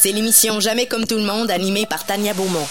C'est 0.00 0.12
l'émission 0.12 0.60
Jamais 0.60 0.86
comme 0.86 1.06
tout 1.06 1.16
le 1.16 1.24
monde 1.24 1.50
animée 1.50 1.84
par 1.84 2.06
Tania 2.06 2.32
Beaumont. 2.32 2.66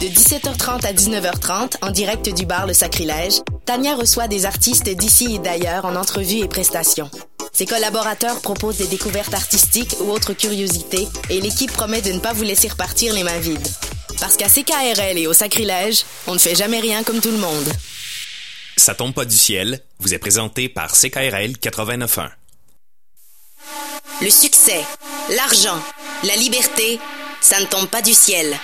De 0.00 0.06
17h30 0.06 0.84
à 0.84 0.92
19h30, 0.92 1.76
en 1.80 1.90
direct 1.90 2.28
du 2.34 2.44
bar 2.44 2.66
Le 2.66 2.72
Sacrilège, 2.72 3.40
Tania 3.64 3.94
reçoit 3.94 4.26
des 4.26 4.46
artistes 4.46 4.88
d'ici 4.88 5.36
et 5.36 5.38
d'ailleurs 5.38 5.84
en 5.84 5.94
entrevue 5.94 6.40
et 6.40 6.48
prestations. 6.48 7.10
Ses 7.52 7.66
collaborateurs 7.66 8.40
proposent 8.40 8.78
des 8.78 8.88
découvertes 8.88 9.32
artistiques 9.32 9.94
ou 10.00 10.10
autres 10.10 10.32
curiosités 10.32 11.06
et 11.30 11.40
l'équipe 11.40 11.72
promet 11.72 12.02
de 12.02 12.12
ne 12.12 12.18
pas 12.18 12.32
vous 12.32 12.42
laisser 12.42 12.68
repartir 12.68 13.14
les 13.14 13.22
mains 13.22 13.38
vides. 13.38 13.68
Parce 14.20 14.36
qu'à 14.36 14.48
CKRL 14.48 15.18
et 15.18 15.26
au 15.28 15.32
Sacrilège, 15.32 16.04
on 16.26 16.34
ne 16.34 16.38
fait 16.38 16.56
jamais 16.56 16.80
rien 16.80 17.04
comme 17.04 17.20
tout 17.20 17.30
le 17.30 17.38
monde. 17.38 17.68
Ça 18.76 18.94
tombe 18.94 19.14
pas 19.14 19.24
du 19.24 19.36
ciel 19.36 19.82
vous 20.00 20.14
est 20.14 20.18
présenté 20.18 20.68
par 20.68 20.92
CKRL 20.92 21.52
89.1. 21.52 22.28
Le 24.22 24.30
succès, 24.30 24.82
l'argent, 25.36 25.78
la 26.24 26.36
liberté, 26.36 26.98
ça 27.40 27.60
ne 27.60 27.66
tombe 27.66 27.88
pas 27.88 28.02
du 28.02 28.12
ciel. 28.14 28.56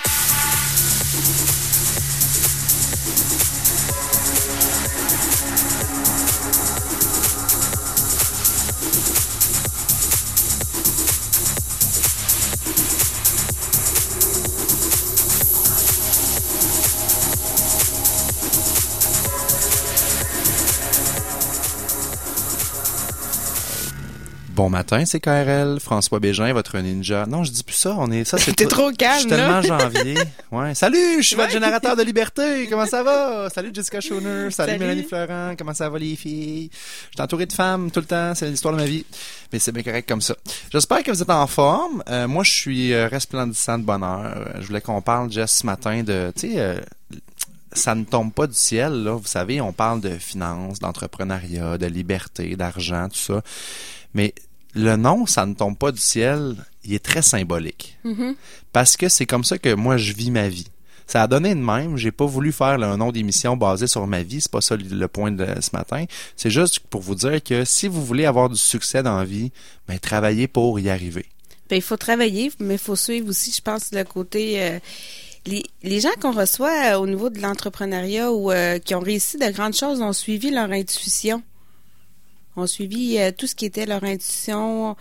Bon 24.53 24.69
matin, 24.69 25.03
c'est 25.03 25.19
KRL. 25.19 25.79
François 25.79 26.19
Bégin, 26.19 26.53
votre 26.53 26.77
ninja. 26.77 27.25
Non, 27.25 27.43
je 27.43 27.49
dis 27.49 27.63
plus 27.63 27.75
ça. 27.75 27.95
On 27.97 28.11
est 28.11 28.23
ça. 28.23 28.37
T'es 28.55 28.67
trop 28.67 28.91
calme. 28.91 29.15
Je 29.15 29.19
suis 29.21 29.29
tellement 29.29 29.63
janvier. 29.63 30.15
Ouais. 30.51 30.75
Salut, 30.75 31.23
je 31.23 31.27
suis 31.27 31.35
votre 31.35 31.49
générateur 31.49 31.95
de 31.95 32.03
liberté. 32.03 32.67
Comment 32.69 32.85
ça 32.85 33.01
va? 33.01 33.49
Salut 33.49 33.71
Jessica 33.73 33.99
Schoner. 33.99 34.51
Salut, 34.51 34.77
Mélanie 34.77 35.01
Florent. 35.01 35.55
Comment 35.57 35.73
ça 35.73 35.89
va 35.89 35.97
les 35.97 36.15
filles? 36.15 36.69
Je 36.71 37.15
suis 37.15 37.21
entouré 37.21 37.47
de 37.47 37.53
femmes 37.53 37.89
tout 37.89 38.01
le 38.01 38.05
temps. 38.05 38.35
C'est 38.35 38.47
l'histoire 38.47 38.75
de 38.75 38.79
ma 38.79 38.85
vie. 38.85 39.03
Mais 39.51 39.57
c'est 39.57 39.71
bien 39.71 39.81
correct 39.81 40.07
comme 40.07 40.21
ça. 40.21 40.35
J'espère 40.71 41.01
que 41.01 41.09
vous 41.09 41.23
êtes 41.23 41.31
en 41.31 41.47
forme. 41.47 42.03
Euh, 42.07 42.27
moi, 42.27 42.43
je 42.43 42.51
suis 42.51 42.93
euh, 42.93 43.07
resplendissant 43.07 43.79
de 43.79 43.83
bonheur. 43.85 44.35
Euh, 44.37 44.61
je 44.61 44.67
voulais 44.67 44.81
qu'on 44.81 45.01
parle 45.01 45.31
Jess 45.31 45.49
ce 45.49 45.65
matin 45.65 46.03
de, 46.03 46.31
tu 46.35 46.53
sais 46.53 46.79
ça 47.75 47.95
ne 47.95 48.03
tombe 48.03 48.31
pas 48.31 48.45
du 48.45 48.53
ciel, 48.53 49.03
là. 49.03 49.13
Vous 49.13 49.25
savez, 49.25 49.59
on 49.59 49.73
parle 49.73 49.99
de 49.99 50.11
finances, 50.11 50.77
d'entrepreneuriat, 50.77 51.79
de 51.79 51.87
liberté, 51.87 52.55
d'argent, 52.55 53.09
tout 53.09 53.17
ça. 53.17 53.41
Mais 54.13 54.33
le 54.75 54.95
nom, 54.95 55.25
ça 55.25 55.45
ne 55.45 55.53
tombe 55.53 55.77
pas 55.77 55.91
du 55.91 55.99
ciel, 55.99 56.55
il 56.83 56.93
est 56.93 57.03
très 57.03 57.21
symbolique. 57.21 57.97
Mm-hmm. 58.05 58.35
Parce 58.71 58.97
que 58.97 59.09
c'est 59.09 59.25
comme 59.25 59.43
ça 59.43 59.57
que 59.57 59.73
moi, 59.73 59.97
je 59.97 60.13
vis 60.13 60.31
ma 60.31 60.49
vie. 60.49 60.67
Ça 61.05 61.23
a 61.23 61.27
donné 61.27 61.53
de 61.53 61.59
même. 61.59 61.97
J'ai 61.97 62.11
pas 62.11 62.25
voulu 62.25 62.51
faire 62.51 62.81
un 62.81 62.97
nom 62.97 63.11
d'émission 63.11 63.57
basé 63.57 63.87
sur 63.87 64.07
ma 64.07 64.23
vie. 64.23 64.41
C'est 64.41 64.51
pas 64.51 64.61
ça 64.61 64.75
le 64.75 65.07
point 65.07 65.31
de 65.31 65.45
ce 65.59 65.69
matin. 65.73 66.05
C'est 66.35 66.49
juste 66.49 66.79
pour 66.79 67.01
vous 67.01 67.15
dire 67.15 67.43
que 67.43 67.65
si 67.65 67.87
vous 67.87 68.03
voulez 68.03 68.25
avoir 68.25 68.49
du 68.49 68.57
succès 68.57 69.03
dans 69.03 69.17
la 69.17 69.25
vie, 69.25 69.51
ben, 69.87 69.99
travaillez 69.99 70.47
pour 70.47 70.79
y 70.79 70.89
arriver. 70.89 71.25
Ben, 71.69 71.75
il 71.75 71.81
faut 71.81 71.97
travailler, 71.97 72.51
mais 72.59 72.75
il 72.75 72.79
faut 72.79 72.95
suivre 72.95 73.29
aussi, 73.29 73.51
je 73.51 73.61
pense, 73.61 73.91
le 73.91 74.03
côté... 74.03 74.61
Euh, 74.61 74.79
les, 75.45 75.63
les, 75.83 75.99
gens 75.99 76.13
qu'on 76.21 76.31
reçoit 76.31 76.93
euh, 76.93 76.97
au 76.97 77.05
niveau 77.05 77.29
de 77.29 77.41
l'entrepreneuriat 77.41 78.31
ou 78.31 78.49
euh, 78.49 78.79
qui 78.79 78.95
ont 78.95 79.01
réussi 79.01 79.37
de 79.37 79.51
grandes 79.51 79.75
choses 79.75 79.99
ont 79.99 80.13
suivi 80.13 80.51
leur 80.51 80.71
intuition 80.71 81.43
ont 82.55 82.67
suivi 82.67 83.17
euh, 83.17 83.31
tout 83.35 83.47
ce 83.47 83.55
qui 83.55 83.65
était 83.65 83.85
leur 83.85 84.03
intuition. 84.03 84.95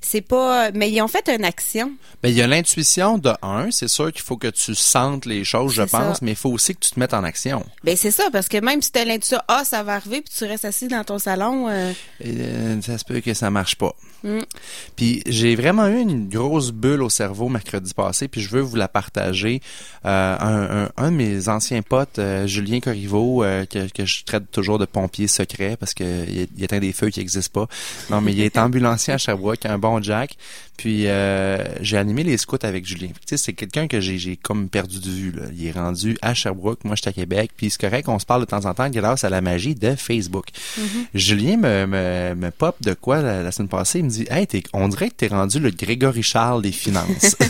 C'est 0.00 0.20
pas, 0.20 0.70
mais 0.72 0.90
ils 0.90 1.00
ont 1.02 1.08
fait 1.08 1.28
une 1.28 1.44
action. 1.44 1.92
Ben, 2.22 2.28
il 2.30 2.36
y 2.36 2.42
a 2.42 2.46
l'intuition 2.46 3.18
de 3.18 3.32
un. 3.42 3.70
C'est 3.70 3.88
sûr 3.88 4.12
qu'il 4.12 4.22
faut 4.22 4.36
que 4.36 4.48
tu 4.48 4.74
sentes 4.74 5.26
les 5.26 5.44
choses, 5.44 5.72
je 5.72 5.82
pense, 5.82 6.22
mais 6.22 6.32
il 6.32 6.36
faut 6.36 6.50
aussi 6.50 6.74
que 6.74 6.80
tu 6.80 6.90
te 6.90 7.00
mettes 7.00 7.14
en 7.14 7.24
action. 7.24 7.64
Ben, 7.84 7.96
c'est 7.96 8.10
ça, 8.10 8.24
parce 8.32 8.48
que 8.48 8.58
même 8.58 8.82
si 8.82 8.92
tu 8.92 8.98
as 8.98 9.04
l'intuition, 9.04 9.38
ah, 9.48 9.62
ça 9.64 9.82
va 9.82 9.94
arriver, 9.94 10.20
puis 10.20 10.32
tu 10.36 10.44
restes 10.44 10.64
assis 10.64 10.88
dans 10.88 11.04
ton 11.04 11.18
salon. 11.18 11.68
Euh... 11.68 11.92
euh 12.24 12.80
ça 12.82 12.98
se 12.98 13.04
peut 13.04 13.20
que 13.20 13.34
ça 13.34 13.50
marche 13.50 13.76
pas. 13.76 13.94
Mm. 14.24 14.40
Puis 14.96 15.22
j'ai 15.26 15.54
vraiment 15.54 15.86
eu 15.86 15.98
une 15.98 16.28
grosse 16.28 16.72
bulle 16.72 17.02
au 17.02 17.10
cerveau 17.10 17.48
mercredi 17.48 17.94
passé, 17.94 18.28
puis 18.28 18.40
je 18.40 18.48
veux 18.50 18.60
vous 18.60 18.76
la 18.76 18.88
partager. 18.88 19.60
Euh, 20.04 20.36
un, 20.40 20.84
un, 20.84 20.88
un, 20.96 21.10
de 21.10 21.16
mes 21.16 21.48
anciens 21.48 21.82
potes, 21.82 22.20
Julien 22.46 22.80
Corriveau, 22.80 23.44
que, 23.70 23.88
que, 23.90 24.04
je 24.04 24.24
traite 24.24 24.50
toujours 24.50 24.78
de 24.78 24.86
pompier 24.86 25.28
secret 25.28 25.76
parce 25.78 25.94
que 25.94 26.24
il, 26.28 26.62
éteint 26.62 26.80
des 26.80 26.92
feux 26.92 27.10
qui 27.10 27.20
n'existent 27.20 27.66
pas. 27.66 27.68
Non, 28.10 28.20
mais 28.20 28.32
il 28.32 28.40
est 28.40 28.58
ambulancier 28.68 29.12
à 29.12 29.18
Sherbrooke, 29.18 29.66
un 29.66 29.78
bon 29.78 29.87
Jack. 30.02 30.36
Puis 30.76 31.06
j'ai 31.80 31.96
animé 31.96 32.22
les 32.22 32.36
scouts 32.36 32.56
avec 32.62 32.86
Julien. 32.86 33.08
Tu 33.08 33.14
sais, 33.26 33.36
c'est 33.36 33.52
quelqu'un 33.52 33.88
que 33.88 34.00
j'ai 34.00 34.36
comme 34.36 34.68
perdu 34.68 35.00
de 35.00 35.10
vue. 35.10 35.32
Là. 35.32 35.42
Il 35.52 35.66
est 35.66 35.72
rendu 35.72 36.16
à 36.22 36.34
Sherbrooke, 36.34 36.84
moi 36.84 36.94
j'étais 36.94 37.10
à 37.10 37.12
Québec. 37.12 37.50
Puis 37.56 37.70
c'est 37.70 37.80
correct, 37.80 38.08
on 38.08 38.18
se 38.18 38.26
parle 38.26 38.42
de 38.42 38.46
temps 38.46 38.64
en 38.64 38.74
temps 38.74 38.88
grâce 38.88 39.24
à 39.24 39.30
la 39.30 39.40
magie 39.40 39.74
de 39.74 39.96
Facebook. 39.96 40.46
Mm-hmm. 40.78 40.84
Julien 41.14 41.56
me, 41.56 41.86
me, 41.86 42.34
me, 42.36 42.50
pop 42.50 42.76
de 42.80 42.94
quoi 42.94 43.20
la, 43.20 43.42
la 43.42 43.50
semaine 43.50 43.68
passée? 43.68 44.02
Me 44.02 44.08
dit 44.08 44.26
Hey, 44.30 44.46
on 44.72 44.88
dirait 44.88 45.10
que 45.10 45.14
t'es 45.14 45.28
rendu 45.28 45.58
le 45.58 45.70
Grégory 45.70 46.22
Charles 46.22 46.62
des 46.62 46.72
finances. 46.72 47.36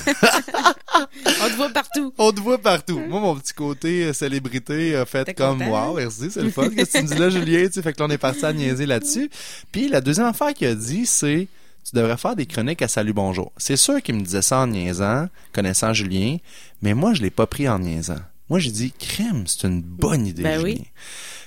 on 1.42 1.48
te 1.48 1.56
voit 1.56 1.70
partout. 1.70 2.12
On 2.18 2.32
te 2.32 2.40
voit 2.40 2.58
partout. 2.58 3.00
Moi, 3.08 3.20
mon 3.20 3.36
petit 3.36 3.52
côté 3.52 4.04
euh, 4.04 4.12
célébrité 4.12 4.96
a 4.96 5.06
fait 5.06 5.34
comme 5.34 5.62
Wow, 5.62 5.94
merci, 5.94 6.30
c'est 6.30 6.42
le 6.42 6.50
fun. 6.50 6.68
Qu'est-ce 6.70 6.92
que 6.92 6.98
tu 6.98 7.04
me 7.04 7.08
dis 7.08 7.18
là, 7.18 7.30
Julien? 7.30 7.66
Tu 7.66 7.74
sais, 7.74 7.82
fait 7.82 7.92
que 7.92 8.00
là, 8.00 8.06
on 8.06 8.10
est 8.10 8.18
parti 8.18 8.44
à 8.44 8.52
niaiser 8.52 8.86
là-dessus. 8.86 9.30
Puis 9.72 9.88
la 9.88 10.00
deuxième 10.00 10.26
affaire 10.26 10.54
qu'il 10.54 10.66
a 10.68 10.74
dit, 10.74 11.06
c'est 11.06 11.48
tu 11.88 11.96
devrais 11.96 12.18
faire 12.18 12.36
des 12.36 12.44
chroniques 12.44 12.82
à 12.82 12.88
Salut 12.88 13.14
Bonjour. 13.14 13.50
C'est 13.56 13.76
sûr 13.76 14.02
qu'il 14.02 14.16
me 14.16 14.20
disait 14.20 14.42
ça 14.42 14.58
en 14.58 14.66
niaisant, 14.66 15.28
connaissant 15.54 15.94
Julien, 15.94 16.36
mais 16.82 16.92
moi, 16.92 17.14
je 17.14 17.22
l'ai 17.22 17.30
pas 17.30 17.46
pris 17.46 17.66
en 17.66 17.78
niaisant. 17.78 18.18
Moi, 18.50 18.58
j'ai 18.58 18.70
dit, 18.70 18.92
crème, 18.92 19.44
c'est 19.46 19.66
une 19.66 19.80
bonne 19.80 20.26
idée, 20.26 20.42
ben 20.42 20.60
Julien. 20.60 20.74
Oui. 20.74 20.84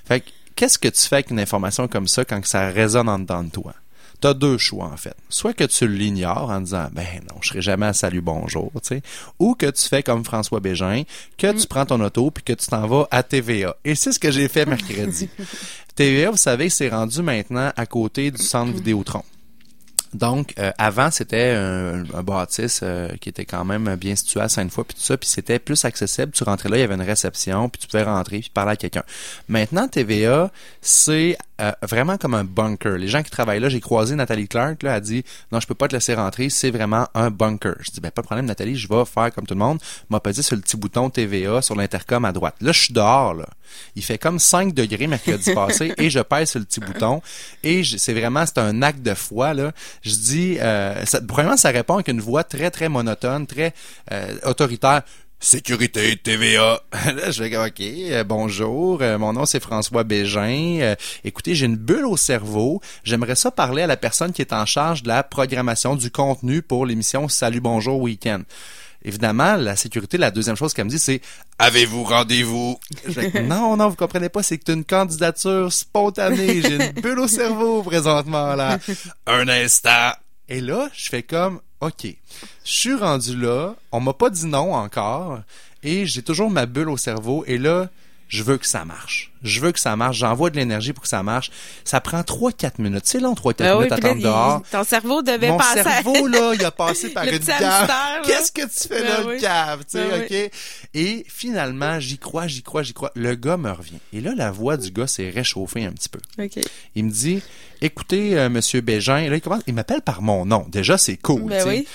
Fait 0.06 0.22
que, 0.22 0.30
qu'est-ce 0.56 0.80
que 0.80 0.88
tu 0.88 1.02
fais 1.02 1.18
avec 1.18 1.30
une 1.30 1.40
information 1.40 1.88
comme 1.88 2.08
ça 2.08 2.26
quand 2.26 2.44
ça 2.46 2.70
résonne 2.70 3.08
en 3.08 3.20
dedans 3.20 3.44
de 3.44 3.52
toi? 3.52 3.76
T'as 4.20 4.34
deux 4.34 4.58
choix, 4.58 4.86
en 4.86 4.98
fait. 4.98 5.16
Soit 5.30 5.54
que 5.54 5.64
tu 5.64 5.88
l'ignores 5.88 6.50
en 6.50 6.62
disant, 6.62 6.90
ben 6.92 7.06
non, 7.30 7.38
je 7.42 7.50
serai 7.50 7.62
jamais 7.62 7.88
à 7.88 7.94
salut 7.94 8.22
bonjour, 8.22 8.72
tu 8.82 8.96
sais. 8.96 9.02
Ou 9.38 9.54
que 9.54 9.68
tu 9.68 9.88
fais 9.88 10.02
comme 10.02 10.24
François 10.26 10.60
Bégin, 10.60 11.04
que 11.38 11.52
tu 11.52 11.68
prends 11.68 11.86
ton 11.86 12.00
auto 12.02 12.32
puis 12.32 12.44
que 12.44 12.54
tu 12.54 12.68
t'en 12.68 12.88
vas 12.88 13.08
à 13.12 13.22
TVA. 13.22 13.76
Et 13.84 13.94
c'est 13.94 14.12
ce 14.12 14.20
que 14.20 14.32
j'ai 14.32 14.48
fait 14.48 14.66
mercredi. 14.66 15.30
TVA, 15.96 16.32
vous 16.32 16.38
savez, 16.38 16.70
c'est 16.70 16.90
rendu 16.90 17.22
maintenant 17.22 17.72
à 17.76 17.86
côté 17.86 18.32
du 18.32 18.42
centre 18.42 18.74
Vidéotron. 18.74 19.24
Donc, 20.14 20.54
euh, 20.60 20.72
avant, 20.78 21.10
c'était 21.10 21.52
un, 21.52 22.04
un 22.14 22.24
bâtisse 22.24 22.82
euh, 22.84 23.10
qui 23.22 23.30
était 23.30 23.46
quand 23.46 23.64
même 23.64 23.96
bien 23.96 24.16
situé 24.16 24.42
à 24.42 24.50
Sainte-Foy, 24.50 24.84
puis 24.86 24.96
tout 24.96 25.04
ça, 25.04 25.18
puis 25.18 25.30
c'était 25.30 25.60
plus 25.60 25.86
accessible. 25.86 26.32
Tu 26.32 26.44
rentrais 26.44 26.70
là, 26.70 26.78
il 26.78 26.80
y 26.82 26.84
avait 26.84 26.96
une 26.96 27.02
réception, 27.02 27.70
puis 27.70 27.80
tu 27.80 27.88
pouvais 27.88 28.04
rentrer, 28.04 28.40
puis 28.40 28.52
parler 28.54 28.72
à 28.72 28.76
quelqu'un. 28.76 29.04
Maintenant, 29.48 29.88
TVA, 29.88 30.52
c'est 30.82 31.38
euh, 31.62 31.72
vraiment 31.82 32.18
comme 32.18 32.34
un 32.34 32.44
bunker. 32.44 32.98
Les 32.98 33.08
gens 33.08 33.24
qui 33.24 33.32
travaillent 33.32 33.60
là, 33.60 33.70
j'ai 33.70 33.80
croisé 33.80 34.16
Nathalie 34.16 34.48
Clark, 34.48 34.84
là, 34.84 34.96
a 34.96 35.00
dit 35.00 35.24
«Non, 35.52 35.60
je 35.60 35.68
peux 35.68 35.76
pas 35.76 35.88
te 35.88 35.96
laisser 35.96 36.14
rentrer, 36.14 36.50
c'est 36.50 36.72
vraiment 36.72 37.08
un 37.14 37.30
bunker.» 37.30 37.76
Je 37.80 37.92
dis 37.92 38.00
«Ben, 38.02 38.12
pas 38.12 38.22
de 38.22 38.28
problème, 38.28 38.46
Nathalie, 38.46 38.76
je 38.76 38.88
vais 38.88 39.06
faire 39.06 39.32
comme 39.34 39.46
tout 39.46 39.54
le 39.54 39.60
monde.» 39.60 39.80
m'a 40.10 40.20
pesé 40.20 40.42
sur 40.42 40.56
le 40.56 40.62
petit 40.62 40.78
bouton 40.78 41.10
TVA 41.10 41.62
sur 41.62 41.76
l'intercom 41.76 42.26
à 42.26 42.32
droite. 42.32 42.56
Là, 42.62 42.72
je 42.72 42.82
suis 42.84 42.94
dehors, 42.94 43.34
là. 43.34 43.46
Il 43.96 44.04
fait 44.04 44.18
comme 44.18 44.38
5 44.38 44.74
degrés 44.74 45.08
mercredi 45.08 45.54
passé, 45.56 45.94
et 45.98 46.10
je 46.10 46.20
pèse 46.20 46.52
sur 46.52 46.60
le 46.60 46.66
petit 46.66 46.82
bouton, 46.82 47.22
et 47.64 47.84
c'est 47.84 48.14
vraiment, 48.14 48.46
c'est 48.46 48.58
un 48.58 48.82
acte 48.82 49.02
de 49.02 49.14
foi, 49.14 49.54
là 49.54 49.72
je 50.02 50.16
dis, 50.16 50.58
euh, 50.60 51.06
ça, 51.06 51.20
premièrement, 51.22 51.58
ça 51.58 51.70
répond 51.70 51.96
avec 51.96 52.08
une 52.08 52.22
voix 52.22 52.44
très, 52.44 52.72
très 52.72 52.90
monotone, 52.90 53.48
très 53.48 53.74
euh, 54.12 54.36
autoritaire. 54.44 55.04
Sécurité 55.44 56.16
TVA. 56.18 56.84
Là, 57.16 57.32
je 57.32 57.44
vais 57.44 57.58
OK, 57.58 57.82
euh, 57.82 58.24
bonjour, 58.24 59.02
euh, 59.02 59.18
mon 59.18 59.34
nom 59.34 59.48
c'est 59.48 59.60
François 59.60 60.04
Bégin. 60.04 60.78
Euh, 60.82 60.96
écoutez, 61.24 61.56
j'ai 61.56 61.66
une 61.66 61.78
bulle 61.78 62.06
au 62.06 62.16
cerveau. 62.16 62.80
J'aimerais 63.04 63.36
ça 63.36 63.50
parler 63.50 63.82
à 63.82 63.88
la 63.88 63.98
personne 63.98 64.34
qui 64.34 64.44
est 64.44 64.54
en 64.54 64.68
charge 64.68 65.02
de 65.02 65.08
la 65.08 65.24
programmation 65.24 65.96
du 65.96 66.12
contenu 66.12 66.62
pour 66.62 66.86
l'émission 66.86 67.28
Salut 67.28 67.60
Bonjour 67.60 68.00
Week-end. 68.00 68.44
Évidemment, 69.04 69.56
la 69.56 69.76
sécurité, 69.76 70.20
la 70.20 70.30
deuxième 70.30 70.56
chose 70.56 70.76
qu'elle 70.76 70.86
me 70.86 70.92
dit, 70.92 71.00
c'est 71.00 71.22
Avez-vous 71.58 72.04
rendez-vous? 72.04 72.80
non, 73.44 73.76
non, 73.78 73.90
vous 73.90 73.96
comprenez 73.96 74.30
pas, 74.30 74.44
c'est 74.44 74.70
une 74.70 74.86
candidature 74.86 75.74
spontanée. 75.74 76.62
J'ai 76.62 76.76
une 76.76 76.92
bulle 77.02 77.20
au 77.20 77.28
cerveau 77.28 77.82
présentement, 77.82 78.54
là. 78.54 78.78
Un 79.26 79.48
instant. 79.48 80.12
Et 80.50 80.62
là, 80.62 80.88
je 80.94 81.10
fais 81.10 81.24
comme 81.24 81.62
OK. 81.82 82.06
Je 82.06 82.72
suis 82.72 82.94
rendu 82.94 83.36
là, 83.36 83.76
on 83.92 84.00
m'a 84.00 84.14
pas 84.14 84.30
dit 84.30 84.46
non 84.46 84.74
encore, 84.74 85.40
et 85.84 86.06
j'ai 86.06 86.22
toujours 86.22 86.50
ma 86.50 86.66
bulle 86.68 86.90
au 86.90 86.98
cerveau, 86.98 87.44
et 87.48 87.58
là, 87.58 87.90
je 88.32 88.44
veux 88.44 88.58
que 88.58 88.66
ça 88.66 88.86
marche. 88.86 89.30
Je 89.44 89.60
veux 89.60 89.74
que 89.74 89.80
ça 89.80 89.98
marche. 89.98 90.18
J'envoie 90.18 90.50
de 90.52 90.56
l'énergie 90.56 90.94
pour 90.94 91.04
que 91.04 91.10
ça 91.10 91.22
marche. 91.22 91.52
Ça 91.84 92.00
prend 92.00 92.22
3-4 92.22 92.82
minutes. 92.82 93.04
C'est 93.04 93.20
long, 93.20 93.34
3-4 93.34 93.56
ben 93.58 93.76
minutes 93.76 93.92
à 93.92 93.96
attendre 93.96 94.22
dehors. 94.22 94.62
Ton 94.72 94.84
cerveau 94.86 95.22
devait 95.22 95.50
Mon 95.50 95.58
passer. 95.58 95.84
Mon 95.84 95.92
cerveau, 95.92 96.28
là, 96.30 96.54
il 96.54 96.64
a 96.64 96.72
passé 96.72 97.10
par 97.10 97.26
le 97.26 97.34
une 97.34 97.40
cave. 97.40 97.90
Qu'est-ce 98.24 98.54
que 98.54 98.62
tu 98.62 98.88
fais 98.88 99.02
ben 99.02 99.10
là, 99.10 99.20
oui. 99.28 99.34
le 99.34 99.42
cave? 99.42 99.80
Tu 99.80 99.98
sais, 99.98 100.08
Ben 100.08 100.24
OK? 100.24 100.52
Et 100.94 101.26
finalement, 101.28 102.00
j'y 102.00 102.20
crois, 102.20 102.48
j'y 102.48 102.64
crois, 102.64 102.84
j'y 102.84 102.94
crois. 102.94 103.12
Le 103.16 103.36
gars 103.36 103.58
me 103.58 103.70
revient. 103.72 104.00
Et 104.14 104.22
là, 104.22 104.32
la 104.34 104.50
voix 104.50 104.78
du 104.78 104.92
gars 104.92 105.08
s'est 105.08 105.30
réchauffée 105.30 105.84
un 105.84 105.92
petit 105.92 106.08
peu. 106.08 106.20
Il 106.96 107.04
me 107.04 107.12
dit, 107.12 107.44
écoutez, 107.82 108.40
euh, 108.40 108.48
Monsieur 108.50 108.80
Bégin, 108.80 109.28
là, 109.28 109.36
il 109.36 109.42
commence, 109.42 109.64
il 109.68 109.74
m'appelle 109.74 110.02
par 110.02 110.22
mon 110.22 110.46
nom. 110.46 110.66
Déjà, 110.70 110.98
c'est 110.98 111.18
cool. 111.18 111.50
Ben 111.50 111.66
tu 111.66 111.70
sais. 111.70 111.86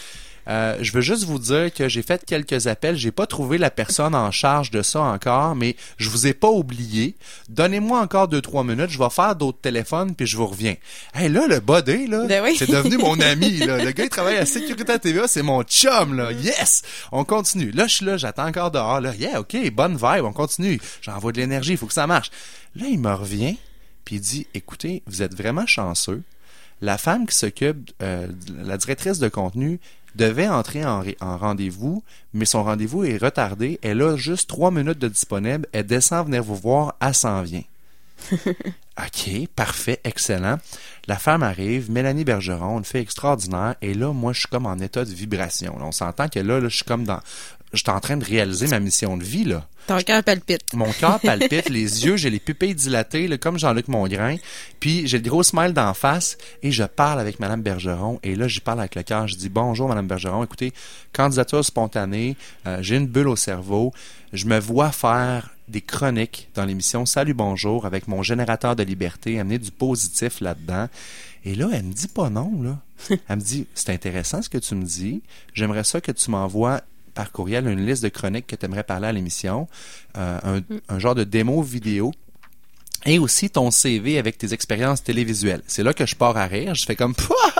Euh, 0.48 0.76
je 0.81 0.93
veux 0.93 1.00
juste 1.00 1.25
vous 1.25 1.38
dire 1.38 1.72
que 1.75 1.88
j'ai 1.88 2.02
fait 2.02 2.25
quelques 2.25 2.66
appels. 2.69 2.96
J'ai 2.96 3.10
pas 3.10 3.26
trouvé 3.26 3.58
la 3.58 3.70
personne 3.70 4.14
en 4.14 4.31
charge 4.31 4.70
de 4.70 4.82
ça 4.82 5.00
encore, 5.00 5.56
mais 5.56 5.75
je 5.96 6.08
vous 6.08 6.26
ai 6.26 6.34
pas 6.34 6.48
oublié. 6.50 7.16
Donnez-moi 7.48 8.00
encore 8.00 8.28
deux, 8.28 8.40
trois 8.40 8.62
minutes. 8.64 8.90
Je 8.90 8.98
vais 8.98 9.10
faire 9.10 9.34
d'autres 9.34 9.58
téléphones 9.60 10.14
puis 10.14 10.26
je 10.26 10.37
vous 10.37 10.46
reviens. 10.46 10.76
Hey, 11.14 11.28
là, 11.28 11.46
le 11.48 11.60
body, 11.60 12.06
là, 12.06 12.26
Ben 12.26 12.43
oui. 12.44 12.54
c'est 12.58 12.70
devenu 12.70 12.96
mon 12.98 13.19
ami, 13.20 13.58
là. 13.58 13.82
Le 13.84 13.90
gars, 13.90 14.04
il 14.04 14.10
travaille 14.10 14.37
à 14.37 14.46
Sécurité 14.46 14.98
TVA, 14.98 15.26
c'est 15.26 15.43
mon 15.43 15.62
chum, 15.64 16.14
là. 16.14 16.31
Yes! 16.32 16.82
On 17.12 17.25
continue. 17.25 17.70
Là, 17.72 17.87
je 17.87 17.94
suis 17.94 18.04
là, 18.06 18.16
j'attends 18.16 18.46
encore 18.46 18.70
dehors, 18.70 19.00
là. 19.00 19.14
Yeah, 19.16 19.40
OK, 19.40 19.56
bonne 19.72 19.94
vibe, 19.96 20.25
on 20.25 20.32
continue. 20.32 20.81
J'envoie 21.02 21.32
de 21.32 21.38
l'énergie, 21.38 21.72
il 21.72 21.76
faut 21.78 21.87
que 21.87 21.93
ça 21.93 22.06
marche. 22.06 22.31
Là, 22.76 22.87
il 22.88 22.98
me 23.00 23.12
revient, 23.12 23.56
puis 24.04 24.16
il 24.16 24.20
dit, 24.20 24.46
écoutez, 24.54 25.02
vous 25.06 25.22
êtes 25.22 25.34
vraiment 25.34 25.66
chanceux. 25.66 26.22
La 26.82 26.98
femme 26.98 27.26
qui 27.26 27.34
s'occupe, 27.34 27.90
euh, 28.02 28.26
de- 28.28 28.69
la 28.69 28.76
directrice 28.76 29.19
de 29.19 29.28
contenu, 29.28 29.81
devait 30.16 30.48
entrer 30.48 30.84
en, 30.84 31.02
rendez-vous, 31.20 32.02
mais 32.32 32.44
son 32.44 32.64
rendez-vous 32.64 33.04
est 33.04 33.18
retardé. 33.18 33.78
Elle 33.82 34.02
a 34.02 34.16
juste 34.16 34.48
trois 34.48 34.70
minutes 34.70 34.98
de 34.98 35.08
disponible. 35.08 35.66
Elle 35.72 35.86
descend 35.86 36.26
venir 36.26 36.42
vous 36.42 36.56
voir, 36.56 36.94
elle 37.00 37.14
s'en 37.14 37.42
vient. 37.42 37.62
OK, 38.32 39.46
parfait, 39.54 40.00
excellent. 40.04 40.56
La 41.06 41.16
femme 41.16 41.42
arrive, 41.42 41.90
Mélanie 41.90 42.24
Bergeron, 42.24 42.78
une 42.78 42.84
fille 42.84 43.02
extraordinaire, 43.02 43.74
et 43.82 43.92
là, 43.92 44.12
moi, 44.12 44.32
je 44.32 44.40
suis 44.40 44.48
comme 44.48 44.64
en 44.64 44.78
état 44.78 45.04
de 45.04 45.10
vibration. 45.10 45.78
là. 45.78 45.84
On 45.84 45.92
s'entend 45.92 46.28
que 46.28 46.38
là, 46.40 46.58
là, 46.60 46.69
je 46.69 46.76
suis 46.76 46.84
comme 46.84 47.04
dans... 47.04 47.20
Je 47.72 47.78
suis 47.78 47.90
en 47.90 48.00
train 48.00 48.16
de 48.16 48.24
réaliser 48.24 48.68
ma 48.68 48.80
mission 48.80 49.16
de 49.16 49.24
vie, 49.24 49.44
là. 49.44 49.66
Ton 49.86 49.98
cœur 49.98 50.22
palpite. 50.24 50.62
Mon 50.74 50.90
cœur 50.92 51.20
palpite, 51.24 51.68
les 51.68 52.04
yeux, 52.04 52.16
j'ai 52.16 52.30
les 52.30 52.40
pupilles 52.40 52.74
dilatées, 52.74 53.28
là, 53.28 53.38
comme 53.38 53.58
Jean-Luc 53.58 53.86
Mongrain. 53.88 54.36
Puis 54.80 55.06
j'ai 55.06 55.18
le 55.18 55.28
gros 55.28 55.42
smile 55.44 55.72
d'en 55.72 55.94
face 55.94 56.38
et 56.62 56.72
je 56.72 56.82
parle 56.82 57.20
avec 57.20 57.38
Madame 57.38 57.62
Bergeron. 57.62 58.18
Et 58.24 58.34
là, 58.34 58.48
j'y 58.48 58.60
parle 58.60 58.80
avec 58.80 58.94
le 58.96 59.02
cœur. 59.04 59.28
Je 59.28 59.36
dis 59.36 59.48
bonjour 59.48 59.88
Madame 59.88 60.08
Bergeron. 60.08 60.42
Écoutez, 60.42 60.72
candidature 61.12 61.64
spontanée. 61.64 62.36
euh, 62.66 62.78
j'ai 62.80 62.96
une 62.96 63.06
bulle 63.06 63.28
au 63.28 63.36
cerveau. 63.36 63.92
Je 64.32 64.46
me 64.46 64.58
vois 64.58 64.90
faire 64.90 65.50
des 65.69 65.80
chroniques 65.80 66.48
dans 66.54 66.64
l'émission 66.64 67.06
Salut 67.06 67.34
bonjour 67.34 67.86
avec 67.86 68.06
mon 68.08 68.22
générateur 68.22 68.76
de 68.76 68.82
liberté, 68.82 69.38
amener 69.38 69.58
du 69.58 69.70
positif 69.70 70.40
là-dedans. 70.40 70.88
Et 71.44 71.54
là, 71.54 71.69
elle 71.72 71.84
me 71.84 71.92
dit 71.92 72.08
pas 72.08 72.28
non, 72.28 72.60
là. 72.60 72.78
Elle 73.28 73.36
me 73.36 73.40
dit, 73.42 73.66
c'est 73.74 73.90
intéressant 73.90 74.42
ce 74.42 74.48
que 74.48 74.58
tu 74.58 74.74
me 74.74 74.84
dis. 74.84 75.22
J'aimerais 75.54 75.84
ça 75.84 76.00
que 76.00 76.10
tu 76.10 76.30
m'envoies 76.30 76.80
par 77.16 77.32
courriel 77.32 77.66
une 77.66 77.84
liste 77.84 78.04
de 78.04 78.08
chroniques 78.08 78.46
que 78.46 78.54
tu 78.54 78.66
aimerais 78.66 78.84
parler 78.84 79.08
à 79.08 79.12
l'émission, 79.12 79.66
euh, 80.16 80.38
un, 80.44 80.60
un 80.88 80.98
genre 81.00 81.16
de 81.16 81.24
démo 81.24 81.62
vidéo 81.62 82.12
et 83.06 83.18
aussi 83.18 83.48
ton 83.48 83.70
CV 83.70 84.18
avec 84.18 84.36
tes 84.36 84.52
expériences 84.52 85.02
télévisuelles. 85.02 85.62
C'est 85.66 85.82
là 85.82 85.94
que 85.94 86.04
je 86.06 86.16
pars 86.16 86.36
à 86.36 86.46
rire. 86.46 86.74
Je 86.74 86.84
fais 86.84 86.96
comme, 86.96 87.14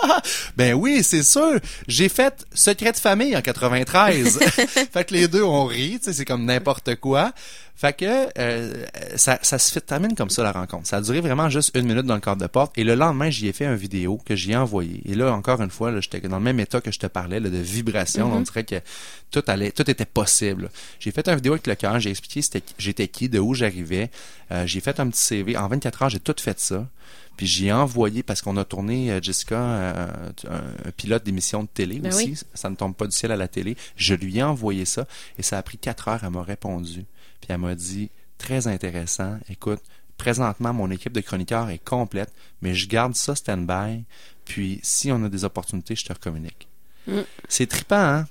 ben 0.57 0.75
oui, 0.75 1.03
c'est 1.03 1.23
sûr. 1.23 1.61
J'ai 1.87 2.09
fait 2.09 2.45
Secret 2.53 2.93
de 2.93 2.97
famille 2.97 3.37
en 3.37 3.43
93. 3.43 4.39
fait 4.93 5.05
que 5.05 5.15
les 5.15 5.29
deux 5.29 5.45
ont 5.45 5.65
ri, 5.65 5.99
tu 5.99 6.07
sais, 6.07 6.13
c'est 6.13 6.25
comme 6.25 6.45
n'importe 6.45 6.97
quoi. 6.97 7.33
Fait 7.77 7.93
que 7.93 8.29
euh, 8.39 8.87
ça, 9.17 9.39
ça 9.43 9.59
se 9.59 9.71
fait 9.71 9.83
termine 9.83 10.15
comme 10.15 10.31
ça 10.31 10.43
la 10.43 10.53
rencontre. 10.53 10.87
Ça 10.87 10.97
a 10.97 11.01
duré 11.03 11.21
vraiment 11.21 11.51
juste 11.51 11.77
une 11.77 11.87
minute 11.87 12.07
dans 12.07 12.15
le 12.15 12.23
cadre 12.23 12.41
de 12.41 12.47
porte. 12.47 12.73
Et 12.79 12.85
le 12.85 12.95
lendemain, 12.95 13.29
j'y 13.29 13.49
ai 13.49 13.53
fait 13.53 13.67
une 13.67 13.75
vidéo 13.75 14.19
que 14.25 14.35
j'y 14.35 14.53
ai 14.53 14.57
envoyée. 14.57 15.03
Et 15.05 15.15
là, 15.15 15.31
encore 15.35 15.61
une 15.61 15.69
fois, 15.71 15.91
là, 15.91 16.01
j'étais 16.01 16.21
dans 16.23 16.39
le 16.39 16.43
même 16.43 16.59
état 16.59 16.81
que 16.81 16.91
je 16.91 16.99
te 16.99 17.07
parlais, 17.07 17.39
là, 17.39 17.51
de 17.51 17.59
vibration. 17.59 18.33
On 18.33 18.41
dirait 18.41 18.65
que 18.65 18.77
tout 19.31 19.43
allait, 19.47 19.73
tout 19.73 19.89
était 19.91 20.07
possible. 20.07 20.71
J'ai 21.01 21.11
fait 21.11 21.29
une 21.29 21.35
vidéo 21.35 21.53
avec 21.53 21.67
le 21.67 21.75
cœur. 21.75 22.01
J'ai 22.01 22.09
expliqué 22.11 22.41
j'étais 22.79 23.09
qui, 23.09 23.29
de 23.29 23.39
où 23.39 23.53
j'arrivais. 23.53 24.11
Euh, 24.53 24.67
j'ai 24.67 24.81
fait 24.81 24.99
un 24.99 25.11
petit 25.11 25.21
CV. 25.23 25.57
En 25.59 25.69
24 25.69 26.03
heures, 26.05 26.09
j'ai 26.09 26.21
tout 26.21 26.35
fait 26.41 26.59
ça. 26.59 26.89
Puis 27.37 27.47
j'ai 27.47 27.71
envoyé, 27.71 28.23
parce 28.23 28.41
qu'on 28.41 28.57
a 28.57 28.65
tourné, 28.65 29.11
euh, 29.13 29.21
Jessica, 29.21 29.61
euh, 29.61 30.07
un, 30.49 30.89
un 30.89 30.91
pilote 30.97 31.25
d'émission 31.25 31.65
de 31.65 31.69
télé 31.69 31.99
Ben 31.99 32.11
aussi. 32.11 32.31
oui. 32.31 32.39
Ça 32.55 32.71
ne 32.71 32.77
tombe 32.77 32.95
pas 32.95 33.07
du 33.07 33.15
ciel 33.15 33.33
à 33.33 33.37
la 33.37 33.49
télé. 33.49 33.77
Je 33.97 34.15
lui 34.15 34.39
ai 34.39 34.43
envoyé 34.43 34.87
ça. 34.87 35.07
Et 35.39 35.43
ça 35.43 35.59
a 35.59 35.63
pris 35.63 35.77
quatre 35.77 36.09
heures. 36.09 36.21
Elle 36.23 36.31
m'a 36.31 36.43
répondu. 36.43 37.05
Puis 37.47 37.55
elle 37.55 37.61
m'a 37.61 37.77
dit, 37.77 38.11
très 38.39 38.67
intéressant. 38.67 39.39
Écoute, 39.49 39.81
présentement, 40.17 40.73
mon 40.73 40.91
équipe 40.91 41.13
de 41.13 41.21
chroniqueurs 41.21 41.71
est 41.71 41.79
complète, 41.79 42.33
mais 42.61 42.75
je 42.75 42.89
garde 42.89 43.15
ça 43.15 43.37
stand-by. 43.37 44.03
Puis 44.45 44.81
si 44.83 45.13
on 45.13 45.23
a 45.23 45.29
des 45.29 45.45
opportunités, 45.45 45.95
je 45.95 46.05
te 46.05 46.13
recommunique. 46.13 46.67
Mm. 47.07 47.21
C'est 47.49 47.69
trippant, 47.69 47.97
hein? 47.97 48.27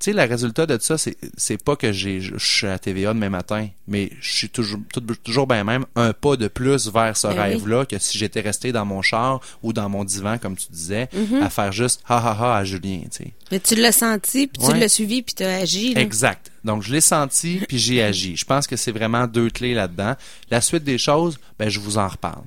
Tu 0.00 0.06
sais, 0.06 0.12
le 0.14 0.22
résultat 0.26 0.64
de 0.64 0.78
ça, 0.80 0.96
c'est, 0.98 1.62
pas 1.62 1.76
que 1.76 1.92
j'ai, 1.92 2.22
je 2.22 2.34
suis 2.38 2.66
à 2.66 2.78
TVA 2.78 3.12
demain 3.12 3.28
matin, 3.28 3.68
mais 3.86 4.10
je 4.22 4.32
suis 4.32 4.48
toujours, 4.48 4.80
tout- 4.94 5.02
toujours 5.22 5.46
bien 5.46 5.62
même 5.62 5.84
un 5.94 6.14
pas 6.14 6.36
de 6.36 6.48
plus 6.48 6.88
vers 6.90 7.14
ce 7.18 7.26
Ben 7.26 7.34
oui. 7.34 7.38
rêve-là 7.40 7.84
que 7.84 7.98
si 7.98 8.16
j'étais 8.16 8.40
resté 8.40 8.72
dans 8.72 8.86
mon 8.86 9.02
char 9.02 9.40
ou 9.62 9.74
dans 9.74 9.90
mon 9.90 10.04
divan, 10.04 10.38
comme 10.38 10.56
tu 10.56 10.68
disais, 10.72 11.08
Mm-hmm. 11.14 11.42
à 11.42 11.50
faire 11.50 11.70
juste 11.72 12.02
ha 12.08 12.16
ha 12.16 12.32
ha 12.32 12.56
à 12.56 12.64
Julien, 12.64 13.00
tu 13.10 13.24
sais. 13.24 13.32
Mais 13.52 13.60
tu 13.60 13.74
l'as 13.74 13.92
senti, 13.92 14.46
puis 14.46 14.62
tu 14.66 14.74
l'as 14.74 14.88
suivi, 14.88 15.20
puis 15.20 15.34
tu 15.34 15.42
as 15.44 15.56
agi. 15.56 15.92
là. 15.92 16.00
Exact. 16.00 16.50
Donc, 16.64 16.82
je 16.82 16.92
l'ai 16.92 17.00
senti, 17.02 17.60
puis 17.68 17.78
j'ai 17.78 18.02
agi. 18.02 18.36
Je 18.36 18.44
pense 18.46 18.66
que 18.66 18.76
c'est 18.76 18.92
vraiment 18.92 19.26
deux 19.26 19.50
clés 19.50 19.74
là-dedans. 19.74 20.14
La 20.50 20.62
suite 20.62 20.84
des 20.84 20.96
choses, 20.98 21.38
ben, 21.58 21.68
je 21.68 21.78
vous 21.78 21.98
en 21.98 22.08
reparle. 22.08 22.44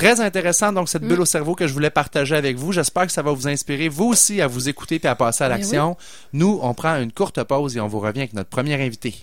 Très 0.00 0.22
intéressant, 0.22 0.72
donc, 0.72 0.88
cette 0.88 1.02
bulle 1.02 1.20
au 1.20 1.26
cerveau 1.26 1.54
que 1.54 1.66
je 1.66 1.74
voulais 1.74 1.90
partager 1.90 2.34
avec 2.34 2.56
vous. 2.56 2.72
J'espère 2.72 3.04
que 3.04 3.12
ça 3.12 3.20
va 3.20 3.32
vous 3.32 3.46
inspirer, 3.48 3.90
vous 3.90 4.06
aussi, 4.06 4.40
à 4.40 4.46
vous 4.46 4.70
écouter 4.70 4.98
puis 4.98 5.08
à 5.08 5.14
passer 5.14 5.44
à 5.44 5.50
Ben 5.50 5.56
l'action. 5.56 5.94
Nous, 6.32 6.58
on 6.62 6.72
prend 6.72 6.96
une 6.96 7.12
courte 7.12 7.42
pause 7.44 7.76
et 7.76 7.80
on 7.80 7.86
vous 7.86 8.00
revient 8.00 8.20
avec 8.20 8.32
notre 8.32 8.48
premier 8.48 8.82
invité. 8.82 9.14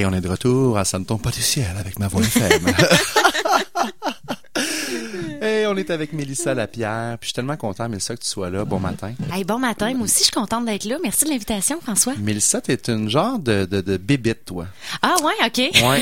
Et 0.00 0.06
on 0.06 0.14
est 0.14 0.22
de 0.22 0.28
retour 0.30 0.78
à 0.78 0.86
Ça 0.86 0.98
ne 0.98 1.04
tombe 1.04 1.20
pas 1.20 1.28
du 1.30 1.42
ciel 1.42 1.76
avec 1.78 1.98
ma 1.98 2.08
voix 2.08 2.22
FM. 2.22 2.72
Et 5.42 5.66
on 5.66 5.76
est 5.76 5.90
avec 5.90 6.14
Mélissa 6.14 6.54
Lapierre. 6.54 7.18
Puis 7.20 7.26
je 7.26 7.28
suis 7.28 7.34
tellement 7.34 7.58
content, 7.58 7.86
Mélissa, 7.86 8.16
que 8.16 8.22
tu 8.22 8.28
sois 8.28 8.48
là. 8.48 8.64
Bon 8.64 8.80
matin. 8.80 9.12
Hey, 9.30 9.44
bon 9.44 9.58
matin, 9.58 9.92
moi 9.92 10.04
aussi 10.04 10.20
je 10.20 10.24
suis 10.24 10.32
contente 10.32 10.64
d'être 10.64 10.84
là. 10.84 10.96
Merci 11.02 11.26
de 11.26 11.30
l'invitation, 11.30 11.78
François. 11.82 12.14
Mélissa, 12.18 12.62
t'es 12.62 12.78
une 12.88 13.10
genre 13.10 13.38
de, 13.38 13.66
de, 13.66 13.82
de 13.82 13.98
bébite, 13.98 14.46
toi. 14.46 14.68
Ah 15.02 15.16
ouais, 15.22 15.34
OK. 15.46 15.58
Ouais. 15.58 16.00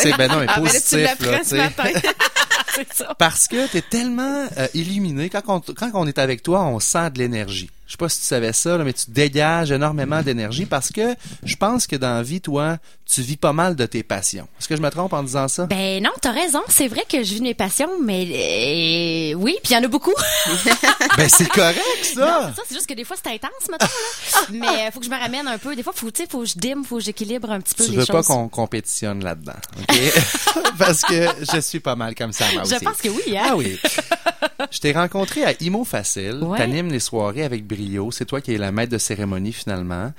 C'est, 0.00 0.16
ben 0.16 0.30
non, 0.30 0.38
mais 0.38 0.46
Ah, 0.48 0.60
ben 0.60 0.64
là, 0.64 0.70
tu 0.70 0.76
positif, 0.76 0.98
l'apprends 1.02 1.30
là, 1.32 1.40
ce 1.44 1.54
matin. 1.56 1.88
C'est 2.76 2.92
ça. 2.94 3.12
Parce 3.18 3.48
que 3.48 3.66
t'es 3.72 3.82
tellement 3.82 4.46
euh, 4.56 4.68
illuminé. 4.72 5.30
Quand 5.30 5.42
on, 5.48 5.60
quand 5.60 5.90
on 5.94 6.06
est 6.06 6.18
avec 6.18 6.44
toi, 6.44 6.62
on 6.62 6.78
sent 6.78 7.10
de 7.10 7.18
l'énergie. 7.18 7.70
Je 7.92 7.96
sais 7.98 7.98
pas 7.98 8.08
si 8.08 8.20
tu 8.20 8.26
savais 8.26 8.54
ça, 8.54 8.78
là, 8.78 8.84
mais 8.84 8.94
tu 8.94 9.10
dégages 9.10 9.70
énormément 9.70 10.22
d'énergie 10.22 10.64
parce 10.64 10.90
que 10.90 11.14
je 11.42 11.56
pense 11.56 11.86
que 11.86 11.94
dans 11.94 12.14
la 12.14 12.22
vie, 12.22 12.40
toi, 12.40 12.78
tu 13.04 13.20
vis 13.20 13.36
pas 13.36 13.52
mal 13.52 13.76
de 13.76 13.84
tes 13.84 14.02
passions. 14.02 14.48
Est-ce 14.58 14.66
que 14.66 14.76
je 14.76 14.80
me 14.80 14.88
trompe 14.88 15.12
en 15.12 15.22
disant 15.22 15.46
ça? 15.46 15.66
Ben 15.66 16.02
non, 16.02 16.08
t'as 16.22 16.30
raison. 16.30 16.62
C'est 16.68 16.88
vrai 16.88 17.02
que 17.06 17.22
je 17.22 17.34
vis 17.34 17.42
mes 17.42 17.52
passions, 17.52 17.90
mais 18.02 18.22
euh, 18.22 19.34
oui, 19.34 19.58
puis 19.62 19.72
il 19.72 19.74
y 19.74 19.76
en 19.76 19.84
a 19.84 19.88
beaucoup. 19.88 20.14
ben 21.18 21.28
c'est 21.28 21.50
correct, 21.50 21.82
ça! 22.02 22.50
c'est 22.54 22.56
ça, 22.56 22.62
c'est 22.66 22.74
juste 22.76 22.86
que 22.86 22.94
des 22.94 23.04
fois 23.04 23.16
c'est 23.22 23.30
intense. 23.30 23.68
Là. 23.70 23.76
Mais 24.48 24.86
euh, 24.86 24.90
faut 24.90 25.00
que 25.00 25.04
je 25.04 25.10
me 25.10 25.18
ramène 25.20 25.46
un 25.46 25.58
peu. 25.58 25.76
Des 25.76 25.82
fois, 25.82 25.92
faut, 25.94 26.10
tu 26.10 26.22
faut 26.26 26.40
que 26.40 26.46
je 26.46 26.54
dîme, 26.56 26.86
faut 26.86 26.96
que 26.96 27.02
j'équilibre 27.02 27.50
un 27.50 27.60
petit 27.60 27.74
peu 27.74 27.84
Tu 27.84 27.90
les 27.90 27.96
veux 27.98 28.06
choses. 28.06 28.26
pas 28.26 28.34
qu'on 28.34 28.48
compétitionne 28.48 29.22
là-dedans, 29.22 29.52
OK? 29.82 29.98
Parce 30.78 31.02
que 31.02 31.28
je 31.52 31.60
suis 31.60 31.80
pas 31.80 31.94
mal 31.94 32.14
comme 32.14 32.32
ça, 32.32 32.46
moi 32.54 32.62
Je 32.64 32.74
aussi. 32.76 32.84
pense 32.86 32.96
que 33.02 33.10
oui, 33.10 33.36
hein? 33.36 33.48
Ah 33.50 33.54
oui. 33.56 33.78
Je 34.70 34.78
t'ai 34.78 34.92
rencontré 34.92 35.44
à 35.44 35.52
Imo 35.60 35.84
Facile. 35.84 36.38
Ouais. 36.42 36.58
T'animes 36.58 36.90
les 36.90 37.00
soirées 37.00 37.44
avec 37.44 37.66
brio. 37.66 38.10
C'est 38.10 38.24
toi 38.26 38.40
qui 38.40 38.52
es 38.54 38.58
la 38.58 38.72
maître 38.72 38.92
de 38.92 38.98
cérémonie 38.98 39.52
finalement. 39.52 40.12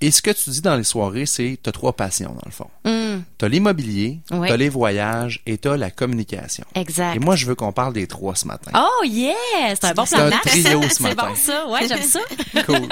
Et 0.00 0.12
ce 0.12 0.22
que 0.22 0.30
tu 0.30 0.50
dis 0.50 0.60
dans 0.60 0.76
les 0.76 0.84
soirées, 0.84 1.26
c'est 1.26 1.58
tu 1.60 1.68
as 1.68 1.72
trois 1.72 1.92
passions, 1.92 2.30
dans 2.32 2.42
le 2.46 2.52
fond. 2.52 2.68
Hum, 2.84 3.24
Tu 3.36 3.44
as 3.44 3.48
l'immobilier, 3.48 4.20
Oui. 4.30 4.46
tu 4.46 4.52
as 4.52 4.56
les 4.56 4.68
voyages 4.68 5.42
et 5.44 5.58
tu 5.58 5.66
as 5.68 5.76
la 5.76 5.90
communication. 5.90 6.64
exact. 6.76 7.16
Et 7.16 7.18
moi, 7.18 7.34
je 7.34 7.46
veux 7.46 7.56
qu'on 7.56 7.72
parle 7.72 7.92
des 7.94 8.06
trois 8.06 8.36
ce 8.36 8.46
matin. 8.46 8.70
Oh 8.76 9.04
yeah! 9.04 9.34
C'est 9.74 9.86
un 9.86 9.94
bon 9.94 10.04
C'est 10.06 10.14
plan 10.14 10.26
un 10.26 10.28
de 10.28 10.34
match, 10.34 10.42
trio 10.44 10.82
ce 10.82 10.88
C'est 10.90 11.02
matin. 11.02 11.28
bon 11.30 11.34
ça. 11.34 11.66
Ouais, 11.68 11.88
j'aime 11.88 12.02
ça. 12.02 12.20
Cool. 12.64 12.82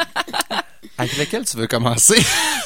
Avec 0.99 1.17
lequel 1.19 1.45
tu 1.45 1.57
veux 1.57 1.67
commencer? 1.67 2.17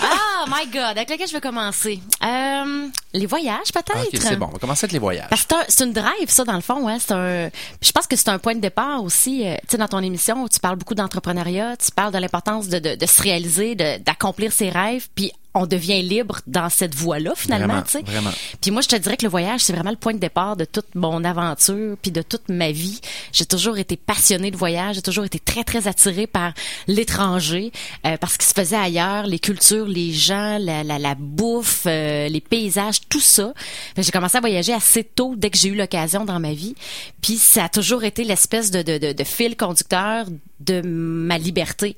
Oh 0.02 0.44
my 0.48 0.66
god, 0.70 0.96
avec 0.96 1.10
lequel 1.10 1.26
je 1.28 1.32
vais 1.32 1.40
commencer? 1.40 2.00
Euh, 2.24 2.86
les 3.12 3.26
voyages 3.26 3.72
peut-être? 3.72 3.96
ok, 3.98 4.18
c'est 4.20 4.36
bon. 4.36 4.46
On 4.48 4.52
va 4.52 4.58
commencer 4.58 4.84
avec 4.84 4.92
les 4.92 4.98
voyages. 4.98 5.28
Parce 5.28 5.42
que 5.44 5.48
c'est 5.50 5.56
un- 5.56 5.64
c'est 5.68 5.84
une 5.84 5.92
drive, 5.92 6.28
ça, 6.28 6.44
dans 6.44 6.54
le 6.54 6.60
fond. 6.60 6.86
Hein? 6.88 6.98
C'est 7.00 7.12
un, 7.12 7.50
je 7.82 7.92
pense 7.92 8.06
que 8.06 8.16
c'est 8.16 8.28
un 8.28 8.38
point 8.38 8.54
de 8.54 8.60
départ 8.60 9.02
aussi. 9.02 9.46
euh, 9.46 9.54
tu 9.62 9.72
sais, 9.72 9.78
dans 9.78 9.88
ton 9.88 10.00
émission, 10.02 10.46
tu 10.48 10.60
parles 10.60 10.76
beaucoup 10.76 10.94
d'entrepreneuriat, 10.94 11.76
tu 11.76 11.90
parles 11.92 12.12
de 12.12 12.18
l'importance 12.18 12.68
de, 12.68 12.78
de, 12.78 12.94
de 12.94 13.06
se 13.06 13.20
réaliser, 13.22 13.74
d'accomplir 13.74 14.52
ses 14.52 14.70
rêves, 14.70 15.08
puis 15.14 15.32
on 15.54 15.66
devient 15.66 16.02
libre 16.02 16.40
dans 16.46 16.68
cette 16.68 16.94
voie-là, 16.94 17.32
finalement. 17.34 17.66
Vraiment, 17.66 17.82
tu 17.82 17.90
sais. 17.92 18.02
vraiment. 18.02 18.30
Puis 18.60 18.70
moi, 18.70 18.82
je 18.82 18.88
te 18.88 18.96
dirais 18.96 19.16
que 19.16 19.24
le 19.24 19.30
voyage, 19.30 19.60
c'est 19.60 19.72
vraiment 19.72 19.90
le 19.90 19.96
point 19.96 20.14
de 20.14 20.18
départ 20.18 20.56
de 20.56 20.64
toute 20.64 20.94
mon 20.94 21.24
aventure, 21.24 21.96
puis 22.00 22.12
de 22.12 22.22
toute 22.22 22.48
ma 22.48 22.70
vie. 22.70 23.00
J'ai 23.32 23.46
toujours 23.46 23.78
été 23.78 23.96
passionnée 23.96 24.50
de 24.50 24.56
voyage, 24.56 24.96
j'ai 24.96 25.02
toujours 25.02 25.24
été 25.24 25.38
très, 25.40 25.64
très 25.64 25.88
attirée 25.88 26.26
par 26.26 26.52
l'étranger, 26.86 27.72
euh, 28.06 28.16
parce 28.16 28.36
qu'il 28.36 28.46
se 28.46 28.54
faisait 28.54 28.76
ailleurs, 28.76 29.26
les 29.26 29.38
cultures, 29.40 29.86
les 29.86 30.12
gens, 30.12 30.58
la, 30.58 30.84
la, 30.84 30.98
la 30.98 31.14
bouffe, 31.16 31.82
euh, 31.86 32.28
les 32.28 32.40
paysages, 32.40 33.00
tout 33.08 33.20
ça. 33.20 33.52
J'ai 33.96 34.10
commencé 34.12 34.36
à 34.36 34.40
voyager 34.40 34.72
assez 34.72 35.02
tôt, 35.02 35.34
dès 35.36 35.50
que 35.50 35.58
j'ai 35.58 35.68
eu 35.68 35.74
l'occasion 35.74 36.24
dans 36.24 36.38
ma 36.38 36.52
vie. 36.52 36.74
Puis 37.22 37.38
ça 37.38 37.64
a 37.64 37.68
toujours 37.68 38.04
été 38.04 38.22
l'espèce 38.24 38.70
de, 38.70 38.82
de, 38.82 38.98
de, 38.98 39.12
de 39.12 39.24
fil 39.24 39.56
conducteur 39.56 40.26
de 40.60 40.80
ma 40.82 41.38
liberté. 41.38 41.96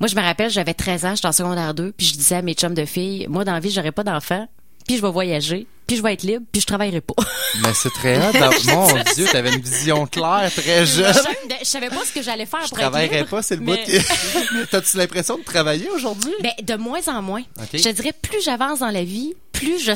Moi, 0.00 0.08
je 0.08 0.16
me 0.16 0.22
rappelle, 0.22 0.50
j'avais 0.50 0.74
13 0.74 1.04
ans, 1.04 1.14
j'étais 1.14 1.28
en 1.28 1.32
secondaire 1.32 1.74
2, 1.74 1.92
puis 1.92 2.06
je 2.06 2.14
disais 2.14 2.36
à 2.36 2.42
mes 2.42 2.54
chums 2.54 2.74
de 2.74 2.84
filles, 2.86 3.26
moi, 3.28 3.44
dans 3.44 3.52
la 3.52 3.60
vie, 3.60 3.70
j'aurais 3.70 3.92
pas 3.92 4.02
d'enfant, 4.02 4.48
puis 4.86 4.96
je 4.96 5.02
vais 5.02 5.10
voyager, 5.10 5.66
puis 5.86 5.96
je 5.98 6.02
vais 6.02 6.14
être 6.14 6.22
libre, 6.22 6.44
puis 6.50 6.62
je 6.62 6.66
travaillerai 6.66 7.02
pas. 7.02 7.14
Mais 7.62 7.68
c'est 7.74 7.90
très 7.90 8.16
hot. 8.16 8.32
dans- 8.32 8.72
Mon 8.74 8.86
Dieu, 9.14 9.26
t'avais 9.30 9.52
une 9.52 9.60
vision 9.60 10.06
claire, 10.06 10.50
très 10.56 10.86
jeune. 10.86 11.12
je, 11.12 11.54
je 11.60 11.64
savais 11.68 11.88
pas 11.90 12.02
ce 12.06 12.12
que 12.12 12.22
j'allais 12.22 12.46
faire 12.46 12.62
Je 12.64 12.68
pour 12.70 12.78
être 12.78 12.84
travaillerais 12.90 13.18
libre, 13.18 13.28
pas, 13.28 13.42
c'est 13.42 13.56
le 13.56 13.62
mais- 13.62 13.84
bout 13.84 14.66
T'as-tu 14.70 14.96
l'impression 14.96 15.36
de 15.36 15.42
travailler 15.44 15.90
aujourd'hui? 15.90 16.32
Ben, 16.42 16.52
de 16.62 16.74
moins 16.76 17.06
en 17.08 17.20
moins. 17.20 17.42
Je 17.74 17.90
dirais, 17.90 18.12
plus 18.22 18.42
j'avance 18.42 18.78
dans 18.78 18.90
la 18.90 19.04
vie, 19.04 19.34
plus 19.52 19.78
je 19.80 19.92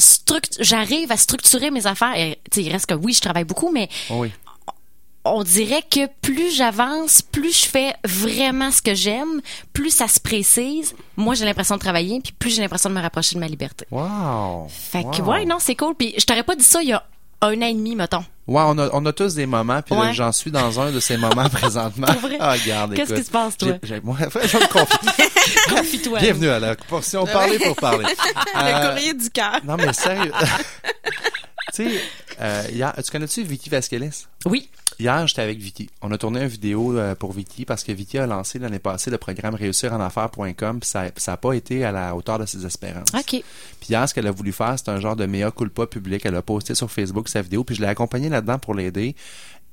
j'arrive 0.61 1.11
à 1.11 1.17
structurer 1.17 1.71
mes 1.71 1.87
affaires. 1.87 2.15
Et, 2.17 2.39
tu 2.51 2.61
sais, 2.61 2.67
il 2.67 2.71
reste 2.73 2.87
que 2.87 2.95
oui, 2.95 3.15
je 3.15 3.23
travaille 3.23 3.45
beaucoup, 3.45 3.71
mais 3.73 3.89
Oh 4.11 4.17
oui. 4.19 4.31
On 5.25 5.43
dirait 5.43 5.83
que 5.91 6.07
plus 6.21 6.55
j'avance, 6.55 7.23
plus 7.23 7.63
je 7.65 7.67
fais 7.67 7.95
vraiment 8.05 8.71
ce 8.71 8.83
que 8.83 8.95
j'aime, 8.95 9.41
plus 9.73 9.91
ça 9.91 10.07
se 10.09 10.21
précise. 10.21 10.95
Moi, 11.17 11.35
j'ai 11.35 11.45
l'impression 11.45 11.77
de 11.77 11.81
travailler, 11.81 12.21
puis 12.21 12.33
plus 12.39 12.55
j'ai 12.55 12.61
l'impression 12.63 12.91
de 12.91 12.95
me 12.95 13.01
rapprocher 13.01 13.35
de 13.37 13.41
ma 13.41 13.49
liberté. 13.49 13.87
Wow. 13.91 14.67
Fait 14.69 15.03
que, 15.05 15.23
Wow. 15.23 15.31
ouais, 15.33 15.45
non, 15.47 15.57
c'est 15.61 15.77
cool. 15.77 15.95
Puis 15.95 16.15
je 16.19 16.25
t'aurais 16.25 16.43
pas 16.43 16.55
dit 16.57 16.65
ça 16.65 16.83
il 16.83 16.89
y 16.89 16.93
a 16.93 17.03
un 17.41 17.57
an 17.63 17.67
et 17.67 17.75
demi, 17.75 17.95
mettons. 17.97 18.25
Ouais, 18.47 18.63
on 18.67 18.77
a, 18.79 18.91
on 18.93 19.05
a 19.07 19.13
tous 19.15 19.35
des 19.35 19.47
moments, 19.47 19.81
puis 19.81 19.95
Ouais. 19.95 20.13
j'en 20.13 20.31
suis 20.33 20.51
dans 20.51 20.79
un 20.79 20.91
de 20.93 21.01
ces 21.01 21.17
moments 21.17 21.49
présentement. 21.53 22.07
Ah, 22.39 22.53
regarde, 22.53 22.95
Qu'est-ce 22.95 23.15
qui 23.15 23.25
se 23.25 23.31
passe, 23.31 23.57
toi? 23.57 23.73
J'ai- 23.83 24.01
moi, 24.03 24.17
je 24.21 24.57
me 24.59 24.67
confie. 24.71 25.69
Confie-toi. 25.75 26.19
Bienvenue 26.21 26.49
à 26.51 26.59
la 26.59 26.77
portion 26.77 27.25
parler 27.25 27.59
pour 27.59 27.77
parler. 27.77 28.05
Le 28.55 28.61
Euh, 28.61 28.89
courrier 28.91 29.15
du 29.15 29.31
cœur. 29.31 29.61
non, 29.65 29.77
mais 29.79 29.93
sérieux. 29.95 30.33
Tu 31.75 31.91
sais, 31.91 32.01
euh, 32.41 32.63
hier, 32.73 32.93
tu 33.03 33.11
connais-tu 33.11 33.43
Vicky 33.43 33.71
Vasquez? 33.71 34.11
Oui. 34.47 34.69
Hier, 35.01 35.27
j'étais 35.27 35.43
avec 35.43 35.59
Vicky. 35.59 35.91
On 36.03 36.13
a 36.13 36.19
tourné 36.19 36.43
une 36.43 36.47
vidéo 36.49 36.97
euh, 36.97 37.15
pour 37.17 37.33
Vicky 37.33 37.65
parce 37.65 37.83
que 37.83 37.91
Vicky 37.91 38.17
a 38.19 38.27
lancé 38.27 38.61
l'année 38.61 38.79
passée 38.79 39.11
le 39.11 39.19
programme 39.19 39.55
réussirenaffaires.com 39.57 40.81
puis 40.81 40.89
ça 40.89 41.11
n'a 41.27 41.37
pas 41.37 41.53
été 41.55 41.85
à 41.85 41.91
la 41.91 42.15
hauteur 42.15 42.39
de 42.39 42.47
ses 42.47 42.65
espérances. 42.65 43.09
OK. 43.13 43.31
Puis 43.31 43.43
hier, 43.89 44.09
ce 44.09 44.15
qu'elle 44.15 44.27
a 44.27 44.31
voulu 44.31 44.53
faire, 44.53 44.75
c'est 44.79 44.89
un 44.91 45.01
genre 45.01 45.17
de 45.17 45.27
mea 45.27 45.51
culpa 45.51 45.87
public. 45.87 46.25
Elle 46.25 46.37
a 46.37 46.43
posté 46.43 46.75
sur 46.77 46.91
Facebook 46.91 47.29
sa 47.29 47.43
vidéo, 47.43 47.65
puis 47.65 47.75
je 47.75 47.81
l'ai 47.81 47.89
accompagnée 47.89 48.29
là-dedans 48.29 48.59
pour 48.59 48.75
l'aider. 48.75 49.17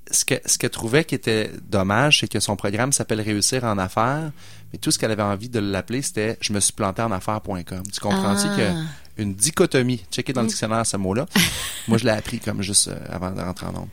Ce 0.09 0.25
que 0.25 0.35
ce 0.45 0.57
qu'elle 0.57 0.71
trouvait 0.71 1.05
qui 1.05 1.13
était 1.13 1.51
dommage, 1.69 2.21
c'est 2.21 2.27
que 2.27 2.39
son 2.39 2.55
programme 2.55 2.91
s'appelle 2.91 3.21
Réussir 3.21 3.63
en 3.63 3.77
affaires, 3.77 4.31
mais 4.73 4.79
tout 4.79 4.89
ce 4.89 4.97
qu'elle 4.97 5.11
avait 5.11 5.21
envie 5.21 5.47
de 5.49 5.59
l'appeler, 5.59 6.01
c'était 6.01 6.37
Je 6.41 6.51
me 6.53 6.59
suis 6.59 6.73
planté 6.73 7.03
en 7.03 7.11
affaires.com. 7.11 7.83
Tu 7.93 7.99
comprends-tu 7.99 8.47
Ah. 8.49 8.57
que 8.57 9.00
une 9.17 9.33
dichotomie, 9.33 10.03
checker 10.11 10.33
dans 10.33 10.41
le 10.41 10.47
dictionnaire 10.47 10.85
ce 10.85 10.97
mot-là. 10.97 11.25
Moi, 11.87 11.97
je 11.97 12.05
l'ai 12.05 12.11
appris 12.11 12.39
comme 12.39 12.61
juste 12.61 12.87
euh, 12.87 12.97
avant 13.09 13.31
de 13.31 13.41
rentrer 13.41 13.67
en 13.67 13.73
nombre. 13.73 13.89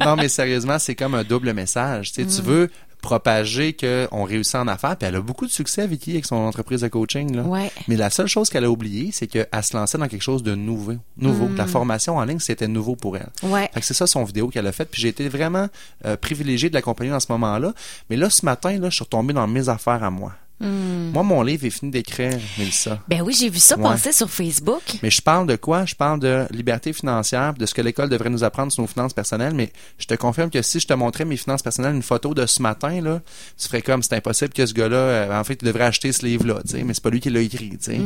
non, 0.04 0.16
mais 0.16 0.28
sérieusement, 0.28 0.78
c'est 0.78 0.94
comme 0.94 1.14
un 1.14 1.24
double 1.24 1.52
message. 1.52 2.12
Tu 2.12 2.22
sais, 2.22 2.36
tu 2.36 2.42
veux 2.42 2.70
propager 3.04 3.74
qu'on 3.74 4.24
réussit 4.24 4.54
en 4.54 4.66
affaires, 4.66 4.96
puis 4.96 5.06
elle 5.06 5.16
a 5.16 5.20
beaucoup 5.20 5.44
de 5.44 5.50
succès, 5.50 5.86
Vicky, 5.86 6.12
avec 6.12 6.24
son 6.24 6.36
entreprise 6.36 6.80
de 6.80 6.88
coaching. 6.88 7.36
Là. 7.36 7.42
Ouais. 7.42 7.70
Mais 7.86 7.96
la 7.96 8.08
seule 8.08 8.28
chose 8.28 8.48
qu'elle 8.48 8.64
a 8.64 8.70
oubliée, 8.70 9.10
c'est 9.12 9.26
qu'elle 9.26 9.46
se 9.62 9.76
lançait 9.76 9.98
dans 9.98 10.08
quelque 10.08 10.22
chose 10.22 10.42
de 10.42 10.54
nouveau. 10.54 10.94
Nouveau. 11.18 11.50
La 11.54 11.66
formation 11.66 12.16
en 12.16 12.24
ligne, 12.24 12.38
c'était 12.38 12.66
nouveau 12.66 12.96
pour 12.96 13.18
elle. 13.18 13.28
Ouais. 13.42 13.68
Fait 13.74 13.80
que 13.80 13.86
c'est 13.86 13.92
ça 13.92 14.06
son 14.06 14.24
vidéo 14.24 14.48
qu'elle 14.48 14.66
a 14.66 14.72
faite. 14.72 14.88
Puis 14.90 15.02
j'ai 15.02 15.08
été 15.08 15.28
vraiment 15.28 15.68
euh, 16.06 16.16
privilégié 16.16 16.70
de 16.70 16.74
l'accompagner 16.74 17.10
dans 17.10 17.20
ce 17.20 17.30
moment-là. 17.32 17.74
Mais 18.08 18.16
là, 18.16 18.30
ce 18.30 18.46
matin, 18.46 18.78
là, 18.78 18.88
je 18.88 18.94
suis 18.94 19.04
retombé 19.04 19.34
dans 19.34 19.46
mes 19.46 19.68
affaires 19.68 20.02
à 20.02 20.10
moi. 20.10 20.32
Moi, 20.60 21.22
mon 21.22 21.42
livre 21.42 21.66
est 21.66 21.70
fini 21.70 21.90
d'écrire, 21.90 22.38
Mélissa. 22.58 22.98
Ben 23.08 23.20
oui, 23.22 23.34
j'ai 23.38 23.48
vu 23.50 23.58
ça 23.58 23.76
Ouais. 23.76 23.82
passer 23.82 24.12
sur 24.12 24.30
Facebook. 24.30 24.82
Mais 25.02 25.10
je 25.10 25.20
parle 25.20 25.46
de 25.46 25.56
quoi? 25.56 25.84
Je 25.84 25.94
parle 25.94 26.20
de 26.20 26.46
liberté 26.50 26.92
financière, 26.92 27.52
de 27.54 27.66
ce 27.66 27.74
que 27.74 27.82
l'école 27.82 28.08
devrait 28.08 28.30
nous 28.30 28.44
apprendre 28.44 28.72
sur 28.72 28.82
nos 28.82 28.86
finances 28.86 29.12
personnelles. 29.12 29.52
Mais 29.54 29.72
je 29.98 30.06
te 30.06 30.14
confirme 30.14 30.50
que 30.50 30.62
si 30.62 30.80
je 30.80 30.86
te 30.86 30.94
montrais 30.94 31.24
mes 31.24 31.36
finances 31.36 31.62
personnelles, 31.62 31.94
une 31.94 32.02
photo 32.02 32.32
de 32.34 32.46
ce 32.46 32.62
matin, 32.62 33.00
là, 33.02 33.20
tu 33.58 33.66
ferais 33.68 33.82
comme 33.82 34.02
c'est 34.02 34.14
impossible 34.14 34.52
que 34.54 34.64
ce 34.64 34.72
gars-là, 34.74 34.96
euh, 34.96 35.40
en 35.40 35.44
fait, 35.44 35.58
il 35.60 35.66
devrait 35.66 35.84
acheter 35.84 36.12
ce 36.12 36.24
livre-là, 36.24 36.60
tu 36.64 36.72
sais. 36.78 36.82
Mais 36.84 36.94
c'est 36.94 37.02
pas 37.02 37.10
lui 37.10 37.20
qui 37.20 37.30
l'a 37.30 37.40
écrit, 37.40 37.70
tu 37.70 37.76
sais. 37.80 38.00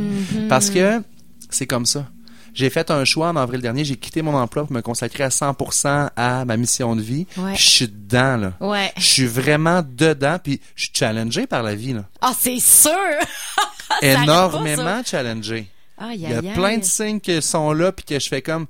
Parce 0.48 0.70
que 0.70 1.00
c'est 1.50 1.66
comme 1.66 1.86
ça. 1.86 2.06
J'ai 2.54 2.70
fait 2.70 2.90
un 2.90 3.04
choix 3.04 3.28
en 3.28 3.36
avril 3.36 3.60
dernier. 3.60 3.84
J'ai 3.84 3.96
quitté 3.96 4.22
mon 4.22 4.34
emploi 4.36 4.64
pour 4.64 4.72
me 4.72 4.80
consacrer 4.80 5.24
à 5.24 5.28
100% 5.28 6.10
à 6.16 6.44
ma 6.44 6.56
mission 6.56 6.96
de 6.96 7.00
vie. 7.02 7.26
Ouais. 7.36 7.54
Je 7.54 7.68
suis 7.68 7.88
dedans, 7.88 8.36
là. 8.36 8.52
Ouais. 8.60 8.92
Je 8.96 9.02
suis 9.04 9.26
vraiment 9.26 9.82
dedans, 9.82 10.38
puis 10.42 10.60
je 10.74 10.84
suis 10.84 10.92
challengé 10.94 11.46
par 11.46 11.62
la 11.62 11.74
vie, 11.74 11.92
là. 11.92 12.04
Ah, 12.20 12.32
c'est 12.38 12.58
sûr! 12.60 12.90
Pas, 13.88 14.06
Énormément 14.06 15.02
challengé. 15.04 15.68
ça. 15.98 16.06
Aïe, 16.06 16.16
Il 16.18 16.22
y 16.22 16.26
a 16.34 16.38
aïe, 16.38 16.48
aïe. 16.48 16.54
plein 16.54 16.78
de 16.78 16.84
signes 16.84 17.20
qui 17.20 17.40
sont 17.42 17.72
là 17.72 17.90
puis 17.90 18.04
que 18.04 18.18
je 18.20 18.28
fais 18.28 18.42
comme 18.42 18.66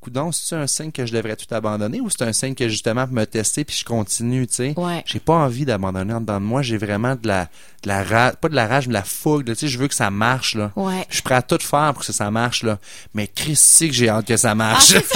coudon, 0.00 0.32
c'est 0.32 0.54
un 0.56 0.66
signe 0.66 0.92
que 0.92 1.06
je 1.06 1.12
devrais 1.12 1.36
tout 1.36 1.52
abandonner 1.54 2.00
ou 2.00 2.10
c'est 2.10 2.22
un 2.22 2.32
signe 2.32 2.54
que 2.54 2.68
justement 2.68 3.06
pour 3.06 3.14
me 3.14 3.24
tester 3.24 3.64
puis 3.64 3.76
je 3.76 3.84
continue, 3.84 4.46
tu 4.46 4.54
sais? 4.54 4.74
Ouais. 4.76 5.02
J'ai 5.06 5.20
pas 5.20 5.34
envie 5.34 5.64
d'abandonner 5.64 6.14
en 6.14 6.20
dedans 6.20 6.40
de 6.40 6.44
moi, 6.44 6.62
j'ai 6.62 6.76
vraiment 6.78 7.14
de 7.16 7.26
la 7.26 7.48
de 7.82 7.88
la 7.88 8.02
rage, 8.02 8.34
pas 8.36 8.48
de 8.48 8.54
la 8.54 8.66
rage, 8.66 8.86
mais 8.86 8.92
de 8.94 8.98
la 8.98 9.04
fougue, 9.04 9.44
tu 9.46 9.54
sais, 9.54 9.68
je 9.68 9.78
veux 9.78 9.88
que 9.88 9.94
ça 9.94 10.10
marche 10.10 10.54
là. 10.54 10.72
Ouais. 10.76 11.06
Je 11.08 11.14
suis 11.14 11.22
prêt 11.22 11.34
à 11.34 11.42
tout 11.42 11.58
faire 11.60 11.92
pour 11.94 12.04
que 12.04 12.12
ça 12.12 12.30
marche 12.30 12.62
là. 12.62 12.78
Mais 13.14 13.28
Christy 13.28 13.88
que 13.88 13.94
j'ai 13.94 14.08
hâte 14.08 14.26
que 14.26 14.36
ça 14.36 14.54
marche. 14.54 14.94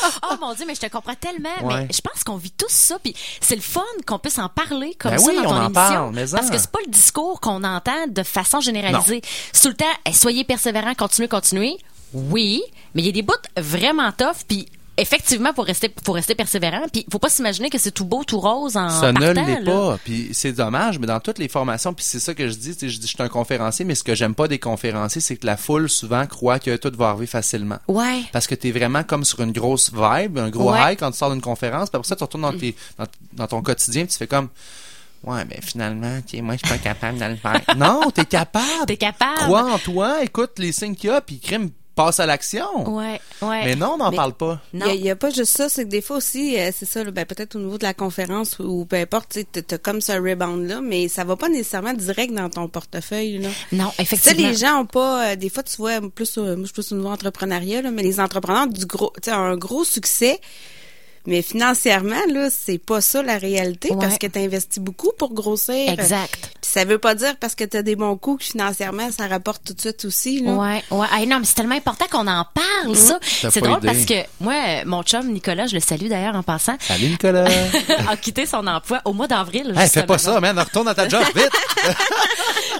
Oh 0.30 0.34
mon 0.40 0.54
dieu, 0.54 0.64
mais 0.66 0.74
je 0.74 0.80
te 0.80 0.86
comprends 0.86 1.14
tellement. 1.14 1.48
Ouais. 1.62 1.86
Mais 1.86 1.92
je 1.92 2.00
pense 2.00 2.24
qu'on 2.24 2.36
vit 2.36 2.52
tous 2.52 2.70
ça. 2.70 2.98
Puis 3.02 3.14
c'est 3.40 3.56
le 3.56 3.60
fun 3.60 3.80
qu'on 4.06 4.18
puisse 4.18 4.38
en 4.38 4.48
parler 4.48 4.94
comme 4.98 5.12
Ben 5.12 5.18
ça 5.18 5.30
oui, 5.30 5.36
dans 5.36 5.42
ton 5.42 5.48
on 5.50 5.52
en 5.52 5.64
émission. 5.66 5.72
parle, 5.72 6.14
mais 6.14 6.26
parce 6.30 6.46
en. 6.46 6.50
que 6.50 6.58
c'est 6.58 6.70
pas 6.70 6.78
le 6.84 6.90
discours 6.90 7.40
qu'on 7.40 7.64
entend 7.64 8.06
de 8.08 8.22
façon 8.22 8.60
généralisée. 8.60 9.22
C'est 9.52 9.62
tout 9.62 9.68
le 9.68 9.74
temps, 9.74 10.12
soyez 10.12 10.44
persévérants, 10.44 10.94
continuez, 10.94 11.28
continuez. 11.28 11.76
Oui, 12.12 12.62
mais 12.94 13.02
il 13.02 13.06
y 13.06 13.08
a 13.08 13.12
des 13.12 13.22
bouts 13.22 13.34
vraiment 13.56 14.10
tough. 14.12 14.44
Puis 14.48 14.66
effectivement, 14.96 15.52
faut 15.54 15.62
rester, 15.62 15.90
faut 16.04 16.12
rester 16.12 16.34
persévérant. 16.34 16.82
Puis 16.92 17.06
faut 17.10 17.18
pas 17.18 17.28
s'imaginer 17.30 17.70
que 17.70 17.78
c'est 17.78 17.90
tout 17.90 18.04
beau, 18.04 18.22
tout 18.24 18.38
rose 18.38 18.76
en 18.76 18.90
Ça 18.90 19.12
ne 19.12 19.30
l'est 19.32 19.64
pas. 19.64 19.98
Puis 20.04 20.28
c'est 20.32 20.52
dommage, 20.52 20.98
mais 20.98 21.06
dans 21.06 21.20
toutes 21.20 21.38
les 21.38 21.48
formations, 21.48 21.94
puis 21.94 22.04
c'est 22.04 22.20
ça 22.20 22.34
que 22.34 22.48
je 22.48 22.54
dis, 22.54 22.72
je 22.80 22.98
dis 22.98 23.06
je 23.06 23.06
suis 23.06 23.22
un 23.22 23.28
conférencier, 23.28 23.84
mais 23.84 23.94
ce 23.94 24.04
que 24.04 24.14
j'aime 24.14 24.34
pas 24.34 24.48
des 24.48 24.58
conférenciers, 24.58 25.20
c'est 25.20 25.36
que 25.36 25.46
la 25.46 25.56
foule 25.56 25.88
souvent 25.88 26.26
croit 26.26 26.58
que 26.58 26.76
tout 26.76 26.92
va 26.96 27.10
arriver 27.10 27.26
facilement. 27.26 27.78
Ouais. 27.88 28.22
Parce 28.32 28.46
que 28.46 28.54
t'es 28.54 28.70
vraiment 28.72 29.02
comme 29.02 29.24
sur 29.24 29.40
une 29.40 29.52
grosse 29.52 29.90
vibe, 29.92 30.38
un 30.38 30.50
gros 30.50 30.72
Ouais. 30.72 30.92
high 30.92 30.98
quand 30.98 31.10
tu 31.10 31.16
sors 31.18 31.30
d'une 31.30 31.40
conférence, 31.40 31.88
puis 31.90 31.96
après 31.96 32.08
ça, 32.08 32.16
tu 32.16 32.24
retournes 32.24 32.42
dans, 32.42 32.52
tes, 32.56 32.76
dans, 32.98 33.06
dans 33.32 33.46
ton 33.46 33.62
quotidien, 33.62 34.02
puis 34.04 34.12
tu 34.12 34.18
fais 34.18 34.26
comme 34.26 34.48
Ouais, 35.22 35.44
mais 35.44 35.58
finalement, 35.62 36.18
tiens, 36.26 36.40
moi, 36.42 36.54
je 36.56 36.66
suis 36.66 36.74
pas 36.74 36.82
capable 36.82 37.18
de 37.18 37.24
le 37.26 37.36
faire. 37.36 37.60
non, 37.76 38.10
t'es 38.10 38.24
capable. 38.24 38.86
T'es 38.86 38.96
capable. 38.96 39.36
Crois 39.36 39.70
en 39.70 39.78
toi, 39.78 40.22
écoute 40.24 40.52
les 40.58 40.72
signes 40.72 40.94
qu'il 40.94 41.10
y 41.10 41.12
a, 41.12 41.20
puis 41.20 41.38
crime, 41.38 41.68
passe 42.04 42.20
à 42.20 42.26
l'action. 42.26 42.88
Ouais, 42.96 43.20
ouais. 43.42 43.64
Mais 43.64 43.76
non, 43.76 43.92
on 43.94 43.96
n'en 43.98 44.12
parle 44.12 44.32
pas. 44.34 44.60
Il 44.72 44.80
Non. 44.80 44.86
y, 44.86 44.90
a- 44.90 44.94
il 44.94 45.04
y 45.04 45.10
a 45.10 45.16
pas 45.16 45.30
juste 45.30 45.56
ça, 45.56 45.68
c'est 45.68 45.84
que 45.84 45.88
des 45.90 46.00
fois 46.02 46.16
aussi, 46.18 46.58
euh, 46.58 46.70
c'est 46.76 46.86
ça, 46.86 47.04
là, 47.04 47.10
ben, 47.10 47.24
peut-être 47.26 47.56
au 47.56 47.58
niveau 47.58 47.78
de 47.78 47.82
la 47.84 47.94
conférence 47.94 48.58
ou 48.58 48.84
peu 48.84 48.96
importe, 48.96 49.32
tu 49.32 49.44
t'as 49.44 49.78
comme 49.78 50.00
ce 50.00 50.12
rebound-là, 50.12 50.80
mais 50.80 51.08
ça 51.08 51.24
va 51.24 51.36
pas 51.36 51.48
nécessairement 51.48 51.92
direct 51.94 52.32
dans 52.34 52.48
ton 52.48 52.68
portefeuille. 52.68 53.38
Là. 53.38 53.48
Non, 53.72 53.90
Tu 53.90 53.96
sais, 53.96 54.02
effectivement. 54.02 54.48
les 54.48 54.54
gens 54.54 54.80
ont 54.80 54.86
pas, 54.86 55.32
euh, 55.32 55.36
des 55.36 55.48
fois, 55.50 55.62
tu 55.62 55.76
vois, 55.76 56.00
plus, 56.14 56.38
au- 56.38 56.44
moi, 56.44 56.56
je 56.60 56.64
suis 56.64 56.72
plus 56.72 56.92
au 56.92 56.96
niveau 56.96 57.08
entrepreneuriat, 57.08 57.82
là, 57.82 57.90
mais 57.90 58.02
les 58.02 58.20
entrepreneurs 58.20 58.66
du 58.66 58.86
gros, 58.86 59.12
tu 59.22 59.30
un 59.30 59.56
gros 59.56 59.84
succès, 59.84 60.40
mais 61.26 61.42
financièrement, 61.42 62.20
là, 62.32 62.48
c'est 62.50 62.78
pas 62.78 63.00
ça 63.00 63.22
la 63.22 63.36
réalité 63.38 63.90
Ouais. 63.90 63.96
parce 64.00 64.18
que 64.18 64.26
tu 64.26 64.38
investis 64.38 64.78
beaucoup 64.82 65.10
pour 65.18 65.32
grossir. 65.34 65.88
Exact. 65.90 66.32
Puis 66.60 66.70
ça 66.72 66.84
veut 66.84 66.98
pas 66.98 67.14
dire 67.14 67.36
parce 67.38 67.54
que 67.54 67.64
tu 67.64 67.76
as 67.76 67.82
des 67.82 67.96
bons 67.96 68.16
coups 68.16 68.44
que 68.46 68.50
financièrement, 68.52 69.10
ça 69.10 69.26
rapporte 69.26 69.62
tout 69.64 69.74
de 69.74 69.80
suite 69.80 70.04
aussi. 70.04 70.40
Là. 70.40 70.52
Ouais, 70.52 70.82
ouais. 70.90 71.06
Hey, 71.12 71.26
non, 71.26 71.38
mais 71.40 71.44
c'est 71.44 71.54
tellement 71.54 71.74
important 71.76 72.06
qu'on 72.10 72.26
en 72.26 72.44
parle, 72.54 72.96
ça. 72.96 73.18
T'as 73.42 73.50
C'est 73.50 73.60
drôle 73.60 73.78
idée. 73.78 73.86
parce 73.86 74.04
que 74.04 74.14
moi, 74.40 74.84
mon 74.86 75.02
chum 75.02 75.30
Nicolas, 75.32 75.66
je 75.66 75.74
le 75.74 75.80
salue 75.80 76.08
d'ailleurs 76.08 76.34
en 76.36 76.42
passant, 76.42 76.76
Salut 76.80 77.08
Nicolas. 77.08 77.46
a 78.08 78.16
quitté 78.16 78.46
son 78.46 78.66
emploi 78.66 79.00
au 79.04 79.12
mois 79.12 79.26
d'avril. 79.28 79.74
hey, 79.76 79.88
fais 79.88 80.04
pas 80.04 80.18
ça, 80.18 80.40
man. 80.40 80.58
Retourne 80.58 80.86
dans 80.86 80.94
ta 80.94 81.08
job, 81.08 81.22
vite. 81.34 81.50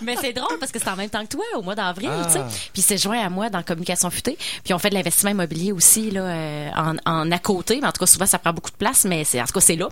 Mais 0.02 0.16
c'est 0.20 0.32
drôle 0.32 0.58
parce 0.58 0.72
que 0.72 0.78
c'est 0.78 0.88
en 0.88 0.96
même 0.96 1.10
temps 1.10 1.22
que 1.22 1.28
toi, 1.30 1.44
au 1.56 1.62
mois 1.62 1.74
d'avril, 1.74 2.10
Ah. 2.12 2.24
tu 2.26 2.32
sais. 2.32 2.40
Puis 2.72 2.76
il 2.76 2.82
s'est 2.82 2.96
joint 2.98 3.20
à 3.24 3.28
moi 3.28 3.50
dans 3.50 3.62
Communication 3.62 4.08
Futée. 4.10 4.38
Puis 4.64 4.72
on 4.72 4.78
fait 4.78 4.88
de 4.90 4.94
l'investissement 4.94 5.30
immobilier 5.30 5.72
aussi, 5.72 6.10
là, 6.10 6.22
euh, 6.22 6.68
en, 6.76 6.94
en 7.04 7.30
à 7.30 7.38
côté. 7.38 7.78
Mais 7.80 7.86
en 7.88 7.92
tout 7.92 8.00
cas, 8.00 8.06
souvent, 8.06 8.26
ça 8.30 8.38
prend 8.38 8.52
beaucoup 8.52 8.70
de 8.70 8.76
place, 8.76 9.04
mais 9.04 9.24
c'est, 9.24 9.40
en 9.40 9.44
tout 9.44 9.52
cas, 9.52 9.60
c'est 9.60 9.76
là. 9.76 9.88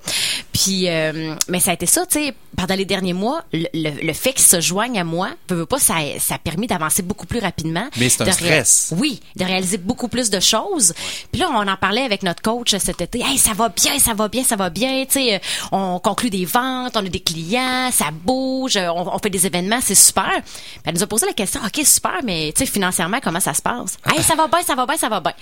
Puis, 0.52 0.88
euh, 0.88 1.34
mais 1.48 1.60
ça 1.60 1.72
a 1.72 1.74
été 1.74 1.86
ça, 1.86 2.06
tu 2.06 2.18
sais, 2.18 2.34
pendant 2.56 2.74
les 2.74 2.84
derniers 2.84 3.12
mois, 3.12 3.42
le, 3.52 3.66
le, 3.74 3.90
le 4.06 4.12
fait 4.12 4.32
qu'il 4.32 4.44
se 4.46 4.60
joigne 4.60 4.98
à 4.98 5.04
moi, 5.04 5.30
veut, 5.48 5.56
veut 5.56 5.66
pas, 5.66 5.78
ça, 5.78 5.94
ça 6.18 6.36
a 6.36 6.38
permis 6.38 6.66
d'avancer 6.66 7.02
beaucoup 7.02 7.26
plus 7.26 7.40
rapidement. 7.40 7.88
Mais 7.96 8.08
c'est 8.08 8.22
un 8.22 8.32
stress. 8.32 8.94
Oui, 8.96 9.20
de 9.36 9.44
réaliser 9.44 9.76
beaucoup 9.78 10.08
plus 10.08 10.30
de 10.30 10.40
choses. 10.40 10.94
Puis 11.32 11.40
là, 11.40 11.48
on 11.52 11.66
en 11.66 11.76
parlait 11.76 12.02
avec 12.02 12.22
notre 12.22 12.42
coach 12.42 12.74
cet 12.76 13.00
été. 13.00 13.20
Hey, 13.20 13.38
ça 13.38 13.52
va 13.52 13.68
bien, 13.68 13.98
ça 13.98 14.14
va 14.14 14.28
bien, 14.28 14.44
ça 14.44 14.56
va 14.56 14.70
bien. 14.70 15.04
Tu 15.06 15.12
sais, 15.12 15.34
euh, 15.34 15.38
on 15.72 15.98
conclut 15.98 16.30
des 16.30 16.44
ventes, 16.44 16.96
on 16.96 17.04
a 17.04 17.08
des 17.08 17.20
clients, 17.20 17.90
ça 17.92 18.06
bouge, 18.12 18.76
euh, 18.76 18.88
on, 18.88 19.14
on 19.14 19.18
fait 19.18 19.30
des 19.30 19.46
événements, 19.46 19.80
c'est 19.82 19.94
super. 19.94 20.30
Puis 20.44 20.80
elle 20.84 20.94
nous 20.94 21.02
a 21.02 21.06
posé 21.06 21.26
la 21.26 21.32
question, 21.32 21.60
ok, 21.64 21.84
super, 21.84 22.20
mais 22.24 22.52
tu 22.56 22.64
sais, 22.64 22.70
financièrement, 22.70 23.18
comment 23.22 23.40
ça 23.40 23.54
se 23.54 23.62
passe? 23.62 23.98
Hey, 24.06 24.22
ça 24.22 24.34
va 24.34 24.46
bien, 24.48 24.62
ça 24.62 24.74
va 24.74 24.86
bien, 24.86 24.96
ça 24.96 25.08
va 25.08 25.20
bien. 25.20 25.32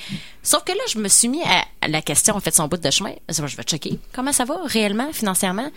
Sauf 0.43 0.65
que 0.65 0.73
là, 0.73 0.79
je 0.89 0.99
me 0.99 1.09
suis 1.09 1.29
mis 1.29 1.43
à, 1.43 1.65
à 1.83 1.89
la 1.89 2.03
question, 2.03 2.37
en 2.37 2.41
fait, 2.41 2.55
son 2.55 2.69
bout 2.69 2.77
de 2.77 2.86
chemin. 2.91 3.13
Je 3.29 3.43
vais 3.43 3.63
checker 3.63 3.99
comment 4.13 4.33
ça 4.33 4.45
va 4.45 4.57
réellement, 4.65 5.13
financièrement? 5.13 5.71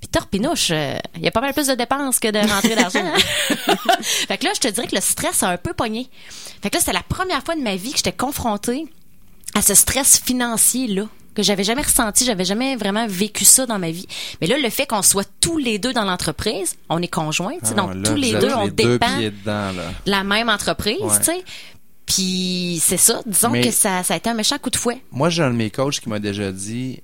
Puis 0.00 0.08
torpinouche, 0.08 0.68
euh, 0.72 0.98
il 1.16 1.22
y 1.22 1.28
a 1.28 1.30
pas 1.30 1.40
mal 1.40 1.54
plus 1.54 1.68
de 1.68 1.74
dépenses 1.74 2.18
que 2.18 2.28
de 2.28 2.38
rentrée 2.38 2.74
d'argent. 2.76 3.00
hein? 3.04 3.74
fait 4.02 4.36
que 4.36 4.44
là, 4.44 4.50
je 4.54 4.60
te 4.60 4.68
dirais 4.68 4.86
que 4.86 4.94
le 4.94 5.00
stress 5.00 5.42
a 5.42 5.48
un 5.48 5.56
peu 5.56 5.72
pogné. 5.72 6.08
Fait 6.62 6.68
que 6.68 6.74
là, 6.74 6.80
c'était 6.80 6.92
la 6.92 7.02
première 7.02 7.42
fois 7.42 7.56
de 7.56 7.62
ma 7.62 7.76
vie 7.76 7.92
que 7.92 7.96
j'étais 7.96 8.12
confrontée 8.12 8.84
à 9.54 9.62
ce 9.62 9.74
stress 9.74 10.20
financier-là 10.20 11.04
que 11.34 11.42
j'avais 11.42 11.64
jamais 11.64 11.82
ressenti, 11.82 12.24
j'avais 12.24 12.46
jamais 12.46 12.76
vraiment 12.76 13.06
vécu 13.06 13.44
ça 13.44 13.66
dans 13.66 13.78
ma 13.78 13.90
vie. 13.90 14.06
Mais 14.40 14.46
là, 14.46 14.56
le 14.58 14.70
fait 14.70 14.86
qu'on 14.86 15.02
soit 15.02 15.28
tous 15.40 15.58
les 15.58 15.78
deux 15.78 15.92
dans 15.92 16.04
l'entreprise, 16.04 16.76
on 16.88 17.00
est 17.02 17.08
conjoints, 17.08 17.56
Ah, 17.62 17.74
donc 17.74 17.94
là, 17.94 18.02
tous 18.04 18.14
les 18.16 18.32
deux, 18.32 18.52
on 18.54 18.64
les 18.64 18.70
deux 18.70 18.98
dépend 18.98 19.18
pieds 19.18 19.30
dedans, 19.30 19.72
là. 19.72 19.82
de 20.06 20.10
la 20.10 20.24
même 20.24 20.48
entreprise, 20.48 20.96
Ouais. 21.00 21.42
Puis 22.06 22.80
c'est 22.82 22.96
ça, 22.96 23.20
disons 23.26 23.50
Mais- 23.50 23.62
que 23.62 23.70
ça, 23.70 24.02
ça 24.02 24.14
a 24.14 24.16
été 24.16 24.30
un 24.30 24.34
méchant 24.34 24.58
coup 24.58 24.70
de 24.70 24.76
fouet. 24.76 25.02
Moi, 25.10 25.28
j'ai 25.28 25.42
un 25.42 25.50
de 25.50 25.56
mes 25.56 25.70
coachs 25.70 26.00
qui 26.00 26.08
m'a 26.08 26.18
déjà 26.20 26.52
dit, 26.52 27.02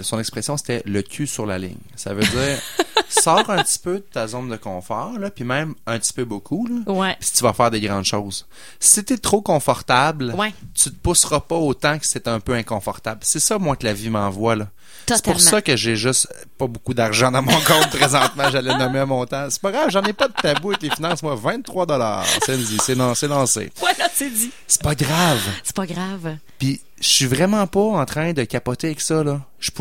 son 0.00 0.18
expression, 0.18 0.56
c'était 0.56 0.82
le 0.86 1.02
cul 1.02 1.26
sur 1.26 1.46
la 1.46 1.58
ligne. 1.58 1.76
Ça 1.96 2.12
veut 2.14 2.22
dire, 2.22 2.58
sors 3.08 3.48
un 3.50 3.62
petit 3.62 3.78
peu 3.78 3.94
de 3.94 4.04
ta 4.12 4.26
zone 4.26 4.48
de 4.48 4.56
confort, 4.56 5.18
là, 5.18 5.30
puis 5.30 5.44
même 5.44 5.74
un 5.86 5.98
petit 5.98 6.12
peu 6.12 6.24
beaucoup, 6.24 6.66
là, 6.66 6.92
Ouais. 6.92 7.16
puis 7.18 7.30
tu 7.34 7.42
vas 7.42 7.52
faire 7.52 7.70
des 7.70 7.80
grandes 7.80 8.04
choses. 8.04 8.46
Si 8.80 9.02
t'es 9.04 9.18
trop 9.18 9.40
confortable, 9.42 10.34
Ouais. 10.36 10.52
tu 10.74 10.90
te 10.90 10.96
pousseras 10.96 11.40
pas 11.40 11.56
autant 11.56 11.98
que 11.98 12.06
c'est 12.06 12.28
un 12.28 12.40
peu 12.40 12.52
inconfortable. 12.54 13.20
C'est 13.24 13.40
ça, 13.40 13.58
moi, 13.58 13.76
que 13.76 13.84
la 13.86 13.92
vie 13.94 14.10
m'envoie, 14.10 14.56
là. 14.56 14.68
C'est 15.06 15.24
pour 15.24 15.40
ça 15.40 15.60
que 15.62 15.76
j'ai 15.76 15.96
juste 15.96 16.28
pas 16.58 16.66
beaucoup 16.66 16.94
d'argent 16.94 17.30
dans 17.30 17.42
mon 17.42 17.52
compte 17.60 17.90
présentement. 17.90 18.44
J'allais 18.50 18.76
nommer 18.76 19.00
un 19.00 19.06
montant. 19.06 19.46
C'est 19.50 19.60
pas 19.60 19.72
grave, 19.72 19.90
j'en 19.90 20.02
ai 20.02 20.12
pas 20.12 20.28
de 20.28 20.32
tabou 20.34 20.70
avec 20.70 20.82
les 20.82 20.90
finances. 20.90 21.22
Moi, 21.22 21.34
23 21.34 21.86
dollars. 21.86 22.24
C'est 22.46 22.56
dit, 22.56 22.78
c'est 22.82 22.94
non- 22.94 23.14
c'est 23.14 23.28
lancé. 23.28 23.72
Voilà, 23.78 24.08
c'est 24.14 24.30
dit. 24.30 24.50
C'est 24.66 24.82
pas 24.82 24.94
grave. 24.94 25.40
C'est 25.64 25.74
pas 25.76 25.86
grave. 25.86 26.36
Puis 26.58 26.80
je 27.00 27.08
suis 27.08 27.26
vraiment 27.26 27.66
pas 27.66 27.80
en 27.80 28.04
train 28.04 28.32
de 28.32 28.44
capoter 28.44 28.88
avec 28.88 29.00
ça 29.00 29.24
là. 29.24 29.40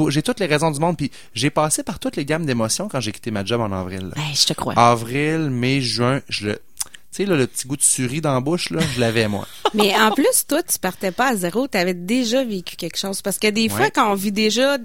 J'ai 0.10 0.22
toutes 0.24 0.40
les 0.40 0.46
raisons 0.48 0.72
du 0.72 0.80
monde. 0.80 0.98
Puis 0.98 1.12
j'ai 1.34 1.50
passé 1.50 1.84
par 1.84 2.00
toutes 2.00 2.16
les 2.16 2.26
gammes 2.26 2.46
d'émotions 2.46 2.88
quand 2.88 3.00
j'ai 3.00 3.12
quitté 3.12 3.32
ma 3.32 3.44
job 3.46 3.62
en 3.62 3.72
avril. 3.72 4.12
Hey, 4.16 4.36
je 4.36 4.46
te 4.46 4.54
crois. 4.54 4.74
Avril, 4.78 5.50
mai, 5.50 5.82
juin, 5.82 6.22
je 6.30 6.48
le. 6.48 6.60
Tu 7.12 7.18
sais 7.18 7.26
là, 7.26 7.36
le 7.36 7.46
petit 7.46 7.68
goût 7.68 7.76
de 7.76 7.82
surie 7.82 8.22
dans 8.22 8.34
la 8.34 8.40
bouche 8.40 8.70
là, 8.70 8.80
je 8.96 9.00
l'avais 9.00 9.28
moi. 9.28 9.46
Mais 9.74 9.94
en 9.96 10.12
plus, 10.12 10.46
toi, 10.48 10.64
tu 10.64 10.80
partais 10.80 11.12
pas 11.12 11.30
à 11.30 11.36
zéro, 11.36 11.68
tu 11.68 11.78
avais 11.78 11.94
déjà 11.94 12.44
vécu 12.44 12.78
quelque 12.78 12.98
chose. 12.98 13.22
Parce 13.22 13.38
que 13.38 13.48
des 13.48 13.68
fois, 13.68 13.90
quand 13.90 14.10
on 14.12 14.16
vit 14.16 14.32
déjà, 14.32 14.78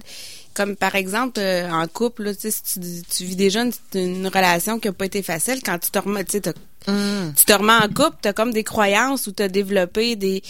comme 0.55 0.75
par 0.75 0.97
exemple 0.97 1.39
euh, 1.39 1.71
en 1.71 1.87
couple, 1.87 2.25
là, 2.25 2.33
si 2.37 2.51
tu, 2.63 2.81
tu 3.09 3.25
vis 3.25 3.37
déjà 3.37 3.63
une, 3.63 3.73
une 3.95 4.27
relation 4.27 4.81
qui 4.81 4.89
a 4.89 4.93
pas 4.93 5.07
été 5.07 5.23
facile, 5.23 5.61
quand 5.65 5.79
tu 5.79 5.91
te 5.91 5.99
remets, 5.99 6.25
tu 6.25 6.41
sais, 6.43 6.53
t'as- 6.87 6.93
tu 7.37 7.45
te 7.45 7.53
remets 7.53 7.73
en 7.75 7.89
couple, 7.89 8.17
t'as 8.23 8.33
comme 8.33 8.53
des 8.53 8.65
croyances 8.65 9.27
où 9.27 9.33
t'as 9.33 9.49
développé 9.49 10.17
des... 10.17 10.43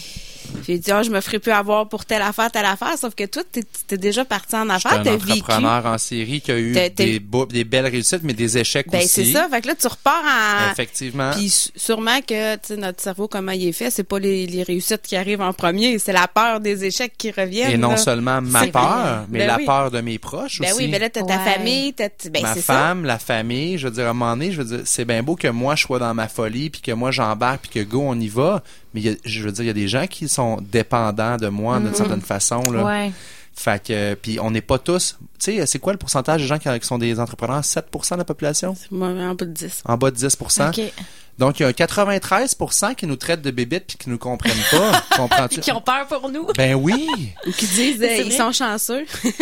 J'ai 0.65 0.77
dit, 0.77 0.91
ah, 0.91 1.03
je 1.03 1.09
me 1.09 1.19
ferai 1.19 1.39
plus 1.39 1.51
avoir 1.51 1.89
pour 1.89 2.05
telle 2.05 2.21
affaire, 2.21 2.49
telle 2.49 2.65
affaire, 2.65 2.97
sauf 2.97 3.13
que 3.15 3.25
toi, 3.25 3.43
t'es, 3.51 3.63
t'es 3.85 3.97
déjà 3.97 4.23
parti 4.23 4.55
en 4.55 4.69
affaires, 4.69 4.93
un 4.93 5.03
t'as 5.03 5.17
vécu. 5.17 5.31
entrepreneur 5.41 5.85
en 5.85 5.97
série 5.97 6.39
qui 6.39 6.51
a 6.51 6.57
eu 6.57 6.71
t'as- 6.71 6.87
des, 6.89 7.19
beaux- 7.19 7.45
des 7.45 7.65
belles 7.65 7.87
réussites, 7.87 8.21
mais 8.23 8.31
des 8.33 8.57
échecs 8.57 8.87
Ben, 8.89 8.99
aussi. 8.99 9.07
c'est 9.09 9.25
ça. 9.33 9.49
Fait 9.49 9.59
que 9.61 9.67
là, 9.67 9.75
tu 9.75 9.87
repars 9.87 10.23
en... 10.23 10.71
Effectivement. 10.71 11.31
Puis 11.31 11.69
sûrement 11.75 12.21
que 12.21 12.55
tu 12.55 12.59
sais, 12.63 12.77
notre 12.77 13.01
cerveau, 13.01 13.27
comment 13.27 13.51
il 13.51 13.67
est 13.67 13.71
fait, 13.73 13.91
c'est 13.91 14.05
pas 14.05 14.19
les, 14.19 14.47
les 14.47 14.63
réussites 14.63 15.01
qui 15.03 15.17
arrivent 15.17 15.41
en 15.41 15.51
premier, 15.51 15.99
c'est 15.99 16.13
la 16.13 16.29
peur 16.29 16.61
des 16.61 16.85
échecs 16.85 17.13
qui 17.17 17.29
reviennent. 17.31 17.71
Et 17.71 17.77
non 17.77 17.89
là. 17.91 17.97
seulement 17.97 18.41
ma 18.41 18.61
C'est 18.63 18.71
peur, 18.71 18.83
vrai. 18.89 19.25
mais 19.29 19.39
Ben 19.39 19.47
la 19.47 19.57
oui. 19.57 19.65
peur 19.65 19.91
de 19.91 19.99
mes 19.99 20.17
proches 20.17 20.59
Ben 20.61 20.71
aussi. 20.71 20.83
oui, 20.83 20.87
mais 20.89 20.99
là, 20.99 21.09
t'as 21.09 21.23
ta 21.23 21.37
Ouais. 21.39 21.51
famille, 21.53 21.93
t'as... 21.93 22.07
Ben, 22.31 22.41
ma 22.43 22.53
c'est 22.53 22.61
ça. 22.61 22.73
femme, 22.73 23.03
la 23.03 23.19
famille, 23.19 23.77
je 23.77 23.87
veux 23.87 23.93
dire, 23.93 24.05
à 24.07 24.11
un 24.11 24.13
moment 24.13 24.31
donné, 24.31 24.53
je 24.53 24.61
veux 24.61 24.77
dire, 24.77 24.81
c'est 24.85 25.03
bien 25.05 25.21
beau 25.23 25.35
que 25.35 25.49
moi, 25.49 25.75
je 25.75 25.83
sois 25.83 25.99
dans 25.99 26.13
ma 26.13 26.26
folie, 26.27 26.69
puis 26.69 26.81
que 26.81 26.91
moi, 26.91 27.11
j'embarque, 27.11 27.67
puis 27.69 27.83
que 27.83 27.89
go, 27.89 28.01
on 28.05 28.19
y 28.19 28.27
va, 28.27 28.63
mais 28.93 29.01
il 29.01 29.07
y 29.07 29.09
a- 29.09 29.15
je 29.25 29.43
veux 29.43 29.51
dire, 29.51 29.63
il 29.63 29.67
y 29.67 29.71
a 29.71 29.73
des 29.73 29.87
gens 29.87 30.07
qui 30.07 30.27
sont 30.27 30.57
dépendants 30.61 31.37
de 31.37 31.47
moi 31.47 31.79
d'une 31.79 31.93
certaine 31.95 32.21
façon, 32.21 32.61
là. 32.71 32.83
Ouais. 32.83 33.11
Fait 33.53 33.83
que, 33.83 34.13
puis 34.13 34.39
on 34.39 34.51
n'est 34.51 34.61
pas 34.61 34.77
tous, 34.77 35.17
tu 35.39 35.55
sais, 35.57 35.65
c'est 35.65 35.79
quoi 35.79 35.91
le 35.91 35.97
pourcentage 35.97 36.41
des 36.41 36.47
gens 36.47 36.59
qui, 36.59 36.69
qui 36.79 36.85
sont 36.85 36.99
des 36.99 37.19
entrepreneurs? 37.19 37.61
7% 37.63 38.13
de 38.13 38.19
la 38.19 38.23
population? 38.25 38.75
Moi, 38.91 39.07
en 39.07 39.33
bas 39.33 39.45
de 39.45 39.51
10. 39.51 39.81
En 39.85 39.97
bas 39.97 40.11
de 40.11 40.15
10%. 40.15 40.69
OK. 40.69 40.93
Donc, 41.37 41.59
il 41.59 41.63
y 41.63 41.65
a 41.65 41.69
un 41.69 41.71
93% 41.71 42.95
qui 42.95 43.05
nous 43.05 43.15
traitent 43.15 43.43
de 43.43 43.51
bébites 43.51 43.85
puis 43.87 43.97
qui 43.97 44.09
nous 44.09 44.17
comprennent 44.17 44.57
pas. 44.71 45.03
Comprends-tu? 45.15 45.59
Qui 45.59 45.71
ont 45.71 45.81
peur 45.81 46.07
pour 46.07 46.29
nous. 46.31 46.47
Ben 46.57 46.73
oui! 46.73 47.07
Ou 47.45 47.51
qui 47.51 47.67
disent, 47.67 48.01
euh, 48.01 48.23
ils 48.25 48.33
sont 48.33 48.51
chanceux. 48.51 49.05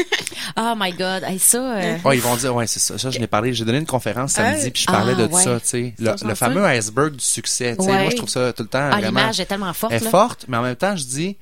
Oh 0.58 0.74
my 0.78 0.92
God. 0.92 1.24
Hey, 1.24 1.40
ça... 1.40 1.58
euh, 1.58 1.98
Ouais, 2.06 2.18
ils 2.18 2.22
vont 2.22 2.36
dire, 2.36 2.54
ouais, 2.56 2.68
c'est 2.68 2.80
ça. 2.80 2.98
Ça, 2.98 3.10
je 3.10 3.20
l'ai 3.20 3.28
parlé. 3.28 3.54
J'ai 3.54 3.66
donné 3.66 3.80
une 3.80 3.86
conférence 3.86 4.34
samedi, 4.34 4.66
Ouais. 4.66 4.72
puis 4.72 4.84
je 4.84 4.88
parlais 4.88 5.14
Ah, 5.18 5.22
de 5.28 5.34
ouais. 5.34 5.42
ça, 5.44 5.60
tu 5.60 5.66
sais. 5.68 5.94
Le, 6.00 6.36
fameux 6.36 6.64
iceberg 6.66 7.14
du 7.16 7.24
succès, 7.26 7.76
tu 7.76 7.84
sais. 7.84 7.92
Ouais. 7.92 8.02
Moi, 8.04 8.10
je 8.12 8.16
trouve 8.18 8.30
ça 8.30 8.54
tout 8.54 8.64
le 8.64 8.70
temps 8.70 8.80
Ah, 8.92 8.98
vraiment... 8.98 9.20
l'image 9.22 9.40
est 9.40 9.46
tellement 9.48 9.74
forte, 9.74 9.92
est 9.94 10.04
là. 10.04 10.10
forte, 10.10 10.46
mais 10.48 10.58
en 10.58 10.62
même 10.62 10.76
temps, 10.76 10.96
je 10.96 11.04
dis, 11.04 11.36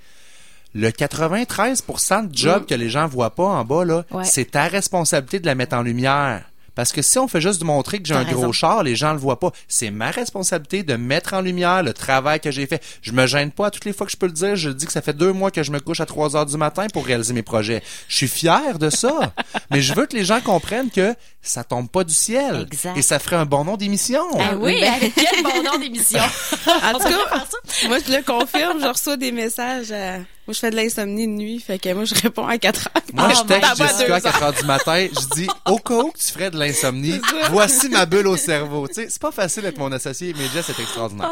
le 0.73 0.89
93% 0.89 2.29
de 2.29 2.35
job 2.35 2.65
que 2.65 2.73
les 2.75 2.89
gens 2.89 3.07
voient 3.07 3.35
pas 3.35 3.43
en 3.43 3.65
bas, 3.65 3.83
là, 3.85 4.03
Mm. 4.09 4.15
Ouais. 4.15 4.23
c'est 4.23 4.45
ta 4.51 4.67
responsabilité 4.67 5.39
de 5.39 5.45
la 5.45 5.55
mettre 5.55 5.75
en 5.75 5.81
lumière. 5.81 6.43
Parce 6.75 6.91
que 6.91 7.01
si 7.01 7.19
on 7.19 7.27
fait 7.27 7.41
juste 7.41 7.59
de 7.59 7.65
montrer 7.65 7.99
que 8.01 8.07
j'ai 8.07 8.15
un 8.15 8.23
gros 8.23 8.51
char, 8.53 8.81
les 8.83 8.95
gens 8.95 9.13
le 9.13 9.19
voient 9.19 9.39
pas. 9.39 9.51
C'est 9.67 9.91
ma 9.91 10.09
responsabilité 10.11 10.83
de 10.83 10.95
mettre 10.95 11.33
en 11.33 11.41
lumière 11.41 11.83
le 11.83 11.93
travail 11.93 12.39
que 12.39 12.49
j'ai 12.51 12.65
fait. 12.65 12.81
Je 13.01 13.11
me 13.11 13.27
gêne 13.27 13.51
pas 13.51 13.69
toutes 13.69 13.85
les 13.85 13.93
fois 13.93 14.05
que 14.07 14.11
je 14.11 14.17
peux 14.17 14.25
le 14.25 14.31
dire. 14.31 14.55
Je 14.55 14.69
dis 14.69 14.85
que 14.85 14.91
ça 14.91 15.01
fait 15.01 15.13
deux 15.13 15.31
mois 15.33 15.51
que 15.51 15.61
je 15.63 15.71
me 15.71 15.79
couche 15.79 16.01
à 16.01 16.05
3 16.05 16.35
heures 16.35 16.45
du 16.45 16.57
matin 16.57 16.87
pour 16.91 17.05
réaliser 17.05 17.33
mes 17.33 17.43
projets. 17.43 17.83
Je 18.07 18.15
suis 18.17 18.27
fier 18.27 18.79
de 18.79 18.89
ça. 18.89 19.33
Mais 19.71 19.81
je 19.81 19.93
veux 19.93 20.05
que 20.07 20.15
les 20.15 20.25
gens 20.25 20.41
comprennent 20.41 20.89
que 20.91 21.13
ça 21.41 21.63
tombe 21.63 21.89
pas 21.89 22.03
du 22.03 22.13
ciel. 22.13 22.65
Exact. 22.71 22.97
Et 22.97 23.01
ça 23.01 23.19
ferait 23.19 23.35
un 23.35 23.45
bon 23.45 23.63
nom 23.65 23.77
d'émission. 23.77 24.23
Ah 24.39 24.55
oui, 24.57 24.79
Ben- 24.81 24.93
avec 24.93 25.13
quel 25.15 25.43
bon 25.43 25.63
nom 25.63 25.77
d'émission? 25.79 26.19
En 26.83 26.93
tout 26.93 26.99
cas, 27.07 27.45
moi, 27.87 27.97
je 28.05 28.11
le 28.15 28.23
confirme, 28.23 28.79
je 28.81 28.87
reçois 28.87 29.17
des 29.17 29.31
messages. 29.31 29.87
euh, 29.91 30.19
Moi, 30.45 30.53
je 30.53 30.59
fais 30.59 30.71
de 30.71 30.75
l'insomnie 30.75 31.25
de 31.25 31.31
nuit, 31.31 31.59
fait 31.61 31.79
que 31.79 31.93
moi, 31.93 32.03
je 32.03 32.15
réponds 32.15 32.45
à 32.45 32.57
4 32.57 32.87
heures. 32.93 33.03
Moi, 33.13 33.29
Oh 33.31 33.33
je 33.35 33.41
my 33.53 33.59
texte. 33.61 33.77
Jessica 33.77 34.15
à 34.15 34.21
4 34.21 34.43
heures 34.43 34.53
du 34.53 34.63
matin, 34.65 35.07
je 35.09 35.35
dis, 35.35 35.47
au 35.65 35.77
cas 35.77 35.95
où 35.99 36.11
que 36.11 36.17
tu 36.17 36.25
ferais 36.33 36.51
de 36.51 36.59
l'insomnie, 36.59 37.19
voici 37.49 37.87
ma 37.87 38.05
bulle 38.05 38.27
au 38.27 38.35
cerveau. 38.35 38.87
Tu 38.89 38.95
sais, 38.95 39.07
c'est 39.09 39.21
pas 39.21 39.31
facile 39.31 39.63
d'être 39.63 39.77
mon 39.77 39.91
associé, 39.93 40.33
mais 40.37 40.43
Jess 40.53 40.69
est 40.69 40.81
extraordinaire. 40.81 41.31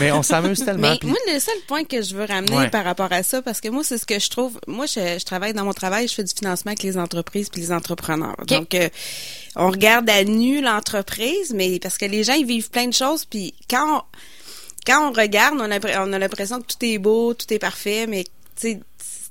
Mais 0.00 0.10
on 0.10 0.24
s'amuse 0.24 0.64
tellement. 0.64 0.90
Mais 1.02 1.08
moi, 1.08 1.16
le 1.32 1.38
seul 1.38 1.54
point 1.68 1.84
que 1.84 2.02
je 2.02 2.16
veux 2.16 2.24
ramener 2.24 2.56
Ouais. 2.56 2.68
par 2.70 2.84
rapport 2.84 3.12
à 3.12 3.22
ça, 3.22 3.42
parce 3.42 3.60
que 3.60 3.68
moi, 3.68 3.84
c'est 3.84 3.98
ce 3.98 4.06
que 4.06 4.18
je 4.18 4.28
trouve. 4.28 4.58
Moi, 4.66 4.86
je, 4.86 5.18
je 5.20 5.24
travaille 5.24 5.52
dans 5.54 5.64
mon 5.64 5.72
travail, 5.72 6.08
je 6.08 6.14
fais 6.14 6.24
du 6.24 6.34
financement 6.34 6.70
avec 6.72 6.82
les 6.82 6.98
entreprises 6.98 7.48
puis 7.48 7.60
les 7.60 7.70
entrepreneurs. 7.70 8.34
Donc, 8.48 8.74
euh, 8.74 8.88
on 9.54 9.70
regarde 9.70 10.10
à 10.10 10.24
nu 10.24 10.60
l'entreprise, 10.60 11.52
mais 11.54 11.78
parce 11.78 11.96
que 11.96 12.06
les 12.06 12.24
gens, 12.24 12.34
ils 12.34 12.44
vivent 12.46 12.70
plein 12.70 12.88
de 12.88 12.92
choses, 12.94 13.24
puis 13.24 13.54
quand 13.70 13.98
on, 13.98 14.02
quand 14.86 15.08
on 15.08 15.12
regarde, 15.12 15.56
on 15.58 15.70
a, 15.70 16.04
on 16.06 16.12
a 16.12 16.18
l'impression 16.18 16.60
que 16.60 16.66
tout 16.66 16.84
est 16.84 16.98
beau, 16.98 17.34
tout 17.34 17.52
est 17.52 17.58
parfait, 17.58 18.06
mais 18.06 18.24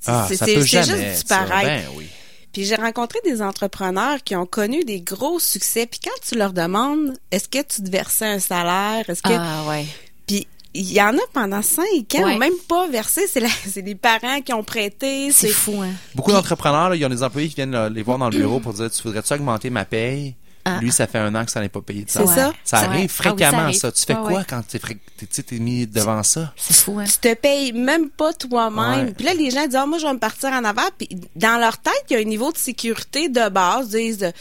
ah, 0.06 0.28
c'est 0.28 0.60
juste 0.60 0.94
disparaître. 0.94 1.66
Ben 1.66 1.84
oui. 1.96 2.06
Puis 2.52 2.64
j'ai 2.64 2.76
rencontré 2.76 3.18
des 3.24 3.42
entrepreneurs 3.42 4.22
qui 4.24 4.34
ont 4.34 4.46
connu 4.46 4.82
des 4.84 5.00
gros 5.00 5.38
succès. 5.38 5.86
Puis 5.86 6.00
quand 6.02 6.18
tu 6.26 6.36
leur 6.36 6.52
demandes, 6.54 7.12
est-ce 7.30 7.48
que 7.48 7.58
tu 7.58 7.82
te 7.82 7.90
versais 7.90 8.24
un 8.26 8.38
salaire, 8.38 9.04
est-ce 9.08 9.20
que 9.22 9.28
Ah 9.32 9.64
ouais. 9.68 9.84
puis 10.26 10.46
il 10.72 10.92
y 10.92 11.00
en 11.02 11.14
a 11.16 11.20
pendant 11.32 11.62
cinq 11.62 12.14
ans, 12.14 12.24
Ouais. 12.24 12.38
même 12.38 12.52
pas 12.68 12.86
versé, 12.88 13.26
c'est 13.26 13.80
les 13.82 13.94
parents 13.94 14.40
qui 14.42 14.52
ont 14.52 14.62
prêté, 14.64 15.30
C'est 15.32 15.48
fou, 15.48 15.82
hein. 15.82 15.90
Beaucoup 16.14 16.32
d'entrepreneurs, 16.32 16.90
là, 16.90 16.96
ils 16.96 17.04
ont 17.04 17.08
des 17.10 17.22
employés 17.22 17.48
qui 17.48 17.56
viennent 17.56 17.72
là, 17.72 17.88
les 17.88 18.02
voir 18.02 18.18
dans 18.18 18.28
le 18.30 18.36
bureau 18.36 18.60
pour 18.60 18.72
dire, 18.74 18.90
tu 18.90 19.02
voudrais-tu 19.02 19.32
augmenter 19.34 19.70
ma 19.70 19.84
paye? 19.84 20.34
Ah. 20.68 20.78
Lui, 20.80 20.90
ça 20.90 21.06
fait 21.06 21.18
un 21.18 21.32
an 21.34 21.44
que 21.44 21.50
ça 21.52 21.60
n'est 21.60 21.68
pas 21.68 21.80
payé 21.80 22.04
de 22.04 22.10
C'est 22.10 22.26
ça. 22.26 22.34
ça. 22.34 22.52
Ça 22.64 22.80
Ouais. 22.80 22.84
arrive 22.86 22.94
Ah 22.94 23.02
oui, 23.02 23.08
ça 23.08 23.14
fréquemment, 23.22 23.58
arrive. 23.62 23.78
ça. 23.78 23.92
Tu 23.92 24.02
fais 24.04 24.14
quoi 24.14 24.32
ouais. 24.32 24.42
quand 24.48 24.62
t'es, 24.66 24.78
t'es, 24.80 24.96
tu 25.20 25.26
sais, 25.30 25.42
t'es 25.44 25.58
mis 25.58 25.86
devant 25.86 26.22
ça? 26.24 26.52
C'est 26.56 26.74
fou, 26.76 26.98
hein. 26.98 27.04
tu 27.04 27.18
te 27.18 27.34
payes 27.34 27.72
même 27.72 28.10
pas 28.10 28.32
toi-même. 28.32 29.14
Puis 29.14 29.24
là, 29.24 29.34
les 29.34 29.50
gens 29.50 29.64
disent, 29.66 29.76
Ah, 29.76 29.86
moi, 29.86 29.98
je 29.98 30.06
vais 30.06 30.12
me 30.12 30.18
partir 30.18 30.50
en 30.50 30.64
avant. 30.64 30.82
Puis 30.98 31.08
dans 31.36 31.58
leur 31.60 31.78
tête, 31.78 31.94
il 32.10 32.14
y 32.14 32.16
a 32.16 32.20
un 32.20 32.24
niveau 32.24 32.50
de 32.50 32.58
sécurité 32.58 33.28
de 33.28 33.48
base. 33.48 33.92
Ils 33.92 34.16
disent, 34.16 34.32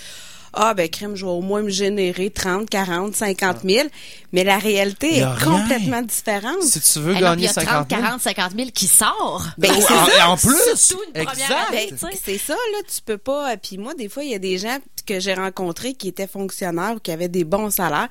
ah, 0.55 0.73
ben, 0.73 0.89
crème, 0.89 1.15
je 1.15 1.25
vais 1.25 1.31
au 1.31 1.41
moins 1.41 1.61
me 1.61 1.69
générer 1.69 2.29
30, 2.29 2.69
40, 2.69 3.15
50 3.15 3.57
000. 3.63 3.87
Mais 4.31 4.43
la 4.43 4.57
réalité 4.57 5.19
est 5.19 5.43
complètement 5.43 6.01
différente. 6.01 6.61
Si 6.63 6.79
tu 6.81 6.99
veux 6.99 7.11
Eh 7.11 7.15
puis 7.15 7.23
il 7.23 7.23
gagner 7.23 7.43
y 7.45 7.47
a 7.47 7.53
30, 7.53 7.63
50 7.65 7.89
000. 7.89 8.01
40, 8.01 8.21
50 8.21 8.51
000 8.57 8.69
qui 8.73 8.87
sort. 8.87 9.45
Ben, 9.57 9.71
c'est 9.73 9.93
en, 9.93 10.05
ça. 10.05 10.29
en 10.29 10.37
plus, 10.37 10.75
Surtout 10.75 11.03
une 11.15 11.23
première 11.25 11.67
année. 11.69 11.87
Ben, 11.91 11.97
tu 11.97 11.97
sais. 11.97 12.19
c'est 12.23 12.37
ça, 12.37 12.53
là, 12.53 12.79
tu 12.87 13.01
peux 13.05 13.17
pas. 13.17 13.51
euh, 13.51 13.55
Puis 13.61 13.77
moi, 13.77 13.93
des 13.93 14.09
fois, 14.09 14.23
il 14.23 14.31
y 14.31 14.35
a 14.35 14.39
des 14.39 14.57
gens 14.57 14.77
que 15.05 15.19
j'ai 15.19 15.33
rencontrés 15.33 15.93
qui 15.93 16.07
étaient 16.07 16.27
fonctionnaires 16.27 16.93
ou 16.95 16.99
qui 16.99 17.11
avaient 17.11 17.27
des 17.29 17.43
bons 17.43 17.69
salaires. 17.69 18.07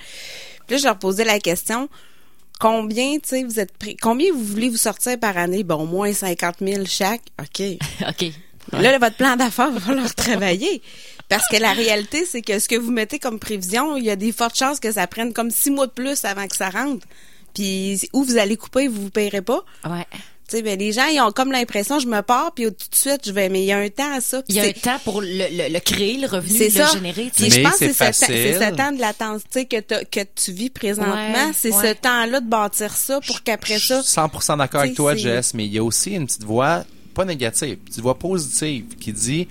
Puis 0.67 0.77
là, 0.77 0.79
je 0.79 0.85
leur 0.85 0.99
posais 0.99 1.25
la 1.25 1.39
question 1.41 1.89
combien, 2.61 3.15
tu 3.15 3.29
sais, 3.31 3.43
vous 3.45 3.59
êtes 3.59 3.77
prêts, 3.77 3.97
combien 4.01 4.33
vous 4.33 4.45
voulez 4.45 4.69
vous 4.69 4.77
sortir 4.77 5.19
par 5.19 5.37
année? 5.37 5.65
Ben, 5.65 5.75
au 5.75 5.87
moins 5.87 6.13
50 6.13 6.57
000 6.61 6.83
chaque. 6.87 7.21
OK. 7.41 7.63
OK. 8.09 8.31
Là, 8.73 8.99
votre 8.99 9.17
plan 9.17 9.37
d'affaires 9.37 9.71
va 9.71 9.81
falloir 9.81 10.15
travailler. 10.15 10.81
Parce 11.29 11.47
que 11.49 11.57
la 11.57 11.73
réalité, 11.73 12.27
c'est 12.27 12.43
que 12.43 12.59
ce 12.59 12.69
que 12.69 12.77
vous 12.77 12.91
mettez 12.93 13.19
comme 13.19 13.39
prévision, 13.39 13.97
il 13.97 14.05
y 14.05 14.11
a 14.11 14.17
des 14.17 14.33
fortes 14.33 14.57
chances 14.59 14.79
que 14.81 14.93
ça 14.93 15.07
prenne 15.07 15.33
comme 15.33 15.51
six 15.51 15.71
mois 15.71 15.87
de 15.87 15.93
plus 15.93 16.25
avant 16.25 16.47
que 16.47 16.57
ça 16.57 16.69
rentre. 16.71 17.07
Puis, 17.55 18.01
où 18.13 18.25
vous 18.25 18.37
allez 18.37 18.57
couper, 18.57 18.89
vous 18.89 19.03
vous 19.03 19.11
payerez 19.11 19.43
pas. 19.43 19.65
Ouais. 19.89 20.07
Tu 20.47 20.57
sais, 20.59 20.63
ben, 20.63 20.79
les 20.79 20.93
gens, 20.93 21.07
ils 21.07 21.19
ont 21.23 21.31
comme 21.33 21.53
l'impression, 21.53 21.99
je 21.99 22.07
me 22.07 22.21
pars, 22.21 22.53
puis 22.53 22.65
tout 22.67 22.71
de 22.91 22.95
suite, 22.95 23.21
je 23.25 23.33
vais, 23.33 23.49
mais 23.49 23.63
il 23.63 23.67
y 23.67 23.73
a 23.73 23.79
un 23.79 23.89
temps 23.89 24.13
à 24.13 24.21
ça. 24.21 24.43
Il 24.49 24.57
y 24.57 24.61
a 24.61 24.65
un 24.65 24.73
temps 24.73 24.99
pour 25.03 25.23
le, 25.23 25.29
le, 25.29 25.73
le 25.73 25.81
créer, 25.81 26.19
le 26.19 26.27
revenu, 26.27 26.59
le 26.59 26.69
ça. 26.71 26.93
générer. 26.93 27.31
Puis 27.35 27.49
je 27.51 27.57
Mais 27.57 27.63
pense 27.63 27.79
que 27.79 27.93
c'est 27.95 28.13
ce, 28.13 28.77
temps- 28.77 28.93
de 28.93 29.01
latence 29.01 29.41
tu 29.51 29.61
sais, 29.61 29.65
que, 29.65 29.81
que 30.05 30.21
tu 30.35 30.53
vis 30.53 30.69
présentement. 30.69 31.15
Ouais, 31.15 31.53
c'est 31.57 31.73
ouais. 31.73 31.95
ce 31.95 31.99
temps-là 31.99 32.41
de 32.41 32.47
bâtir 32.47 32.95
ça 32.95 33.21
pour 33.27 33.43
qu'après 33.43 33.79
Je 33.79 33.87
ça. 33.87 34.03
suis 34.03 34.21
100% 34.21 34.59
d'accord 34.59 34.81
avec 34.83 34.95
toi, 34.95 35.17
Jess, 35.17 35.55
mais 35.55 35.65
il 35.65 35.73
y 35.73 35.79
a 35.79 35.83
aussi 35.85 36.11
une 36.11 36.27
petite 36.27 36.45
voix, 36.45 36.85
pas 37.15 37.25
négative, 37.25 37.71
une 37.71 37.77
petite 37.77 38.01
voix 38.03 38.19
positive 38.19 38.85
qui 39.01 39.15
dit 39.15 39.49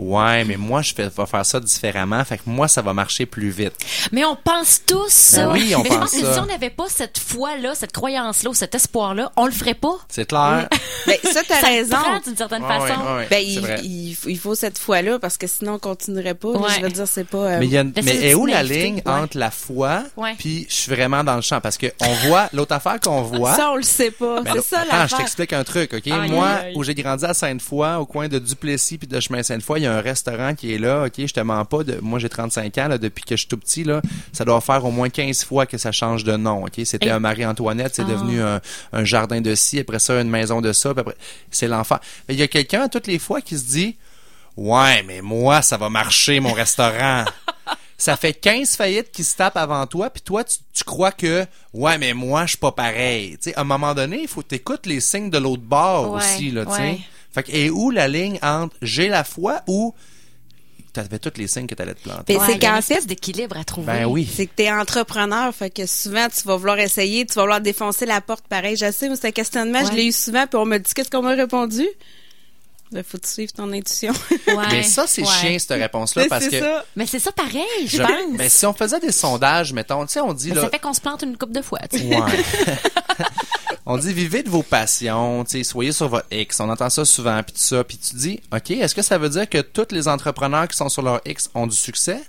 Ouais, 0.00 0.44
mais 0.44 0.56
moi, 0.56 0.80
je 0.82 0.94
fais, 0.94 1.08
vais 1.08 1.26
faire 1.26 1.44
ça 1.44 1.60
différemment, 1.60 2.24
fait 2.24 2.38
que 2.38 2.42
moi, 2.46 2.68
ça 2.68 2.80
va 2.80 2.94
marcher 2.94 3.26
plus 3.26 3.50
vite. 3.50 3.74
Mais 4.12 4.24
on 4.24 4.34
pense 4.34 4.80
tous 4.86 5.08
ça. 5.12 5.46
Ben 5.46 5.52
oui, 5.52 5.74
on 5.76 5.82
Mais 5.82 5.90
je 5.90 5.94
pense 5.94 6.10
que 6.12 6.20
ça. 6.20 6.32
si 6.34 6.40
on 6.40 6.46
n'avait 6.46 6.70
pas 6.70 6.86
cette 6.88 7.18
foi-là, 7.18 7.74
cette 7.74 7.92
croyance-là, 7.92 8.50
ou 8.50 8.54
cet 8.54 8.74
espoir-là, 8.74 9.30
on 9.36 9.44
le 9.46 9.52
ferait 9.52 9.74
pas. 9.74 9.96
C'est 10.08 10.26
clair? 10.26 10.68
Ben, 11.06 11.16
ça, 11.24 11.40
t'as 11.48 11.60
ça 11.60 11.66
raison. 11.68 11.96
d'une 12.26 12.36
certaine 12.36 12.62
Ouais, 12.62 12.68
façon. 12.68 13.00
ouais, 13.00 13.16
ouais, 13.16 13.26
Ben, 13.30 13.42
il, 13.42 13.60
vrai. 13.60 13.80
il, 13.82 14.16
il 14.26 14.38
faut 14.38 14.54
cette 14.54 14.78
fois-là 14.78 15.18
parce 15.18 15.38
que 15.38 15.46
sinon 15.46 15.74
on 15.74 15.78
continuerait 15.78 16.34
pas. 16.34 16.50
Je 16.76 16.82
veux 16.82 16.90
dire, 16.90 17.08
c'est 17.08 17.24
pas. 17.24 17.38
euh, 17.38 17.58
Mais, 17.58 17.66
y 17.68 17.78
a 17.78 17.80
une 17.80 17.92
est 17.96 18.34
où 18.34 18.44
la 18.44 18.62
ligne 18.62 18.96
ouais. 18.96 19.02
entre 19.12 19.38
la 19.38 19.50
foi 19.50 20.02
puis 20.38 20.66
je 20.68 20.74
suis 20.74 20.90
vraiment 20.94 21.24
dans 21.24 21.36
le 21.36 21.40
champ? 21.40 21.60
Parce 21.62 21.78
que 21.78 21.86
on 22.02 22.28
voit, 22.28 22.48
l'autre 22.52 22.74
affaire 22.74 23.00
qu'on 23.00 23.22
voit... 23.22 23.54
Ça, 23.54 23.70
on 23.72 23.76
le 23.76 23.82
sait 23.82 24.10
pas. 24.10 24.42
Ben 24.42 24.52
c'est 24.56 24.62
ça 24.76 24.80
attends, 24.90 25.06
je 25.08 25.16
t'explique 25.16 25.52
un 25.54 25.64
truc, 25.64 25.94
OK? 25.94 26.06
Aïe, 26.06 26.30
Moi, 26.30 26.48
où 26.74 26.82
j'ai 26.84 26.94
grandi 26.94 27.24
à 27.24 27.32
Sainte-Foy, 27.32 27.94
au 27.98 28.04
coin 28.06 28.28
de 28.28 28.38
Duplessis 28.38 28.98
puis 28.98 29.08
de 29.08 29.18
chemin 29.20 29.42
Sainte-Foy, 29.42 29.80
il 29.80 29.84
y 29.84 29.86
a 29.86 29.89
un 29.90 30.00
restaurant 30.00 30.54
qui 30.54 30.74
est 30.74 30.78
là, 30.78 31.04
OK? 31.06 31.12
Je 31.18 31.32
te 31.32 31.40
mens 31.40 31.64
pas. 31.64 31.84
De, 31.84 31.98
moi, 32.00 32.18
j'ai 32.18 32.28
35 32.28 32.78
ans, 32.78 32.88
là, 32.88 32.98
depuis 32.98 33.22
que 33.24 33.36
je 33.36 33.40
suis 33.40 33.48
tout 33.48 33.58
petit, 33.58 33.84
là. 33.84 34.00
Ça 34.32 34.44
doit 34.44 34.60
faire 34.60 34.84
au 34.84 34.90
moins 34.90 35.08
15 35.10 35.44
fois 35.44 35.66
que 35.66 35.76
ça 35.78 35.92
change 35.92 36.24
de 36.24 36.36
nom, 36.36 36.64
OK? 36.64 36.80
C'était 36.84 37.08
Et- 37.08 37.10
un 37.10 37.18
Marie-Antoinette, 37.20 37.94
c'est 37.94 38.02
Ah. 38.02 38.10
devenu 38.10 38.40
un, 38.40 38.60
un 38.92 39.04
jardin 39.04 39.40
de 39.40 39.54
ci, 39.54 39.78
après 39.78 39.98
ça, 39.98 40.20
une 40.20 40.30
maison 40.30 40.60
de 40.60 40.72
ça, 40.72 40.92
puis 40.94 41.00
après, 41.00 41.16
c'est 41.50 41.68
l'enfer. 41.68 42.00
Mais 42.28 42.34
il 42.34 42.40
y 42.40 42.42
a 42.42 42.48
quelqu'un, 42.48 42.88
toutes 42.88 43.06
les 43.06 43.18
fois, 43.18 43.40
qui 43.40 43.58
se 43.58 43.64
dit, 43.64 43.96
ouais, 44.56 45.02
mais 45.04 45.20
moi, 45.20 45.62
ça 45.62 45.76
va 45.76 45.88
marcher, 45.88 46.40
mon 46.40 46.52
restaurant. 46.52 47.24
Ça 47.96 48.16
fait 48.16 48.32
15 48.32 48.76
faillites 48.76 49.12
qui 49.12 49.22
se 49.22 49.36
tapent 49.36 49.58
avant 49.58 49.86
toi, 49.86 50.08
puis 50.08 50.22
toi, 50.22 50.42
tu, 50.42 50.56
tu 50.72 50.84
crois 50.84 51.12
que, 51.12 51.44
ouais, 51.74 51.98
mais 51.98 52.14
moi, 52.14 52.44
je 52.46 52.52
suis 52.52 52.58
pas 52.58 52.72
pareil. 52.72 53.32
Tu 53.32 53.50
sais, 53.50 53.54
à 53.56 53.60
un 53.60 53.64
moment 53.64 53.92
donné, 53.94 54.22
il 54.22 54.26
faut 54.28 54.42
t'écouter 54.42 54.88
les 54.88 55.00
signes 55.00 55.28
de 55.28 55.36
l'autre 55.36 55.60
bord 55.64 56.12
Ouais, 56.12 56.16
aussi, 56.16 56.50
là, 56.50 56.64
tu 56.64 56.72
sais. 56.72 56.78
ouais. 56.80 57.00
Fait 57.32 57.42
que, 57.42 57.52
et 57.52 57.70
où 57.70 57.90
la 57.90 58.08
ligne 58.08 58.38
entre 58.42 58.74
j'ai 58.82 59.08
la 59.08 59.24
foi 59.24 59.62
ou 59.66 59.94
t'avais 60.92 61.18
tous 61.18 61.38
les 61.38 61.46
signes 61.46 61.66
que 61.66 61.74
t'allais 61.74 61.94
te 61.94 62.02
planter? 62.02 62.34
Mais 62.34 62.40
Ouais, 62.40 62.46
c'est 62.46 62.58
qu'en 62.58 62.82
fait, 62.82 63.06
d'équilibre 63.06 63.56
à 63.56 63.64
trouver. 63.64 63.86
Ben 63.86 64.06
oui. 64.06 64.28
c'est 64.32 64.46
que 64.46 64.52
t'es 64.56 64.70
entrepreneur, 64.70 65.54
fait 65.54 65.70
que 65.70 65.86
souvent 65.86 66.26
tu 66.28 66.46
vas 66.46 66.56
vouloir 66.56 66.78
essayer, 66.78 67.24
tu 67.26 67.34
vas 67.34 67.42
vouloir 67.42 67.60
défoncer 67.60 68.06
la 68.06 68.20
porte 68.20 68.46
pareil. 68.48 68.76
Je 68.76 68.90
sais, 68.90 69.08
c'est 69.14 69.28
un 69.28 69.30
questionnement, 69.30 69.84
je 69.84 69.92
l'ai 69.92 70.06
eu 70.06 70.12
souvent, 70.12 70.46
puis 70.46 70.56
on 70.56 70.66
me 70.66 70.78
dit 70.78 70.92
qu'est-ce 70.92 71.10
qu'on 71.10 71.22
m'a 71.22 71.34
répondu? 71.34 71.86
Ben, 72.92 73.04
faut 73.04 73.18
suivre 73.24 73.52
ton 73.52 73.72
intuition? 73.72 74.12
Ouais, 74.48 74.56
Mais 74.72 74.82
ça, 74.82 75.06
c'est 75.06 75.22
ouais. 75.22 75.28
chiant, 75.28 75.58
cette 75.58 75.78
réponse-là, 75.80 76.22
Mais 76.24 76.28
parce 76.28 76.44
c'est 76.44 76.50
que... 76.50 76.58
ça. 76.60 76.84
Mais 76.96 77.06
c'est 77.06 77.20
ça 77.20 77.30
pareil, 77.32 77.62
je, 77.86 77.98
je- 77.98 78.02
pense. 78.02 78.36
ben, 78.36 78.48
si 78.48 78.66
on 78.66 78.72
faisait 78.72 78.98
des 79.00 79.12
sondages, 79.12 79.72
mettons, 79.72 80.04
tu 80.06 80.12
sais, 80.14 80.20
on 80.20 80.32
dit, 80.32 80.48
Mais 80.48 80.56
là, 80.56 80.62
ça 80.62 80.70
fait 80.70 80.78
qu'on 80.80 80.92
se 80.92 81.00
plante 81.00 81.22
une 81.22 81.36
coupe 81.36 81.52
de 81.52 81.62
fois. 81.62 81.78
tu 81.90 81.98
sais. 81.98 82.04
Ouais. 82.16 82.16
on 83.86 83.96
dit 83.96 84.12
vivez 84.12 84.42
de 84.42 84.50
vos 84.50 84.62
passions, 84.62 85.44
tu 85.44 85.58
sais, 85.58 85.64
soyez 85.64 85.92
sur 85.92 86.08
votre 86.08 86.26
X. 86.32 86.58
On 86.60 86.68
entend 86.68 86.90
ça 86.90 87.04
souvent, 87.04 87.42
puis 87.42 87.52
tout 87.52 87.60
ça. 87.62 87.84
Puis 87.84 87.98
tu 87.98 88.16
dis, 88.16 88.40
OK, 88.52 88.70
est-ce 88.72 88.94
que 88.94 89.02
ça 89.02 89.18
veut 89.18 89.28
dire 89.28 89.48
que 89.48 89.58
tous 89.58 89.86
les 89.92 90.08
entrepreneurs 90.08 90.66
qui 90.68 90.76
sont 90.76 90.88
sur 90.88 91.02
leur 91.02 91.20
X 91.24 91.48
ont 91.54 91.66
du 91.66 91.76
succès? 91.76 92.20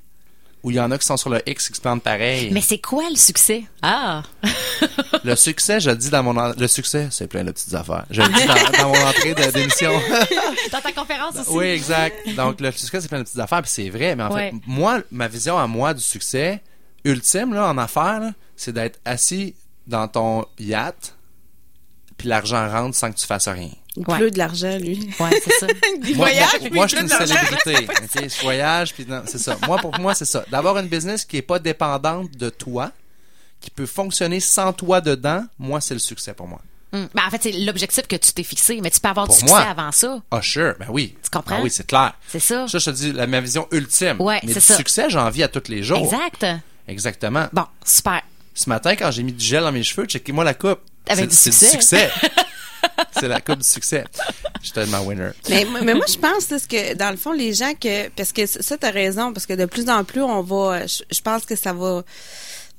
Ou 0.64 0.70
il 0.72 0.76
y 0.78 0.80
en 0.80 0.92
a 0.92 0.98
qui 1.00 1.06
sont 1.08 1.18
sur 1.18 1.30
leur 1.32 1.42
X 1.48 1.70
qui 1.70 1.76
se 1.76 1.82
plantent 1.82 2.04
pareil? 2.04 2.52
Mais 2.52 2.62
c'est 2.62 2.78
quoi 2.80 3.10
le 3.10 3.16
succès? 3.16 3.64
Ah! 3.82 4.22
Le 5.24 5.36
succès, 5.36 5.80
je 5.80 5.90
le 5.92 5.96
dis 5.96 6.10
dans 6.10 6.24
mon... 6.24 6.36
en- 6.38 6.54
Le 6.58 6.68
succès, 6.68 7.08
c'est 7.12 7.28
plein 7.28 7.44
de 7.44 7.52
petites 7.52 7.74
affaires. 7.76 8.06
Je 8.10 8.22
le 8.24 8.28
dis 8.30 8.46
dans, 8.46 8.80
dans 8.84 8.90
mon 8.90 9.08
entrée 9.08 9.36
de- 9.36 9.52
d'émission. 9.52 9.92
Dans 10.72 10.82
ta 10.82 10.92
conférence 10.92 11.36
aussi. 11.36 11.50
oui, 11.52 11.66
exact. 11.68 12.16
Donc, 12.36 12.60
le 12.60 12.72
succès, 12.72 13.02
c'est 13.02 13.08
plein 13.08 13.20
de 13.20 13.24
petites 13.24 13.38
affaires, 13.40 13.62
puis 13.62 13.70
c'est 13.72 13.90
vrai. 13.90 14.16
Mais 14.16 14.24
en 14.24 14.34
Ouais. 14.34 14.50
fait, 14.50 14.56
moi, 14.66 15.02
ma 15.12 15.28
vision 15.28 15.60
à 15.60 15.68
moi 15.68 15.94
du 15.94 16.02
succès 16.02 16.62
ultime, 17.04 17.54
là, 17.54 17.68
en 17.70 17.78
affaires, 17.78 18.20
là, 18.20 18.32
c'est 18.56 18.72
d'être 18.74 19.00
assis 19.06 19.54
dans 19.86 20.08
ton 20.08 20.46
yacht, 20.60 21.16
puis 22.22 22.30
l'argent 22.30 22.70
rentre 22.70 22.96
sans 22.96 23.12
que 23.12 23.18
tu 23.18 23.26
fasses 23.26 23.48
rien. 23.48 23.70
Il 23.98 24.06
Ouais. 24.08 24.18
pleut 24.18 24.32
de 24.32 24.38
l'argent, 24.38 24.78
lui. 24.78 25.10
Ouais, 25.20 25.30
c'est 25.44 25.52
ça. 25.60 25.68
Il 26.04 26.16
Moi, 26.16 26.28
voyage, 26.30 26.48
moi, 26.52 26.60
puis 26.62 26.70
moi, 26.72 26.86
il 26.86 26.90
je 26.90 26.96
suis 26.96 27.04
une 27.04 27.10
célébrité. 27.10 27.88
ok? 28.22 28.30
Je 28.30 28.42
voyage, 28.42 28.94
puis 28.94 29.06
non, 29.06 29.24
c'est 29.26 29.38
ça. 29.38 29.58
Moi, 29.68 29.78
pour 29.80 30.00
moi, 30.00 30.14
c'est 30.16 30.26
ça. 30.26 30.46
D'avoir 30.50 30.78
une 30.78 30.88
business 30.88 31.26
qui 31.26 31.38
est 31.38 31.42
pas 31.42 31.60
dépendante 31.60 32.32
de 32.38 32.50
toi, 32.50 32.92
qui 33.60 33.70
peut 33.70 33.86
fonctionner 33.86 34.40
sans 34.40 34.72
toi 34.72 35.02
dedans, 35.02 35.44
moi, 35.60 35.82
c'est 35.82 35.94
le 35.94 36.00
succès 36.00 36.34
pour 36.34 36.48
moi. 36.48 36.62
Hum. 36.94 37.08
Ben, 37.14 37.24
en 37.26 37.30
fait, 37.30 37.40
c'est 37.44 37.52
l'objectif 37.52 38.08
que 38.08 38.16
tu 38.16 38.32
t'es 38.34 38.44
fixé, 38.44 38.80
mais 38.82 38.90
tu 38.92 39.00
peux 39.00 39.08
avoir 39.10 39.26
Pour 39.26 39.36
du 39.36 39.40
succès 39.42 39.54
moi. 39.54 39.64
avant 39.64 39.92
ça. 39.92 40.20
Ah, 40.32 40.42
sure, 40.42 40.76
ben 40.80 40.88
oui. 40.90 41.16
Tu 41.24 41.30
comprends? 41.30 41.58
Ah 41.60 41.62
oui, 41.64 41.70
c'est 41.70 41.88
clair. 41.88 42.14
C'est 42.28 42.40
ça. 42.40 42.68
Ça, 42.68 42.80
je 42.80 42.86
te 42.86 42.90
dis, 42.96 43.12
la, 43.14 43.28
ma 43.28 43.40
vision 43.42 43.68
ultime. 43.72 44.22
Ouais, 44.22 44.40
Mais 44.44 44.54
c'est 44.54 44.60
du 44.60 44.66
ça. 44.66 44.76
succès, 44.78 45.10
j'en 45.10 45.30
vis 45.30 45.44
à 45.44 45.48
tous 45.50 45.70
les 45.70 45.84
jours. 45.84 45.98
Exact. 46.14 46.46
Exactement. 46.88 47.48
Bon, 47.54 47.66
super. 47.86 48.22
Ce 48.54 48.70
matin, 48.70 48.96
quand 48.98 49.10
j'ai 49.12 49.24
mis 49.24 49.32
du 49.32 49.46
gel 49.46 49.64
dans 49.64 49.72
mes 49.72 49.84
cheveux, 49.84 50.06
checkez-moi 50.06 50.44
la 50.44 50.54
coupe. 50.54 50.80
Avec 51.08 51.32
C'est- 51.32 51.50
du 51.50 51.56
C'est 51.56 51.66
du 51.68 51.72
succès. 51.72 52.10
c'est 53.20 53.28
la 53.28 53.42
coupe 53.42 53.60
du 53.60 53.68
succès. 53.68 54.04
Je 54.64 54.72
tellement 54.72 55.02
winner. 55.02 55.30
Mais, 55.50 55.66
mais 55.84 55.94
moi, 55.94 56.06
je 56.08 56.18
pense 56.18 56.46
ce 56.46 56.68
que, 56.68 56.94
dans 56.96 57.12
le 57.12 57.18
fond, 57.18 57.32
les 57.32 57.54
gens 57.54 57.74
que. 57.74 58.10
Parce 58.10 58.32
que 58.32 58.46
ça, 58.46 58.78
tu 58.78 58.86
as 58.86 58.92
raison, 58.92 59.34
parce 59.34 59.46
que 59.46 59.54
de 59.54 59.66
plus 59.66 59.90
en 59.90 60.04
plus, 60.04 60.22
on 60.22 60.42
va. 60.42 60.86
Je, 60.88 61.04
je 61.12 61.22
pense 61.22 61.46
que 61.46 61.56
ça 61.56 61.74
va 61.74 62.04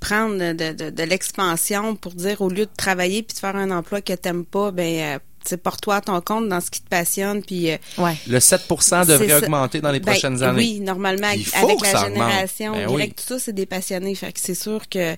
prendre 0.01 0.37
de, 0.53 0.73
de, 0.73 0.91
de 0.91 1.03
l'expansion 1.05 1.95
pour 1.95 2.13
dire 2.15 2.41
au 2.41 2.49
lieu 2.49 2.67
de 2.67 2.71
travailler 2.77 3.23
puis 3.23 3.35
de 3.35 3.39
faire 3.39 3.55
un 3.55 3.71
emploi 3.71 4.01
que 4.01 4.13
t'aimes 4.13 4.45
pas, 4.45 4.73
ben 4.73 5.17
euh, 5.17 5.19
porte-toi 5.63 5.97
à 5.97 6.01
ton 6.01 6.21
compte 6.21 6.49
dans 6.49 6.61
ce 6.61 6.71
qui 6.71 6.81
te 6.83 6.89
passionne 6.89 7.43
puis 7.43 7.71
euh, 7.71 7.77
Ouais. 7.99 8.17
Le 8.27 8.39
7% 8.39 9.07
devrait 9.07 9.35
augmenter 9.35 9.81
dans 9.81 9.91
les 9.91 10.01
ben, 10.01 10.13
prochaines 10.13 10.43
années. 10.43 10.59
Oui, 10.59 10.81
normalement, 10.81 11.29
avec 11.29 11.81
la 11.81 12.05
génération 12.05 12.73
Ben 12.73 12.87
direct, 12.87 13.19
oui. 13.19 13.25
tout 13.27 13.35
ça, 13.35 13.39
c'est 13.39 13.53
des 13.53 13.67
passionnés. 13.67 14.15
Fait 14.15 14.33
que 14.33 14.41
c'est 14.41 14.55
sûr 14.55 14.89
que. 14.89 15.17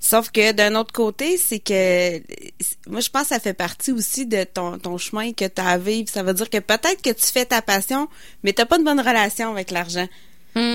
Sauf 0.00 0.30
que 0.30 0.52
d'un 0.52 0.76
autre 0.76 0.92
côté, 0.92 1.36
c'est 1.36 1.58
que 1.58 2.18
moi 2.86 3.00
je 3.00 3.10
pense 3.10 3.24
que 3.24 3.28
ça 3.30 3.40
fait 3.40 3.52
partie 3.52 3.90
aussi 3.90 4.26
de 4.26 4.44
ton, 4.44 4.78
ton 4.78 4.96
chemin 4.96 5.32
que 5.32 5.44
tu 5.44 5.60
as 5.60 5.66
à 5.66 5.78
vivre. 5.78 6.08
Ça 6.08 6.22
veut 6.22 6.34
dire 6.34 6.48
que 6.48 6.58
peut-être 6.58 7.02
que 7.02 7.10
tu 7.10 7.26
fais 7.26 7.44
ta 7.44 7.62
passion, 7.62 8.08
mais 8.44 8.52
t'as 8.52 8.64
pas 8.64 8.78
de 8.78 8.84
bonne 8.84 9.00
relation 9.00 9.50
avec 9.50 9.72
l'argent. 9.72 10.06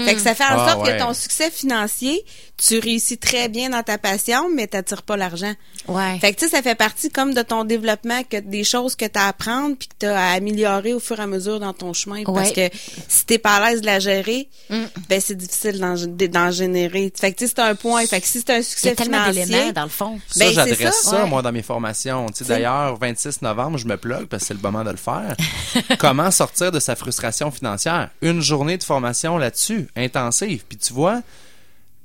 Fait 0.06 0.16
que 0.16 0.22
ça 0.22 0.36
fait 0.36 0.44
en 0.44 0.58
Ah, 0.60 0.72
sorte 0.72 0.86
ouais. 0.88 0.98
que 0.98 1.04
ton 1.04 1.14
succès 1.14 1.50
financier, 1.52 2.24
tu 2.58 2.80
réussis 2.80 3.18
très 3.18 3.50
bien 3.50 3.70
dans 3.70 3.84
ta 3.84 3.98
passion, 3.98 4.50
mais 4.54 4.68
t'attires 4.68 5.02
pas 5.02 5.18
l'argent. 5.18 5.54
Ouais. 5.88 6.18
Fait 6.20 6.34
que 6.34 6.40
tu 6.40 6.46
sais, 6.46 6.52
ça 6.56 6.62
fait 6.62 6.76
partie 6.76 7.10
comme 7.10 7.34
de 7.34 7.42
ton 7.42 7.64
développement 7.66 8.22
que 8.24 8.38
des 8.38 8.64
choses 8.64 8.96
que 8.96 9.06
tu 9.06 9.20
as 9.20 9.26
à 9.26 9.28
apprendre 9.30 9.76
puis 9.78 9.88
que 9.90 9.94
tu 10.00 10.06
as 10.06 10.18
à 10.18 10.34
améliorer 10.34 10.94
au 10.94 11.00
fur 11.00 11.20
et 11.20 11.24
à 11.24 11.28
mesure 11.28 11.60
dans 11.60 11.74
ton 11.74 11.94
chemin. 11.94 12.24
Parce 12.24 12.52
Ouais. 12.52 12.70
que 12.72 12.78
si 13.10 13.26
t'es 13.26 13.38
pas 13.38 13.56
à 13.56 13.70
l'aise 13.72 13.82
de 13.82 13.86
la 13.88 14.00
gérer, 14.00 14.48
Mm. 14.70 14.84
ben 15.10 15.20
c'est 15.22 15.36
difficile 15.36 15.80
d'en, 15.80 16.52
générer. 16.52 17.12
Fait 17.20 17.34
que 17.34 17.40
tu 17.40 17.48
sais, 17.48 17.54
c'est 17.56 17.62
un 17.62 17.76
point. 17.76 18.06
Fait 18.06 18.22
que 18.22 18.28
si 18.28 18.40
c'est 18.40 18.50
un 18.52 18.54
Il 18.54 18.58
y 18.58 18.60
a 18.60 18.64
succès 18.64 18.96
tellement 18.96 19.20
financier, 19.26 19.46
d'éléments, 19.46 19.72
dans 19.74 19.84
le 19.84 19.90
fond. 19.90 20.20
Ça, 20.30 20.40
Ben, 20.40 20.48
c'est 20.50 20.54
j'adresse 20.54 21.02
ça. 21.04 21.10
ça, 21.10 21.24
Ouais. 21.24 21.30
moi, 21.30 21.42
dans 21.42 21.52
mes 21.52 21.62
formations. 21.64 22.28
Tu 22.28 22.44
sais, 22.44 22.46
d'ailleurs, 22.46 22.98
26 22.98 23.42
novembre, 23.42 23.78
je 23.78 23.88
me 23.88 23.98
plug 23.98 24.26
parce 24.28 24.44
que 24.44 24.48
c'est 24.48 24.54
le 24.54 24.60
moment 24.62 24.84
de 24.84 24.92
le 24.92 24.98
faire. 24.98 25.36
Comment 26.00 26.32
sortir 26.32 26.72
de 26.72 26.80
sa 26.80 26.96
frustration 26.96 27.52
financière? 27.52 28.10
Une 28.22 28.42
journée 28.42 28.78
de 28.78 28.84
formation 28.84 29.38
là-dessus, 29.38 29.73
intensive. 29.96 30.64
Puis 30.68 30.78
tu 30.78 30.94
vois, 30.94 31.22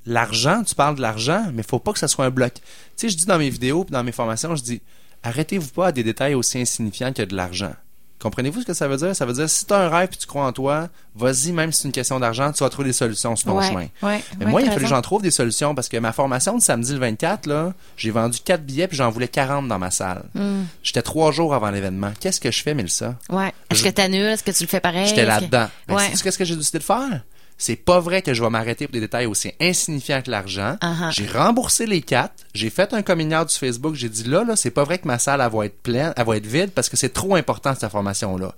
l'argent, 0.07 0.63
tu 0.65 0.75
parles 0.75 0.97
de 0.97 1.03
l'argent, 1.03 1.47
mais 1.53 1.63
faut 1.63 1.79
pas 1.79 1.93
que 1.93 1.99
ça 1.99 2.09
soit 2.09 2.25
un 2.27 2.31
bloc. 2.31 2.55
Tu 2.55 2.61
sais, 2.97 3.09
je 3.09 3.17
dis 3.17 3.27
dans 3.27 3.39
mes 3.39 3.51
vidéos 3.51 3.85
puis 3.85 3.93
dans 3.93 4.05
mes 4.05 4.13
formations, 4.13 4.55
je 4.57 4.63
dis, 4.63 4.81
arrêtez-vous 5.23 5.69
pas 5.71 5.89
à 5.89 5.93
des 5.93 6.03
détails 6.03 6.35
aussi 6.35 6.59
insignifiants 6.61 7.13
que 7.13 7.23
de 7.23 7.35
l'argent. 7.37 7.73
Comprenez-vous 8.21 8.63
ce 8.63 8.67
que 8.67 8.75
ça 8.75 8.89
veut 8.89 8.97
dire? 8.97 9.15
Ça 9.15 9.25
veut 9.27 9.33
dire, 9.33 9.49
si 9.49 9.65
tu 9.65 9.73
as 9.73 9.79
un 9.79 9.89
rêve 9.89 10.09
et 10.13 10.17
tu 10.17 10.27
crois 10.27 10.45
en 10.45 10.53
toi, 10.53 10.89
vas-y, 11.15 11.53
même 11.53 11.71
si 11.71 11.83
c'est 11.83 11.87
une 11.89 11.93
question 11.93 12.19
d'argent, 12.19 12.51
tu 12.51 12.65
vas 12.65 12.69
trouver 12.69 12.89
des 12.89 12.93
solutions 12.93 13.37
sur 13.37 13.47
ton 13.51 13.59
Ouais, 13.59 13.69
chemin. 13.69 13.87
ouais, 14.03 14.21
Mais 14.41 14.47
ouais, 14.47 14.51
moi, 14.51 14.61
il 14.63 14.67
a 14.69 14.73
fallu 14.73 14.83
que 14.87 14.91
j'en 14.91 15.03
trouve 15.03 15.23
des 15.23 15.31
solutions 15.31 15.73
parce 15.73 15.89
que 15.89 15.97
ma 15.99 16.13
formation 16.13 16.57
de 16.57 16.61
samedi 16.63 16.93
le 16.95 16.99
24, 16.99 17.47
là, 17.47 17.75
j'ai 17.97 18.11
vendu 18.11 18.41
4 18.45 18.65
billets 18.65 18.89
puis 18.89 18.97
j'en 18.97 19.09
voulais 19.11 19.29
40 19.29 19.69
dans 19.69 19.79
ma 19.79 19.93
salle. 19.93 20.25
Hmm. 20.35 20.65
J'étais 20.83 21.03
trois 21.03 21.31
jours 21.31 21.55
avant 21.55 21.71
l'événement. 21.71 22.11
Qu'est-ce 22.19 22.41
que 22.41 22.51
je 22.51 22.61
fais, 22.61 22.75
Mélissa? 22.75 23.15
Ouais. 23.29 23.53
Est-ce 23.71 23.85
Je- 23.85 23.85
que 23.85 23.91
t'annules? 23.95 24.27
Est-ce 24.27 24.43
que 24.43 24.51
tu 24.51 24.65
le 24.65 24.69
fais 24.69 24.81
pareil? 24.81 25.07
J'étais 25.07 25.23
que- 25.23 25.27
là-dedans. 25.29 25.69
Ben, 25.87 25.95
Ouais. 25.95 26.11
qu'est-ce 26.21 26.39
que 26.39 26.45
j'ai 26.45 26.57
décidé 26.57 26.79
de 26.81 26.85
faire? 26.85 27.23
C'est 27.61 27.75
pas 27.77 27.99
vrai 27.99 28.23
que 28.23 28.33
je 28.35 28.43
vais 28.43 28.51
m'arrêter 28.51 28.87
pour 28.87 28.93
des 28.93 29.01
détails 29.01 29.27
aussi 29.27 29.53
insignifiants 29.61 30.23
que 30.23 30.31
l'argent. 30.31 30.77
Uh-huh. 30.81 31.11
J'ai 31.13 31.27
remboursé 31.27 31.87
les 31.87 32.01
quatre. 32.03 32.33
J'ai 32.55 32.71
fait 32.71 32.95
un 32.95 33.03
communiqué 33.03 33.45
du 33.47 33.55
Facebook. 33.55 33.95
J'ai 33.97 34.09
dit 34.09 34.23
là, 34.25 34.45
là, 34.45 34.55
c'est 34.55 34.71
pas 34.71 34.85
vrai 34.85 34.99
que 34.99 35.09
ma 35.09 35.19
salle, 35.19 35.41
elle 35.41 35.51
va 35.51 35.67
être 35.67 35.83
pleine, 35.83 36.13
elle 36.17 36.25
va 36.25 36.37
être 36.37 36.47
vide 36.47 36.71
parce 36.71 36.89
que 36.89 36.97
c'est 36.97 37.13
trop 37.13 37.35
important 37.35 37.75
cette 37.75 37.83
information-là. 37.85 38.55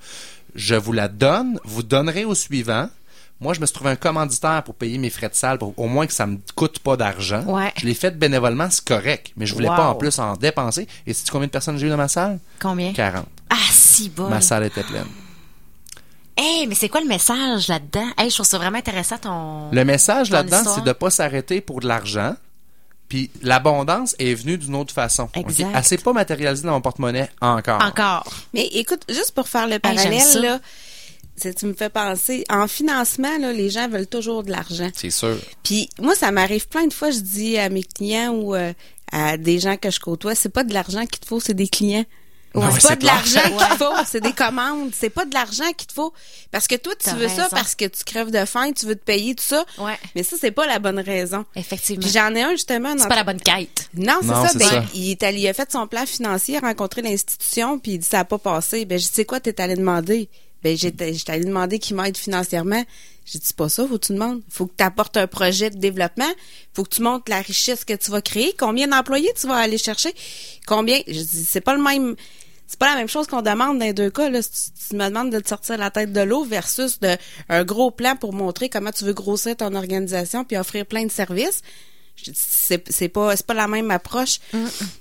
Je 0.55 0.75
vous 0.75 0.93
la 0.93 1.09
donne. 1.09 1.59
Vous 1.65 1.83
donnerez 1.83 2.25
au 2.27 2.35
suivant. 2.35 2.91
Moi, 3.41 3.55
je 3.55 3.61
me 3.61 3.65
suis 3.65 3.73
trouvé 3.73 3.89
un 3.91 3.97
commanditaire 3.97 4.63
pour 4.65 4.75
payer 4.75 4.99
mes 4.99 5.09
frais 5.09 5.31
de 5.31 5.35
salle, 5.35 5.57
pour 5.57 5.73
au 5.79 5.87
moins 5.89 6.07
que 6.07 6.13
ça 6.13 6.27
me 6.27 6.37
coûte 6.55 6.79
pas 6.81 6.99
d'argent. 6.99 7.43
Ouais. 7.45 7.73
Je 7.79 7.87
l'ai 7.87 7.95
fait 7.95 8.11
bénévolement, 8.19 8.69
c'est 8.71 8.85
correct. 8.85 9.33
Mais 9.39 9.47
je 9.47 9.55
voulais 9.55 9.71
Wow. 9.71 9.77
pas 9.77 9.89
en 9.89 9.95
plus 9.95 10.19
en 10.19 10.37
dépenser. 10.37 10.87
Et 11.07 11.15
sais-tu 11.15 11.31
combien 11.33 11.47
de 11.47 11.51
personnes 11.53 11.79
j'ai 11.79 11.87
eu 11.87 11.91
dans 11.91 11.97
ma 11.97 12.09
salle? 12.09 12.39
Combien? 12.61 12.93
40. 12.93 13.25
Ah, 13.49 13.55
si 13.71 14.11
bon. 14.11 14.29
Ma 14.29 14.43
salle 14.43 14.65
était 14.67 14.83
pleine. 14.83 15.07
Hey, 16.42 16.66
mais 16.66 16.74
c'est 16.74 16.88
quoi 16.88 17.03
le 17.03 17.07
message 17.07 17.68
là-dedans? 17.68 18.07
Hey, 18.16 18.31
je 18.31 18.35
trouve 18.37 18.46
ça 18.46 18.57
vraiment 18.57 18.79
intéressant 18.79 19.18
ton. 19.18 19.70
Le 19.72 19.85
message 19.85 20.31
là-dedans, 20.31 20.62
c'est 20.74 20.85
de 20.85 20.92
pas 20.92 21.11
s'arrêter 21.11 21.61
pour 21.61 21.81
de 21.81 21.87
l'argent. 21.88 22.35
Puis 23.09 23.31
l'abondance 23.42 24.14
est 24.18 24.33
venue 24.35 24.57
d'une 24.57 24.74
autre 24.76 24.94
façon. 24.94 25.29
Exact. 25.35 25.68
Elle 25.74 25.85
s'est 25.85 25.98
pas 25.98 26.12
matérialisée 26.12 26.64
dans 26.64 26.72
mon 26.72 26.81
porte-monnaie 26.81 27.29
encore. 27.40 27.83
Encore. 27.85 28.24
Mais 28.55 28.66
écoute, 28.72 29.03
juste 29.09 29.33
pour 29.33 29.48
faire 29.48 29.66
le 29.66 29.79
parallèle, 29.81 30.40
là, 30.40 30.61
c'est- 31.37 31.55
tu 31.55 31.66
me 31.66 31.74
fais 31.74 31.90
penser, 31.90 32.44
en 32.48 32.68
financement, 32.68 33.37
là, 33.38 33.53
les 33.53 33.68
gens 33.68 33.88
veulent 33.88 34.07
toujours 34.07 34.42
de 34.44 34.50
l'argent. 34.53 34.88
C'est 34.94 35.11
sûr. 35.11 35.37
Puis 35.64 35.90
moi, 36.00 36.14
ça 36.14 36.31
m'arrive 36.31 36.68
plein 36.68 36.87
de 36.87 36.92
fois, 36.94 37.11
je 37.11 37.18
dis 37.18 37.59
à 37.59 37.68
mes 37.68 37.83
clients 37.83 38.31
ou 38.33 38.55
euh, 38.55 38.72
à 39.12 39.37
des 39.37 39.59
gens 39.59 39.76
que 39.76 39.90
je 39.90 39.98
côtoie, 40.00 40.35
c'est 40.37 40.48
pas 40.48 40.62
de 40.64 40.72
l'argent 40.72 41.05
qu'il 41.05 41.18
te 41.18 41.26
faut, 41.26 41.40
c'est 41.40 41.53
des 41.53 41.68
clients. 41.68 42.05
Ouais, 42.55 42.67
c'est 42.73 42.89
pas 42.89 42.97
de 42.97 43.07
l'argent 43.07 43.41
qu'il 43.43 43.57
te 43.57 43.77
faut, 43.77 44.05
c'est 44.07 44.21
des 44.21 44.33
commandes. 44.33 44.91
C'est 44.93 45.11
pas 45.11 45.25
de 45.25 45.33
l'argent 45.33 45.71
qu'il 45.77 45.87
te 45.87 45.93
faut. 45.93 46.13
Parce 46.51 46.67
que 46.67 46.75
toi, 46.75 46.93
tu 46.99 47.11
veux 47.15 47.29
ça 47.29 47.49
parce 47.51 47.75
que 47.75 47.85
tu 47.85 48.03
crèves 48.05 48.31
de 48.31 48.45
faim, 48.45 48.73
tu 48.73 48.87
veux 48.87 48.97
te 48.97 49.05
payer, 49.05 49.35
tout 49.35 49.45
ça. 49.45 49.65
Ouais. 49.79 49.97
Mais 50.17 50.23
ça, 50.23 50.37
c'est 50.41 50.51
pas 50.51 50.67
la 50.67 50.79
bonne 50.79 50.99
raison. 50.99 51.45
Effectivement. 51.55 52.03
Puis 52.03 52.11
j'en 52.11 52.35
ai 52.35 52.43
un, 52.43 52.53
justement. 52.53 52.95
C'est 52.99 53.09
pas 53.09 53.17
la 53.17 53.25
bonne 53.25 53.41
quête. 53.41 53.89
non, 53.95 54.19
c'est 54.23 54.29
ça. 54.29 54.51
Ben, 54.55 54.69
ça. 54.69 54.85
Il, 54.95 55.11
est 55.11 55.23
allé, 55.23 55.41
il 55.41 55.49
a 55.49 55.55
fait 55.55 55.71
son 55.71 55.87
plan 55.87 56.07
financier, 56.07 56.57
a 56.57 56.61
rencontré 56.61 57.03
l'institution, 57.03 57.79
puis 57.79 57.93
il 57.93 57.99
dit 57.99 58.07
ça 58.07 58.19
n'a 58.19 58.25
pas 58.25 58.39
passé. 58.39 58.85
Ben, 58.85 58.99
je 58.99 59.05
dis, 59.05 59.11
c'est 59.13 59.25
quoi, 59.25 59.39
t'es 59.39 59.61
allé 59.61 59.77
demander? 59.77 60.29
Ben, 60.63 60.77
j'étais, 60.77 61.15
j'étais 61.15 61.33
allé 61.33 61.45
demander 61.45 61.79
qu'il 61.79 61.97
m'aide 61.97 62.17
financièrement. 62.17 62.85
J'ai 63.25 63.39
dit, 63.39 63.47
c'est 63.47 63.57
pas 63.57 63.69
ça, 63.69 63.87
faut 63.87 63.97
que 63.97 64.07
tu 64.07 64.13
demandes. 64.13 64.43
Faut 64.49 64.67
que 64.67 64.75
tu 64.77 64.85
apportes 64.85 65.17
un 65.17 65.27
projet 65.27 65.71
de 65.71 65.79
développement. 65.79 66.31
Faut 66.75 66.83
que 66.83 66.95
tu 66.95 67.03
montres 67.03 67.31
la 67.31 67.41
richesse 67.41 67.85
que 67.85 67.95
tu 67.95 68.11
vas 68.11 68.21
créer. 68.21 68.55
Combien 68.59 68.89
d'employés 68.89 69.33
tu 69.41 69.47
vas 69.47 69.57
aller 69.57 69.79
chercher? 69.79 70.13
Combien? 70.67 70.99
Je 71.07 71.13
dis, 71.13 71.45
c'est 71.49 71.61
pas 71.61 71.75
le 71.75 71.83
même, 71.83 72.17
c'est 72.71 72.79
pas 72.79 72.89
la 72.89 72.95
même 72.95 73.09
chose 73.09 73.27
qu'on 73.27 73.43
demande 73.43 73.81
dans 73.81 73.85
les 73.85 73.93
deux 73.93 74.11
cas, 74.11 74.31
là. 74.31 74.41
Si 74.43 74.71
tu, 74.71 74.95
me 74.95 75.09
demandes 75.09 75.33
de 75.33 75.41
te 75.41 75.49
sortir 75.49 75.77
la 75.77 75.91
tête 75.91 76.13
de 76.13 76.21
l'eau 76.21 76.45
versus 76.45 77.01
de, 77.01 77.17
un 77.49 77.65
gros 77.65 77.91
plan 77.91 78.15
pour 78.15 78.33
montrer 78.33 78.69
comment 78.69 78.93
tu 78.93 79.05
veux 79.05 79.13
grossir 79.13 79.57
ton 79.57 79.75
organisation 79.75 80.45
puis 80.45 80.57
offrir 80.57 80.87
plein 80.87 81.05
de 81.05 81.11
services. 81.11 81.63
C'est 82.35 82.85
c'est 82.91 83.09
pas 83.09 83.35
c'est 83.37 83.47
pas 83.47 83.55
la 83.55 83.67
même 83.67 83.91
approche 83.91 84.39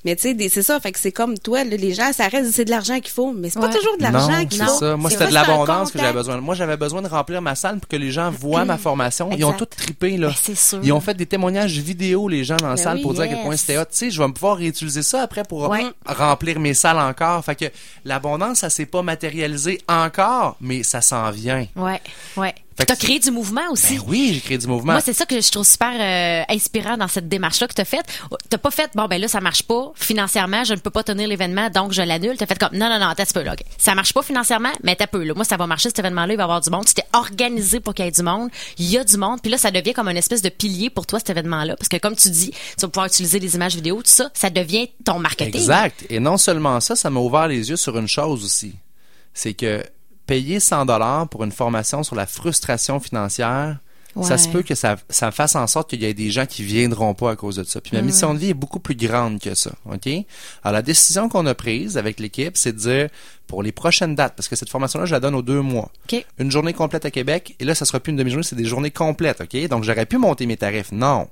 mais 0.06 0.16
tu 0.16 0.36
sais 0.36 0.50
c'est 0.50 0.64
ça 0.64 0.80
fait 0.80 0.92
que 0.92 1.00
c'est 1.00 1.12
comme 1.12 1.38
toi 1.38 1.64
là, 1.64 1.76
les 1.78 1.94
gens 1.94 2.12
ça 2.14 2.28
reste 2.28 2.52
c'est 2.52 2.66
de 2.66 2.70
l'argent 2.72 3.00
qu'il 3.00 3.12
faut 3.12 3.32
mais 3.32 3.50
c'est 3.50 3.60
Ouais. 3.60 3.68
pas 3.68 3.74
toujours 3.76 3.98
de 3.98 4.04
l'argent 4.04 4.32
Non, 4.32 4.46
qu'il 4.46 4.60
c'est 4.60 4.66
faut 4.66 4.80
ça. 4.80 4.96
Moi, 4.98 5.10
c'était 5.10 5.28
de 5.28 5.34
l'abondance 5.34 5.92
que 5.92 6.00
j'avais 6.00 6.14
besoin. 6.14 6.38
Moi, 6.42 6.56
j'avais 6.56 6.78
besoin 6.78 7.02
de 7.02 7.08
remplir 7.08 7.42
ma 7.42 7.56
salle 7.56 7.80
pour 7.80 7.88
que 7.88 7.96
les 7.96 8.12
gens 8.12 8.32
voient 8.32 8.64
ma 8.66 8.78
formation. 8.78 9.30
Ils 9.38 9.44
ont 9.46 9.54
tous 9.54 9.66
trippé, 9.66 10.18
là. 10.18 10.28
Ben, 10.30 10.36
c'est 10.42 10.58
sûr. 10.58 10.80
Ils 10.84 10.92
ont 10.94 11.02
fait 11.02 11.14
des 11.16 11.26
témoignages 11.26 11.78
vidéo, 11.80 12.28
les 12.30 12.44
gens 12.44 12.56
dans 12.58 12.70
la 12.70 12.76
Ben 12.76 12.84
salle, 12.84 12.98
oui, 12.98 13.02
pour 13.04 13.14
dire 13.14 13.24
à 13.24 13.28
quel 13.28 13.42
point 13.42 13.56
c'était 13.58 13.78
hot. 13.78 13.84
Tu 13.86 13.98
sais, 13.98 14.12
je 14.12 14.22
vais 14.22 14.28
me 14.28 14.34
pouvoir 14.34 14.58
réutiliser 14.58 15.04
ça 15.04 15.22
après 15.22 15.44
pour 15.44 15.68
Ouais. 15.70 15.86
remplir 16.06 16.60
mes 16.60 16.74
salles 16.74 17.00
encore. 17.00 17.44
Fait 17.44 17.56
que 17.56 17.66
l'abondance, 18.06 18.60
ça 18.60 18.70
s'est 18.70 18.86
pas 18.86 19.02
matérialisé 19.02 19.80
encore, 19.88 20.56
mais 20.62 20.84
ça 20.84 21.02
s'en 21.02 21.30
vient. 21.32 21.66
Ouais, 21.76 22.02
ouais. 22.38 22.56
T'as 22.86 22.96
créé 22.96 23.20
du 23.20 23.32
mouvement 23.32 23.70
aussi. 23.72 23.98
Ben 23.98 24.04
oui, 24.08 24.32
j'ai 24.34 24.40
créé 24.40 24.58
du 24.58 24.68
mouvement. 24.68 24.94
Moi, 24.94 25.02
c'est 25.02 25.14
ça 25.14 25.26
que 25.26 25.40
je 25.40 25.52
trouve 25.52 25.66
super 25.66 25.94
euh, 26.00 26.44
inspirant 26.54 26.98
dans 26.98 27.08
cette 27.08 27.28
démarche-là 27.28 27.68
que 27.68 27.74
t'as 27.74 27.86
faite. 27.86 28.06
T'as 28.50 28.58
pas 28.58 28.72
fait, 28.72 28.90
bon, 28.96 29.06
ben 29.06 29.20
là, 29.20 29.28
ça 29.28 29.42
marche 29.42 29.64
pas 29.64 29.92
financièrement, 29.96 30.64
je 30.64 30.74
ne 30.74 30.80
peux 30.80 30.90
pas 30.90 31.04
tenir 31.04 31.28
l'événement, 31.28 31.70
donc 31.70 31.92
je 31.92 32.02
l'annule. 32.02 32.38
T'as 32.38 32.46
fait 32.46 32.58
comme, 32.58 32.74
non, 32.74 32.90
non, 32.90 33.00
non, 33.00 33.14
t'as 33.16 33.26
peu, 33.26 33.44
là, 33.44 33.54
OK. 33.54 33.64
Ça 33.78 33.96
marche 33.96 34.14
pas 34.14 34.22
financièrement, 34.22 34.72
mais 34.84 34.96
t'as 34.96 35.08
peu, 35.08 35.24
là. 35.24 35.34
Moi, 35.34 35.44
ça 35.44 35.58
va 35.58 35.68
marcher, 35.68 35.90
cet 35.90 36.00
événement-là, 36.00 36.34
il 36.34 36.38
va 36.38 36.44
y 36.44 36.46
avoir 36.46 36.62
du 36.62 36.70
monde. 36.70 36.86
Tu 36.86 36.94
t'es 36.94 37.04
organisé 37.14 37.80
pour 37.80 37.94
qu'il 37.94 38.06
y 38.06 38.08
ait 38.08 38.12
du 38.12 38.24
monde. 38.24 38.50
Il 38.78 38.90
y 38.90 38.98
a 38.98 39.04
du 39.04 39.18
monde. 39.18 39.42
Puis 39.42 39.52
là, 39.52 39.58
ça 39.58 39.72
devient 39.72 39.94
comme 39.94 40.08
une 40.08 40.18
espèce 40.18 40.42
de 40.42 40.50
pilier 40.50 40.90
pour 40.90 41.06
toi, 41.06 41.20
cet 41.20 41.30
événement-là. 41.30 41.76
Parce 41.76 41.90
que, 41.90 41.98
comme 41.98 42.16
tu 42.16 42.30
dis, 42.30 42.52
tu 42.52 42.82
vas 42.82 42.88
pouvoir 42.88 43.08
utiliser 43.08 43.40
les 43.40 43.56
images 43.56 43.76
vidéo, 43.76 43.98
tout 43.98 44.04
ça. 44.06 44.30
Ça 44.34 44.50
devient 44.50 44.90
ton 45.06 45.20
marketing. 45.20 45.56
Exact. 45.56 46.06
Et 46.10 46.20
non 46.20 46.38
seulement 46.38 46.80
ça, 46.80 46.96
ça 46.96 47.10
m'a 47.10 47.20
ouvert 47.20 47.48
les 47.48 47.70
yeux 47.70 47.78
sur 47.78 47.98
une 47.98 48.08
chose 48.08 48.44
aussi. 48.44 48.76
C'est 49.34 49.54
que 49.54 49.84
payer 50.30 50.60
100 50.60 50.86
dollars 50.86 51.28
pour 51.28 51.44
une 51.44 51.52
formation 51.52 52.04
sur 52.04 52.16
la 52.16 52.28
frustration 52.28 53.00
financière, 53.00 53.80
ça 54.22 54.38
se 54.38 54.48
peut 54.48 54.62
que 54.62 54.76
ça, 54.76 54.98
ça 55.10 55.32
fasse 55.32 55.56
en 55.56 55.66
sorte 55.66 55.90
qu'il 55.90 56.04
y 56.04 56.06
ait 56.06 56.14
des 56.14 56.30
gens 56.30 56.46
qui 56.46 56.62
viendront 56.62 57.16
pas 57.16 57.32
à 57.32 57.36
cause 57.36 57.56
de 57.56 57.64
ça. 57.64 57.82
Puis 57.82 57.96
ma 57.96 58.04
mission 58.04 58.36
de 58.36 58.40
vie 58.40 58.50
est 58.50 58.54
beaucoup 58.54 58.80
plus 58.80 58.94
grande 58.96 59.40
que 59.40 59.56
ça. 59.56 59.72
OK? 59.86 60.08
Alors, 60.64 60.74
la 60.74 60.82
décision 60.84 61.30
qu'on 61.30 61.48
a 61.48 61.56
prise 61.56 61.98
avec 61.98 62.20
l'équipe, 62.20 62.58
c'est 62.58 62.74
de 62.74 62.78
dire, 62.78 63.10
pour 63.48 63.64
les 63.64 63.72
prochaines 63.72 64.14
dates, 64.14 64.36
parce 64.36 64.48
que 64.48 64.56
cette 64.56 64.70
formation-là, 64.70 65.06
je 65.06 65.14
la 65.14 65.20
donne 65.20 65.34
aux 65.34 65.42
deux 65.42 65.62
mois. 65.62 65.92
Une 66.38 66.52
journée 66.52 66.74
complète 66.74 67.06
à 67.06 67.12
Québec, 67.12 67.56
et 67.60 67.66
là, 67.66 67.74
ça 67.74 67.86
sera 67.86 68.00
plus 68.00 68.12
une 68.12 68.18
demi-journée, 68.18 68.44
c'est 68.44 68.56
des 68.56 68.66
journées 68.66 68.92
complètes, 68.92 69.42
OK? 69.42 69.68
Donc, 69.68 69.84
j'aurais 69.84 70.06
pu 70.06 70.20
monter 70.20 70.46
mes 70.46 70.58
tarifs. 70.58 70.92
Non. 70.92 71.28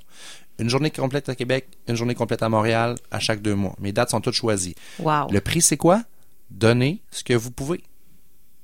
Une 0.57 0.71
journée 0.71 0.89
complète 0.89 1.29
à 1.29 1.35
Québec, 1.35 1.67
une 1.87 1.95
journée 1.95 2.15
complète 2.15 2.41
à 2.41 2.49
Montréal, 2.49 2.95
à 3.11 3.19
chaque 3.19 3.43
deux 3.43 3.55
mois. 3.55 3.75
Mes 3.79 3.91
dates 3.91 4.09
sont 4.09 4.21
toutes 4.21 4.33
choisies. 4.33 4.73
Wow. 4.97 5.29
Le 5.29 5.39
prix, 5.39 5.61
c'est 5.61 5.77
quoi? 5.77 6.01
Donnez 6.49 7.01
ce 7.11 7.23
que 7.23 7.33
vous 7.33 7.51
pouvez. 7.51 7.83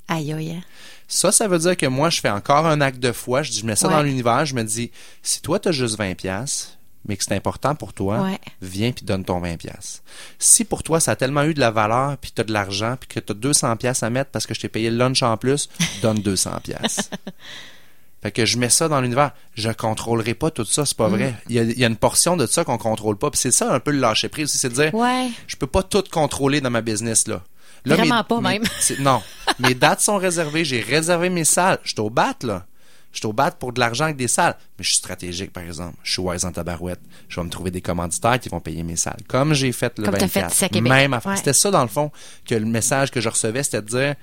Aïe, 0.07 0.33
aïe. 0.33 0.61
Ça, 1.07 1.31
ça 1.31 1.47
veut 1.47 1.59
dire 1.59 1.77
que 1.77 1.85
moi, 1.85 2.09
je 2.09 2.19
fais 2.19 2.29
encore 2.29 2.65
un 2.65 2.81
acte 2.81 2.99
de 2.99 3.11
foi. 3.11 3.41
Je, 3.43 3.51
dis, 3.51 3.59
je 3.59 3.65
mets 3.65 3.75
ça 3.75 3.87
Ouais. 3.87 3.93
dans 3.93 4.01
l'univers. 4.03 4.45
Je 4.45 4.55
me 4.55 4.63
dis, 4.63 4.91
si 5.21 5.41
toi, 5.41 5.59
tu 5.59 5.69
as 5.69 5.71
juste 5.71 5.97
20 5.97 6.15
pièces 6.15 6.77
mais 7.05 7.17
que 7.17 7.23
c'est 7.25 7.35
important 7.35 7.75
pour 7.75 7.91
toi, 7.91 8.21
Ouais. 8.21 8.39
viens 8.61 8.93
puis 8.93 9.03
donne 9.03 9.25
ton 9.25 9.41
20 9.41 9.57
pièces. 9.57 10.01
Si 10.39 10.63
pour 10.63 10.83
toi, 10.83 11.01
ça 11.01 11.11
a 11.11 11.15
tellement 11.17 11.43
eu 11.43 11.53
de 11.53 11.59
la 11.59 11.69
valeur, 11.69 12.15
puis 12.17 12.31
tu 12.33 12.39
as 12.39 12.45
de 12.45 12.53
l'argent, 12.53 12.95
puis 12.97 13.09
que 13.09 13.19
tu 13.19 13.33
as 13.33 13.35
200 13.35 13.75
pièces 13.75 14.03
à 14.03 14.09
mettre 14.09 14.31
parce 14.31 14.47
que 14.47 14.53
je 14.53 14.61
t'ai 14.61 14.69
payé 14.69 14.89
le 14.89 14.95
lunch 14.95 15.21
en 15.21 15.35
plus, 15.35 15.67
donne 16.01 16.19
200 16.19 16.61
pièces. 16.63 17.09
Fait 18.21 18.31
que 18.31 18.45
je 18.45 18.57
mets 18.57 18.69
ça 18.69 18.87
dans 18.87 19.01
l'univers. 19.01 19.31
Je 19.55 19.69
contrôlerai 19.69 20.33
pas 20.33 20.49
tout 20.49 20.63
ça, 20.63 20.85
c'est 20.85 20.93
Mm. 20.93 20.97
pas 20.97 21.07
vrai. 21.09 21.35
Il 21.49 21.55
y, 21.55 21.59
a, 21.59 21.63
il 21.63 21.77
y 21.77 21.83
a 21.83 21.87
une 21.87 21.97
portion 21.97 22.37
de 22.37 22.45
ça 22.45 22.63
qu'on 22.63 22.77
contrôle 22.77 23.17
pas. 23.17 23.29
Puis 23.29 23.39
c'est 23.41 23.51
ça 23.51 23.73
un 23.73 23.81
peu 23.81 23.91
le 23.91 23.99
lâcher 23.99 24.29
prise 24.29 24.45
aussi, 24.45 24.57
c'est 24.57 24.69
de 24.69 24.75
dire, 24.75 24.93
Ouais. 24.95 25.29
je 25.47 25.57
peux 25.57 25.67
pas 25.67 25.83
tout 25.83 26.03
contrôler 26.09 26.61
dans 26.61 26.69
ma 26.71 26.79
business 26.81 27.27
là. 27.27 27.41
Là, 27.85 27.95
Vraiment 27.95 28.17
mes- 28.17 28.23
pas, 28.23 28.41
mes- 28.41 28.59
même. 28.59 28.63
Non, 28.99 29.21
mes 29.59 29.73
dates 29.75 30.01
sont 30.01 30.17
réservées. 30.17 30.63
J'ai 30.65 30.81
réservé 30.81 31.29
mes 31.29 31.43
salles. 31.43 31.79
Je 31.83 31.89
suis 31.91 31.99
au 31.99 32.09
bat 32.09 32.33
là. 32.43 32.65
Je 33.11 33.19
suis 33.19 33.27
au 33.27 33.33
bat 33.33 33.51
pour 33.51 33.73
de 33.73 33.79
l'argent 33.79 34.05
avec 34.05 34.15
des 34.17 34.27
salles. 34.27 34.55
Mais 34.79 34.83
je 34.83 34.89
suis 34.89 34.97
stratégique, 34.97 35.53
par 35.53 35.63
exemple. 35.63 35.95
Je 36.01 36.13
suis 36.13 36.21
wise 36.21 36.45
en 36.45 36.51
tabarouette. 36.51 36.99
Je 37.29 37.39
vais 37.39 37.43
me 37.45 37.49
trouver 37.51 37.69
des 37.69 37.81
commanditaires 37.81 38.39
qui 38.39 38.49
vont 38.49 38.59
payer 38.59 38.81
mes 38.83 38.95
salles. 38.95 39.19
Comme 39.27 39.53
j'ai 39.53 39.71
fait 39.71 39.93
le 39.99 40.05
Comme 40.05 40.13
t'as 40.15 40.27
fait 40.27 40.39
24. 40.41 40.53
ici 40.55 40.65
à 40.65 40.69
Québec. 40.69 40.91
Même 40.91 41.13
affaire. 41.13 41.31
Ouais. 41.33 41.37
C'était 41.37 41.53
ça, 41.53 41.69
dans 41.69 41.83
le 41.83 41.87
fond, 41.89 42.11
que 42.47 42.55
le 42.55 42.65
message 42.65 43.11
que 43.11 43.21
je 43.21 43.29
recevais, 43.29 43.61
c'était 43.61 43.83
de 43.83 43.87
dire, 43.87 44.15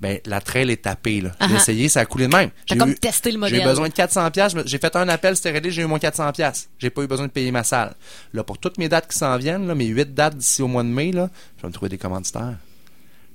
ben, 0.00 0.20
la 0.26 0.40
trail 0.40 0.70
est 0.70 0.82
tapée, 0.82 1.20
là. 1.22 1.30
J'ai 1.40 1.46
Uh-huh. 1.48 1.56
essayé, 1.56 1.88
ça 1.88 2.00
a 2.00 2.04
coulé 2.06 2.28
de 2.28 2.36
même. 2.36 2.50
J'ai 2.66 2.76
comme 2.76 2.90
eu- 2.90 2.94
testé 2.94 3.32
le 3.32 3.38
modèle. 3.38 3.58
J'ai 3.60 3.64
besoin 3.64 3.88
de 3.88 3.94
400 3.94 4.30
pièces. 4.30 4.54
J'ai 4.66 4.78
fait 4.78 4.94
un 4.94 5.08
appel, 5.08 5.34
c'était 5.34 5.50
réglé, 5.52 5.70
j'ai 5.72 5.82
eu 5.82 5.86
mon 5.86 5.98
400 5.98 6.30
pièces. 6.32 6.68
J'ai 6.78 6.90
pas 6.90 7.02
eu 7.02 7.06
besoin 7.08 7.26
de 7.26 7.32
payer 7.32 7.50
ma 7.50 7.64
salle. 7.64 7.94
Là, 8.34 8.44
pour 8.44 8.58
toutes 8.58 8.76
mes 8.78 8.88
dates 8.90 9.10
qui 9.10 9.16
s'en 9.18 9.36
viennent, 9.38 9.66
là, 9.66 9.74
mes 9.74 9.86
huit 9.86 10.14
dates 10.14 10.36
d'ici 10.36 10.60
au 10.62 10.68
mois 10.68 10.82
de 10.84 10.88
mai, 10.88 11.10
là, 11.12 11.28
je 11.56 11.62
vais 11.62 11.68
me 11.68 11.72
trouver 11.72 11.88
des 11.88 11.98
commanditaires. 11.98 12.56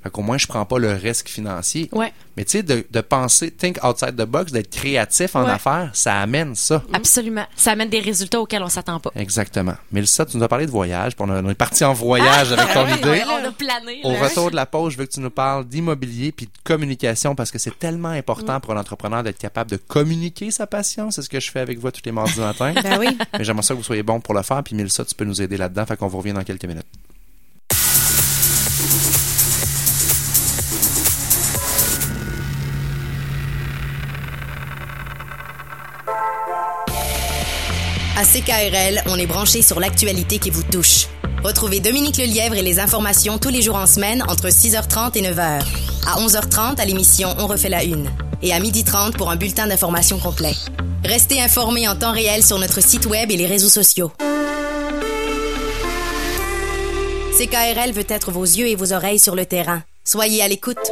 Fait 0.03 0.09
qu'au 0.09 0.21
moins, 0.21 0.37
je 0.37 0.47
prends 0.47 0.65
pas 0.65 0.79
le 0.79 0.93
risque 0.93 1.29
financier. 1.29 1.89
Ouais. 1.91 2.11
Mais 2.35 2.43
tu 2.45 2.51
sais, 2.51 2.63
de, 2.63 2.85
de 2.89 3.01
penser, 3.01 3.51
think 3.51 3.77
outside 3.83 4.15
the 4.15 4.25
box, 4.25 4.51
d'être 4.51 4.69
créatif 4.71 5.35
en 5.35 5.43
Ouais. 5.45 5.51
affaires, 5.51 5.91
ça 5.93 6.19
amène 6.19 6.55
ça. 6.55 6.83
Absolument. 6.93 7.45
Ça 7.55 7.71
amène 7.73 7.89
des 7.89 7.99
résultats 7.99 8.39
auxquels 8.41 8.63
on 8.63 8.69
s'attend 8.69 8.99
pas. 8.99 9.11
Exactement. 9.15 9.73
Mélissa, 9.91 10.25
tu 10.25 10.37
nous 10.37 10.43
as 10.43 10.47
parlé 10.47 10.65
de 10.65 10.71
voyage, 10.71 11.15
puis 11.15 11.25
on, 11.27 11.49
est 11.49 11.53
parti 11.55 11.83
en 11.83 11.93
voyage 11.93 12.51
avec 12.51 12.73
ton 12.73 12.87
idée. 12.87 13.21
on 13.27 13.47
a 13.47 13.51
plané. 13.51 13.99
Au 14.03 14.13
retour 14.13 14.49
de 14.49 14.55
la 14.55 14.65
pause, 14.65 14.93
je 14.93 14.97
veux 14.97 15.05
que 15.05 15.11
tu 15.11 15.19
nous 15.19 15.29
parles 15.29 15.65
d'immobilier 15.65 16.31
puis 16.31 16.47
de 16.47 16.51
communication 16.63 17.35
parce 17.35 17.51
que 17.51 17.59
c'est 17.59 17.77
tellement 17.77 18.09
important 18.09 18.59
pour 18.59 18.73
un 18.73 18.77
entrepreneur 18.79 19.21
d'être 19.23 19.37
capable 19.39 19.69
de 19.69 19.77
communiquer 19.77 20.49
sa 20.51 20.65
passion. 20.67 21.11
C'est 21.11 21.21
ce 21.21 21.29
que 21.29 21.39
je 21.39 21.51
fais 21.51 21.59
avec 21.59 21.77
vous 21.79 21.91
tous 21.91 22.01
les 22.05 22.11
mardis 22.11 22.39
matin. 22.39 22.73
ben 22.81 22.97
oui 22.99 23.17
Mais 23.37 23.43
j'aimerais 23.43 23.63
ça 23.63 23.73
que 23.73 23.79
vous 23.79 23.83
soyez 23.85 24.03
bon 24.03 24.19
pour 24.19 24.33
le 24.33 24.41
faire. 24.41 24.63
Puis 24.63 24.73
Mélissa, 24.75 25.05
tu 25.05 25.13
peux 25.13 25.25
nous 25.25 25.41
aider 25.41 25.57
là-dedans. 25.57 25.85
Fait 25.85 25.97
qu'on 25.97 26.07
vous 26.07 26.17
revient 26.17 26.33
dans 26.33 26.43
quelques 26.43 26.65
minutes. 26.65 26.85
À 38.21 38.23
CKRL, 38.23 39.01
on 39.07 39.15
est 39.15 39.25
branché 39.25 39.63
sur 39.63 39.79
l'actualité 39.79 40.37
qui 40.37 40.51
vous 40.51 40.61
touche. 40.61 41.07
Retrouvez 41.43 41.79
Dominique 41.79 42.17
Lelièvre 42.17 42.53
et 42.53 42.61
les 42.61 42.79
informations 42.79 43.39
tous 43.39 43.49
les 43.49 43.63
jours 43.63 43.77
en 43.77 43.87
semaine 43.87 44.21
entre 44.27 44.49
6h30 44.49 45.17
et 45.17 45.23
9h. 45.23 45.63
À 46.05 46.19
11h30 46.19 46.79
à 46.79 46.85
l'émission 46.85 47.33
On 47.39 47.47
refait 47.47 47.69
la 47.69 47.83
une. 47.83 48.07
Et 48.43 48.53
à 48.53 48.59
12h30 48.59 49.13
pour 49.13 49.31
un 49.31 49.37
bulletin 49.37 49.65
d'information 49.65 50.19
complet. 50.19 50.53
Restez 51.03 51.41
informés 51.41 51.87
en 51.87 51.95
temps 51.95 52.11
réel 52.11 52.43
sur 52.43 52.59
notre 52.59 52.79
site 52.79 53.07
web 53.07 53.31
et 53.31 53.37
les 53.37 53.47
réseaux 53.47 53.69
sociaux. 53.69 54.11
CKRL 57.39 57.91
veut 57.91 58.05
être 58.07 58.29
vos 58.29 58.43
yeux 58.43 58.67
et 58.67 58.75
vos 58.75 58.93
oreilles 58.93 59.17
sur 59.17 59.35
le 59.35 59.47
terrain. 59.47 59.81
Soyez 60.03 60.43
à 60.43 60.47
l'écoute. 60.47 60.91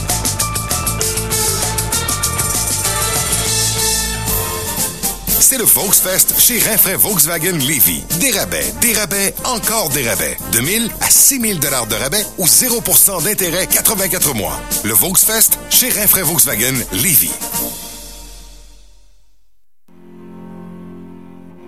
C'est 5.41 5.57
le 5.57 5.63
Volksfest 5.63 6.39
chez 6.39 6.59
Rinfraie 6.59 6.95
Volkswagen 6.95 7.53
Levy. 7.53 8.03
Des 8.19 8.29
rabais, 8.29 8.71
des 8.79 8.93
rabais, 8.93 9.33
encore 9.43 9.89
des 9.89 10.07
rabais. 10.07 10.37
De 10.51 10.59
1000 10.59 10.91
à 11.01 11.09
6000 11.09 11.59
dollars 11.59 11.87
de 11.87 11.95
rabais 11.95 12.23
ou 12.37 12.45
0% 12.45 13.23
d'intérêt 13.23 13.65
84 13.65 14.35
mois. 14.35 14.59
Le 14.83 14.93
Volksfest 14.93 15.57
chez 15.71 15.89
Rinfraie 15.89 16.21
Volkswagen 16.21 16.75
Levy. 16.93 17.31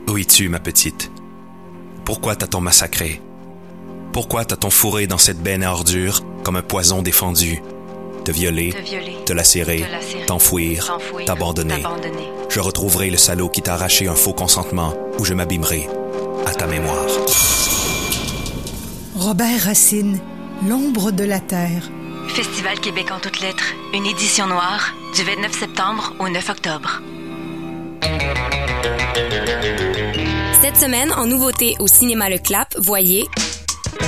Où 0.07 0.17
es-tu, 0.19 0.49
ma 0.49 0.59
petite? 0.59 1.09
Pourquoi 2.05 2.35
t'as-t-on 2.35 2.61
massacré? 2.61 3.23
Pourquoi 4.13 4.45
t'as-t-on 4.45 4.69
fourré 4.69 5.07
dans 5.07 5.17
cette 5.17 5.41
benne 5.41 5.63
à 5.63 5.71
ordures 5.71 6.21
comme 6.43 6.57
un 6.57 6.61
poison 6.61 7.01
défendu? 7.01 7.59
Te 8.25 8.31
violer, 8.31 8.71
Te 8.71 8.77
violer, 8.77 9.17
te 9.25 9.33
lacérer, 9.33 9.81
te 9.81 9.91
lacérer, 9.91 10.25
t'enfouir, 10.25 10.97
t'abandonner. 11.25 11.83
Je 12.49 12.59
retrouverai 12.61 13.09
le 13.09 13.17
salaud 13.17 13.49
qui 13.49 13.61
t'a 13.61 13.73
arraché 13.73 14.07
un 14.07 14.15
faux 14.15 14.31
consentement 14.33 14.93
ou 15.19 15.25
je 15.25 15.33
m'abîmerai 15.33 15.89
à 16.45 16.53
ta 16.53 16.65
mémoire. 16.65 17.05
Robert 19.15 19.63
Racine, 19.63 20.19
L'ombre 20.67 21.11
de 21.11 21.25
la 21.25 21.41
terre. 21.41 21.89
Festival 22.29 22.79
Québec 22.79 23.11
en 23.11 23.19
toutes 23.19 23.41
lettres, 23.41 23.73
une 23.93 24.05
édition 24.05 24.47
noire, 24.47 24.93
du 25.15 25.23
29 25.23 25.51
septembre 25.59 26.13
au 26.19 26.29
9 26.29 26.49
octobre. 26.49 27.01
Cette 30.61 30.77
semaine, 30.77 31.11
en 31.17 31.25
nouveauté 31.25 31.75
au 31.79 31.87
cinéma 31.87 32.29
Le 32.29 32.37
Clap, 32.37 32.73
voyez 32.77 33.25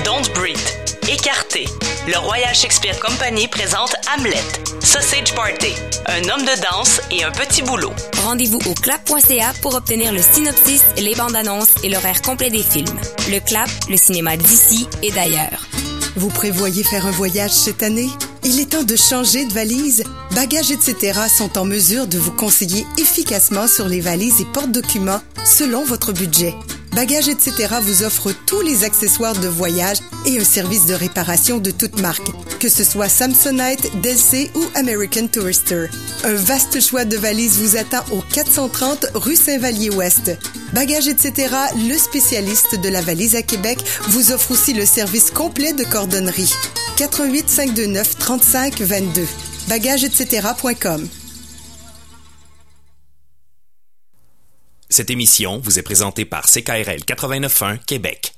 Don't 0.06 0.24
Breathe. 0.34 0.85
Écarté. 1.08 1.66
Le 2.08 2.18
Royal 2.18 2.56
Shakespeare 2.56 3.00
Company 3.00 3.48
présente 3.48 3.96
Hamlet. 4.12 4.42
Sausage 4.82 5.36
Party. 5.36 5.72
Un 6.08 6.28
homme 6.30 6.42
de 6.42 6.62
danse 6.62 7.00
et 7.12 7.24
un 7.24 7.32
petit 7.32 7.62
boulot. 7.62 7.94
Rendez-vous 8.24 8.60
au 8.66 8.74
clap.ca 8.74 9.54
pour 9.62 9.76
obtenir 9.76 10.12
le 10.12 10.22
synopsis, 10.22 10.82
les 10.98 11.14
bandes 11.14 11.36
annonces 11.36 11.76
et 11.84 11.90
l'horaire 11.90 12.24
complet 12.24 12.50
des 12.50 12.64
films. 12.64 13.00
Le 13.30 13.40
Clap, 13.40 13.70
le 13.88 13.98
cinéma 13.98 14.36
d'ici 14.36 14.88
et 15.04 15.12
d'ailleurs. 15.12 15.68
Vous 16.16 16.30
prévoyez 16.30 16.84
faire 16.84 17.06
un 17.06 17.12
voyage 17.12 17.52
cette 17.52 17.84
année? 17.84 18.10
Il 18.44 18.60
est 18.60 18.72
temps 18.72 18.84
de 18.84 18.96
changer 18.96 19.46
de 19.46 19.54
valise. 19.54 20.04
Bagages 20.32 20.72
etc. 20.72 21.20
sont 21.30 21.58
en 21.60 21.66
mesure 21.66 22.08
de 22.08 22.18
vous 22.18 22.32
conseiller 22.32 22.86
efficacement 22.98 23.68
sur 23.68 23.88
les 23.88 24.02
valises 24.02 24.42
et 24.42 24.46
porte-documents 24.46 25.22
selon 25.44 25.84
votre 25.84 26.14
budget. 26.14 26.56
Bagages 26.96 27.28
etc. 27.28 27.76
vous 27.82 28.04
offre 28.04 28.32
tous 28.32 28.62
les 28.62 28.86
accessoires 28.86 29.38
de 29.38 29.50
voyage 29.50 29.98
et 30.26 30.40
un 30.40 30.46
service 30.46 30.86
de 30.86 30.94
réparation 30.94 31.58
de 31.58 31.70
toute 31.70 32.00
marque, 32.00 32.32
que 32.60 32.70
ce 32.70 32.86
soit 32.86 33.10
Samsonite, 33.10 34.00
Delsey 34.02 34.50
ou 34.56 34.64
American 34.76 35.28
Tourister. 35.28 35.88
Un 36.24 36.36
vaste 36.36 36.80
choix 36.80 37.04
de 37.04 37.18
valises 37.18 37.60
vous 37.60 37.76
attend 37.76 38.06
au 38.14 38.22
430 38.22 39.08
rue 39.14 39.36
Saint-Vallier-Ouest. 39.36 40.38
Bagages 40.72 41.10
etc., 41.10 41.54
le 41.76 41.98
spécialiste 41.98 42.80
de 42.82 42.88
la 42.88 43.02
valise 43.02 43.36
à 43.36 43.42
Québec, 43.42 43.80
vous 44.08 44.32
offre 44.32 44.52
aussi 44.52 44.74
le 44.74 44.86
service 44.86 45.32
complet 45.32 45.74
de 45.74 45.84
cordonnerie. 45.84 46.54
88 46.96 47.50
529 47.50 48.18
35 48.18 48.80
22. 48.80 49.28
Bagages 49.68 50.06
etc.com. 50.06 51.10
Cette 54.96 55.10
émission 55.10 55.60
vous 55.60 55.78
est 55.78 55.82
présentée 55.82 56.24
par 56.24 56.46
CKRL 56.46 57.02
89.1 57.06 57.80
Québec. 57.86 58.34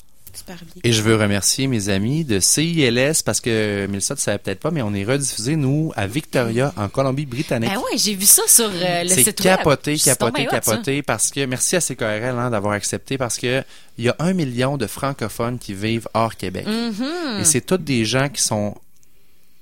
Et 0.84 0.92
je 0.92 1.04
veux 1.04 1.16
remercier 1.16 1.68
mes 1.68 1.90
amis 1.90 2.26
de 2.26 2.40
CILS 2.40 3.22
parce 3.24 3.40
que 3.42 3.86
Mélissa, 3.86 4.16
tu 4.16 4.24
savais 4.24 4.40
peut-être 4.40 4.62
pas, 4.62 4.72
mais 4.72 4.82
on 4.82 4.92
est 4.96 5.06
rediffusé, 5.06 5.56
nous, 5.56 5.94
à 5.96 6.08
Victoria, 6.08 6.74
en 6.76 6.90
Colombie-Britannique. 6.90 7.70
Ben 7.70 7.78
ouais, 7.78 7.98
j'ai 8.00 8.16
vu 8.16 8.26
ça 8.26 8.42
sur 8.48 8.72
euh, 8.74 9.04
le 9.04 9.10
C'est 9.10 9.24
site 9.26 9.40
web. 9.42 9.58
capoté, 9.58 9.98
C'est 10.00 10.10
capoté, 10.10 10.46
ça. 10.46 10.50
capoté, 10.60 11.04
parce 11.04 11.30
que 11.30 11.46
merci 11.46 11.76
à 11.76 11.80
CKRL 11.80 12.36
hein, 12.40 12.50
d'avoir 12.50 12.74
accepté, 12.74 13.20
parce 13.20 13.38
que 13.38 13.64
il 14.00 14.06
y 14.06 14.10
a 14.10 14.16
un 14.18 14.34
million 14.34 14.78
de 14.78 14.88
francophones 14.88 15.60
qui 15.60 15.76
vivent 15.76 16.08
hors 16.16 16.36
Québec. 16.36 16.66
Mm-hmm. 16.66 17.40
Et 17.42 17.44
c'est 17.44 17.62
tous 17.62 17.78
des 17.78 18.04
gens 18.04 18.30
qui 18.30 18.42
sont, 18.42 18.74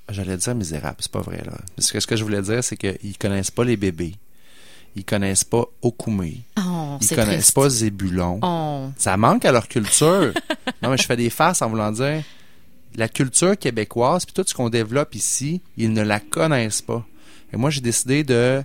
j'allais 0.08 0.38
dire 0.38 0.54
misérables, 0.54 0.96
c'est 1.00 1.12
pas 1.12 1.20
vrai 1.20 1.42
là. 1.44 1.58
Parce 1.76 1.92
que 1.92 2.00
ce 2.00 2.06
que 2.06 2.16
je 2.16 2.24
voulais 2.24 2.40
dire, 2.40 2.64
c'est 2.64 2.78
qu'ils 2.78 3.18
connaissent 3.18 3.50
pas 3.50 3.64
les 3.64 3.76
bébés, 3.76 4.14
ils 4.98 5.04
connaissent 5.04 5.44
pas 5.44 5.66
Okoumé, 5.82 6.38
Oh, 6.58 6.75
ils 7.00 7.06
c'est 7.06 7.14
connaissent 7.14 7.52
triste. 7.52 7.54
pas 7.54 7.68
Zébulon. 7.68 8.40
Oh. 8.42 8.90
Ça 8.96 9.16
manque 9.16 9.44
à 9.44 9.52
leur 9.52 9.68
culture. 9.68 10.32
non, 10.82 10.90
mais 10.90 10.96
je 10.96 11.04
fais 11.04 11.16
des 11.16 11.30
faces 11.30 11.62
en 11.62 11.68
voulant 11.68 11.92
dire 11.92 12.22
la 12.96 13.08
culture 13.08 13.58
québécoise, 13.58 14.24
puis 14.24 14.32
tout 14.32 14.44
ce 14.46 14.54
qu'on 14.54 14.70
développe 14.70 15.14
ici, 15.14 15.60
ils 15.76 15.92
ne 15.92 16.02
la 16.02 16.18
connaissent 16.20 16.82
pas. 16.82 17.04
Et 17.52 17.56
moi, 17.56 17.70
j'ai 17.70 17.80
décidé 17.80 18.24
de 18.24 18.62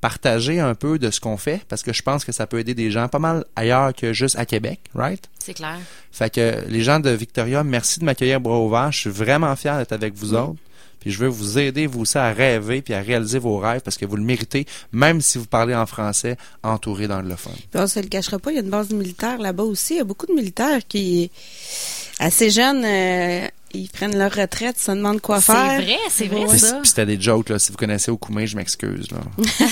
partager 0.00 0.60
un 0.60 0.74
peu 0.74 0.98
de 0.98 1.10
ce 1.10 1.18
qu'on 1.20 1.36
fait 1.36 1.62
parce 1.68 1.82
que 1.82 1.92
je 1.92 2.02
pense 2.02 2.24
que 2.24 2.30
ça 2.30 2.46
peut 2.46 2.60
aider 2.60 2.74
des 2.74 2.90
gens 2.90 3.08
pas 3.08 3.18
mal 3.18 3.44
ailleurs 3.56 3.92
que 3.94 4.12
juste 4.12 4.38
à 4.38 4.46
Québec, 4.46 4.80
right? 4.94 5.28
C'est 5.38 5.54
clair. 5.54 5.78
Fait 6.12 6.32
que 6.32 6.64
les 6.68 6.82
gens 6.82 7.00
de 7.00 7.10
Victoria, 7.10 7.64
merci 7.64 7.98
de 7.98 8.04
m'accueillir 8.04 8.40
bras 8.40 8.60
ouverts. 8.60 8.92
Je 8.92 8.98
suis 9.00 9.10
vraiment 9.10 9.54
fier 9.56 9.76
d'être 9.78 9.92
avec 9.92 10.14
vous 10.14 10.34
autres. 10.34 10.60
Puis 11.00 11.10
je 11.10 11.18
veux 11.18 11.28
vous 11.28 11.58
aider, 11.58 11.86
vous 11.86 12.00
aussi, 12.00 12.18
à 12.18 12.32
rêver 12.32 12.82
puis 12.82 12.94
à 12.94 13.00
réaliser 13.00 13.38
vos 13.38 13.58
rêves 13.58 13.80
parce 13.82 13.96
que 13.96 14.06
vous 14.06 14.16
le 14.16 14.22
méritez, 14.22 14.66
même 14.92 15.20
si 15.20 15.38
vous 15.38 15.46
parlez 15.46 15.74
en 15.74 15.86
français, 15.86 16.36
entouré 16.62 17.08
d'anglophones. 17.08 17.54
Puis 17.70 17.80
on 17.80 17.86
se 17.86 18.00
le 18.00 18.08
cachera 18.08 18.38
pas, 18.38 18.50
il 18.50 18.54
y 18.54 18.58
a 18.58 18.62
une 18.62 18.70
base 18.70 18.90
militaire 18.90 19.38
là-bas 19.38 19.64
aussi. 19.64 19.94
Il 19.94 19.96
y 19.98 20.00
a 20.00 20.04
beaucoup 20.04 20.26
de 20.26 20.32
militaires 20.32 20.80
qui, 20.86 21.30
assez 22.18 22.50
jeunes, 22.50 22.84
euh, 22.84 23.46
ils 23.74 23.88
prennent 23.88 24.16
leur 24.18 24.32
retraite, 24.32 24.78
se 24.78 24.90
demandent 24.92 25.20
quoi 25.20 25.40
C'est 25.40 25.52
faire. 25.52 25.80
vrai, 25.82 25.96
c'est 26.10 26.26
vrai, 26.26 26.44
Mais 26.50 26.58
ça. 26.58 26.78
Puis 26.80 26.88
c'était 26.88 27.06
des 27.06 27.20
jokes, 27.20 27.48
là. 27.50 27.58
Si 27.58 27.70
vous 27.70 27.76
connaissez 27.78 28.10
Okoumé, 28.10 28.46
je 28.46 28.56
m'excuse, 28.56 29.10
là. 29.10 29.18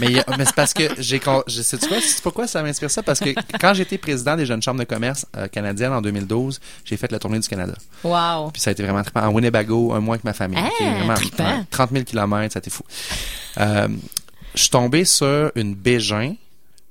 mais 0.00 0.24
mais 0.38 0.44
c'est 0.44 0.54
parce 0.54 0.72
que 0.74 0.84
j'ai, 0.98 1.20
je 1.46 1.62
sais 1.62 1.78
quoi, 1.78 1.98
c'est 2.00 2.22
pourquoi 2.22 2.46
ça 2.46 2.62
m'inspire 2.62 2.90
ça? 2.90 3.02
Parce 3.02 3.20
que 3.20 3.30
quand 3.60 3.74
j'étais 3.74 3.98
président 3.98 4.36
des 4.36 4.46
jeunes 4.46 4.62
chambres 4.62 4.80
de 4.80 4.84
commerce 4.84 5.26
euh, 5.36 5.46
canadiennes 5.48 5.92
en 5.92 6.00
2012, 6.02 6.60
j'ai 6.84 6.96
fait 6.96 7.10
la 7.12 7.18
tournée 7.18 7.38
du 7.38 7.48
Canada. 7.48 7.74
Wow. 8.02 8.50
Puis 8.50 8.62
ça 8.62 8.70
a 8.70 8.72
été 8.72 8.82
vraiment 8.82 9.02
trippant. 9.02 9.22
En 9.26 9.32
Winnebago, 9.32 9.92
un 9.92 10.00
mois 10.00 10.14
avec 10.14 10.24
ma 10.24 10.32
famille. 10.32 10.58
Ah, 10.60 10.68
Ok, 10.68 10.80
vraiment, 10.80 11.14
ouais, 11.14 11.64
30 11.70 11.90
000 11.92 12.04
kilomètres, 12.04 12.52
ça 12.54 12.58
a 12.58 12.60
été 12.60 12.70
fou. 12.70 12.84
Euh, 13.58 13.88
je 14.54 14.60
suis 14.60 14.70
tombé 14.70 15.04
sur 15.04 15.50
une 15.54 15.74
bégin 15.74 16.34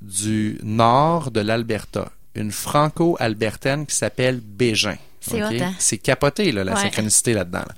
du 0.02 0.60
nord 0.64 1.32
de 1.32 1.40
l'Alberta. 1.40 2.12
Une 2.36 2.52
franco-albertaine 2.52 3.86
qui 3.86 3.96
s'appelle 3.96 4.40
Bégin. 4.42 4.96
C'est 5.26 5.42
hein? 5.42 5.74
C'est 5.80 5.98
capoté, 5.98 6.52
là, 6.52 6.64
la 6.64 6.74
Ouais. 6.74 6.82
synchronicité 6.82 7.34
là-dedans. 7.34 7.60
là. 7.60 7.74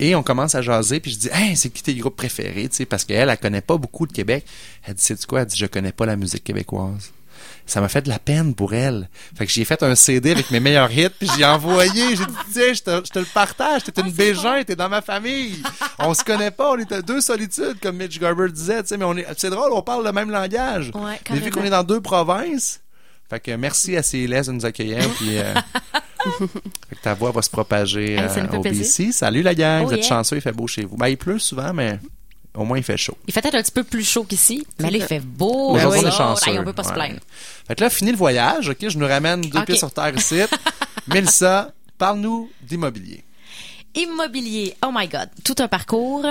Et 0.00 0.14
on 0.14 0.22
commence 0.22 0.54
à 0.54 0.62
jaser, 0.62 1.00
puis 1.00 1.12
je 1.12 1.18
dis, 1.18 1.28
hey, 1.32 1.56
c'est 1.56 1.70
qui 1.70 1.82
tes 1.82 1.94
groupes 1.94 2.16
préférés, 2.16 2.68
tu 2.68 2.76
sais, 2.76 2.86
parce 2.86 3.04
qu'elle, 3.04 3.28
elle 3.28 3.38
connaît 3.38 3.60
pas 3.60 3.76
beaucoup 3.76 4.06
de 4.06 4.12
Québec. 4.12 4.44
Elle 4.84 4.94
dit, 4.94 5.02
c'est 5.04 5.24
quoi? 5.26 5.42
Elle 5.42 5.46
dit, 5.46 5.56
je 5.56 5.66
connais 5.66 5.92
pas 5.92 6.06
la 6.06 6.16
musique 6.16 6.42
québécoise. 6.44 7.12
Ça 7.66 7.80
m'a 7.82 7.88
fait 7.88 8.00
de 8.02 8.08
la 8.08 8.18
peine 8.18 8.54
pour 8.54 8.72
elle. 8.74 9.08
Fait 9.36 9.44
que 9.46 9.52
j'ai 9.52 9.64
fait 9.66 9.82
un 9.82 9.94
CD 9.94 10.30
avec 10.32 10.50
mes 10.50 10.58
meilleurs 10.58 10.90
hits, 10.90 11.10
puis 11.10 11.28
j'ai 11.36 11.44
envoyé. 11.44 12.16
J'ai 12.16 12.24
dit, 12.24 12.32
tiens, 12.52 12.72
je 12.72 12.80
te, 12.82 12.90
je 13.06 13.10
te 13.12 13.18
le 13.18 13.26
partage. 13.26 13.84
T'es 13.84 14.00
une 14.00 14.10
bégin, 14.10 14.64
t'es 14.64 14.74
dans 14.74 14.88
ma 14.88 15.02
famille. 15.02 15.62
On 15.98 16.14
se 16.14 16.24
connaît 16.24 16.50
pas, 16.50 16.72
on 16.72 16.78
est 16.78 16.90
à 16.90 17.02
deux 17.02 17.20
solitudes, 17.20 17.78
comme 17.82 17.96
Mitch 17.96 18.18
Garber 18.18 18.48
disait, 18.50 18.82
tu 18.82 18.88
sais, 18.88 18.96
mais 18.96 19.04
on 19.04 19.16
est, 19.18 19.26
c'est 19.36 19.50
drôle, 19.50 19.70
on 19.72 19.82
parle 19.82 20.04
le 20.04 20.12
même 20.12 20.30
langage. 20.30 20.90
Ouais, 20.94 21.20
mais 21.30 21.38
vu 21.40 21.50
qu'on 21.50 21.62
est 21.62 21.70
dans 21.70 21.84
deux 21.84 22.00
provinces, 22.00 22.80
fait 23.28 23.38
que 23.40 23.50
merci 23.52 23.96
à 23.98 24.02
CLS 24.02 24.46
de 24.46 24.52
nous 24.52 24.64
accueillir, 24.64 25.06
puis 25.16 25.36
euh, 25.38 25.52
ta 27.02 27.14
voix 27.14 27.30
va 27.30 27.42
se 27.42 27.50
propager 27.50 28.14
Hey, 28.14 28.28
ça 28.28 28.40
euh, 28.40 28.56
au 28.56 28.60
plaisir. 28.60 29.06
BC. 29.06 29.12
Salut 29.12 29.42
la 29.42 29.54
gang, 29.54 29.82
Oh, 29.82 29.86
vous 29.88 29.92
êtes 29.94 30.00
yeah. 30.00 30.08
chanceux, 30.08 30.36
il 30.36 30.42
fait 30.42 30.52
beau 30.52 30.66
chez 30.66 30.84
vous. 30.84 30.96
Ben, 30.96 31.08
il 31.08 31.16
pleut 31.16 31.38
souvent, 31.38 31.72
mais 31.72 31.98
au 32.54 32.64
moins 32.64 32.78
il 32.78 32.84
fait 32.84 32.96
chaud. 32.96 33.16
Il 33.26 33.32
fait 33.32 33.40
peut-être 33.40 33.54
un 33.56 33.62
petit 33.62 33.72
peu 33.72 33.84
plus 33.84 34.04
chaud 34.04 34.24
qu'ici, 34.24 34.66
mais 34.80 34.90
là, 34.90 34.96
il 34.98 35.02
fait 35.04 35.20
beau. 35.20 35.74
Ben 35.74 35.86
oui. 35.88 35.98
on 36.02 36.06
est 36.08 36.10
chanceux. 36.10 36.50
Hey, 36.50 36.58
on 36.58 36.64
peut 36.64 36.72
pas 36.72 36.84
se 36.84 36.92
plaindre. 36.92 37.20
Fait 37.66 37.74
que 37.74 37.84
là, 37.84 37.90
fini 37.90 38.10
le 38.10 38.16
voyage, 38.16 38.68
ok, 38.70 38.88
je 38.88 38.98
nous 38.98 39.06
ramène 39.06 39.42
deux 39.42 39.64
pieds 39.64 39.76
sur 39.76 39.92
terre 39.92 40.12
ici. 40.16 40.40
Mélissa, 41.08 41.72
parle-nous 41.98 42.50
d'immobilier. 42.62 43.24
Immobilier. 43.94 44.76
Oh 44.84 44.90
my 44.94 45.08
God. 45.08 45.28
Tout 45.44 45.54
un 45.58 45.68
parcours. 45.68 46.24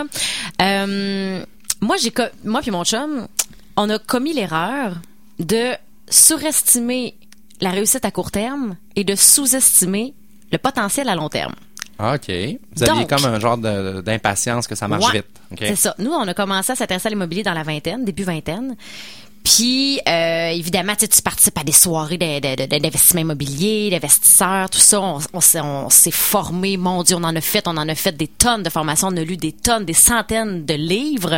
Euh, 0.61 1.45
moi, 1.81 1.95
j'ai, 1.97 2.13
moi 2.43 2.61
puis 2.61 2.71
mon 2.71 2.83
chum, 2.83 3.27
on 3.75 3.89
a 3.89 3.99
commis 3.99 4.33
l'erreur 4.33 4.95
de 5.39 5.73
surestimer 6.09 7.15
la 7.61 7.71
réussite 7.71 8.05
à 8.05 8.11
court 8.11 8.31
terme 8.31 8.77
et 8.95 9.03
de 9.03 9.15
sous-estimer 9.15 10.13
le 10.51 10.57
potentiel 10.57 11.09
à 11.09 11.15
long 11.15 11.29
terme. 11.29 11.53
Ah, 11.99 12.13
OK. 12.15 12.27
Vous 12.27 12.83
aviez 12.83 13.05
Donc- 13.05 13.09
comme 13.09 13.25
un 13.25 13.39
genre 13.39 13.57
d'impatience 13.57 14.67
que 14.67 14.75
ça 14.75 14.87
marche 14.87 15.05
Ouais. 15.11 15.23
vite. 15.49 15.59
C'est 15.59 15.75
ça. 15.75 15.95
Nous, 15.97 16.11
on 16.11 16.27
a 16.27 16.33
commencé 16.33 16.71
à 16.71 16.75
s'intéresser 16.75 17.07
à 17.07 17.09
l'immobilier 17.09 17.41
dans 17.43 17.53
la 17.53 17.63
vingtaine, 17.63 18.05
début 18.05 18.23
vingtaine. 18.23 18.75
Puis, 19.55 20.01
euh, 20.09 20.49
évidemment, 20.49 20.93
tu 20.97 21.07
participes 21.21 21.57
à 21.57 21.63
des 21.63 21.71
soirées 21.71 22.17
d'investissement 22.17 23.21
immobilier, 23.21 23.89
d'investisseurs, 23.89 24.69
tout 24.69 24.77
ça. 24.79 24.99
On, 24.99 25.19
on 25.31 25.39
s'est- 25.39 25.61
on 25.61 25.89
s'est 25.89 26.11
formé, 26.11 26.75
mon 26.75 27.01
Dieu, 27.01 27.15
on 27.15 27.23
en 27.23 27.33
a 27.33 27.39
fait, 27.39 27.65
on 27.65 27.77
en 27.77 27.87
a 27.87 27.95
fait 27.95 28.11
des 28.11 28.27
tonnes 28.27 28.63
de 28.63 28.69
formations, 28.69 29.07
on 29.07 29.15
a 29.15 29.21
lu 29.23 29.37
des 29.37 29.53
tonnes, 29.53 29.85
des 29.85 29.93
centaines 29.93 30.65
de 30.65 30.73
livres. 30.73 31.35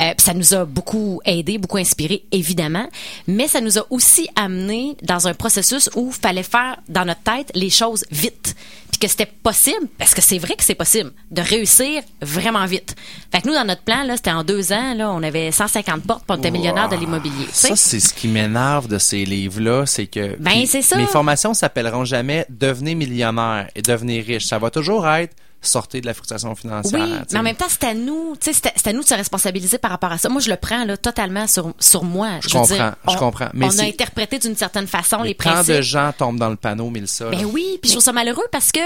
Euh, 0.00 0.14
puis 0.16 0.24
ça 0.24 0.34
nous 0.34 0.52
a 0.52 0.64
beaucoup 0.64 1.20
aidé, 1.24 1.58
beaucoup 1.58 1.76
inspiré, 1.76 2.24
évidemment. 2.32 2.88
Mais 3.28 3.46
ça 3.46 3.60
nous 3.60 3.78
a 3.78 3.82
aussi 3.90 4.28
amené 4.34 4.96
dans 5.02 5.28
un 5.28 5.34
processus 5.34 5.88
où 5.94 6.08
il 6.12 6.20
fallait 6.20 6.42
faire 6.42 6.78
dans 6.88 7.04
notre 7.04 7.22
tête 7.22 7.52
les 7.54 7.70
choses 7.70 8.04
vite. 8.10 8.56
Puis 8.90 8.98
que 9.00 9.06
c'était 9.08 9.26
possible, 9.26 9.86
parce 9.98 10.14
que 10.14 10.22
c'est 10.22 10.38
vrai 10.38 10.56
que 10.56 10.64
c'est 10.64 10.74
possible, 10.74 11.12
de 11.30 11.42
réussir 11.42 12.02
vraiment 12.22 12.64
vite. 12.64 12.96
Fait 13.30 13.42
que 13.42 13.46
nous, 13.48 13.54
dans 13.54 13.64
notre 13.66 13.82
plan, 13.82 14.02
là, 14.02 14.16
c'était 14.16 14.32
en 14.32 14.42
deux 14.44 14.72
ans, 14.72 14.94
là, 14.94 15.12
on 15.12 15.22
avait 15.22 15.52
150 15.52 16.02
portes, 16.04 16.24
puis 16.26 16.34
on 16.34 16.38
était 16.38 16.50
millionnaire 16.50 16.88
de 16.88 16.96
l'immobilier. 16.96 17.27
Ça, 17.52 17.76
c'est 17.76 18.00
ce 18.00 18.12
qui 18.14 18.28
m'énerve 18.28 18.88
de 18.88 18.98
ces 18.98 19.24
livres-là, 19.24 19.86
c'est 19.86 20.06
que 20.06 20.36
Ben, 20.38 20.64
c'est 20.66 20.82
ça. 20.82 20.96
mes 20.96 21.06
formations 21.06 21.54
s'appelleront 21.54 22.04
jamais 22.04 22.46
devenez 22.48 22.94
millionnaire 22.94 23.68
et 23.74 23.82
devenez 23.82 24.20
riche. 24.20 24.46
Ça 24.46 24.58
va 24.58 24.70
toujours 24.70 25.08
être 25.08 25.34
sortez 25.60 26.00
de 26.00 26.06
la 26.06 26.14
frustration 26.14 26.54
financière. 26.54 27.00
Oui, 27.04 27.12
mais 27.32 27.38
en 27.38 27.42
même 27.42 27.56
temps, 27.56 27.66
c'est 27.68 27.82
à 27.82 27.92
nous, 27.92 28.34
c'est 28.38 28.64
à- 28.66 28.72
c'est 28.76 28.86
à 28.90 28.92
nous 28.92 29.02
de 29.02 29.08
se 29.08 29.14
responsabiliser 29.14 29.76
par 29.78 29.90
rapport 29.90 30.12
à 30.12 30.16
ça. 30.16 30.28
Moi, 30.28 30.40
je 30.40 30.50
le 30.50 30.56
prends 30.56 30.84
là 30.84 30.96
totalement 30.96 31.48
sur 31.48 31.74
sur 31.80 32.04
moi. 32.04 32.38
Je 32.42 32.48
comprends, 32.48 32.74
dire, 32.76 32.94
je 33.08 33.14
on- 33.14 33.18
comprends. 33.18 33.48
Mais 33.54 33.66
on 33.66 33.78
a 33.80 33.82
interprété 33.82 34.38
d'une 34.38 34.54
certaine 34.54 34.86
façon 34.86 35.18
Mais 35.22 35.28
les 35.28 35.34
principes. 35.34 35.74
de 35.74 35.82
gens 35.82 36.12
tombent 36.16 36.38
dans 36.38 36.48
le 36.50 36.54
panneau, 36.56 36.92
ça. 37.06 37.28
Ben 37.30 37.44
oui, 37.44 37.78
puis 37.82 37.88
je 37.88 37.94
trouve 37.94 38.04
ça 38.04 38.12
malheureux 38.12 38.46
parce 38.52 38.70
que 38.70 38.78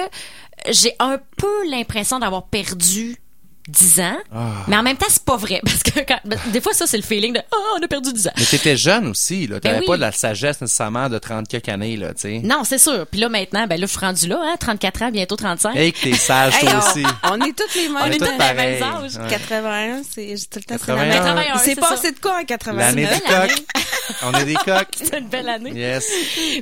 j'ai 0.70 0.94
un 0.98 1.18
peu 1.36 1.68
l'impression 1.70 2.18
d'avoir 2.18 2.44
perdu 2.46 3.16
10 3.68 4.00
ans, 4.00 4.16
Ah. 4.34 4.38
mais 4.66 4.76
en 4.76 4.82
même 4.82 4.96
temps, 4.96 5.06
c'est 5.08 5.24
pas 5.24 5.36
vrai 5.36 5.60
parce 5.64 5.82
que 5.82 6.00
quand- 6.00 6.18
ben, 6.24 6.38
des 6.52 6.60
fois 6.60 6.72
ça 6.74 6.86
c'est 6.86 6.96
le 6.96 7.02
feeling 7.02 7.32
de 7.34 7.40
oh, 7.54 7.76
on 7.78 7.82
a 7.82 7.88
perdu 7.88 8.12
10 8.12 8.28
ans. 8.28 8.32
Mais 8.36 8.44
t'étais 8.44 8.76
jeune 8.76 9.06
aussi, 9.08 9.46
là. 9.46 9.60
T'avais 9.60 9.76
Ben 9.76 9.80
oui. 9.82 9.86
pas 9.86 9.96
de 9.96 10.00
la 10.00 10.12
sagesse 10.12 10.60
nécessairement 10.60 11.08
de 11.08 11.18
30 11.18 11.46
quelques 11.48 11.68
années, 11.68 11.96
là, 11.96 12.08
tu 12.14 12.22
sais. 12.22 12.40
Non, 12.42 12.64
c'est 12.64 12.78
sûr. 12.78 13.06
Puis 13.10 13.20
là 13.20 13.28
maintenant, 13.28 13.66
ben 13.66 13.80
là 13.80 13.86
je 13.86 13.90
suis 13.92 14.00
rendu 14.00 14.26
là, 14.26 14.40
hein, 14.42 14.56
34 14.58 15.02
ans, 15.02 15.10
bientôt 15.10 15.36
35. 15.36 15.76
Hey, 15.76 15.92
que 15.92 16.00
t'es 16.00 16.14
sage, 16.14 16.54
Hey, 16.54 16.60
toi 16.68 16.72
on, 16.84 16.90
aussi. 16.90 17.04
on 17.30 17.40
est 17.40 17.56
toutes 17.56 17.74
les 17.76 17.88
mêmes. 17.88 17.98
On 18.02 18.06
est 18.06 18.18
tous 18.18 18.24
toutes 18.26 18.38
dans 18.38 18.48
les 18.48 18.54
mêmes 18.54 18.82
âges. 18.82 19.16
Ouais. 19.16 19.28
81, 19.30 20.02
c'est 20.10 20.34
tout 20.50 20.58
le 20.58 20.64
temps 20.64 20.76
c'est 20.84 20.92
la 20.92 20.96
81. 20.96 21.04
même. 21.04 21.12
81, 21.12 21.54
Il 21.54 21.58
s'est 21.60 21.64
c'est 21.74 21.80
passé 21.80 22.12
de 22.12 22.18
quoi 22.18 22.38
en 22.40 22.44
81? 22.44 22.78
L'année 22.86 23.02
des 23.02 23.08
belle 23.08 23.20
coques. 23.48 23.62
On 24.24 24.32
est 24.34 24.44
des 24.44 24.54
coques. 24.54 24.88
C'est 24.96 25.18
une 25.18 25.28
belle 25.28 25.48
année. 25.48 25.70
Yes. 25.74 26.04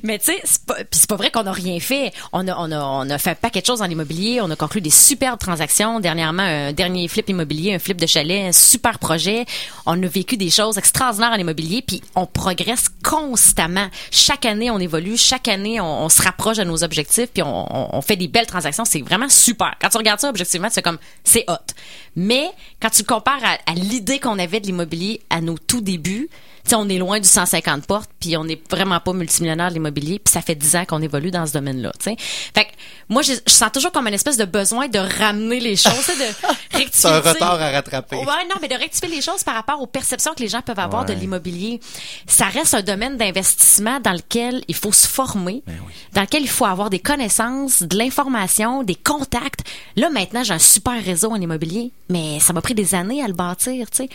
Mais 0.02 0.18
tu 0.18 0.26
sais, 0.26 0.40
c'est 0.44 0.62
pas, 0.64 0.74
puis 0.74 0.86
c'est 0.92 1.08
pas 1.08 1.16
vrai 1.16 1.30
qu'on 1.30 1.46
a 1.46 1.52
rien 1.52 1.80
fait. 1.80 2.12
On 2.32 2.46
a, 2.46 2.54
on 2.58 2.70
a, 2.70 2.78
on 2.78 3.08
a 3.08 3.18
fait 3.18 3.30
un 3.30 3.34
paquet 3.34 3.62
de 3.62 3.66
choses 3.66 3.78
dans 3.78 3.86
l'immobilier. 3.86 4.40
On 4.42 4.50
a 4.50 4.56
conclu 4.56 4.80
des 4.82 4.90
superbes 4.90 5.38
transactions. 5.38 6.00
Dernièrement, 6.00 6.42
un 6.42 6.72
dernier 6.72 6.99
flip 7.08 7.28
immobilier, 7.28 7.74
un 7.74 7.78
flip 7.78 8.00
de 8.00 8.06
chalet, 8.06 8.48
un 8.48 8.52
super 8.52 8.98
projet. 8.98 9.46
On 9.86 10.02
a 10.02 10.06
vécu 10.06 10.36
des 10.36 10.50
choses 10.50 10.78
extraordinaires 10.78 11.32
en 11.32 11.38
immobilier, 11.38 11.82
puis 11.82 12.02
on 12.14 12.26
progresse 12.26 12.86
constamment. 13.02 13.88
Chaque 14.10 14.44
année, 14.44 14.70
on 14.70 14.78
évolue. 14.78 15.16
Chaque 15.16 15.48
année, 15.48 15.80
on, 15.80 16.08
se 16.08 16.22
rapproche 16.22 16.56
de 16.58 16.64
nos 16.64 16.82
objectifs, 16.82 17.30
puis 17.32 17.42
on, 17.44 18.00
fait 18.02 18.16
des 18.16 18.28
belles 18.28 18.46
transactions. 18.46 18.84
C'est 18.84 19.02
vraiment 19.02 19.28
super. 19.28 19.74
Quand 19.80 19.88
tu 19.88 19.96
regardes 19.98 20.20
ça 20.20 20.28
objectivement, 20.28 20.68
c'est 20.70 20.82
comme 20.82 20.98
c'est 21.24 21.44
hot. 21.48 21.54
Mais 22.16 22.48
quand 22.80 22.90
tu 22.90 23.02
le 23.02 23.06
compares 23.06 23.42
à 23.44 23.74
l'idée 23.74 24.18
qu'on 24.18 24.38
avait 24.38 24.60
de 24.60 24.66
l'immobilier 24.66 25.20
à 25.30 25.40
nos 25.40 25.58
tout 25.58 25.80
débuts, 25.80 26.28
tu 26.64 26.70
sais, 26.70 26.74
on 26.76 26.88
est 26.88 26.98
loin 26.98 27.18
du 27.20 27.28
150 27.28 27.86
portes, 27.86 28.10
puis 28.20 28.36
on 28.36 28.44
n'est 28.44 28.60
vraiment 28.70 29.00
pas 29.00 29.12
multimillionnaire 29.12 29.68
de 29.68 29.74
l'immobilier, 29.74 30.18
puis 30.18 30.32
ça 30.32 30.42
fait 30.42 30.54
10 30.54 30.76
ans 30.76 30.84
qu'on 30.86 31.02
évolue 31.02 31.30
dans 31.30 31.46
ce 31.46 31.52
domaine-là. 31.52 31.92
Fait 32.00 32.16
que 32.16 32.70
moi, 33.08 33.22
je, 33.22 33.32
je 33.46 33.52
sens 33.52 33.70
toujours 33.72 33.92
comme 33.92 34.06
une 34.06 34.14
espèce 34.14 34.36
de 34.36 34.44
besoin 34.44 34.88
de 34.88 34.98
ramener 34.98 35.58
les 35.60 35.76
choses, 35.76 36.06
de 36.06 36.76
rectifier. 36.76 36.88
C'est 36.92 37.08
un 37.08 37.20
retard 37.20 37.60
à 37.60 37.70
rattraper. 37.70 38.16
Ouais, 38.16 38.24
non, 38.48 38.56
mais 38.62 38.68
de 38.68 38.74
rectifier 38.74 39.08
les 39.08 39.20
choses 39.22 39.42
par 39.42 39.54
rapport 39.54 39.80
aux 39.80 39.86
perceptions 39.86 40.32
que 40.34 40.40
les 40.42 40.48
gens 40.48 40.62
peuvent 40.62 40.78
avoir 40.78 41.00
Ouais. 41.06 41.14
de 41.14 41.20
l'immobilier. 41.20 41.80
Ça 42.26 42.46
reste 42.46 42.74
un 42.74 42.82
domaine 42.82 43.16
d'investissement 43.16 44.00
dans 44.00 44.12
lequel 44.12 44.62
il 44.68 44.74
faut 44.74 44.92
se 44.92 45.06
former, 45.08 45.62
Ben 45.66 45.76
dans 46.14 46.20
lequel 46.22 46.42
il 46.42 46.48
faut 46.48 46.66
avoir 46.66 46.90
des 46.90 46.98
connaissances, 46.98 47.82
de 47.82 47.96
l'information, 47.96 48.82
des 48.82 48.94
contacts. 48.94 49.60
Là, 49.96 50.10
maintenant, 50.10 50.42
j'ai 50.44 50.54
un 50.54 50.58
super 50.58 51.02
réseau 51.02 51.30
en 51.30 51.36
immobilier, 51.40 51.90
mais 52.08 52.38
ça 52.40 52.52
m'a 52.52 52.60
pris 52.60 52.74
des 52.74 52.94
années 52.94 53.22
à 53.22 53.28
le 53.28 53.32
bâtir, 53.34 53.90
tu 53.90 53.98
sais. 54.04 54.08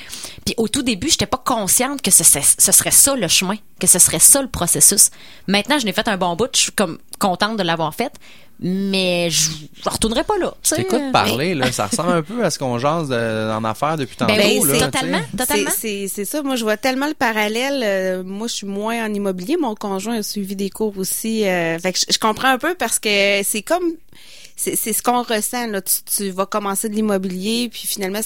Puis 0.46 0.54
au 0.58 0.68
tout 0.68 0.84
début, 0.84 1.10
j'étais 1.10 1.26
pas 1.26 1.42
consciente 1.44 2.02
que 2.02 2.12
ce, 2.12 2.24
ce- 2.46 2.56
ce 2.60 2.72
serait 2.72 2.92
ça 2.92 3.16
le 3.16 3.28
chemin, 3.28 3.56
que 3.80 3.88
ce 3.88 4.00
serait 4.00 4.20
ça 4.20 4.42
le 4.42 4.48
processus. 4.48 5.10
Maintenant, 5.48 5.80
je 5.80 5.86
n'ai 5.86 5.94
fait 5.94 6.08
un 6.08 6.18
bon 6.18 6.36
bout, 6.36 6.48
je 6.54 6.60
suis 6.62 6.72
comme 6.72 6.98
contente 7.20 7.58
de 7.58 7.64
l'avoir 7.64 7.94
fait, 7.96 8.12
mais 8.60 9.30
je 9.30 9.50
ne 9.86 9.90
retournerai 9.92 10.24
pas 10.24 10.38
là. 10.38 10.54
tu 10.62 10.70
sais. 10.70 10.76
T'écoutes 10.78 11.12
parler, 11.12 11.54
là. 11.56 11.72
Ça 11.72 11.88
ressemble 11.88 12.12
un 12.14 12.22
peu 12.22 12.44
à 12.44 12.50
ce 12.50 12.58
qu'on 12.60 12.78
jase 12.80 13.10
de- 13.10 13.52
en 13.52 13.64
affaires 13.66 13.98
depuis 13.98 14.16
tantôt, 14.16 14.34
Ben 14.34 14.60
oui, 14.62 14.70
là. 14.80 14.86
totalement, 14.86 15.22
totalement. 15.38 15.72
C'est- 15.78 16.08
ça. 16.26 16.42
Moi, 16.42 16.56
je 16.56 16.64
vois 16.64 16.78
tellement 16.78 17.08
le 17.08 17.14
parallèle. 17.14 17.82
Euh, 17.84 18.24
moi, 18.24 18.48
je 18.48 18.54
suis 18.54 18.68
moins 18.68 19.06
en 19.06 19.14
immobilier. 19.14 19.58
Mon 19.60 19.76
conjoint 19.76 20.16
a 20.20 20.24
suivi 20.24 20.56
des 20.56 20.70
cours 20.70 20.98
aussi. 20.98 21.46
Euh, 21.48 21.78
fait 21.80 21.92
que 21.94 22.00
je, 22.00 22.06
je 22.14 22.18
comprends 22.20 22.50
un 22.50 22.58
peu 22.58 22.76
parce 22.76 23.00
que 23.00 23.42
c'est 23.44 23.62
comme 23.62 23.84
c'est 24.56 24.76
c'est 24.76 24.94
ce 24.94 25.02
qu'on 25.02 25.22
ressent 25.24 25.68
là. 25.68 25.82
Tu, 25.82 25.96
tu 26.18 26.30
vas 26.32 26.46
commencer 26.46 26.90
de 26.90 26.96
l'immobilier, 26.96 27.70
puis 27.70 27.88
finalement, 27.88 28.22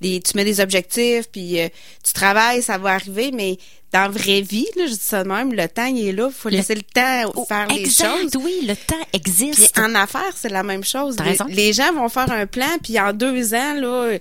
des, 0.00 0.20
tu 0.20 0.36
mets 0.36 0.44
des 0.44 0.60
objectifs, 0.60 1.28
puis 1.30 1.60
euh, 1.60 1.68
tu 2.04 2.12
travailles, 2.12 2.62
ça 2.62 2.78
va 2.78 2.90
arriver, 2.94 3.30
mais 3.32 3.58
dans 3.92 4.02
la 4.02 4.08
vraie 4.08 4.42
vie, 4.42 4.66
là, 4.76 4.86
je 4.86 4.92
dis 4.92 4.98
ça 5.00 5.24
de 5.24 5.28
même, 5.28 5.52
le 5.52 5.66
temps 5.68 5.86
il 5.86 6.08
est 6.08 6.12
là, 6.12 6.30
faut 6.30 6.48
laisser 6.50 6.74
le 6.74 6.82
temps 6.82 7.32
Oh, 7.34 7.44
faire 7.46 7.66
les 7.68 7.80
exact, 7.80 8.20
choses. 8.22 8.36
oui, 8.42 8.60
le 8.66 8.76
temps 8.76 8.96
Puis 9.10 9.20
existe. 9.20 9.78
en 9.78 9.94
affaires, 9.94 10.32
c'est 10.36 10.50
la 10.50 10.62
même 10.62 10.84
chose. 10.84 11.16
Les, 11.48 11.54
les 11.54 11.72
gens 11.72 11.92
vont 11.94 12.08
faire 12.10 12.30
un 12.30 12.46
plan, 12.46 12.68
puis 12.82 12.98
en 13.00 13.12
deux 13.14 13.54
ans, 13.54 13.74
là, 13.74 14.12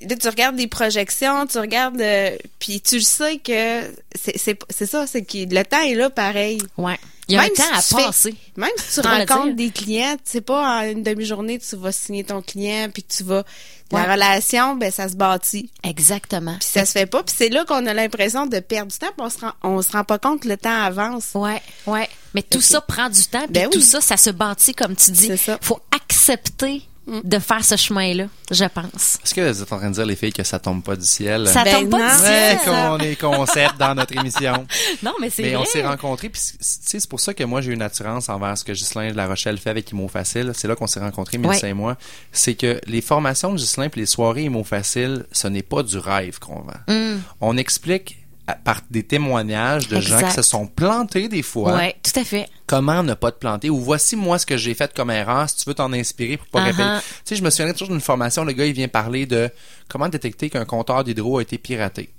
là, 0.00 0.16
tu 0.16 0.28
regardes 0.28 0.56
des 0.56 0.66
projections, 0.66 1.46
tu 1.46 1.58
regardes, 1.58 2.00
euh, 2.00 2.36
puis 2.58 2.80
tu 2.80 2.96
le 2.96 3.00
sais 3.02 3.38
que 3.38 3.82
c'est 4.20 4.36
c'est 4.38 4.58
c'est 4.68 4.86
ça, 4.86 5.06
c'est 5.06 5.22
que 5.22 5.38
le 5.38 5.62
temps 5.64 5.82
est 5.82 5.94
là 5.94 6.10
pareil. 6.10 6.58
Ouais. 6.76 6.98
Il 7.30 7.34
y 7.34 7.38
a 7.38 7.42
Même 7.42 7.50
un 7.52 7.54
temps 7.54 7.80
si 7.80 7.94
à 7.94 7.98
fais- 7.98 8.04
passer. 8.04 8.34
Même 8.56 8.70
si 8.76 9.00
tu 9.00 9.06
rencontres 9.06 9.54
des 9.54 9.70
clients, 9.70 10.16
tu 10.16 10.32
sais 10.32 10.40
pas 10.40 10.80
en 10.80 10.82
une 10.82 11.02
demi-journée 11.02 11.58
tu 11.58 11.76
vas 11.76 11.92
signer 11.92 12.24
ton 12.24 12.42
client, 12.42 12.88
puis 12.92 13.04
tu 13.04 13.22
vas 13.22 13.44
Ouais. 13.92 14.06
la 14.06 14.12
relation, 14.12 14.76
ben 14.76 14.90
ça 14.92 15.08
se 15.08 15.14
bâtit. 15.16 15.70
Exactement. 15.82 16.56
Puis 16.60 16.68
ça 16.72 16.84
se 16.84 16.92
fait 16.92 17.06
pas, 17.06 17.22
puis 17.24 17.34
c'est 17.36 17.48
là 17.48 17.64
qu'on 17.64 17.86
a 17.86 17.94
l'impression 17.94 18.46
de 18.46 18.58
perdre 18.60 18.92
du 18.92 18.98
temps, 18.98 19.08
puis 19.16 19.26
on 19.26 19.30
se 19.30 19.38
rend 19.38 19.52
on 19.62 19.82
se 19.82 19.90
rend 19.92 20.04
pas 20.04 20.18
compte 20.18 20.40
que 20.42 20.48
le 20.48 20.56
temps 20.56 20.82
avance. 20.82 21.30
Ouais, 21.34 21.60
ouais. 21.86 22.08
Mais 22.34 22.42
tout 22.42 22.60
ça 22.60 22.80
prend 22.80 23.08
du 23.08 23.24
temps, 23.26 23.42
puis 23.44 23.52
Ben 23.52 23.68
tout 23.70 23.78
oui. 23.78 23.84
ça, 23.84 24.00
ça 24.00 24.16
se 24.16 24.30
bâtit, 24.30 24.74
comme 24.74 24.94
tu 24.96 25.10
dis. 25.12 25.26
C'est 25.28 25.36
ça. 25.36 25.58
faut 25.62 25.80
accepter 25.94 26.82
de 27.06 27.38
faire 27.38 27.64
ce 27.64 27.76
chemin-là, 27.76 28.26
je 28.50 28.64
pense. 28.66 29.18
Est-ce 29.24 29.34
que 29.34 29.40
vous 29.50 29.62
êtes 29.62 29.72
en 29.72 29.78
train 29.78 29.88
de 29.88 29.94
dire, 29.94 30.06
les 30.06 30.14
filles, 30.14 30.32
que 30.32 30.44
ça 30.44 30.58
tombe 30.58 30.82
pas 30.82 30.94
du 30.94 31.04
ciel? 31.06 31.48
Ça 31.48 31.64
Ben 31.64 31.80
tombe 31.80 31.90
pas 31.90 31.98
non. 31.98 32.04
du 32.04 32.22
Ouais, 32.22 32.58
ciel. 32.58 32.58
qu'on 32.64 32.98
est 32.98 33.16
concept 33.20 33.78
dans 33.78 33.94
notre 33.94 34.16
émission. 34.16 34.66
Non, 35.02 35.12
mais 35.20 35.30
c'est 35.30 35.42
Mais 35.42 35.54
vrai. 35.54 35.62
on 35.62 35.64
s'est 35.64 35.84
rencontrés, 35.86 36.28
puis 36.28 36.40
c'est 36.60 37.08
pour 37.08 37.20
ça 37.20 37.32
que 37.34 37.42
moi 37.44 37.60
j'ai 37.62 37.72
une 37.72 37.82
attirance 37.82 38.28
envers 38.28 38.56
ce 38.58 38.64
que 38.64 38.72
Ghislain 38.72 39.10
de 39.12 39.16
La 39.16 39.26
Rochelle 39.26 39.56
fait 39.58 39.70
avec 39.70 39.90
Imo 39.92 40.08
Facile. 40.08 40.52
C'est 40.54 40.68
là 40.68 40.76
qu'on 40.76 40.86
s'est 40.86 41.00
rencontrés, 41.00 41.38
Mélissa 41.38 41.64
Ouais. 41.66 41.70
et 41.70 41.74
moi. 41.74 41.96
C'est 42.32 42.54
que 42.54 42.80
les 42.86 43.00
formations 43.00 43.52
de 43.52 43.56
Ghislain 43.58 43.88
puis 43.88 44.00
les 44.02 44.06
soirées 44.06 44.44
Imo 44.44 44.62
Facile, 44.62 45.24
ce 45.32 45.48
n'est 45.48 45.62
pas 45.62 45.82
du 45.82 45.96
rêve 45.98 46.38
qu'on 46.38 46.60
vend. 46.60 46.74
Mm. 46.94 47.20
On 47.40 47.56
explique 47.56 48.18
par 48.64 48.80
des 48.90 49.02
témoignages 49.02 49.88
de 49.88 50.00
gens 50.00 50.20
qui 50.22 50.32
se 50.32 50.42
sont 50.42 50.66
plantés 50.66 51.28
des 51.28 51.42
fois. 51.42 51.74
Ouais, 51.74 51.96
tout 52.02 52.18
à 52.18 52.24
fait. 52.24 52.48
Comment 52.66 53.02
ne 53.02 53.14
pas 53.14 53.32
te 53.32 53.38
planter? 53.38 53.70
Ou 53.70 53.78
voici 53.80 54.16
moi 54.16 54.38
ce 54.38 54.46
que 54.46 54.56
j'ai 54.56 54.74
fait 54.74 54.92
comme 54.94 55.10
erreur 55.10 55.48
si 55.48 55.56
tu 55.56 55.64
veux 55.68 55.74
t'en 55.74 55.92
inspirer 55.92 56.36
pour 56.36 56.46
pas 56.48 56.60
Uh-huh. 56.60 56.64
répéter. 56.66 56.82
Tu 57.00 57.04
sais, 57.24 57.36
je 57.36 57.42
me 57.42 57.50
souviens 57.50 57.72
toujours 57.72 57.88
d'une 57.88 58.00
formation, 58.00 58.44
le 58.44 58.52
gars 58.52 58.66
il 58.66 58.72
vient 58.72 58.88
parler 58.88 59.26
de 59.26 59.50
comment 59.88 60.08
détecter 60.08 60.50
qu'un 60.50 60.64
compteur 60.64 61.02
d'hydro 61.04 61.38
a 61.38 61.42
été 61.42 61.58
piraté. 61.58 62.10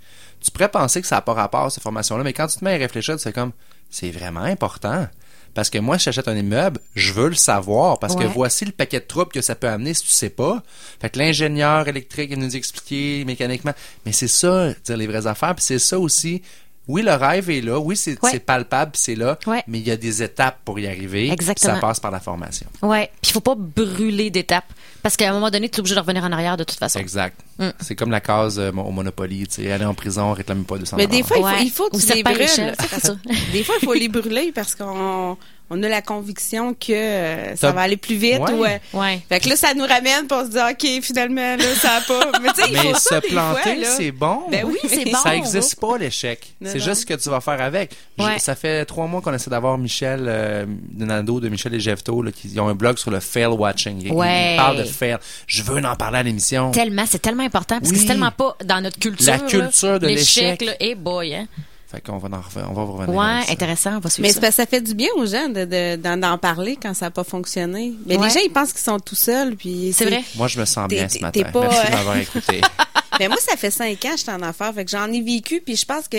Tu 0.43 0.49
pourrais 0.51 0.69
penser 0.69 1.01
que 1.01 1.07
ça 1.07 1.15
n'a 1.17 1.21
pas 1.21 1.33
rapport 1.33 1.71
cette 1.71 1.83
formation-là, 1.83 2.23
mais 2.23 2.33
quand 2.33 2.47
tu 2.47 2.57
te 2.57 2.63
mets 2.65 2.73
à 2.73 2.77
réfléchir, 2.77 3.19
c'est 3.19 3.31
comme 3.33 3.51
c'est 3.89 4.09
vraiment 4.11 4.41
important. 4.41 5.07
Parce 5.53 5.69
que 5.69 5.77
moi, 5.77 5.97
si 5.97 6.05
j'achète 6.05 6.27
un 6.27 6.35
immeuble, 6.35 6.79
je 6.95 7.13
veux 7.13 7.29
le 7.29 7.35
savoir. 7.35 7.99
Parce 7.99 8.15
que 8.15 8.23
voici 8.23 8.65
le 8.65 8.71
paquet 8.71 8.99
de 8.99 9.05
troubles 9.05 9.31
que 9.31 9.41
ça 9.41 9.55
peut 9.55 9.67
amener 9.67 9.93
si 9.93 10.03
tu 10.03 10.09
sais 10.09 10.29
pas. 10.29 10.63
Fait 10.99 11.09
que 11.09 11.19
l'ingénieur 11.19 11.87
électrique, 11.87 12.29
il 12.31 12.39
nous 12.39 12.55
expliquer 12.55 13.25
mécaniquement. 13.25 13.73
Mais 14.05 14.11
c'est 14.11 14.27
ça, 14.27 14.73
dire 14.85 14.97
les 14.97 15.07
vraies 15.07 15.27
affaires. 15.27 15.55
Puis 15.55 15.65
c'est 15.65 15.79
ça 15.79 15.99
aussi. 15.99 16.41
Oui, 16.87 17.03
le 17.03 17.13
rêve 17.13 17.49
est 17.49 17.61
là. 17.61 17.79
Oui, 17.79 17.95
c'est 17.95 18.21
Ouais. 18.23 18.39
palpable, 18.39 18.91
c'est 18.95 19.15
là. 19.15 19.37
Ouais. 19.47 19.63
Mais 19.67 19.79
il 19.79 19.87
y 19.87 19.91
a 19.91 19.97
des 19.97 20.23
étapes 20.23 20.57
pour 20.65 20.79
y 20.79 20.87
arriver. 20.87 21.31
Exactement. 21.31 21.75
Ça 21.75 21.79
passe 21.79 21.99
par 21.99 22.11
la 22.11 22.19
formation. 22.19 22.67
Ouais. 22.81 23.09
Puis 23.21 23.29
il 23.29 23.33
faut 23.33 23.39
pas 23.39 23.55
brûler 23.55 24.29
d'étapes. 24.29 24.65
Parce 25.03 25.15
qu'à 25.15 25.29
un 25.29 25.33
moment 25.33 25.49
donné, 25.49 25.69
tu 25.69 25.77
es 25.77 25.79
obligé 25.79 25.95
de 25.95 25.99
revenir 25.99 26.23
en 26.23 26.31
arrière 26.31 26.57
de 26.57 26.63
toute 26.63 26.77
façon. 26.79 26.99
Exact. 26.99 27.39
Mm. 27.59 27.69
C'est 27.79 27.95
comme 27.95 28.11
la 28.11 28.19
case 28.21 28.59
euh, 28.59 28.71
au 28.71 28.91
Monopoly. 28.91 29.47
Tu 29.47 29.63
sais, 29.63 29.71
aller 29.71 29.85
en 29.85 29.93
prison, 29.93 30.33
réclamer 30.33 30.63
pas 30.63 30.77
200 30.77 30.97
Mais 30.97 31.07
des 31.07 31.23
fois, 31.23 31.37
il 31.37 31.41
faut, 31.41 31.45
Ouais. 31.47 31.63
il 31.63 31.69
faut 31.71 31.89
que 31.89 31.97
tu 31.97 32.13
les 32.13 32.23
brûles. 32.23 32.47
ça. 33.01 33.15
Des 33.53 33.63
fois, 33.63 33.75
il 33.81 33.85
faut 33.85 33.93
les 33.93 34.09
brûler 34.09 34.51
parce 34.53 34.75
qu'on 34.75 35.37
on 35.73 35.81
a 35.83 35.87
la 35.89 36.01
conviction 36.01 36.73
que 36.73 36.91
euh, 36.91 37.55
ça 37.55 37.71
va 37.71 37.81
aller 37.81 37.97
plus 37.97 38.15
vite. 38.15 38.39
Ouais. 38.39 38.79
ou, 38.93 38.99
Ouais. 38.99 39.21
Fait 39.29 39.39
que 39.39 39.49
là, 39.49 39.55
ça 39.55 39.73
nous 39.73 39.85
ramène 39.85 40.27
pour 40.27 40.41
se 40.41 40.49
dire, 40.49 40.67
OK, 40.69 41.01
finalement, 41.01 41.55
là, 41.55 41.63
ça 41.75 41.93
a 41.95 42.01
pas. 42.01 42.31
Mais 42.41 42.49
tu 42.49 42.61
sais, 42.61 42.67
il 42.69 42.73
Mais 42.73 42.79
faut 42.79 42.95
se 42.95 43.01
ça 43.01 43.21
planter, 43.21 43.83
c'est 43.85 44.11
bon. 44.11 44.41
Ben 44.51 44.65
oui, 44.65 44.77
c'est 44.87 45.05
bon. 45.05 45.17
Ça 45.23 45.35
existe 45.35 45.79
pas 45.79 45.97
l'échec. 45.97 46.53
C'est 46.63 46.79
juste 46.79 47.01
ce 47.01 47.05
que 47.05 47.13
tu 47.13 47.29
vas 47.29 47.41
faire 47.41 47.61
avec. 47.61 47.91
Je- 48.19 48.23
ça 48.39 48.53
fait 48.55 48.85
trois 48.85 49.07
mois 49.07 49.21
qu'on 49.21 49.33
essaie 49.33 49.49
d'avoir 49.49 49.77
Michel 49.77 50.25
euh, 50.27 50.65
Nando 50.97 51.39
de 51.39 51.49
Michel 51.49 51.73
et 51.73 51.79
Jefto 51.79 52.21
là, 52.21 52.31
qui 52.31 52.49
ils 52.49 52.59
ont 52.59 52.67
un 52.67 52.75
blog 52.75 52.97
sur 52.97 53.09
le 53.09 53.19
fail 53.19 53.47
watching. 53.47 54.01
Ils, 54.03 54.11
Ouais. 54.11 54.53
ils 54.53 54.57
parlent 54.57 54.77
de 54.77 54.83
fail. 54.83 55.17
Je 55.47 55.63
veux 55.63 55.83
en 55.83 55.95
parler 55.95 56.19
à 56.19 56.23
l'émission. 56.23 56.71
Tellement, 56.71 57.05
c'est 57.09 57.19
tellement 57.21 57.43
important 57.43 57.79
parce 57.79 57.91
que 57.91 57.97
c'est 57.97 58.05
tellement 58.05 58.31
pas 58.31 58.55
dans 58.65 58.81
notre 58.81 58.99
culture. 58.99 59.31
La 59.31 59.37
là, 59.37 59.43
culture 59.47 59.99
de 59.99 60.07
l'échec. 60.07 60.61
là. 60.61 60.73
Eh 60.79 60.95
boy, 60.95 61.33
hein. 61.33 61.47
Fait 61.91 61.99
qu'on 61.99 62.17
va 62.19 62.29
en 62.29 62.39
reven- 62.39 62.65
on 62.69 62.73
va 62.73 62.83
vous 62.85 62.93
revenir. 62.93 63.13
Ouais, 63.19 63.41
intéressant, 63.51 63.97
on 63.97 63.99
va 63.99 64.09
suivre 64.09 64.25
Mais 64.41 64.51
ça. 64.51 64.65
fait 64.65 64.79
du 64.81 64.93
bien 64.95 65.09
aux 65.17 65.25
gens 65.25 65.49
de, 65.49 65.65
de- 65.65 65.95
d'en, 65.97 66.15
d'en 66.15 66.37
parler 66.37 66.77
quand 66.81 66.93
ça 66.93 67.07
n'a 67.07 67.11
pas 67.11 67.25
fonctionné. 67.25 67.93
Mais 68.05 68.17
Ouais. 68.17 68.27
les 68.27 68.33
gens, 68.33 68.39
ils 68.45 68.49
pensent 68.51 68.71
qu'ils 68.71 68.81
sont 68.81 68.99
tout 68.99 69.15
seuls. 69.15 69.55
Puis 69.57 69.91
C'est 69.93 70.05
vrai. 70.05 70.23
Moi, 70.37 70.47
je 70.47 70.59
me 70.59 70.65
sens 70.65 70.87
bien 70.87 71.07
T'es- 71.07 71.17
ce 71.17 71.21
matin. 71.21 71.41
t'es 71.43 71.51
pas, 71.51 71.61
Merci 71.61 71.87
de 71.87 71.91
euh, 71.93 71.97
m'avoir 71.97 72.17
écouté. 72.17 72.61
Mais 73.19 73.27
moi, 73.27 73.37
ça 73.39 73.57
fait 73.57 73.71
cinq 73.71 74.03
ans 74.05 74.11
que 74.11 74.17
j'étais 74.17 74.31
en 74.31 74.41
affaires. 74.41 74.73
Fait 74.73 74.85
que 74.85 74.91
j'en 74.91 75.11
ai 75.11 75.21
vécu. 75.21 75.61
Puis 75.65 75.75
je 75.75 75.85
pense 75.85 76.07
que 76.07 76.17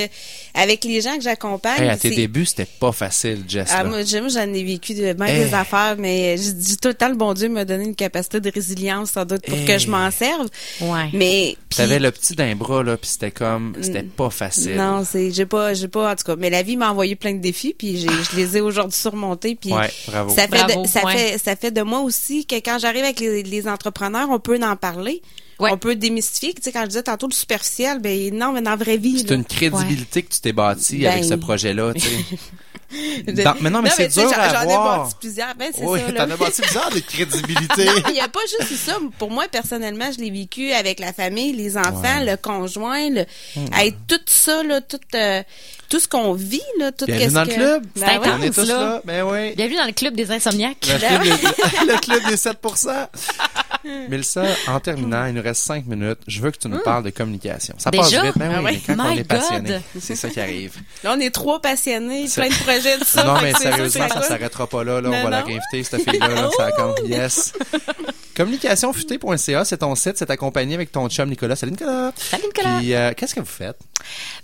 avec 0.55 0.85
les 0.85 1.01
gens 1.01 1.17
que 1.17 1.23
j'accompagne. 1.23 1.83
Hey, 1.83 1.89
à 1.89 1.97
tes 1.97 2.11
débuts, 2.11 2.47
c'était 2.47 2.67
pas 2.67 2.93
facile, 2.93 3.43
Jess. 3.49 3.69
Ah, 3.73 3.85
moi, 3.85 4.03
j'ai- 4.05 4.21
moi, 4.21 4.29
j'en 4.29 4.53
ai 4.53 4.63
vécu 4.63 4.95
de 4.95 5.13
bien 5.13 5.27
Hey. 5.27 5.45
des 5.47 5.55
affaires, 5.55 5.97
mais 5.99 6.37
je 6.37 6.51
dis 6.51 6.77
tout 6.77 6.89
le 6.89 6.95
temps, 6.95 7.09
le 7.09 7.15
bon 7.17 7.33
Dieu 7.35 7.49
m'a 7.49 7.65
donné 7.65 7.85
une 7.85 7.95
capacité 7.95 8.41
de 8.41 8.51
résilience, 8.51 9.11
sans 9.13 9.25
doute, 9.25 9.43
pour 9.47 9.57
Hey. 9.59 9.65
que 9.65 9.79
je 9.79 9.89
m'en 9.89 10.11
serve. 10.11 10.49
Ouais. 10.81 11.09
Mais. 11.13 11.57
Puis 11.69 11.77
T'avais 11.79 11.99
le 11.99 12.11
petit 12.11 12.35
d'un 12.35 12.55
bras, 12.55 12.83
là, 12.83 12.97
puis 12.99 13.09
c'était 13.09 13.31
comme... 13.31 13.75
C'était 13.81 14.03
pas 14.03 14.29
facile. 14.31 14.75
Non, 14.77 15.05
c'est, 15.11 15.31
j'ai 15.31 15.47
pas, 15.47 15.73
j'ai 15.75 15.89
pas, 15.89 16.13
en 16.13 16.17
tout 16.17 16.25
cas. 16.25 16.37
Mais 16.37 16.51
la 16.51 16.63
vie 16.63 16.77
m'a 16.77 16.91
envoyé 16.91 17.17
plein 17.17 17.33
de 17.33 17.41
défis, 17.41 17.75
puis 17.77 17.99
je 18.01 18.37
les 18.37 18.59
ai 18.59 18.61
aujourd'hui 18.61 18.97
surmontés, 18.99 19.55
puis. 19.55 19.73
Ouais, 19.73 19.91
bravo. 20.09 20.35
Ça 20.35 20.43
fait, 20.43 20.49
Bravo, 20.49 20.83
de, 20.83 20.87
ça 20.89 21.05
ouais. 21.05 21.17
fait, 21.17 21.39
ça 21.39 21.57
fait 21.57 21.71
de 21.71 21.81
moi 21.83 22.01
aussi 22.01 22.45
que 22.45 22.57
quand 22.57 22.79
j'arrive 22.79 23.05
avec 23.05 23.21
les, 23.21 23.43
les 23.43 23.67
entrepreneurs, 23.69 24.29
on 24.31 24.39
peut 24.39 24.61
en 24.63 24.77
parler. 24.77 25.23
Ouais. 25.59 25.71
On 25.73 25.79
peut 25.79 25.95
démystifier. 25.95 26.55
Tu 26.55 26.63
sais, 26.63 26.73
quand 26.73 26.83
je 26.83 26.87
disais 26.89 27.03
tantôt 27.03 27.29
le 27.29 27.35
superficiel, 27.35 27.99
ben 28.01 28.35
non, 28.35 28.53
mais 28.53 28.63
dans 28.63 28.71
la 28.71 28.77
vraie 28.77 28.97
vie. 28.97 29.21
C'est 29.27 29.35
une 29.35 29.45
crédibilité 29.45 30.23
que 30.23 30.33
tu 30.33 30.41
t'es 30.41 30.53
bâtie 30.53 30.99
Ben- 30.99 31.13
avec 31.13 31.25
ce 31.25 31.35
projet-là, 31.35 31.93
tu 31.95 32.01
sais. 32.01 33.33
De- 33.33 33.43
Dans- 33.45 33.55
mais 33.61 33.71
non, 33.71 33.81
mais 33.81 33.89
c'est 33.91 34.09
dur 34.09 34.25
j'en- 34.35 34.63
ai 34.63 34.67
bâti 34.67 35.15
plusieurs. 35.21 35.55
Ben, 35.55 35.71
c'est 35.75 35.85
Oui, 35.85 36.01
t'en 36.17 36.29
as 36.31 36.37
bâti 36.37 36.61
bizarre 36.63 36.91
de 36.91 36.99
crédibilité. 37.01 37.85
Non, 37.87 37.93
il 38.09 38.13
n'y 38.15 38.21
a 38.21 38.29
pas 38.29 38.41
juste 38.61 38.75
ça. 38.77 38.99
Pour 39.19 39.31
moi, 39.31 39.45
personnellement, 39.51 40.11
je 40.15 40.19
l'ai 40.23 40.31
vécu 40.31 40.73
avec 40.73 40.99
la 41.01 41.13
famille, 41.13 41.53
les 41.53 41.77
enfants, 41.79 42.21
le 42.21 42.37
conjoint, 42.37 43.09
le, 43.11 43.25
Hmm. 43.57 43.67
hey, 43.75 43.95
tout 44.09 44.21
ça, 44.27 44.63
là, 44.63 44.81
tout, 44.81 44.99
euh, 45.15 45.43
tout 45.89 46.01
ce 46.01 46.09
qu'on 46.09 46.33
vit, 46.35 46.61
là, 46.79 46.91
tout 46.93 47.05
Bienvenue 47.07 47.25
qu'est-ce 47.25 47.35
dans 47.35 47.43
le 47.45 47.49
que... 47.49 47.55
club. 47.55 47.83
Ben 47.97 48.07
C'est 48.07 48.19
ouais. 48.19 48.35
On 48.39 48.43
est 48.43 48.51
tous 48.55 48.67
là. 48.69 48.79
là. 48.79 49.03
Ben 49.05 49.23
oui. 49.25 49.55
Bienvenue 49.55 49.77
dans 49.77 49.87
le 49.87 49.93
club 49.93 50.15
des 50.15 50.31
insomniaques. 50.31 50.87
Le 50.89 50.99
club, 50.99 51.23
des, 51.23 51.31
le 51.93 51.99
club 52.01 52.27
des 52.29 52.37
7 52.37 52.59
Mélissa, 54.09 54.45
en 54.69 54.81
terminant, 54.81 55.27
il 55.27 55.35
nous 55.35 55.43
reste 55.43 55.63
5 55.63 55.87
minutes. 55.87 56.19
Je 56.27 56.41
veux 56.41 56.51
que 56.51 56.59
tu 56.59 56.69
nous 56.69 56.79
parles 56.81 57.03
de 57.05 57.11
communication. 57.11 57.75
Ça 57.79 57.91
passe 57.91 58.11
vite, 58.13 58.33
ben 58.37 58.53
Ah 58.55 58.59
oui, 58.59 58.65
ouais. 58.65 58.81
mais 58.87 58.95
quand 58.97 59.05
on 59.07 59.11
est 59.17 59.25
passionné, 59.25 59.81
c'est 60.01 60.17
ça 60.17 60.29
qui 60.29 60.41
arrive. 60.41 60.77
Là, 61.05 61.15
on 61.17 61.21
est 61.21 61.31
trois 61.31 61.61
passionnés, 61.61 62.27
plein 62.35 62.49
de 62.49 62.55
projets 62.63 62.99
de 62.99 63.05
ça. 63.05 63.25
non, 63.25 63.41
mais 63.43 63.53
sérieusement, 63.55 64.09
ça 64.09 64.15
quoi? 64.15 64.23
s'arrêtera 64.23 64.67
pas 64.67 64.85
là. 64.85 65.01
là 65.01 65.09
on 65.09 65.13
Non, 65.13 65.23
va 65.25 65.31
la 65.31 65.43
réinviter, 65.43 65.83
cette 65.83 66.09
fille-là. 66.09 66.29
Là, 66.29 66.49
ça 66.57 66.73
compte. 66.73 66.99
Yes. 67.07 67.53
Communicationfuté.ca, 68.37 69.65
c'est 69.65 69.79
ton 69.79 69.95
site, 69.95 70.17
c'est 70.17 70.31
accompagné 70.31 70.75
avec 70.75 70.91
ton 70.93 71.09
chum 71.09 71.29
Nicolas. 71.29 71.57
Salut 71.57 71.73
Nicolas. 71.73 72.13
Salut, 72.17 72.45
Nicolas. 72.47 72.79
Puis, 72.79 72.95
euh, 72.95 73.13
qu'est-ce 73.17 73.35
que 73.35 73.41
vous 73.41 73.47
faites? 73.47 73.79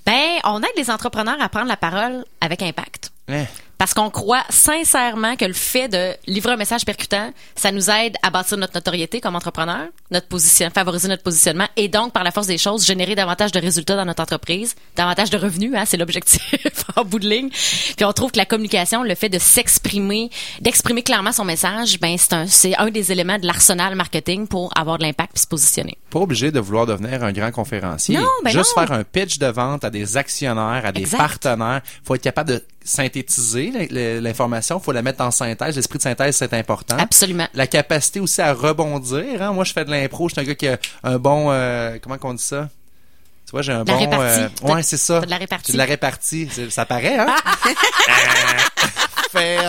Ben, 0.05 0.39
on 0.45 0.61
aide 0.63 0.69
les 0.77 0.91
entrepreneurs 0.91 1.41
à 1.41 1.49
prendre 1.49 1.69
la 1.69 1.77
parole 1.77 2.25
avec 2.41 2.63
impact. 2.63 3.11
Hein? 3.29 3.45
Parce 3.79 3.95
qu'on 3.95 4.11
croit 4.11 4.43
sincèrement 4.51 5.37
que 5.37 5.45
le 5.45 5.53
fait 5.53 5.89
de 5.89 6.15
livrer 6.27 6.53
un 6.53 6.57
message 6.57 6.85
percutant, 6.85 7.33
ça 7.55 7.71
nous 7.73 7.89
aide 7.91 8.17
à 8.23 8.31
bâtir 8.31 8.57
notre 8.59 8.75
notoriété 8.75 9.21
comme 9.21 9.37
entrepreneur, 9.37 9.87
notre 10.11 10.27
position, 10.27 10.69
favoriser 10.75 11.07
notre 11.09 11.23
positionnement 11.23 11.67
et 11.77 11.89
donc, 11.89 12.13
par 12.13 12.25
la 12.25 12.33
force 12.33 12.49
des 12.49 12.59
choses, 12.59 12.85
générer 12.85 13.15
davantage 13.15 13.53
de 13.53 13.61
résultats 13.61 13.97
dans 13.97 14.05
notre 14.05 14.23
entreprise, 14.23 14.75
davantage 14.97 15.31
de 15.31 15.39
revenus, 15.39 15.73
hein, 15.77 15.85
c'est 15.87 15.97
l'objectif 15.97 16.43
en 16.97 17.05
bout 17.05 17.21
de 17.21 17.29
ligne. 17.29 17.51
Puis 17.51 18.05
on 18.05 18.13
trouve 18.13 18.33
que 18.33 18.39
la 18.39 18.47
communication, 18.47 19.03
le 19.05 19.15
fait 19.15 19.29
de 19.29 19.39
s'exprimer, 19.39 20.31
d'exprimer 20.61 21.03
clairement 21.03 21.33
son 21.33 21.45
message, 21.45 22.01
ben 22.01 22.17
c'est 22.19 22.33
un, 22.33 22.47
c'est 22.47 22.77
un 22.77 22.91
des 22.91 23.13
éléments 23.13 23.39
de 23.39 23.47
l'arsenal 23.47 23.95
marketing 23.95 24.49
pour 24.49 24.71
avoir 24.77 24.99
de 24.99 25.05
l'impact 25.05 25.33
puis 25.35 25.43
se 25.43 25.47
positionner. 25.47 25.97
Pas 26.11 26.19
obligé 26.21 26.51
de 26.51 26.59
vouloir 26.59 26.87
devenir 26.87 27.23
un 27.23 27.33
grand 27.33 27.53
conférencier. 27.53 28.17
Non, 28.19 28.27
ben 28.43 28.51
Juste 28.51 28.73
non. 28.77 28.83
faire 28.87 28.93
un 28.97 29.05
pitch 29.05 29.39
de 29.39 29.47
vente 29.47 29.85
à 29.85 29.91
des 29.91 30.17
actionnaires, 30.17 30.83
à 30.85 30.91
des 30.93 31.03
Exact. 31.03 31.19
partenaires. 31.19 31.83
faut 32.03 32.15
être 32.15 32.23
capable 32.23 32.51
de 32.51 32.65
synthétiser 32.89 33.71
l'information. 34.21 34.81
faut 34.81 34.93
la 34.93 35.03
mettre 35.03 35.23
en 35.23 35.31
synthèse. 35.31 35.77
L'esprit 35.77 35.99
de 35.99 36.03
synthèse, 36.03 36.37
c'est 36.37 36.53
important. 36.55 36.97
Absolument. 36.99 37.47
La 37.55 37.67
capacité 37.67 38.21
aussi 38.21 38.41
à 38.41 38.53
rebondir. 38.53 39.43
Hein? 39.43 39.53
Moi, 39.53 39.65
je 39.65 39.73
fais 39.73 39.85
de 39.85 39.91
l'impro. 39.91 40.29
Je 40.29 40.35
suis 40.35 40.41
un 40.41 40.45
gars 40.45 40.55
qui 40.55 40.69
a 40.69 40.79
un 41.05 41.19
bon... 41.19 41.51
euh, 41.51 41.99
comment 42.03 42.19
qu'on 42.19 42.35
dit 42.35 42.43
ça? 42.43 42.69
Tu 43.47 43.53
vois, 43.53 43.63
j'ai 43.63 43.73
un 43.73 43.85
bon... 43.85 43.99
euh, 44.21 44.49
ouais, 44.63 44.83
c'est 44.83 44.97
ça. 44.97 45.21
de 45.21 45.31
la 45.31 45.39
répartie. 45.39 45.73
De 45.73 45.79
la 45.79 45.85
répartie. 45.85 46.49
Ça 46.71 46.85
paraît, 46.87 47.19
hein? 47.19 47.35
Fail. 49.33 49.61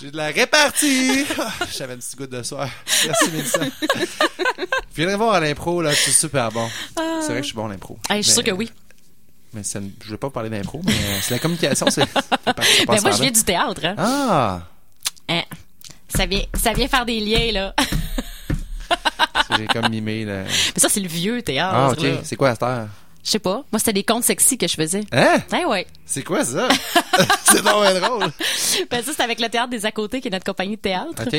J'ai 0.00 0.10
de 0.10 0.16
la 0.16 0.28
répartie. 0.28 1.24
Ah, 1.38 1.52
J'avais 1.76 1.94
une 1.94 2.00
petite 2.00 2.16
goutte 2.16 2.30
de 2.30 2.42
soir. 2.42 2.68
Merci, 3.06 3.30
Mélissa. 3.30 3.60
Viendrez 4.96 5.16
voir 5.16 5.34
à 5.34 5.40
l'impro, 5.40 5.82
là. 5.82 5.90
Je 5.90 5.96
suis 6.00 6.12
super 6.12 6.50
bon. 6.50 6.68
C'est 6.96 7.26
vrai 7.26 7.36
que 7.36 7.42
je 7.42 7.46
suis 7.46 7.54
bon 7.54 7.66
à 7.66 7.68
l'impro. 7.68 7.98
Je 8.10 8.14
suis 8.16 8.24
sûre 8.32 8.42
que 8.42 8.50
oui. 8.50 8.70
Mais 9.54 9.62
ça 9.62 9.80
ne- 9.80 9.90
je 10.04 10.10
veux 10.10 10.16
pas 10.16 10.30
parler 10.30 10.48
d'impro, 10.50 10.80
mais 10.84 10.92
euh, 10.92 11.18
c'est 11.20 11.34
la 11.34 11.38
communication, 11.38 11.86
c'est. 11.90 12.04
Ben 12.86 13.00
moi, 13.02 13.10
je 13.10 13.20
viens 13.22 13.30
du 13.30 13.42
théâtre. 13.44 13.84
Hein. 13.84 13.94
Ah! 13.98 14.62
Hein? 15.28 15.42
Ça 16.14 16.26
vient, 16.26 16.42
ça 16.54 16.72
vient 16.72 16.88
faire 16.88 17.04
des 17.06 17.20
liens, 17.20 17.52
là. 17.52 17.74
J'ai 19.56 19.66
comme 19.66 19.88
mimé, 19.88 20.24
là. 20.24 20.44
Mais 20.44 20.80
ça, 20.80 20.88
c'est 20.88 21.00
le 21.00 21.08
vieux 21.08 21.42
théâtre. 21.42 21.74
Ah, 21.74 21.90
ok. 21.90 22.06
C'est 22.24 22.36
quoi 22.36 22.50
à 22.50 22.52
cette 22.54 22.62
heure? 22.62 22.88
Je 23.24 23.30
sais 23.30 23.38
pas. 23.38 23.62
Moi, 23.70 23.78
c'était 23.78 23.92
des 23.92 24.02
contes 24.02 24.24
sexy 24.24 24.58
que 24.58 24.66
je 24.66 24.74
faisais. 24.74 25.04
Hein? 25.12 25.38
Ouais, 25.52 25.64
ouais. 25.64 25.86
C'est 26.04 26.22
quoi 26.24 26.44
ça? 26.44 26.68
c'est 27.44 27.62
bien 27.62 28.00
drôle. 28.00 28.32
Ben, 28.90 29.02
ça, 29.04 29.12
c'est 29.16 29.22
avec 29.22 29.40
le 29.40 29.48
Théâtre 29.48 29.70
des 29.70 29.86
À 29.86 29.92
côté, 29.92 30.20
qui 30.20 30.28
est 30.28 30.30
notre 30.30 30.44
compagnie 30.44 30.76
de 30.76 30.80
théâtre. 30.80 31.22
OK. 31.24 31.36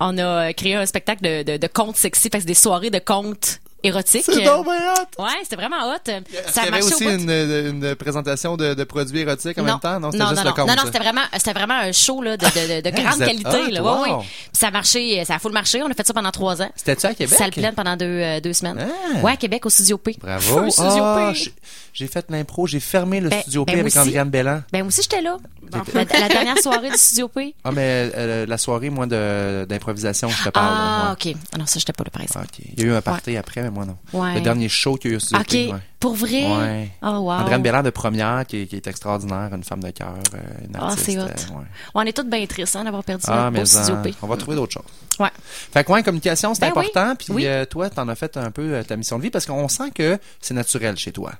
On 0.00 0.16
a 0.16 0.22
euh, 0.48 0.52
créé 0.52 0.76
un 0.76 0.86
spectacle 0.86 1.22
de, 1.22 1.42
de, 1.42 1.56
de 1.58 1.66
contes 1.66 1.96
sexy. 1.96 2.22
Fait 2.24 2.30
que 2.30 2.38
c'est 2.38 2.46
des 2.46 2.54
soirées 2.54 2.90
de 2.90 2.98
contes 2.98 3.60
érotiques. 3.82 4.24
C'est 4.26 4.42
donc 4.42 4.64
bien 4.64 4.74
hot! 4.94 5.22
Ouais, 5.22 5.30
c'était 5.42 5.56
vraiment 5.56 5.76
hot. 5.92 5.98
Ça 6.04 6.12
qu'il 6.20 6.34
y 6.34 6.58
a 6.58 6.62
avait 6.62 6.70
marché 6.70 6.84
aussi 6.94 7.06
au 7.06 7.10
bout. 7.10 7.22
une, 7.22 7.30
une 7.30 7.94
présentation 7.94 8.56
de, 8.56 8.74
de 8.74 8.84
produits 8.84 9.20
érotiques 9.20 9.58
en 9.58 9.62
non, 9.62 9.66
même 9.72 9.80
temps? 9.80 10.00
Non, 10.00 10.10
c'était 10.10 10.24
non, 10.24 10.30
juste 10.30 10.42
non, 10.44 10.50
le 10.50 10.54
compte. 10.56 10.68
non, 10.68 10.74
non, 10.74 10.80
ça. 10.80 10.86
c'était 10.86 10.98
vraiment, 10.98 11.20
c'était 11.34 11.52
vraiment 11.52 11.74
un 11.74 11.92
show 11.92 12.22
là, 12.22 12.36
de, 12.36 12.44
de, 12.44 12.50
de, 12.50 12.80
de 12.80 12.88
Hey, 12.96 13.04
grande 13.04 13.18
qualité. 13.18 13.48
hot, 13.48 13.70
là. 13.70 13.82
wow. 13.82 14.02
Ouais, 14.20 14.24
ça 14.52 14.68
a 14.68 14.70
marché, 14.70 15.24
ça 15.24 15.34
a 15.36 15.38
full 15.38 15.52
marché. 15.52 15.82
On 15.82 15.90
a 15.90 15.94
fait 15.94 16.06
ça 16.06 16.14
pendant 16.14 16.30
trois 16.32 16.60
ans. 16.62 16.70
C'était-tu 16.74 17.06
à 17.06 17.14
Québec? 17.14 17.36
Salle 17.38 17.50
pleine 17.50 17.74
pendant 17.74 17.96
deux, 17.96 18.04
euh, 18.06 18.40
deux 18.40 18.52
semaines. 18.52 18.78
Ah. 18.80 19.20
Ouais, 19.22 19.32
à 19.32 19.36
Québec, 19.36 19.64
au 19.66 19.70
Studio 19.70 19.98
P. 19.98 20.16
Bravo. 20.20 20.64
Feu 20.64 20.70
Studio 20.70 21.02
Ah, 21.04 21.32
P. 21.34 21.50
j'ai- 21.92 22.06
fait 22.06 22.26
l'impro, 22.30 22.66
j'ai 22.66 22.80
fermé 22.80 23.20
le 23.20 23.28
Ben- 23.28 23.40
studio 23.42 23.64
P 23.64 23.72
ben, 23.72 23.80
avec. 23.80 23.96
Andréane 23.96 24.30
Bellan. 24.30 24.62
Ben, 24.72 24.78
moi 24.80 24.88
aussi, 24.88 25.02
j'étais 25.02 25.20
là. 25.22 25.36
La, 25.72 26.04
la 26.20 26.28
dernière 26.28 26.58
soirée 26.58 26.90
du 26.90 26.96
Studio 26.98 27.26
P. 27.28 27.54
Ah, 27.64 27.72
mais 27.72 28.10
euh, 28.16 28.46
la 28.46 28.56
soirée, 28.58 28.88
moi, 28.90 29.06
de- 29.06 29.64
d'improvisation, 29.68 30.28
je 30.28 30.44
te 30.44 30.48
parle. 30.50 30.66
Ah, 30.70 31.12
ok. 31.12 31.34
Ah 31.52 31.58
non, 31.58 31.66
ça, 31.66 31.78
j'étais 31.78 31.92
pas 31.92 32.04
là, 32.04 32.10
par 32.10 32.22
exemple. 32.22 32.46
Ok. 32.52 32.64
Il 32.76 32.80
y 32.80 32.84
a 32.84 32.86
eu 32.86 32.94
un 32.94 33.02
party 33.02 33.36
après, 33.36 33.65
mais 33.68 33.74
moi, 33.74 33.84
non. 33.84 33.96
Ouais. 34.12 34.34
Le 34.34 34.40
dernier 34.40 34.68
show 34.68 34.96
qu'il 34.96 35.10
y 35.10 35.14
a 35.14 35.16
eu 35.16 35.20
Ok. 35.40 35.52
Ouais. 35.74 35.80
Pour 36.00 36.14
vrai? 36.14 36.46
Ouais. 36.46 36.90
Oh, 37.02 37.06
wow. 37.06 37.30
Andréane 37.32 37.62
Bellan 37.62 37.82
de 37.82 37.90
première, 37.90 38.44
qui, 38.46 38.58
est- 38.62 38.66
qui 38.66 38.76
est 38.76 38.86
extraordinaire, 38.86 39.50
une 39.54 39.64
femme 39.64 39.82
de 39.82 39.90
cœur, 39.90 40.14
euh, 40.34 40.38
une 40.68 40.76
Ah, 40.76 40.86
artiste. 40.88 41.06
c'est 41.06 41.18
hot. 41.18 41.22
euh, 41.24 41.62
on 41.94 42.02
est 42.02 42.12
toutes 42.12 42.28
bien 42.30 42.44
tristes 42.46 42.76
hein, 42.76 42.84
d'avoir 42.84 43.02
perdu 43.02 43.24
Ah, 43.28 43.50
notre 43.50 43.76
mais 43.76 43.90
en- 43.90 44.02
P. 44.02 44.14
on 44.22 44.26
va 44.26 44.36
trouver 44.36 44.56
d'autres 44.56 44.72
choses. 44.74 44.82
Ouais. 45.18 45.30
Fait 45.72 45.82
que, 45.84 45.92
ouais, 45.92 46.02
communication, 46.02 46.52
c'est 46.54 46.60
Ben 46.60 46.72
oui. 46.76 46.86
important. 46.90 47.14
Puis 47.16 47.26
Oui. 47.30 47.46
euh, 47.46 47.64
toi, 47.64 47.88
t'en 47.90 48.06
as 48.08 48.14
fait 48.14 48.36
un 48.36 48.50
peu 48.50 48.62
euh, 48.74 48.82
ta 48.82 48.96
mission 48.96 49.16
de 49.18 49.22
vie 49.22 49.30
parce 49.30 49.46
qu'on 49.46 49.68
sent 49.68 49.90
que 49.94 50.18
c'est 50.40 50.54
naturel 50.54 50.96
chez 50.96 51.12
toi. 51.12 51.32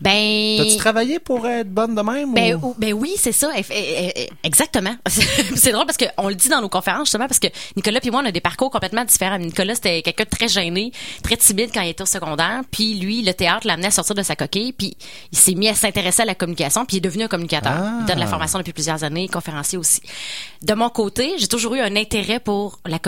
Ben. 0.00 0.56
T'as-tu 0.58 0.76
travaillé 0.76 1.18
pour 1.18 1.46
être 1.48 1.68
bonne 1.70 1.94
de 1.94 2.02
même? 2.02 2.32
Ben, 2.34 2.54
ou... 2.62 2.74
ben 2.78 2.92
oui, 2.92 3.14
c'est 3.18 3.32
ça. 3.32 3.50
Eff- 3.56 3.72
eh, 3.72 4.12
eh, 4.14 4.30
Exactement. 4.44 4.94
c'est 5.56 5.72
drôle 5.72 5.86
parce 5.86 5.98
qu'on 5.98 6.28
le 6.28 6.34
dit 6.34 6.48
dans 6.48 6.60
nos 6.60 6.68
conférences 6.68 7.06
justement 7.08 7.26
parce 7.26 7.38
que 7.40 7.48
Nicolas 7.76 8.00
puis 8.00 8.10
moi 8.10 8.20
on 8.22 8.26
a 8.26 8.32
des 8.32 8.40
parcours 8.40 8.70
complètement 8.70 9.04
différents. 9.04 9.38
Nicolas 9.38 9.74
c'était 9.74 10.02
quelqu'un 10.02 10.24
de 10.24 10.28
très 10.28 10.48
gêné, 10.48 10.92
très 11.22 11.36
timide 11.36 11.70
quand 11.74 11.80
il 11.80 11.88
était 11.90 12.02
au 12.02 12.06
secondaire, 12.06 12.62
puis 12.70 12.94
lui 12.94 13.22
le 13.22 13.32
théâtre 13.34 13.66
l'a 13.66 13.74
amené 13.74 13.88
à 13.88 13.90
sortir 13.90 14.14
de 14.14 14.22
sa 14.22 14.36
coquille, 14.36 14.72
puis 14.72 14.96
il 15.32 15.38
s'est 15.38 15.54
mis 15.54 15.68
à 15.68 15.74
s'intéresser 15.74 16.22
à 16.22 16.24
la 16.24 16.34
communication, 16.34 16.84
puis 16.84 16.96
il 16.96 16.98
est 16.98 17.02
devenu 17.02 17.24
un 17.24 17.28
communicateur. 17.28 17.72
Ah. 17.74 17.96
Il 18.00 18.06
donne 18.06 18.16
de 18.16 18.20
la 18.20 18.26
formation 18.26 18.58
depuis 18.58 18.72
plusieurs 18.72 19.02
années, 19.04 19.28
conférencier 19.28 19.78
aussi. 19.78 20.00
De 20.62 20.74
mon 20.74 20.88
côté, 20.90 21.34
j'ai 21.38 21.48
toujours 21.48 21.74
eu 21.74 21.80
un 21.80 21.96
intérêt 21.96 22.40
pour 22.40 22.78
la 22.86 22.98
communication. 22.98 23.07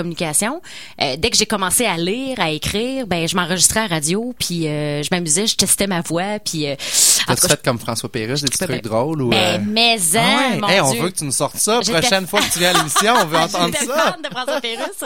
Euh, 1.00 1.16
dès 1.18 1.30
que 1.30 1.36
j'ai 1.36 1.46
commencé 1.46 1.84
à 1.86 1.96
lire, 1.96 2.40
à 2.40 2.50
écrire, 2.50 3.06
ben 3.06 3.28
je 3.28 3.36
m'enregistrais 3.36 3.80
à 3.80 3.88
la 3.88 3.94
radio, 3.96 4.34
puis 4.38 4.66
euh, 4.68 5.02
je 5.02 5.08
m'amusais, 5.10 5.46
je 5.46 5.56
testais 5.56 5.86
ma 5.86 6.00
voix, 6.00 6.38
puis 6.44 6.66
euh, 6.68 6.74
cas, 7.26 7.36
fait 7.36 7.62
comme 7.62 7.78
François 7.78 8.10
Pérusse, 8.10 8.42
des 8.42 8.48
petits 8.48 8.58
Ben, 8.60 8.66
trucs 8.68 8.84
drôles 8.84 9.22
ou... 9.22 9.28
ben, 9.30 9.60
euh, 9.60 9.64
mais 9.66 9.96
Ah 10.16 10.18
ouais? 10.52 10.58
mon 10.60 10.68
Hey, 10.68 10.80
on 10.80 10.90
Dieu. 10.92 11.02
veut 11.02 11.10
que 11.10 11.18
tu 11.18 11.24
nous 11.24 11.32
sortes 11.32 11.56
ça. 11.56 11.80
Prochaine 11.80 12.26
fois 12.26 12.40
que 12.40 12.52
tu 12.52 12.58
viens 12.58 12.70
à 12.74 12.78
l'émission, 12.78 13.14
on 13.22 13.26
veut 13.26 13.38
entendre 13.38 13.76
ça. 13.76 14.16
de 14.22 14.28
François 14.30 14.60
Pérusse. 14.60 15.04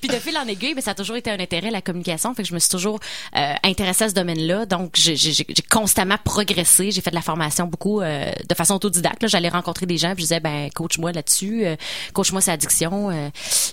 Puis 0.00 0.08
de 0.08 0.16
fil 0.16 0.36
en 0.36 0.46
aiguille, 0.46 0.74
mais 0.74 0.82
ça 0.82 0.92
a 0.92 0.94
toujours 0.94 1.16
été 1.16 1.30
un 1.30 1.38
intérêt, 1.40 1.70
la 1.70 1.80
communication. 1.82 2.34
Fait 2.34 2.42
que 2.42 2.48
je 2.48 2.54
me 2.54 2.58
suis 2.58 2.70
toujours 2.70 2.98
euh, 3.36 3.54
intéressée 3.62 4.04
à 4.04 4.08
ce 4.08 4.14
domaine-là. 4.14 4.66
Donc, 4.66 4.92
j'ai 4.94 5.46
constamment 5.70 6.16
progressé. 6.24 6.90
J'ai 6.90 7.00
fait 7.00 7.10
de 7.10 7.14
la 7.14 7.22
formation 7.22 7.66
beaucoup 7.66 8.00
euh, 8.00 8.30
de 8.48 8.54
façon 8.54 8.74
autodidacte. 8.74 9.22
là. 9.22 9.28
J'allais 9.28 9.48
rencontrer 9.48 9.86
des 9.86 9.98
gens 9.98 10.14
puis 10.14 10.22
je 10.22 10.28
disais, 10.28 10.40
ben, 10.40 10.68
coach-moi 10.74 11.12
là-dessus. 11.12 11.64
euh, 11.66 11.76
coach-moi 12.12 12.40
sa 12.40 12.52
addiction. 12.52 13.10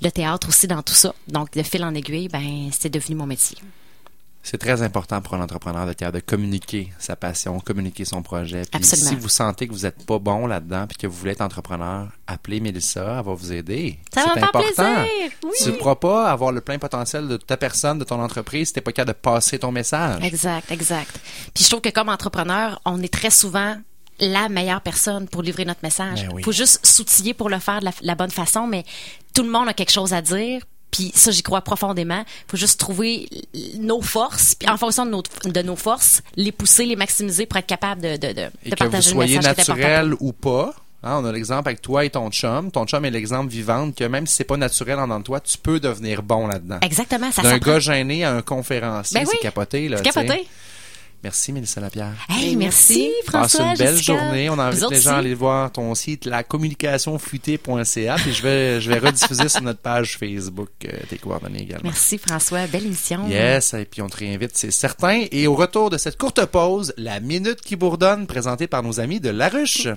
le 0.01 0.11
théâtre 0.11 0.47
aussi 0.49 0.58
dans 0.67 0.81
tout 0.81 0.93
ça. 0.93 1.13
Donc, 1.27 1.51
de 1.53 1.63
fil 1.63 1.83
en 1.83 1.93
aiguille, 1.93 2.27
ben, 2.27 2.69
c'est 2.71 2.89
devenu 2.89 3.15
mon 3.15 3.25
métier. 3.25 3.57
C'est 4.41 4.57
très 4.57 4.81
important 4.81 5.21
pour 5.21 5.33
un 5.33 5.41
entrepreneur 5.41 5.85
capable 5.95 6.19
de 6.19 6.23
communiquer 6.25 6.91
sa 6.97 7.15
passion, 7.15 7.59
communiquer 7.59 8.05
son 8.05 8.23
projet. 8.23 8.61
Puis 8.61 8.69
Absolument. 8.73 9.09
si 9.09 9.15
vous 9.15 9.29
sentez 9.29 9.67
que 9.67 9.73
vous 9.73 9.81
n'êtes 9.81 10.05
pas 10.05 10.17
bon 10.17 10.47
là-dedans 10.47 10.87
puis 10.87 10.97
que 10.97 11.07
vous 11.07 11.13
voulez 11.13 11.33
être 11.33 11.41
entrepreneur, 11.41 12.07
appelez 12.25 12.59
Mélissa, 12.61 13.17
elle 13.19 13.25
va 13.25 13.33
vous 13.33 13.51
aider. 13.51 13.99
Ça 14.13 14.23
va 14.23 14.29
me 14.29 14.33
faire 14.35 14.43
important. 14.45 14.95
plaisir. 14.95 15.31
Oui. 15.43 15.51
Tu 15.61 15.69
ne 15.69 15.75
pourras 15.75 15.95
pas 15.95 16.31
avoir 16.31 16.51
le 16.51 16.61
plein 16.61 16.79
potentiel 16.79 17.27
de 17.27 17.37
ta 17.37 17.57
personne, 17.57 17.99
de 17.99 18.05
ton 18.05 18.19
entreprise 18.21 18.69
si 18.69 18.73
t'es 18.73 18.81
pas 18.81 18.93
capable 18.93 19.17
de 19.17 19.21
passer 19.21 19.59
ton 19.59 19.71
message. 19.71 20.23
Exact, 20.23 20.71
exact. 20.71 21.19
Puis 21.53 21.65
je 21.65 21.69
trouve 21.69 21.81
que 21.81 21.89
comme 21.89 22.09
entrepreneur, 22.09 22.81
on 22.85 23.01
est 23.03 23.13
très 23.13 23.31
souvent 23.31 23.75
la 24.19 24.49
meilleure 24.49 24.81
personne 24.81 25.27
pour 25.27 25.41
livrer 25.41 25.65
notre 25.65 25.81
message. 25.83 26.23
Ben 26.27 26.31
oui. 26.33 26.43
faut 26.43 26.51
juste 26.51 26.85
s'outiller 26.85 27.33
pour 27.33 27.49
le 27.49 27.59
faire 27.59 27.79
de 27.79 27.85
la, 27.85 27.91
la 28.01 28.15
bonne 28.15 28.31
façon, 28.31 28.67
mais 28.67 28.83
tout 29.33 29.43
le 29.43 29.49
monde 29.49 29.67
a 29.67 29.73
quelque 29.73 29.91
chose 29.91 30.13
à 30.13 30.21
dire. 30.21 30.61
Puis 30.91 31.11
ça, 31.13 31.29
j'y 31.31 31.43
crois 31.43 31.61
profondément. 31.61 32.23
faut 32.47 32.57
juste 32.57 32.79
trouver 32.79 33.29
nos 33.77 34.01
forces, 34.01 34.55
puis 34.55 34.67
en 34.67 34.77
fonction 34.77 35.05
de 35.05 35.11
nos, 35.11 35.23
de 35.45 35.61
nos 35.61 35.75
forces, 35.75 36.23
les 36.35 36.51
pousser, 36.51 36.85
les 36.85 36.95
maximiser 36.95 37.45
pour 37.45 37.57
être 37.59 37.67
capable 37.67 38.01
de, 38.01 38.17
de, 38.17 38.33
de, 38.33 38.49
Et 38.65 38.71
de 38.71 38.75
que 38.75 38.83
vous 38.83 38.89
partager 38.89 39.09
le 39.11 39.15
soyez 39.15 39.35
message 39.37 39.57
naturel 39.57 40.15
ou 40.19 40.33
pas. 40.33 40.73
Hein, 41.01 41.19
on 41.21 41.25
a 41.25 41.31
l'exemple 41.31 41.69
avec 41.69 41.81
toi 41.81 42.03
et 42.03 42.09
ton 42.09 42.29
chum. 42.29 42.71
Ton 42.71 42.85
chum 42.85 43.05
est 43.05 43.11
l'exemple 43.11 43.49
vivant 43.49 43.91
que 43.91 44.03
même 44.03 44.27
si 44.27 44.35
c'est 44.35 44.43
pas 44.43 44.57
naturel 44.57 44.99
en 44.99 45.03
dedans 45.03 45.19
de 45.19 45.23
toi, 45.23 45.39
tu 45.39 45.57
peux 45.57 45.79
devenir 45.79 46.23
bon 46.23 46.47
là-dedans. 46.47 46.79
Exactement, 46.81 47.31
ça 47.31 47.41
D'un 47.41 47.57
gars 47.57 47.79
gêné 47.79 48.25
à 48.25 48.33
un 48.33 48.41
conférencier, 48.41 49.21
Ben 49.21 49.25
oui. 49.25 49.33
c'est 49.37 49.43
capoté. 49.43 49.87
Là, 49.87 49.97
C'est 50.03 50.11
sais. 50.11 50.45
Merci, 51.21 51.51
Mélissa 51.51 51.81
Lapierre. 51.81 52.13
Hey, 52.29 52.55
merci, 52.55 53.11
Passe 53.25 53.51
François, 53.51 53.71
une 53.71 53.77
belle 53.77 53.95
Jessica. 53.95 54.17
journée. 54.17 54.49
On 54.49 54.57
invite 54.57 54.89
les 54.89 55.01
gens 55.01 55.11
à 55.11 55.17
aller 55.17 55.33
voir 55.33 55.69
ton 55.71 55.93
site, 55.93 56.25
la 56.25 56.43
communicationfluidée.ca. 56.43 58.15
Puis 58.15 58.33
je 58.33 58.41
vais, 58.41 58.79
je 58.79 58.89
vais 58.89 58.99
rediffuser 58.99 59.49
sur 59.49 59.61
notre 59.61 59.79
page 59.81 60.17
Facebook 60.17 60.69
euh, 60.85 60.91
tes 61.09 61.17
coordonnées 61.17 61.63
également. 61.63 61.83
Merci, 61.89 62.17
François. 62.17 62.67
Belle 62.67 62.85
émission. 62.85 63.27
Yes, 63.27 63.73
et 63.73 63.85
puis 63.85 64.01
on 64.01 64.07
te 64.07 64.17
réinvite, 64.17 64.51
c'est 64.57 64.71
certain. 64.71 65.25
Et 65.31 65.47
au 65.47 65.55
retour 65.55 65.89
de 65.89 65.97
cette 65.97 66.17
courte 66.17 66.43
pause, 66.45 66.93
la 66.95 67.19
minute 67.19 67.59
qui 67.61 67.75
bourdonne, 67.75 68.25
présentée 68.25 68.67
par 68.67 68.81
nos 68.81 68.99
amis 69.01 69.19
de 69.19 69.29
La 69.29 69.49
Ruche. 69.49 69.87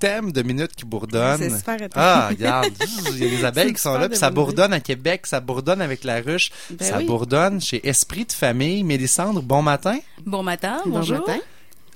Thème 0.00 0.32
de 0.32 0.42
minute 0.42 0.74
qui 0.74 0.84
bourdonne. 0.84 1.38
C'est 1.38 1.50
super. 1.56 1.76
Ah, 1.94 2.28
regarde, 2.30 2.66
il 3.12 3.18
y 3.18 3.26
a 3.26 3.30
des 3.30 3.44
abeilles 3.44 3.72
qui 3.74 3.80
sont 3.80 3.96
là, 3.96 4.08
puis 4.08 4.18
ça 4.18 4.30
bourdonne 4.30 4.72
à 4.72 4.80
Québec, 4.80 5.26
ça 5.26 5.38
bourdonne 5.40 5.80
avec 5.82 6.02
la 6.04 6.20
ruche, 6.20 6.50
Ben 6.70 6.84
ça 6.90 6.98
oui. 6.98 7.04
bourdonne 7.06 7.60
chez 7.60 7.86
Esprit 7.86 8.24
de 8.24 8.32
famille. 8.32 8.82
Mélissandre, 8.82 9.42
bon 9.42 9.62
matin. 9.62 9.98
Bon 10.26 10.42
matin, 10.42 10.80
Bon 10.86 10.90
bonjour. 10.98 11.18
matin. 11.20 11.38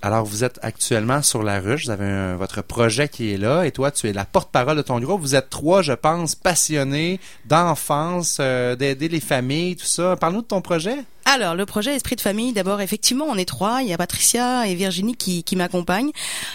Alors, 0.06 0.26
vous 0.26 0.44
êtes 0.44 0.58
actuellement 0.60 1.22
sur 1.22 1.42
la 1.42 1.60
ruche, 1.60 1.86
vous 1.86 1.90
avez 1.90 2.04
un- 2.04 2.36
votre 2.36 2.60
projet 2.60 3.08
qui 3.08 3.32
est 3.32 3.38
là, 3.38 3.64
et 3.64 3.70
toi, 3.72 3.90
tu 3.90 4.06
es 4.06 4.12
la 4.12 4.26
porte-parole 4.26 4.76
de 4.76 4.82
ton 4.82 5.00
groupe. 5.00 5.22
Vous 5.22 5.34
êtes 5.34 5.48
trois, 5.48 5.80
je 5.80 5.94
pense, 5.94 6.34
passionnés 6.34 7.20
d'enfance, 7.46 8.36
euh, 8.38 8.76
d'aider 8.76 9.08
les 9.08 9.20
familles, 9.20 9.76
tout 9.76 9.86
ça. 9.86 10.14
Parle-nous 10.16 10.42
de 10.42 10.46
ton 10.46 10.60
projet. 10.60 10.96
Alors, 11.24 11.54
le 11.54 11.64
projet 11.64 11.94
Esprit 11.96 12.16
de 12.16 12.20
famille, 12.20 12.52
d'abord, 12.52 12.82
effectivement, 12.82 13.24
on 13.30 13.36
est 13.36 13.48
trois. 13.48 13.78
Il 13.80 13.88
y 13.88 13.94
a 13.94 13.96
Patricia 13.96 14.66
et 14.66 14.74
Virginie 14.74 15.16
qui, 15.16 15.42
qui 15.42 15.56
m'accompagnent. 15.56 16.10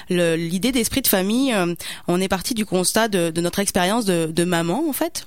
L'idée 0.09 0.71
d'Esprit 0.71 1.01
de 1.01 1.07
famille, 1.07 1.51
euh, 1.51 1.73
on 2.07 2.21
est 2.21 2.27
parti 2.27 2.53
du 2.53 2.67
constat 2.67 3.07
de, 3.07 3.31
de 3.31 3.41
notre 3.41 3.57
expérience 3.57 4.05
de, 4.05 4.27
de 4.27 4.43
maman, 4.43 4.83
en 4.87 4.93
fait. 4.93 5.25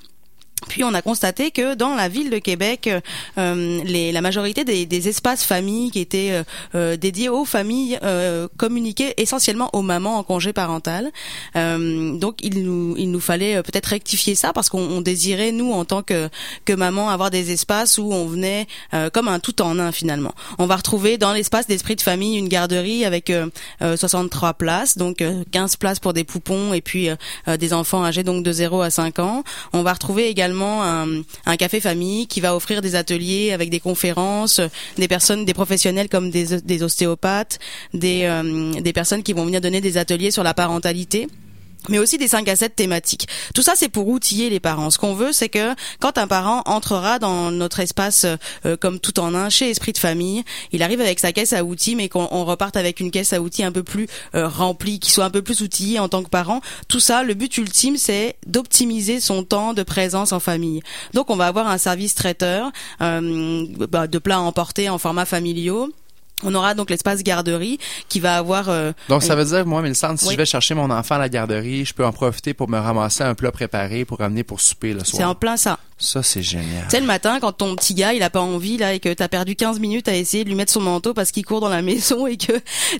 Puis 0.67 0.83
on 0.83 0.93
a 0.93 1.01
constaté 1.01 1.51
que 1.51 1.75
dans 1.75 1.95
la 1.95 2.09
ville 2.09 2.29
de 2.29 2.37
Québec, 2.37 2.89
euh, 3.37 3.83
les, 3.83 4.11
la 4.11 4.21
majorité 4.21 4.63
des, 4.63 4.85
des 4.85 5.07
espaces 5.07 5.43
familles 5.43 5.91
qui 5.91 5.99
étaient 5.99 6.31
euh, 6.31 6.43
euh, 6.75 6.97
dédiés 6.97 7.29
aux 7.29 7.45
familles 7.45 7.99
euh, 8.03 8.47
communiquaient 8.57 9.13
essentiellement 9.17 9.69
aux 9.73 9.81
mamans 9.81 10.17
en 10.17 10.23
congé 10.23 10.53
parental. 10.53 11.11
Euh, 11.55 12.17
donc 12.17 12.37
il 12.41 12.63
nous, 12.63 12.95
il 12.97 13.11
nous 13.11 13.19
fallait 13.19 13.57
euh, 13.57 13.61
peut-être 13.63 13.87
rectifier 13.87 14.35
ça 14.35 14.53
parce 14.53 14.69
qu'on 14.69 14.81
on 14.81 15.01
désirait 15.01 15.51
nous 15.51 15.71
en 15.71 15.85
tant 15.85 16.03
que 16.03 16.29
que 16.65 16.73
maman 16.73 17.09
avoir 17.09 17.29
des 17.31 17.51
espaces 17.51 17.97
où 17.97 18.11
on 18.13 18.25
venait 18.25 18.67
comme 19.11 19.27
un 19.27 19.39
tout 19.39 19.61
en 19.61 19.79
un 19.79 19.91
finalement. 19.91 20.33
On 20.59 20.65
va 20.65 20.75
retrouver 20.75 21.17
dans 21.17 21.33
l'espace 21.33 21.67
d'esprit 21.67 21.95
de 21.95 22.01
famille 22.01 22.37
une 22.37 22.47
garderie 22.47 23.05
avec 23.05 23.29
euh, 23.29 23.47
euh, 23.81 23.97
63 23.97 24.53
places, 24.55 24.97
donc 24.97 25.21
euh, 25.21 25.43
15 25.51 25.77
places 25.77 25.99
pour 25.99 26.13
des 26.13 26.23
poupons 26.23 26.73
et 26.73 26.81
puis 26.81 27.09
des 27.47 27.73
enfants 27.73 28.03
âgés 28.03 28.23
donc 28.23 28.43
de 28.43 28.51
0 28.51 28.81
à 28.81 28.89
5 28.89 29.19
ans. 29.19 29.43
On 29.73 29.83
va 29.83 29.93
retrouver 29.93 30.27
également 30.27 30.52
un, 30.61 31.21
un 31.45 31.57
café 31.57 31.79
famille 31.79 32.27
qui 32.27 32.41
va 32.41 32.55
offrir 32.55 32.81
des 32.81 32.95
ateliers 32.95 33.51
avec 33.51 33.69
des 33.69 33.79
conférences, 33.79 34.61
des 34.97 35.07
personnes, 35.07 35.45
des 35.45 35.53
professionnels 35.53 36.09
comme 36.09 36.29
des, 36.29 36.61
des 36.61 36.83
ostéopathes, 36.83 37.59
des, 37.93 38.23
euh, 38.23 38.79
des 38.79 38.93
personnes 38.93 39.23
qui 39.23 39.33
vont 39.33 39.45
venir 39.45 39.61
donner 39.61 39.81
des 39.81 39.97
ateliers 39.97 40.31
sur 40.31 40.43
la 40.43 40.53
parentalité 40.53 41.27
mais 41.89 41.99
aussi 41.99 42.17
des 42.17 42.27
5 42.27 42.47
à 42.47 42.55
7 42.55 42.75
thématiques. 42.75 43.27
Tout 43.53 43.61
ça, 43.61 43.73
c'est 43.75 43.89
pour 43.89 44.07
outiller 44.07 44.49
les 44.49 44.59
parents. 44.59 44.89
Ce 44.89 44.97
qu'on 44.97 45.13
veut, 45.13 45.31
c'est 45.31 45.49
que 45.49 45.73
quand 45.99 46.17
un 46.17 46.27
parent 46.27 46.61
entrera 46.65 47.19
dans 47.19 47.51
notre 47.51 47.79
espace 47.79 48.25
euh, 48.65 48.77
comme 48.77 48.99
tout 48.99 49.19
en 49.19 49.35
un, 49.35 49.49
chez 49.49 49.69
Esprit 49.69 49.93
de 49.93 49.97
Famille, 49.97 50.43
il 50.71 50.83
arrive 50.83 51.01
avec 51.01 51.19
sa 51.19 51.31
caisse 51.31 51.53
à 51.53 51.63
outils, 51.63 51.95
mais 51.95 52.09
qu'on 52.09 52.27
on 52.31 52.45
reparte 52.45 52.77
avec 52.77 52.99
une 52.99 53.11
caisse 53.11 53.33
à 53.33 53.41
outils 53.41 53.63
un 53.63 53.71
peu 53.71 53.83
plus 53.83 54.07
euh, 54.35 54.47
remplie, 54.47 54.99
qui 54.99 55.11
soit 55.11 55.25
un 55.25 55.29
peu 55.29 55.41
plus 55.41 55.61
outillée 55.61 55.99
en 55.99 56.09
tant 56.09 56.23
que 56.23 56.29
parent. 56.29 56.61
Tout 56.87 56.99
ça, 56.99 57.23
le 57.23 57.33
but 57.33 57.57
ultime, 57.57 57.97
c'est 57.97 58.35
d'optimiser 58.45 59.19
son 59.19 59.43
temps 59.43 59.73
de 59.73 59.83
présence 59.83 60.31
en 60.31 60.39
famille. 60.39 60.81
Donc, 61.13 61.29
on 61.29 61.35
va 61.35 61.47
avoir 61.47 61.67
un 61.67 61.77
service 61.77 62.15
traiteur 62.15 62.71
euh, 63.01 63.65
bah, 63.89 64.07
de 64.07 64.17
plats 64.17 64.37
à 64.37 64.39
emporter 64.39 64.89
en 64.89 64.97
format 64.97 65.25
familiaux. 65.25 65.91
On 66.43 66.53
aura 66.55 66.73
donc 66.73 66.89
l'espace 66.89 67.23
garderie 67.23 67.79
qui 68.09 68.19
va 68.19 68.37
avoir 68.37 68.69
euh, 68.69 68.91
Donc, 69.09 69.23
ça 69.23 69.35
veut 69.35 69.45
dire, 69.45 69.65
moi, 69.65 69.81
Mélissandre, 69.81 70.19
si 70.19 70.27
Oui. 70.27 70.33
je 70.33 70.37
vais 70.37 70.45
chercher 70.45 70.73
mon 70.75 70.89
enfant 70.89 71.15
à 71.15 71.19
la 71.19 71.29
garderie, 71.29 71.85
je 71.85 71.93
peux 71.93 72.05
en 72.05 72.11
profiter 72.11 72.53
pour 72.53 72.69
me 72.69 72.77
ramasser 72.77 73.23
un 73.23 73.35
plat 73.35 73.51
préparé 73.51 74.05
pour 74.05 74.21
amener 74.21 74.43
pour 74.43 74.61
souper 74.61 74.93
le 74.93 75.03
soir. 75.03 75.17
C'est 75.17 75.23
en 75.23 75.35
plein 75.35 75.57
ça. 75.57 75.79
Ça, 76.03 76.21
c'est 76.21 76.43
génial. 76.43 76.83
Tu 76.85 76.89
sais, 76.91 76.99
le 76.99 77.05
matin, 77.05 77.39
quand 77.39 77.53
ton 77.53 77.75
petit 77.75 77.93
gars, 77.93 78.13
il 78.13 78.21
a 78.23 78.29
pas 78.29 78.41
envie, 78.41 78.77
là, 78.77 78.93
et 78.93 78.99
que 78.99 79.13
t'as 79.13 79.27
perdu 79.27 79.55
15 79.55 79.79
minutes 79.79 80.07
à 80.07 80.15
essayer 80.15 80.43
de 80.43 80.49
lui 80.49 80.55
mettre 80.55 80.71
son 80.71 80.81
manteau 80.81 81.13
parce 81.13 81.31
qu'il 81.31 81.45
court 81.45 81.61
dans 81.61 81.69
la 81.69 81.81
maison 81.83 82.27
et 82.27 82.37
que 82.37 82.53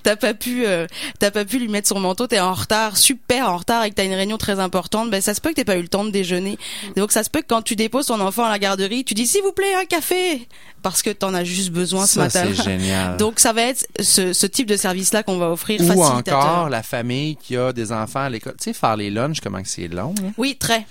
t'as 0.04 0.16
pas 0.16 0.34
pu, 0.34 0.66
euh, 0.66 0.88
t'as 1.20 1.32
pas 1.32 1.44
pu 1.46 1.60
lui 1.60 1.68
mettre 1.68 1.88
son 1.90 2.00
manteau, 2.00 2.28
t'es 2.28 2.40
en 2.40 2.54
retard, 2.54 2.98
super 2.98 3.50
en 3.50 3.58
retard 3.58 3.84
et 3.84 3.90
que 3.90 3.96
t'as 3.96 4.06
une 4.06 4.14
réunion 4.14 4.38
très 4.38 4.60
importante, 4.60 5.10
ben, 5.12 5.22
ça 5.22 5.34
se 5.34 5.42
peut 5.42 5.50
que 5.50 5.56
t'aies 5.56 5.66
pas 5.66 5.78
eu 5.78 5.82
le 5.82 5.88
temps 5.90 6.06
de 6.06 6.12
déjeuner. 6.12 6.58
Donc, 6.96 7.12
ça 7.12 7.24
se 7.24 7.30
peut 7.30 7.42
que 7.42 7.48
quand 7.48 7.62
tu 7.62 7.76
déposes 7.76 8.06
ton 8.08 8.20
enfant 8.22 8.46
à 8.46 8.50
la 8.50 8.60
garderie, 8.60 9.04
tu 9.04 9.14
dis, 9.14 9.28
s'il 9.28 9.42
vous 9.44 9.52
plaît, 9.52 9.74
un 9.76 9.86
café! 9.86 10.48
Parce 10.82 11.02
que 11.02 11.12
t'en 11.12 11.34
as 11.34 11.46
juste 11.46 11.70
besoin 11.72 12.06
ce 12.06 12.16
Ça, 12.16 12.20
matin. 12.24 12.46
c'est 12.54 12.62
génial. 12.62 13.16
Donc, 13.18 13.40
ça 13.40 13.54
va 13.54 13.62
être 13.62 13.88
ce, 14.02 14.34
ce 14.34 14.46
type 14.46 14.68
de 14.68 14.76
service-là 14.76 15.24
qu'on 15.24 15.38
va 15.38 15.50
offrir 15.50 15.80
Ou 15.80 15.88
facilitateur. 15.88 16.38
encore 16.38 16.70
la 16.70 16.84
famille 16.84 17.38
qui 17.38 17.56
a 17.56 17.72
des 17.72 17.94
enfants 17.94 18.20
à 18.26 18.30
l'école. 18.30 18.56
Tu 18.60 18.66
sais, 18.66 18.74
faire 18.74 18.98
les 18.98 19.10
lunchs, 19.10 19.40
comment 19.42 19.62
que 19.62 19.70
c'est 19.70 19.88
long. 19.88 20.14
là. 20.22 20.28
Oui, 20.38 20.58
très. 20.60 20.86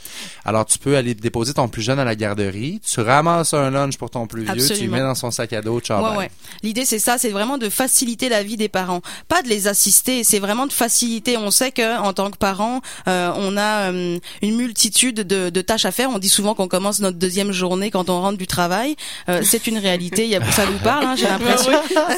Alors, 0.46 0.64
tu 0.64 0.78
peux 0.78 0.96
aller 0.96 1.14
déposer 1.14 1.52
ton 1.52 1.68
plus 1.68 1.82
jeune 1.82 1.98
à 2.02 2.04
la 2.04 2.14
garderie, 2.14 2.80
tu 2.80 3.00
ramasses 3.00 3.54
un 3.54 3.70
lunch 3.70 3.96
pour 3.96 4.10
ton 4.10 4.26
plus 4.26 4.44
vieux, 4.44 4.68
tu 4.68 4.84
le 4.84 4.90
mets 4.90 5.00
dans 5.00 5.14
son 5.14 5.30
sac 5.30 5.52
à 5.52 5.62
dos, 5.62 5.80
ciao, 5.80 6.02
Ouais, 6.02 6.16
ouais. 6.16 6.30
L'idée, 6.62 6.84
c'est 6.84 6.98
ça, 6.98 7.18
c'est 7.18 7.30
vraiment 7.30 7.58
de 7.58 7.68
faciliter 7.68 8.28
la 8.28 8.42
vie 8.42 8.56
des 8.56 8.68
parents, 8.68 9.00
pas 9.28 9.42
de 9.42 9.48
les 9.48 9.68
assister. 9.68 10.24
C'est 10.24 10.38
vraiment 10.38 10.66
de 10.66 10.72
faciliter. 10.72 11.36
On 11.36 11.50
sait 11.50 11.72
que 11.72 11.98
en 11.98 12.12
tant 12.12 12.30
que 12.30 12.36
parents, 12.36 12.80
euh, 13.08 13.32
on 13.36 13.56
a 13.56 13.90
euh, 13.92 14.18
une 14.42 14.56
multitude 14.56 15.20
de, 15.20 15.50
de 15.50 15.60
tâches 15.60 15.84
à 15.84 15.92
faire. 15.92 16.10
On 16.10 16.18
dit 16.18 16.28
souvent 16.28 16.54
qu'on 16.54 16.68
commence 16.68 17.00
notre 17.00 17.18
deuxième 17.18 17.52
journée 17.52 17.90
quand 17.90 18.10
on 18.10 18.20
rentre 18.20 18.38
du 18.38 18.46
travail. 18.46 18.96
Euh, 19.28 19.42
c'est 19.44 19.66
une 19.66 19.78
réalité. 19.78 20.24
Il 20.24 20.30
y 20.30 20.36
a, 20.36 20.52
ça 20.52 20.64
vous 20.66 20.78
parle, 20.78 21.06
hein, 21.06 21.14
j'ai 21.16 21.26
l'impression. 21.28 21.72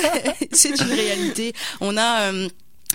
c'est 0.52 0.80
une 0.80 0.92
réalité. 0.92 1.52
On 1.80 1.96
a 1.96 2.32
euh, 2.32 2.48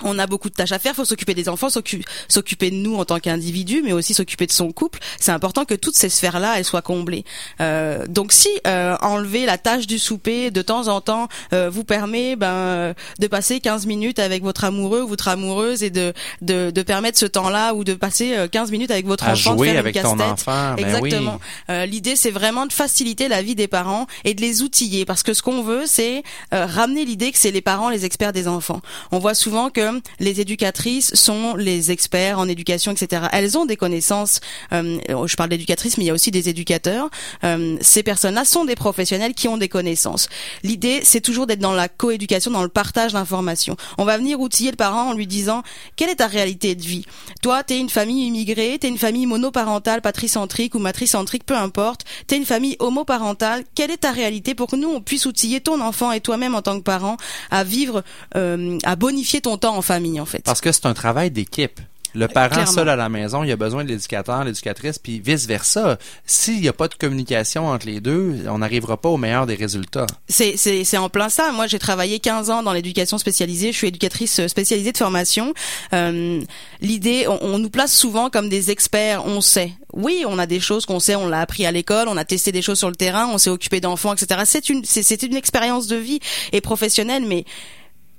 on 0.04 0.18
a 0.20 0.28
beaucoup 0.28 0.50
de 0.50 0.54
tâches 0.56 0.72
à 0.72 0.80
faire, 0.80 0.95
faut 0.95 1.06
s'occuper 1.06 1.34
des 1.34 1.50
enfants, 1.50 1.70
s'occu- 1.70 2.04
s'occuper 2.28 2.72
de 2.72 2.76
nous 2.76 2.95
en 2.95 3.06
tant 3.06 3.20
qu'individu, 3.20 3.82
mais 3.84 3.91
aussi 3.93 4.14
s'occuper 4.14 4.45
de 4.47 4.52
son 4.52 4.72
couple. 4.72 5.00
C'est 5.20 5.32
important 5.32 5.66
que 5.66 5.74
toutes 5.76 5.95
ces 5.95 6.10
sphères-là, 6.10 6.56
elles 6.58 6.66
soient 6.66 6.82
comblées. 6.82 7.24
Euh, 7.62 8.06
donc 8.08 8.32
si 8.32 8.50
euh, 8.68 8.95
enlever 9.02 9.45
la 9.45 9.58
tâche 9.58 9.88
du 9.88 10.00
souper 10.00 10.52
de 10.52 10.62
temps 10.62 10.88
en 10.88 11.02
temps 11.02 11.28
euh, 11.54 11.70
vous 11.70 11.84
permet 11.84 12.36
ben, 12.36 12.47
euh, 12.47 12.93
de 13.20 13.28
passer 13.28 13.60
15 13.60 13.86
minutes 13.86 14.20
avec 14.20 14.43
votre 14.43 14.64
amoureux 14.64 15.02
ou 15.02 15.08
votre 15.08 15.28
amoureuse 15.28 15.84
et 15.84 15.89
de, 15.89 16.14
de, 16.41 16.72
de 16.72 16.82
permettre 16.82 17.18
ce 17.18 17.26
temps-là 17.26 17.74
ou 17.74 17.84
de 17.84 17.93
passer 17.93 18.38
euh, 18.38 18.47
15 18.47 18.72
minutes 18.72 18.91
avec 18.91 19.06
votre 19.06 19.26
À 19.26 19.32
enfant, 19.34 19.54
de 19.54 19.58
jouer 19.58 19.68
faire 19.68 19.74
une 19.76 19.80
avec 19.80 20.02
ton 20.02 20.20
enfant, 20.20 20.76
ben 20.76 20.86
Exactement. 20.86 21.34
oui. 21.36 21.76
Euh, 21.76 21.86
L'idée, 21.86 22.16
c'est 22.16 22.32
vraiment 22.32 22.66
de 22.66 22.74
faciliter 22.74 23.28
la 23.28 23.41
vie 23.41 23.56
des 23.56 23.68
parents 23.68 24.08
et 24.24 24.34
de 24.34 24.41
les 24.41 24.62
outiller, 24.62 25.06
parce 25.06 25.24
que 25.24 25.34
ce 25.34 25.41
qu'on 25.41 25.62
veut, 25.64 25.84
c'est 25.86 26.24
euh, 26.54 26.66
ramener 26.66 27.06
l'idée 27.06 27.32
que 27.32 27.38
c'est 27.38 27.52
les 27.52 27.62
parents 27.62 27.89
les 27.89 28.06
experts 28.06 28.34
des 28.34 28.47
enfants. 28.47 28.82
On 29.12 29.20
voit 29.20 29.34
souvent 29.34 29.70
que 29.70 29.88
les 30.19 30.41
éducatrices 30.41 31.13
sont 31.15 31.55
les 31.55 31.91
experts 31.91 32.39
en 32.39 32.47
éducation, 32.47 32.91
etc. 32.91 33.23
Elles 33.31 33.57
ont 33.57 33.65
des 33.65 33.77
connaissances. 33.77 34.39
euh, 34.73 34.99
je 35.25 35.35
parle 35.35 35.49
d'éducatrices, 35.49 35.97
mais 35.97 36.05
il 36.05 36.07
y 36.07 36.09
a 36.11 36.13
aussi 36.13 36.31
des 36.31 36.49
éducateurs. 36.49 37.09
Euh, 37.43 37.77
ces 37.81 38.03
personnes-là 38.03 38.45
sont 38.45 38.65
des 38.65 38.75
professionnels 38.75 39.33
qui 39.33 39.47
ont 39.47 39.57
des 39.57 39.69
connaissances. 39.69 40.29
L'idée, 40.63 41.01
c'est 41.03 41.21
toujours 41.21 41.47
d'être 41.47 41.59
dans 41.59 41.73
la 41.73 41.89
coéducation, 41.89 42.51
dans 42.51 42.63
le 42.63 42.69
partage 42.69 43.13
d'informations. 43.13 43.75
On 43.97 44.05
va 44.05 44.17
venir 44.17 44.39
outiller 44.39 44.71
le 44.71 44.77
parent 44.77 45.09
en 45.09 45.13
lui 45.13 45.27
disant 45.27 45.63
quelle 45.95 46.09
est 46.09 46.15
ta 46.15 46.27
réalité 46.27 46.75
de 46.75 46.81
vie? 46.81 47.05
Toi, 47.41 47.63
t'es 47.63 47.79
une 47.79 47.89
famille 47.89 48.27
immigrée, 48.27 48.77
t'es 48.79 48.87
une 48.87 48.97
famille 48.97 49.25
monoparentale, 49.25 50.01
patricentrique 50.01 50.75
ou 50.75 50.79
matricentrique, 50.79 51.45
peu 51.45 51.55
importe. 51.55 52.05
T'es 52.27 52.37
une 52.37 52.45
famille 52.45 52.75
homoparentale. 52.79 53.63
Quelle 53.75 53.91
est 53.91 53.97
ta 53.97 54.11
réalité 54.11 54.55
pour 54.55 54.67
que 54.67 54.75
nous 54.75 54.89
on 54.89 55.01
puisse 55.01 55.25
outiller 55.25 55.61
ton 55.61 55.81
enfant 55.81 56.11
et 56.11 56.21
toi-même 56.21 56.55
en 56.55 56.61
tant 56.61 56.77
que 56.77 56.83
parent 56.83 57.17
à 57.51 57.63
vivre, 57.63 58.03
euh, 58.35 58.77
à 58.83 58.95
bonifier 58.95 59.41
ton 59.41 59.57
temps 59.57 59.77
en 59.80 59.82
famille 59.82 60.19
en 60.19 60.25
fait. 60.25 60.43
Parce 60.43 60.61
que 60.61 60.71
c'est 60.71 60.86
un 60.86 60.93
travail 60.93 61.32
d'équipe. 61.32 61.80
Le 62.15 62.27
parent 62.27 62.49
clairement. 62.49 62.71
seul 62.71 62.89
à 62.89 62.95
la 62.95 63.07
maison, 63.09 63.43
il 63.43 63.51
a 63.51 63.55
besoin 63.55 63.84
de 63.84 63.89
l'éducateur, 63.89 64.43
l'éducatrice, 64.43 64.97
puis 64.97 65.19
vice 65.19 65.45
versa. 65.45 65.97
S'il 66.25 66.59
n'y 66.61 66.67
a 66.67 66.73
pas 66.73 66.88
de 66.88 66.95
communication 66.95 67.67
entre 67.67 67.86
les 67.86 67.99
deux, 67.99 68.45
on 68.47 68.57
n'arrivera 68.59 68.97
pas 68.97 69.09
au 69.09 69.17
meilleur 69.17 69.45
des 69.45 69.55
résultats. 69.55 70.07
C'est, 70.27 70.57
c'est, 70.57 70.84
c'est 70.84 70.97
en 70.97 71.09
plein 71.09 71.30
ça. 71.30 71.51
Moi, 71.51 71.67
j'ai 71.67 71.77
travaillé 71.77 72.19
15 72.19 72.49
ans 72.49 72.63
dans 72.63 72.73
l'éducation 72.73 73.17
spécialisée. 73.17 73.71
Je 73.71 73.77
suis 73.77 73.88
éducatrice 73.88 74.39
euh, 74.39 74.47
spécialisée 74.47 74.91
de 74.91 74.97
formation. 74.97 75.53
Euh, 75.93 76.41
l'idée, 76.82 77.27
on, 77.27 77.38
on 77.41 77.59
nous 77.59 77.69
place 77.69 77.93
souvent 77.93 78.30
comme 78.32 78.49
des 78.49 78.71
experts. 78.71 79.25
On 79.25 79.41
sait. 79.41 79.73
Oui, 79.93 80.23
on 80.27 80.39
a 80.39 80.47
des 80.47 80.59
choses 80.59 80.86
qu'on 80.88 80.99
sait. 80.99 81.15
On 81.15 81.27
l'a 81.27 81.41
appris 81.41 81.65
à 81.67 81.71
l'école. 81.71 82.07
On 82.07 82.17
a 82.17 82.25
testé 82.25 82.51
des 82.51 82.63
choses 82.63 82.80
sur 82.80 82.89
le 82.89 82.95
terrain. 82.95 83.30
On 83.32 83.38
s'est 83.38 83.49
occupé 83.51 83.82
d'enfants, 83.82 84.13
etc. 84.13 84.41
C'est 84.45 84.69
une, 84.69 84.84
c'est, 84.84 85.03
c'est 85.03 85.21
une 85.21 85.36
expérience 85.36 85.88
de 85.88 85.95
vie 85.95 86.19
et 86.53 86.61
professionnelle, 86.61 87.23
mais 87.27 87.45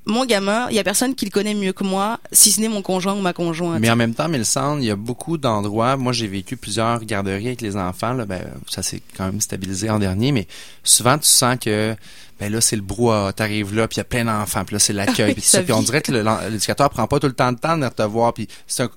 mon 0.07 0.25
gamin, 0.25 0.69
il 0.71 0.77
y 0.77 0.79
a 0.79 0.85
personne 0.85 1.15
qui 1.15 1.25
le 1.25 1.31
connaît 1.31 1.55
mieux 1.55 1.73
que 1.73 1.85
moi, 1.85 2.19
si 2.33 2.51
ce 2.51 2.61
n'est 2.61 2.69
mon 2.69 2.83
conjoint 2.83 3.15
ou 3.15 3.21
ma 3.21 3.33
conjointe. 3.33 3.81
Mais 3.81 3.91
en 3.91 3.97
même 3.97 4.15
temps, 4.15 4.29
Mélissande, 4.29 4.83
il 4.83 4.87
y 4.87 4.91
a 4.91 4.97
beaucoup 4.97 5.37
d'endroits. 5.37 5.97
Moi, 5.97 6.13
j'ai 6.13 6.27
vécu 6.27 6.57
plusieurs 6.57 7.05
garderies 7.05 7.49
avec 7.49 7.61
les 7.61 7.77
enfants. 7.77 8.15
Là, 8.15 8.25
ben, 8.25 8.43
ça 8.69 8.83
s'est 8.83 9.03
quand 9.17 9.27
même 9.27 9.41
stabilisé 9.41 9.91
en 9.91 9.99
dernier, 9.99 10.33
mais 10.33 10.47
souvent, 10.83 11.19
tu 11.19 11.27
sens 11.27 11.57
que 11.61 11.95
ben 12.41 12.51
là, 12.51 12.63
c'est 12.63 12.77
le 12.77 12.83
brouhaha. 12.83 13.35
T'arrives 13.35 13.75
là, 13.75 13.87
puis 13.87 13.97
il 13.97 13.99
y 13.99 14.01
a 14.01 14.05
plein 14.05 14.25
d'enfants, 14.25 14.65
puis 14.65 14.75
là, 14.75 14.79
c'est 14.79 14.95
l'accueil. 14.95 15.35
puis 15.35 15.43
Ça 15.43 15.61
on 15.69 15.83
dirait 15.83 16.01
que 16.01 16.11
l'éducateur 16.11 16.89
prend 16.89 17.07
pas 17.07 17.21
tout 17.21 17.27
le 17.27 17.35
temps 17.35 17.53
de 17.53 17.59
temps 17.59 17.77
de 17.77 17.87
te 17.87 18.03
voir. 18.03 18.33
Puis 18.33 18.49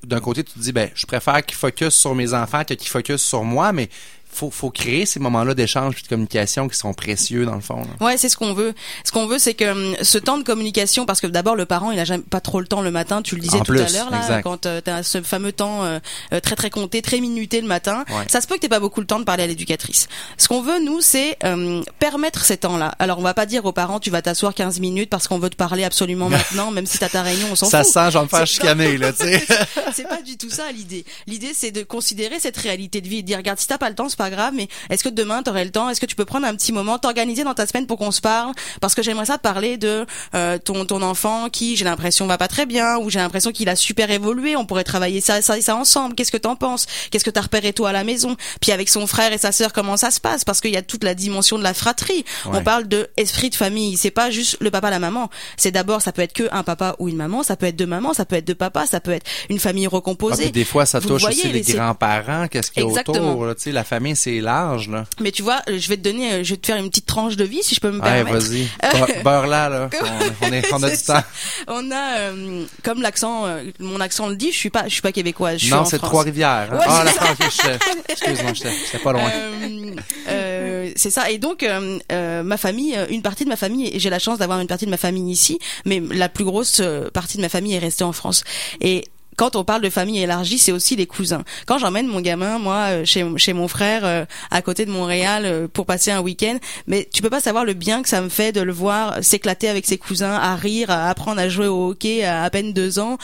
d'un 0.06 0.22
côté, 0.22 0.46
tu 0.46 0.54
te 0.54 0.60
dis, 0.60 0.72
ben, 0.72 0.90
je 0.96 1.06
préfère 1.06 1.46
qu'il 1.46 1.58
focus 1.58 1.94
sur 1.94 2.16
mes 2.16 2.34
enfants 2.34 2.64
que 2.64 2.74
qu'il 2.74 2.88
focus 2.88 3.22
sur 3.22 3.44
moi, 3.44 3.74
mais 3.74 3.90
faut, 4.34 4.50
faut 4.52 4.70
créer 4.72 5.06
ces 5.06 5.20
moments-là 5.20 5.54
d'échange 5.54 6.02
de 6.04 6.08
communication 6.08 6.68
qui 6.68 6.78
sont 6.78 6.94
précieux, 6.94 7.46
dans 7.46 7.56
le 7.56 7.62
fond. 7.62 7.82
là. 8.00 8.06
Ouais, 8.06 8.18
c'est 8.18 8.30
ce 8.30 8.38
qu'on 8.38 8.54
veut. 8.54 8.74
Ce 9.04 9.12
qu'on 9.12 9.28
veut, 9.28 9.40
c'est 9.40 9.54
que 9.54 9.66
hum, 9.72 9.96
ce 10.02 10.18
temps 10.18 10.38
de 10.38 10.44
communication, 10.44 11.06
parce 11.06 11.22
que 11.22 11.28
d'abord 11.28 11.56
le 11.56 11.66
parent, 11.66 11.92
il 11.92 12.00
a 12.00 12.06
jamais 12.06 12.24
pas 12.24 12.42
trop 12.42 12.60
le 12.60 12.68
temps 12.68 12.82
le 12.82 12.92
matin. 12.92 13.22
Tu 13.22 13.36
le 13.36 13.42
disais 13.42 13.58
En 13.60 13.64
tout 13.64 13.74
à 13.74 13.76
l'heure 13.90 14.10
là, 14.12 14.20
exact. 14.22 14.44
quand 14.44 14.62
tu 14.62 14.90
as 14.90 15.04
ce 15.04 15.22
fameux 15.22 15.52
temps 15.52 15.84
euh, 15.84 16.00
euh, 16.34 16.40
très 16.40 16.56
très 16.56 16.70
compté, 16.70 17.02
très 17.02 17.20
minuté 17.20 17.62
le 17.62 17.68
matin. 17.68 18.04
Ouais. 18.10 18.26
Ça 18.28 18.42
se 18.42 18.48
peut 18.48 18.56
que 18.56 18.60
t'aies 18.62 18.70
pas 18.70 18.80
beaucoup 18.80 19.00
le 19.02 19.08
temps 19.08 19.20
de 19.20 19.26
parler 19.26 19.44
à 19.44 19.48
l'éducatrice. 19.48 20.08
Ce 20.38 20.48
qu'on 20.48 20.62
veut, 20.62 20.80
nous, 20.84 21.02
c'est 21.02 21.38
euh, 21.44 21.82
permettre 22.00 22.44
ces 22.44 22.58
temps-là. 22.58 22.96
Alors, 23.00 23.20
on 23.20 23.22
va 23.24 23.34
pas 23.34 23.46
dire 23.46 23.66
aux 23.66 23.72
parents, 23.74 24.00
tu 24.00 24.10
vas 24.10 24.22
t'asseoir 24.22 24.54
15 24.54 24.80
minutes 24.80 25.10
parce 25.10 25.28
qu'on 25.28 25.40
veut 25.40 25.50
te 25.50 25.56
parler 25.56 25.84
absolument 25.84 26.30
maintenant, 26.30 26.72
même 26.72 26.86
si 26.86 26.98
t'as 26.98 27.10
ta 27.10 27.22
réunion, 27.22 27.48
on 27.52 27.56
s'en 27.56 27.68
Ça 27.70 27.84
fout. 27.84 27.94
sent, 27.94 28.12
je 28.12 28.18
vais 28.18 28.24
me 28.24 28.30
faire 28.30 28.40
C'est- 28.40 28.46
chicaner, 28.46 28.98
là, 28.98 29.12
tu 29.14 29.24
sais. 29.26 29.46
c'est 29.94 30.08
pas 30.08 30.22
du 30.22 30.38
tout 30.38 30.50
ça 30.50 30.72
l'idée. 30.72 31.06
L'idée 31.28 31.52
c'est 31.54 31.72
de 31.72 31.84
considérer 31.84 32.40
cette 32.40 32.58
réalité 32.58 33.02
de 33.02 33.08
vie 33.08 33.18
et 33.18 33.22
de 33.22 33.28
dire 33.28 33.38
regarde 33.38 33.60
si 33.60 33.68
t'as 33.68 33.78
pas 33.78 33.90
le 33.90 33.96
temps 33.96 34.10
c'est 34.10 34.18
pas 34.24 34.30
grave 34.30 34.54
mais 34.56 34.70
est-ce 34.90 35.04
que 35.04 35.10
demain 35.10 35.44
t'aurais 35.44 35.66
le 35.66 35.72
temps? 35.72 35.90
Est-ce 35.90 36.00
que 36.00 36.06
tu 36.06 36.16
peux 36.16 36.24
prendre 36.24 36.48
un 36.48 36.56
petit 36.56 36.72
moment 36.72 36.98
t'organiser 36.98 37.44
dans 37.44 37.54
ta 37.54 37.68
semaine 37.68 37.88
pour 37.88 37.98
qu'on 37.98 38.12
se 38.12 38.22
parle? 38.22 38.54
Parce 38.80 38.96
que 38.96 39.04
j'aimerais 39.04 39.26
ça 39.26 39.38
te 39.38 39.42
parler 39.42 39.76
de 39.78 40.06
euh, 40.34 40.58
ton 40.58 40.86
ton 40.86 41.02
enfant 41.02 41.50
qui 41.50 41.76
j'ai 41.76 41.84
l'impression 41.84 42.26
va 42.26 42.38
pas 42.38 42.48
très 42.48 42.66
bien 42.66 42.98
ou 42.98 43.10
j'ai 43.10 43.20
l'impression 43.20 43.52
qu'il 43.52 43.68
a 43.68 43.76
super 43.76 44.10
évolué. 44.12 44.56
On 44.56 44.66
pourrait 44.66 44.86
travailler 44.86 45.20
ça 45.20 45.42
ça 45.42 45.58
et 45.58 45.62
ça 45.62 45.76
ensemble. 45.76 46.16
Qu'est-ce 46.16 46.32
que 46.32 46.38
t'en 46.38 46.56
penses? 46.56 46.86
Qu'est-ce 47.12 47.26
que 47.26 47.30
t'as 47.32 47.42
repéré 47.42 47.74
toi 47.74 47.90
à 47.90 47.92
la 47.92 48.04
maison? 48.06 48.38
Puis 48.62 48.72
avec 48.72 48.88
son 48.90 49.08
frère 49.08 49.34
et 49.34 49.38
sa 49.38 49.52
sœur 49.52 49.74
comment 49.74 49.98
ça 49.98 50.10
se 50.12 50.22
passe? 50.22 50.46
Parce 50.46 50.62
qu'il 50.62 50.72
y 50.72 50.78
a 50.78 50.82
toute 50.82 51.04
la 51.04 51.16
dimension 51.16 51.58
de 51.58 51.64
la 51.64 51.74
fratrie. 51.74 52.24
Ouais. 52.46 52.60
On 52.60 52.64
parle 52.64 52.88
de 52.88 53.10
esprit 53.18 53.50
de 53.50 53.56
famille. 53.56 53.98
C'est 53.98 54.12
pas 54.12 54.30
juste 54.32 54.58
le 54.62 54.72
papa 54.72 54.90
la 54.90 55.00
maman. 55.00 55.30
C'est 55.58 55.72
d'abord 55.72 56.02
ça 56.02 56.12
peut 56.14 56.22
être 56.22 56.34
que 56.34 56.48
un 56.54 56.64
papa 56.64 56.96
ou 57.00 57.10
une 57.10 57.18
maman. 57.18 57.44
Ça 57.44 57.58
peut 57.58 57.66
être 57.66 57.76
deux 57.76 57.86
mamans. 57.86 58.14
Ça 58.14 58.24
peut 58.26 58.38
être 58.38 58.46
deux 58.46 58.56
papas. 58.56 58.86
Ça 58.86 59.00
peut 59.02 59.12
être 59.12 59.26
une 59.50 59.60
famille 59.60 59.88
Ah, 59.88 59.96
recomposée. 59.96 60.44
puis 60.44 60.52
des 60.52 60.66
fois, 60.66 60.86
ça 60.86 61.00
Vous 61.00 61.10
touche 61.10 61.22
voyez, 61.24 61.40
aussi 61.44 61.52
les 61.52 61.62
grands-parents, 61.62 62.48
qu'est-ce 62.48 62.72
qu'il 62.72 62.84
y 62.84 62.86
a 62.86 62.90
Exactement. 62.90 63.32
autour. 63.34 63.46
Là, 63.46 63.54
la 63.74 63.84
famille, 63.84 64.13
c'est 64.16 64.40
large. 64.42 64.90
Là. 64.90 65.06
Mais 65.20 65.32
tu 65.32 65.42
vois, 65.44 65.62
euh, 65.70 65.78
je 65.80 65.88
vais 65.90 65.98
te 65.98 66.02
donner, 66.02 66.34
euh, 66.34 66.44
je 66.44 66.52
vais 66.52 66.58
te 66.58 66.66
faire 66.66 66.78
une 66.78 66.90
petite 66.90 67.06
tranche 67.06 67.36
de 67.36 67.44
vie 67.44 67.62
si 67.64 67.76
je 67.76 67.80
peux 67.80 67.92
me 67.92 68.00
Ouais, 68.02 68.24
permettre. 68.24 68.38
vas-y. 68.48 68.68
Beurre- 68.82 69.24
Beurre 69.24 69.48
là, 69.48 69.70
là. 69.70 69.90
On, 70.42 70.48
on 70.48 70.52
est, 70.54 70.74
on 70.74 70.84
a 70.84 70.90
du 70.90 70.98
temps. 70.98 71.24
On 71.68 71.92
a, 71.92 72.18
euh, 72.20 72.66
comme 72.84 73.02
l'accent, 73.02 73.46
euh, 73.46 73.64
mon 73.80 74.00
accent 74.00 74.28
le 74.28 74.36
dit, 74.36 74.52
je 74.52 74.58
suis 74.58 74.70
pas, 74.70 74.84
je 74.86 74.94
suis 74.94 75.02
pas 75.02 75.12
québécoise. 75.12 75.60
Je 75.60 75.66
suis 75.66 75.74
Non, 75.74 75.86
c'est. 75.86 75.98
Trois-Rivières. 76.00 76.70
hein. 76.72 76.78
Ouais, 76.78 76.84
ah, 76.88 76.98
c'est 77.00 77.06
la 77.06 77.12
ça. 77.12 77.20
France, 77.22 77.38
ok, 77.40 77.80
je- 78.08 78.12
excuse-moi, 78.14 78.54
j'étais 78.54 79.04
pas 79.04 79.12
loin. 79.14 79.30
Euh, 79.32 79.96
euh, 80.30 80.92
c'est 80.96 81.10
ça. 81.12 81.30
Et 81.32 81.38
donc, 81.38 81.64
euh, 81.64 82.00
euh, 82.12 82.44
ma 82.44 82.58
famille, 82.58 82.96
euh, 82.96 83.06
une 83.10 83.22
partie 83.22 83.44
de 83.46 83.50
ma 83.50 83.56
famille, 83.56 83.90
et 83.94 84.00
j'ai 84.00 84.10
la 84.10 84.20
chance 84.20 84.38
d'avoir 84.40 84.60
une 84.60 84.68
partie 84.68 84.86
de 84.86 84.92
ma 84.92 84.98
famille 84.98 85.32
ici, 85.32 85.60
mais 85.86 86.02
la 86.12 86.30
plus 86.30 86.44
grosse 86.46 86.80
euh, 86.80 87.10
partie 87.10 87.38
de 87.38 87.42
ma 87.42 87.50
famille 87.50 87.74
est 87.76 87.80
restée 87.80 88.04
en 88.04 88.14
France. 88.14 88.44
Et 88.82 89.06
quand 89.36 89.56
on 89.56 89.64
parle 89.64 89.82
de 89.82 89.90
famille 89.90 90.22
élargie, 90.22 90.58
c'est 90.58 90.72
aussi 90.72 90.96
les 90.96 91.08
cousins. 91.08 91.44
Quand 91.66 91.78
j'emmène 91.78 92.08
mon 92.08 92.22
gamin, 92.22 92.60
moi, 92.60 93.04
euh, 93.04 93.06
chez, 93.06 93.54
mon 93.54 93.68
frère, 93.68 94.06
euh, 94.06 94.26
à 94.52 94.62
côté 94.62 94.86
de 94.86 94.92
Montréal, 94.92 95.44
euh, 95.46 95.68
pour 95.68 95.86
passer 95.86 96.12
un 96.12 96.22
week-end, 96.22 96.58
mais 96.88 97.08
tu 97.12 97.22
peux 97.22 97.30
pas 97.30 97.42
savoir 97.42 97.66
le 97.66 97.74
bien 97.74 98.02
que 98.02 98.10
ça 98.10 98.22
me 98.22 98.30
fait 98.30 98.52
de 98.52 98.62
le 98.62 98.74
voir 98.74 99.24
s'éclater 99.24 99.70
avec 99.70 99.86
ses 99.86 99.98
cousins, 99.98 100.34
à 100.34 100.56
rire, 100.56 100.90
à 100.90 101.10
apprendre 101.10 101.40
à 101.40 101.50
jouer 101.50 101.68
au 101.68 101.90
hockey 101.90 102.24
à 102.24 102.44
à 102.44 102.50
peine 102.50 102.74
deux 102.74 103.00
ans. 103.00 103.18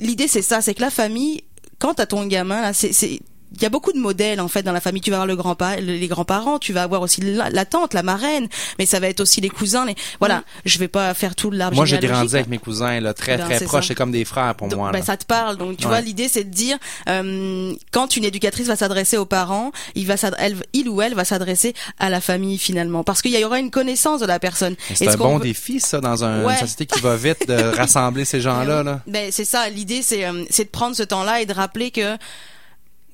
L'idée, 0.00 0.28
c'est 0.28 0.42
ça, 0.42 0.60
c'est 0.60 0.74
que 0.74 0.80
la 0.80 0.90
famille, 0.90 1.42
quand 1.78 1.94
t'as 1.94 2.06
ton 2.06 2.24
gamin, 2.26 2.62
là, 2.62 2.72
c'est, 2.72 3.20
il 3.54 3.62
y 3.62 3.66
a 3.66 3.68
beaucoup 3.70 3.92
de 3.92 3.98
modèles 3.98 4.40
en 4.40 4.48
fait 4.48 4.62
dans 4.62 4.72
la 4.72 4.80
famille. 4.80 5.00
Tu 5.02 5.10
vas 5.10 5.16
avoir 5.16 5.26
le 5.26 5.36
grand 5.36 5.56
les 5.80 6.06
grands-parents, 6.08 6.58
tu 6.58 6.72
vas 6.72 6.82
avoir 6.82 7.02
aussi 7.02 7.20
la, 7.20 7.50
la 7.50 7.64
tante, 7.64 7.94
la 7.94 8.02
marraine, 8.02 8.48
mais 8.78 8.86
ça 8.86 9.00
va 9.00 9.08
être 9.08 9.20
aussi 9.20 9.40
les 9.40 9.48
cousins. 9.48 9.86
Les... 9.86 9.94
Voilà, 10.20 10.42
je 10.64 10.78
vais 10.78 10.88
pas 10.88 11.12
faire 11.14 11.34
tout 11.34 11.50
l'arbre 11.50 11.76
Moi, 11.76 11.86
j'ai 11.86 11.98
grandi 11.98 12.34
avec 12.34 12.48
mes 12.48 12.58
cousins, 12.58 13.00
là, 13.00 13.14
très, 13.14 13.36
Ben, 13.38 13.46
très 13.46 13.64
proches. 13.64 13.88
C'est 13.88 13.94
comme 13.94 14.12
des 14.12 14.24
frères 14.24 14.54
pour 14.54 14.68
Donc, 14.68 14.78
moi. 14.78 14.92
ben, 14.92 15.02
ça 15.02 15.16
te 15.16 15.24
parle. 15.24 15.56
Donc, 15.56 15.76
tu 15.78 15.84
Ouais. 15.84 15.88
vois, 15.90 16.00
l'idée, 16.00 16.28
c'est 16.28 16.44
de 16.44 16.50
dire, 16.50 16.76
euh, 17.08 17.74
quand 17.92 18.16
une 18.16 18.24
éducatrice 18.24 18.66
va 18.68 18.76
s'adresser 18.76 19.16
aux 19.16 19.24
parents, 19.26 19.72
il 19.94 20.06
va 20.06 20.14
elle, 20.38 20.56
il 20.72 20.88
ou 20.88 21.00
elle 21.02 21.14
va 21.14 21.24
s'adresser 21.24 21.74
à 21.98 22.10
la 22.10 22.20
famille 22.20 22.58
finalement, 22.58 23.02
parce 23.04 23.22
qu'il 23.22 23.32
y 23.32 23.44
aura 23.44 23.58
une 23.58 23.70
connaissance 23.70 24.20
de 24.20 24.26
la 24.26 24.38
personne. 24.38 24.76
C'est 24.94 25.08
un 25.08 25.16
bon 25.16 25.38
veut- 25.38 25.44
défi, 25.44 25.80
ça, 25.80 26.00
dans 26.00 26.24
un- 26.24 26.44
Ouais. 26.44 26.52
une 26.54 26.58
société 26.60 26.86
qui 26.86 27.00
va 27.00 27.16
vite, 27.16 27.48
de 27.48 27.54
rassembler 27.76 28.24
ces 28.24 28.40
gens-là. 28.40 28.82
Là. 28.82 29.00
Ben 29.06 29.30
c'est 29.32 29.44
ça. 29.44 29.68
L'idée 29.68 30.02
c'est 30.02 30.24
euh, 30.24 30.44
c'est 30.50 30.64
de 30.64 30.68
prendre 30.70 30.94
ce 30.94 31.02
temps-là 31.02 31.40
et 31.40 31.46
de 31.46 31.52
rappeler 31.52 31.90
que 31.90 32.16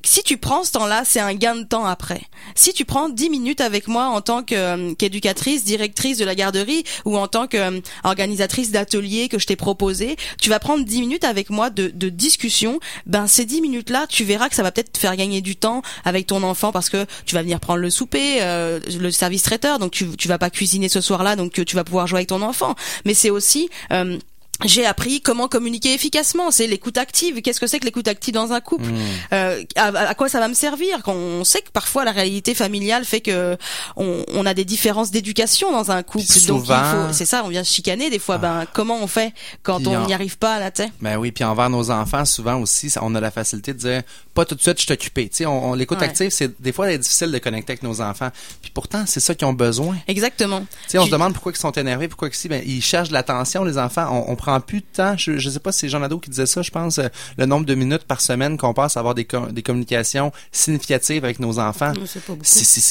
si 0.05 0.22
tu 0.22 0.36
prends 0.36 0.64
ce 0.64 0.72
temps-là, 0.72 1.02
c'est 1.05 1.20
un 1.20 1.34
gain 1.34 1.57
de 1.57 1.64
temps 1.64 1.86
après. 1.86 2.22
Si 2.55 2.72
tu 2.72 2.84
prends 2.84 3.09
10 3.09 3.30
minutes 3.30 3.61
avec 3.61 3.88
moi 3.88 4.07
en 4.07 4.20
tant 4.20 4.42
euh, 4.52 4.94
qu'éducatrice, 4.94 5.64
directrice 5.64 6.18
de 6.18 6.24
la 6.24 6.34
garderie 6.34 6.84
ou 7.05 7.16
en 7.16 7.26
tant 7.26 7.48
qu'organisatrice 7.48 8.70
d'atelier 8.70 9.28
que 9.28 9.38
je 9.38 9.46
t'ai 9.46 9.57
proposé, 9.57 10.16
tu 10.40 10.50
vas 10.50 10.59
prendre 10.59 10.84
10 10.84 11.00
minutes 11.00 11.24
avec 11.24 11.50
moi 11.50 11.70
de, 11.70 11.88
de 11.88 12.09
discussion. 12.09 12.80
Ben 13.07 13.26
ces 13.26 13.44
10 13.44 13.62
minutes-là, 13.62 14.07
tu 14.09 14.24
verras 14.24 14.48
que 14.48 14.55
ça 14.55 14.62
va 14.62 14.70
peut-être 14.70 14.92
te 14.92 14.98
faire 14.98 15.16
gagner 15.16 15.40
du 15.40 15.57
temps 15.57 15.82
avec 16.05 16.26
ton 16.26 16.42
enfant 16.42 16.70
parce 16.70 16.90
que 16.90 17.07
tu 17.24 17.34
vas 17.34 17.42
venir 17.42 17.59
prendre 17.59 17.80
le 17.80 17.90
souper, 17.90 18.42
euh, 18.42 18.80
le 19.00 19.11
service 19.11 19.42
traiteur, 19.42 19.78
donc 19.78 19.92
tu 19.92 20.05
tu 20.16 20.28
vas 20.28 20.38
pas 20.38 20.50
cuisiner 20.50 20.88
ce 20.88 21.00
soir-là, 21.00 21.36
donc 21.36 21.64
tu 21.64 21.76
vas 21.76 21.84
pouvoir 21.84 22.07
jouer 22.07 22.18
avec 22.18 22.28
ton 22.28 22.42
enfant. 22.42 22.74
Mais 23.05 23.14
c'est 23.14 23.30
aussi 23.30 23.68
euh, 23.92 24.18
j'ai 24.64 24.86
appris 24.86 25.20
comment 25.20 25.48
communiquer 25.48 25.94
efficacement. 25.94 26.50
C'est 26.50 26.66
l'écoute 26.66 26.98
active. 26.98 27.40
Qu'est-ce 27.42 27.60
que 27.60 27.66
c'est 27.66 27.78
que 27.80 27.84
l'écoute 27.84 28.08
active 28.08 28.34
dans 28.34 28.52
un 28.52 28.60
couple 28.60 28.84
Hmm. 28.84 28.98
Euh, 29.32 29.62
à, 29.76 29.86
à 29.86 30.14
quoi 30.14 30.28
ça 30.28 30.40
va 30.40 30.48
me 30.48 30.54
servir 30.54 31.00
Quand 31.04 31.14
on 31.14 31.44
sait 31.44 31.62
que 31.62 31.70
parfois 31.70 32.04
la 32.04 32.12
réalité 32.12 32.54
familiale 32.54 33.04
fait 33.04 33.20
que 33.20 33.56
on, 33.96 34.24
on 34.28 34.46
a 34.46 34.54
des 34.54 34.64
différences 34.64 35.10
d'éducation 35.10 35.70
dans 35.72 35.90
un 35.90 36.02
couple. 36.02 36.24
Puis 36.24 36.46
Donc 36.46 36.62
il 36.62 36.66
souvent- 36.66 37.06
faut, 37.06 37.12
c'est 37.12 37.24
ça, 37.24 37.42
on 37.44 37.48
vient 37.48 37.64
se 37.64 37.72
chicaner 37.72 38.10
des 38.10 38.18
fois. 38.18 38.38
Ben 38.38 38.64
comment 38.72 38.98
on 39.02 39.06
fait 39.06 39.32
quand 39.62 39.78
Puis 39.78 39.88
on 39.88 40.06
n'y 40.06 40.14
arrive 40.14 40.38
pas 40.38 40.58
là, 40.58 40.70
tu 40.70 40.82
Ben 41.00 41.16
oui, 41.16 41.32
puis 41.32 41.44
envers 41.44 41.70
nos 41.70 41.90
enfants, 41.90 42.24
souvent 42.24 42.56
aussi, 42.60 42.92
on 43.00 43.14
a 43.14 43.20
la 43.20 43.30
facilité 43.30 43.72
de 43.72 43.78
dire 43.78 44.02
pas 44.34 44.44
tout 44.44 44.54
de 44.56 44.60
suite, 44.60 44.80
je 44.80 44.92
occupé. 44.92 45.28
Tu 45.28 45.36
sais, 45.38 45.46
on, 45.46 45.70
on- 45.70 45.74
l'écoute 45.74 45.98
Ouais. 45.98 46.04
active, 46.04 46.30
c'est 46.30 46.60
des 46.60 46.72
fois 46.72 46.88
c'est 46.88 46.98
difficile 46.98 47.30
de 47.30 47.38
connecter 47.38 47.72
avec 47.72 47.82
nos 47.82 48.00
enfants. 48.00 48.30
Puis 48.62 48.70
pourtant, 48.72 49.04
c'est 49.06 49.20
ça 49.20 49.34
qu'ils 49.34 49.46
ont 49.46 49.52
besoin. 49.52 49.96
Exactement. 50.08 50.60
Tu 50.60 50.66
sais, 50.88 50.98
on 50.98 51.06
se 51.06 51.10
demande 51.10 51.32
pourquoi 51.34 51.52
ils 51.52 51.58
sont 51.58 51.70
énervés, 51.72 52.08
pourquoi 52.08 52.28
ils, 52.28 52.48
ben, 52.48 52.62
ils 52.66 52.82
cherchent 52.82 53.08
de 53.08 53.12
l'attention, 53.14 53.64
les 53.64 53.78
enfants. 53.78 54.08
On, 54.28 54.32
on 54.32 54.36
prend 54.36 54.53
plus 54.61 54.80
de 54.80 54.86
temps. 54.92 55.16
Je, 55.16 55.38
je 55.38 55.50
sais 55.50 55.59
pas 55.61 55.72
si 55.72 55.80
c'est 55.80 55.88
Jean 55.88 56.00
Nadeau 56.00 56.18
qui 56.18 56.30
disait 56.30 56.46
ça, 56.46 56.62
je 56.62 56.70
pense, 56.70 56.98
euh, 56.98 57.09
le 57.36 57.46
nombre 57.46 57.66
de 57.66 57.74
minutes 57.74 58.05
par 58.05 58.20
semaine 58.20 58.57
qu'on 58.59 58.74
passe 58.74 58.96
à 58.96 59.00
avoir 59.00 59.14
des, 59.14 59.24
co- 59.24 59.46
des 59.46 59.62
communications 59.62 60.32
significatives 60.52 61.24
avec 61.24 61.40
nos 61.40 61.59
enfants. 61.59 61.92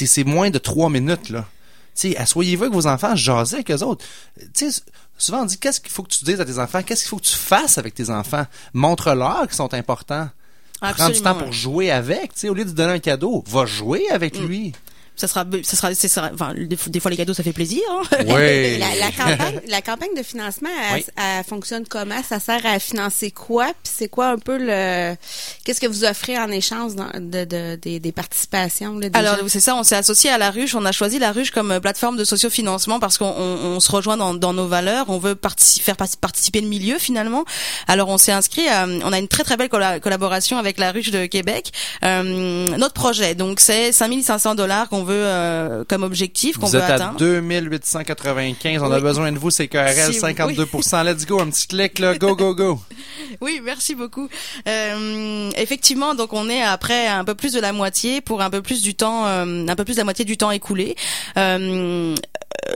C'est 0.03 0.23
moins 0.23 0.49
de 0.49 0.57
trois 0.59 0.89
minutes, 0.89 1.29
là. 1.29 1.45
Tu 1.95 2.09
sais, 2.11 2.17
assoyez-vous 2.17 2.63
avec 2.63 2.73
vos 2.73 2.87
enfants, 2.87 3.15
jasez 3.15 3.55
avec 3.57 3.69
eux 3.69 3.83
autres. 3.83 4.03
Tu 4.55 4.71
sais, 4.71 4.81
souvent 5.17 5.43
on 5.43 5.45
dit, 5.45 5.59
qu'est-ce 5.59 5.79
qu'il 5.79 5.91
faut 5.91 6.01
que 6.03 6.09
tu 6.09 6.25
dises 6.25 6.41
à 6.41 6.45
tes 6.45 6.57
enfants? 6.57 6.81
Qu'est-ce 6.81 7.01
qu'il 7.03 7.09
faut 7.09 7.17
que 7.17 7.25
tu 7.25 7.35
fasses 7.35 7.77
avec 7.77 7.93
tes 7.93 8.09
enfants? 8.09 8.45
Montre-leur 8.73 9.43
qu'ils 9.43 9.53
sont 9.55 9.73
importants. 9.75 10.27
Prends 10.81 11.09
du 11.09 11.21
temps 11.21 11.35
pour 11.35 11.53
jouer 11.53 11.91
avec. 11.91 12.33
Tu 12.33 12.39
sais, 12.41 12.49
au 12.49 12.53
lieu 12.55 12.63
de 12.63 12.69
lui 12.69 12.75
donner 12.75 12.93
un 12.93 12.99
cadeau, 12.99 13.43
va 13.47 13.65
jouer 13.65 14.03
avec 14.11 14.39
Mm. 14.39 14.45
lui. 14.47 14.73
Ça 15.15 15.27
sera, 15.27 15.45
ça 15.63 15.77
sera, 15.77 15.93
ça 15.93 16.07
sera- 16.07 16.31
enfin, 16.33 16.53
des, 16.57 16.75
fois- 16.75 16.91
des 16.91 16.99
fois 16.99 17.11
les 17.11 17.17
cadeaux 17.17 17.35
ça 17.35 17.43
fait 17.43 17.53
plaisir. 17.53 17.81
hein. 17.91 18.01
Oui. 18.27 18.77
La, 18.79 18.95
la 18.95 19.11
campagne, 19.17 19.59
la 19.67 19.81
campagne 19.81 20.09
de 20.17 20.23
financement, 20.23 20.69
elle, 20.89 20.95
Oui. 20.95 21.05
elle 21.17 21.43
fonctionne 21.43 21.85
comment? 21.87 22.21
Ça 22.27 22.39
sert 22.39 22.65
à 22.65 22.79
financer 22.79 23.29
quoi? 23.29 23.65
Puis 23.83 23.93
c'est 23.95 24.07
quoi 24.07 24.29
un 24.29 24.37
peu 24.39 24.57
le... 24.57 25.15
Qu'est-ce 25.63 25.79
que 25.79 25.85
vous 25.85 26.03
offrez 26.03 26.37
en 26.39 26.49
échange 26.49 26.95
dans- 26.95 27.11
de, 27.13 27.45
de- 27.45 27.75
des, 27.75 27.99
des 27.99 28.11
participations? 28.11 28.97
Là, 28.97 29.09
des 29.09 29.17
Alors 29.19 29.37
gens? 29.37 29.47
c'est 29.47 29.59
ça, 29.59 29.75
on 29.75 29.83
s'est 29.83 29.95
associé 29.95 30.31
à 30.31 30.37
la 30.39 30.49
ruche. 30.49 30.73
On 30.73 30.83
a 30.85 30.91
choisi 30.91 31.19
la 31.19 31.31
ruche 31.31 31.51
comme 31.51 31.71
euh, 31.71 31.79
plateforme 31.79 32.17
de 32.17 32.23
sociofinancement 32.23 32.99
parce 32.99 33.19
qu'on 33.19 33.33
on, 33.37 33.75
on 33.75 33.79
se 33.79 33.91
rejoint 33.91 34.17
dans, 34.17 34.33
dans 34.33 34.53
nos 34.53 34.67
valeurs. 34.67 35.05
On 35.09 35.19
veut 35.19 35.35
partici- 35.35 35.79
faire 35.81 35.95
parti- 35.95 36.17
participer 36.17 36.59
le 36.61 36.67
milieu 36.67 36.97
finalement. 36.97 37.45
Alors 37.87 38.09
on 38.09 38.17
s'est 38.17 38.31
inscrit. 38.31 38.67
à- 38.67 38.87
on 38.87 39.13
a 39.13 39.19
une 39.19 39.27
très 39.27 39.43
très 39.43 39.57
belle 39.57 39.69
colla- 39.69 39.99
collaboration 39.99 40.57
avec 40.57 40.79
la 40.79 40.91
ruche 40.91 41.11
de 41.11 41.27
Québec. 41.27 41.71
Euh, 42.03 42.75
notre 42.77 42.93
projet, 42.95 43.35
donc 43.35 43.59
c'est 43.59 43.91
5500 43.91 44.55
dollars 44.55 44.89
qu'on 44.89 45.02
veut 45.03 45.13
euh, 45.15 45.83
comme 45.87 46.03
objectif 46.03 46.57
qu'on 46.57 46.67
veut 46.67 46.79
êtes 46.79 46.89
à 46.89 46.93
atteindre. 46.95 47.17
2895. 47.19 48.81
On 48.83 48.91
a 48.91 48.95
Oui. 48.97 49.01
besoin 49.01 49.31
de 49.31 49.37
vous, 49.37 49.49
CKRL, 49.51 50.13
Si- 50.13 50.19
52%. 50.19 51.03
Let's 51.03 51.25
go, 51.25 51.39
un 51.41 51.49
petit 51.49 51.67
clic, 51.67 51.99
là. 51.99 52.17
Go, 52.17 52.35
go, 52.35 52.53
go. 52.55 52.79
Oui, 53.41 53.61
merci 53.63 53.95
beaucoup. 53.95 54.29
Euh, 54.67 55.49
effectivement, 55.57 56.13
donc 56.13 56.33
on 56.33 56.49
est 56.49 56.61
après 56.61 57.07
un 57.07 57.23
peu 57.23 57.33
plus 57.35 57.53
de 57.53 57.59
la 57.59 57.73
moitié 57.73 58.21
pour 58.21 58.41
un 58.41 58.49
peu 58.49 58.61
plus 58.61 58.81
du 58.83 58.93
temps, 58.95 59.25
euh, 59.25 59.65
un 59.67 59.75
peu 59.75 59.83
plus 59.85 59.93
de 59.93 59.99
la 59.99 60.03
moitié 60.03 60.23
du 60.25 60.37
temps 60.37 60.51
écoulé. 60.51 60.95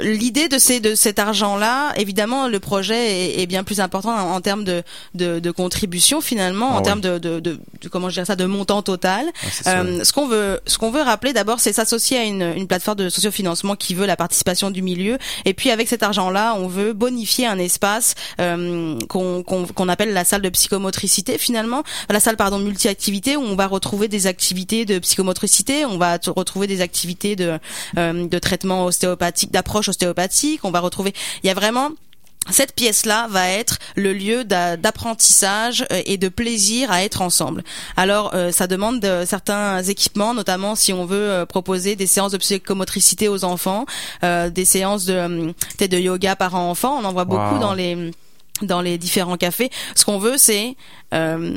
L'idée 0.01 0.49
de 0.49 0.57
ces 0.57 0.80
de 0.82 0.95
cet 0.95 1.17
argent-là, 1.17 1.93
évidemment, 1.95 2.47
le 2.49 2.59
projet 2.59 3.07
est, 3.38 3.41
est 3.41 3.45
bien 3.45 3.63
plus 3.63 3.80
important 3.80 4.09
en, 4.13 4.36
en 4.36 4.41
termes 4.41 4.65
de, 4.65 4.84
de 5.15 5.39
de 5.39 5.51
contribution 5.51 6.19
finalement, 6.19 6.71
Ah 6.71 6.75
en 6.75 6.78
oui. 6.80 6.84
termes 6.84 6.99
de, 7.01 7.17
de, 7.17 7.57
comment 7.89 8.09
je 8.09 8.15
dirais 8.15 8.25
ça, 8.25 8.36
de 8.36 8.43
montant 8.45 8.82
total. 8.82 9.25
Ah, 9.65 9.84
c'est 9.93 10.03
ce 10.03 10.11
qu'on 10.11 10.28
veut, 10.28 10.59
ce 10.67 10.78
qu'on 10.78 10.91
veut 10.91 11.01
rappeler 11.01 11.32
d'abord, 11.32 11.61
c'est 11.61 11.71
s'associer 11.71 12.16
une, 12.26 12.68
plateforme 12.68 12.97
de 12.97 13.09
sociofinancement 13.09 13.76
qui 13.76 13.93
veut 13.93 14.05
la 14.05 14.15
participation 14.15 14.72
du 14.72 14.82
milieu. 14.82 15.18
Et 15.45 15.53
puis 15.53 15.72
avec 15.72 15.88
cet 15.88 16.03
argent-là, 16.03 16.55
on 16.55 16.68
veut 16.68 16.93
bonifier 16.93 17.45
un 17.45 17.57
espace 17.59 18.15
euh, 18.39 18.97
qu'on 19.07 19.43
qu'on 19.43 19.65
qu'on 19.65 19.89
appelle 19.89 20.13
la 20.13 20.26
salle 20.26 20.41
de 20.41 20.49
psychomotricité 20.49 21.38
finalement, 21.38 21.84
la 22.09 22.20
salle 22.20 22.38
pardon 22.38 22.59
multi-activité 22.59 23.38
où 23.38 23.41
on 23.41 23.55
va 23.55 23.68
retrouver 23.68 24.07
des 24.07 24.28
activités 24.28 24.86
de 24.86 24.99
psychomotricité, 24.99 25.86
on 25.86 25.97
va 25.97 26.18
retrouver 26.28 26.68
des 26.68 26.82
activités 26.82 27.36
de 27.36 27.59
euh, 27.97 28.28
de 28.28 28.39
traitement 28.39 28.86
ostéopathique, 28.86 29.51
d'approche 29.51 29.89
ostéopathique. 29.89 30.61
On 30.63 30.72
va 30.72 30.80
retrouver, 30.80 31.13
il 31.43 31.47
y 31.47 31.49
a 31.49 31.53
vraiment 31.53 31.91
cette 32.49 32.73
pièce-là 32.73 33.27
va 33.29 33.49
être 33.49 33.77
le 33.95 34.13
lieu 34.13 34.43
d'a- 34.43 34.77
d'apprentissage 34.77 35.85
euh, 35.91 36.01
et 36.05 36.17
de 36.17 36.29
plaisir 36.29 36.91
à 36.91 37.03
être 37.03 37.21
ensemble. 37.21 37.63
Alors, 37.95 38.31
euh, 38.33 38.51
ça 38.51 38.67
demande 38.67 38.99
de- 38.99 39.23
certains 39.25 39.81
équipements, 39.83 40.33
notamment 40.33 40.75
si 40.75 40.93
on 40.93 41.05
veut 41.05 41.17
euh, 41.29 41.45
proposer 41.45 41.95
des 41.95 42.07
séances 42.07 42.31
de 42.31 42.37
psychomotricité 42.37 43.27
aux 43.27 43.43
enfants, 43.43 43.85
euh, 44.23 44.49
des 44.49 44.65
séances 44.65 45.05
de 45.05 45.53
peut-être 45.77 45.91
de 45.91 45.99
yoga 45.99 46.35
parents-enfants. 46.35 46.99
On 47.01 47.05
en 47.05 47.13
voit 47.13 47.25
beaucoup 47.25 47.59
dans 47.59 47.73
les 47.73 48.11
dans 48.63 48.81
les 48.81 48.97
différents 48.97 49.37
cafés. 49.37 49.69
Ce 49.95 50.03
qu'on 50.03 50.17
veut, 50.17 50.37
c'est 50.37 50.75
euh, 51.13 51.55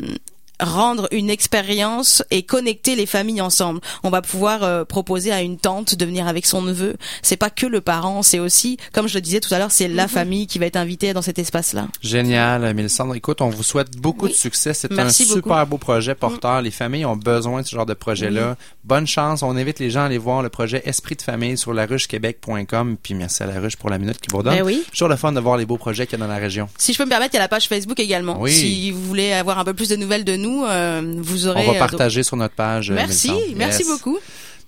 rendre 0.60 1.08
une 1.10 1.30
expérience 1.30 2.22
et 2.30 2.42
connecter 2.42 2.94
les 2.96 3.06
familles 3.06 3.40
ensemble. 3.40 3.80
On 4.02 4.10
va 4.10 4.22
pouvoir 4.22 4.62
euh, 4.62 4.84
proposer 4.84 5.32
à 5.32 5.42
une 5.42 5.58
tante 5.58 5.94
de 5.94 6.04
venir 6.04 6.26
avec 6.28 6.46
son 6.46 6.62
neveu. 6.62 6.96
C'est 7.22 7.36
pas 7.36 7.50
que 7.50 7.66
le 7.66 7.80
parent, 7.80 8.22
c'est 8.22 8.38
aussi, 8.38 8.76
comme 8.92 9.08
je 9.08 9.14
le 9.14 9.20
disais 9.20 9.40
tout 9.40 9.52
à 9.54 9.58
l'heure, 9.58 9.70
c'est 9.72 9.88
la 9.88 10.08
famille 10.08 10.46
qui 10.46 10.58
va 10.58 10.66
être 10.66 10.76
invitée 10.76 11.12
dans 11.12 11.22
cet 11.22 11.38
espace-là. 11.38 11.88
Génial, 12.02 12.72
Mélissandre. 12.74 13.14
Écoute, 13.14 13.40
on 13.40 13.48
vous 13.50 13.62
souhaite 13.62 13.96
beaucoup 13.96 14.26
Oui. 14.26 14.32
de 14.32 14.36
succès. 14.36 14.74
C'est 14.74 14.98
un 14.98 15.08
super 15.10 15.66
beau 15.66 15.78
projet 15.78 16.14
porteur. 16.14 16.62
Les 16.62 16.70
familles 16.70 17.04
ont 17.06 17.16
besoin 17.16 17.62
de 17.62 17.66
ce 17.66 17.74
genre 17.74 17.86
de 17.86 17.94
projet-là. 17.94 18.56
Bonne 18.84 19.06
chance. 19.06 19.42
On 19.42 19.56
invite 19.56 19.78
les 19.78 19.90
gens 19.90 20.02
à 20.02 20.04
aller 20.04 20.18
voir 20.18 20.42
le 20.42 20.48
projet 20.48 20.82
Esprit 20.84 21.16
de 21.16 21.22
famille 21.22 21.56
sur 21.58 21.72
laruchequebec.com. 21.74 22.96
Puis 23.02 23.14
merci 23.14 23.42
à 23.42 23.46
la 23.46 23.60
ruche 23.60 23.76
pour 23.76 23.90
la 23.90 23.98
minute 23.98 24.20
qui 24.20 24.28
vous 24.30 24.38
redonne. 24.38 24.54
Ben 24.56 24.62
oui. 24.64 24.82
Toujours 24.90 25.08
le 25.08 25.16
fun 25.16 25.32
de 25.32 25.40
voir 25.40 25.56
les 25.56 25.66
beaux 25.66 25.76
projets 25.78 26.06
qu'il 26.06 26.18
y 26.18 26.22
a 26.22 26.26
dans 26.26 26.32
la 26.32 26.38
région. 26.38 26.68
Si 26.78 26.92
je 26.92 26.98
peux 26.98 27.04
me 27.04 27.10
permettre, 27.10 27.34
il 27.34 27.36
y 27.36 27.40
a 27.40 27.42
la 27.42 27.48
page 27.48 27.68
Facebook 27.68 27.98
également. 28.00 28.38
Oui. 28.40 28.52
Si 28.52 28.90
vous 28.90 29.02
voulez 29.02 29.32
avoir 29.32 29.58
un 29.58 29.64
peu 29.64 29.74
plus 29.74 29.88
de 29.88 29.96
nouvelles 29.96 30.24
de 30.24 30.36
nous, 30.36 30.49
euh, 30.66 31.02
vous 31.18 31.46
aurez. 31.46 31.64
On 31.66 31.72
va 31.72 31.76
euh, 31.76 31.78
partager 31.78 32.22
sur 32.22 32.36
notre 32.36 32.54
page. 32.54 32.90
euh, 32.90 32.94
Merci, 32.94 33.32
merci 33.56 33.82
Yes. 33.82 33.88
beaucoup. 33.88 34.18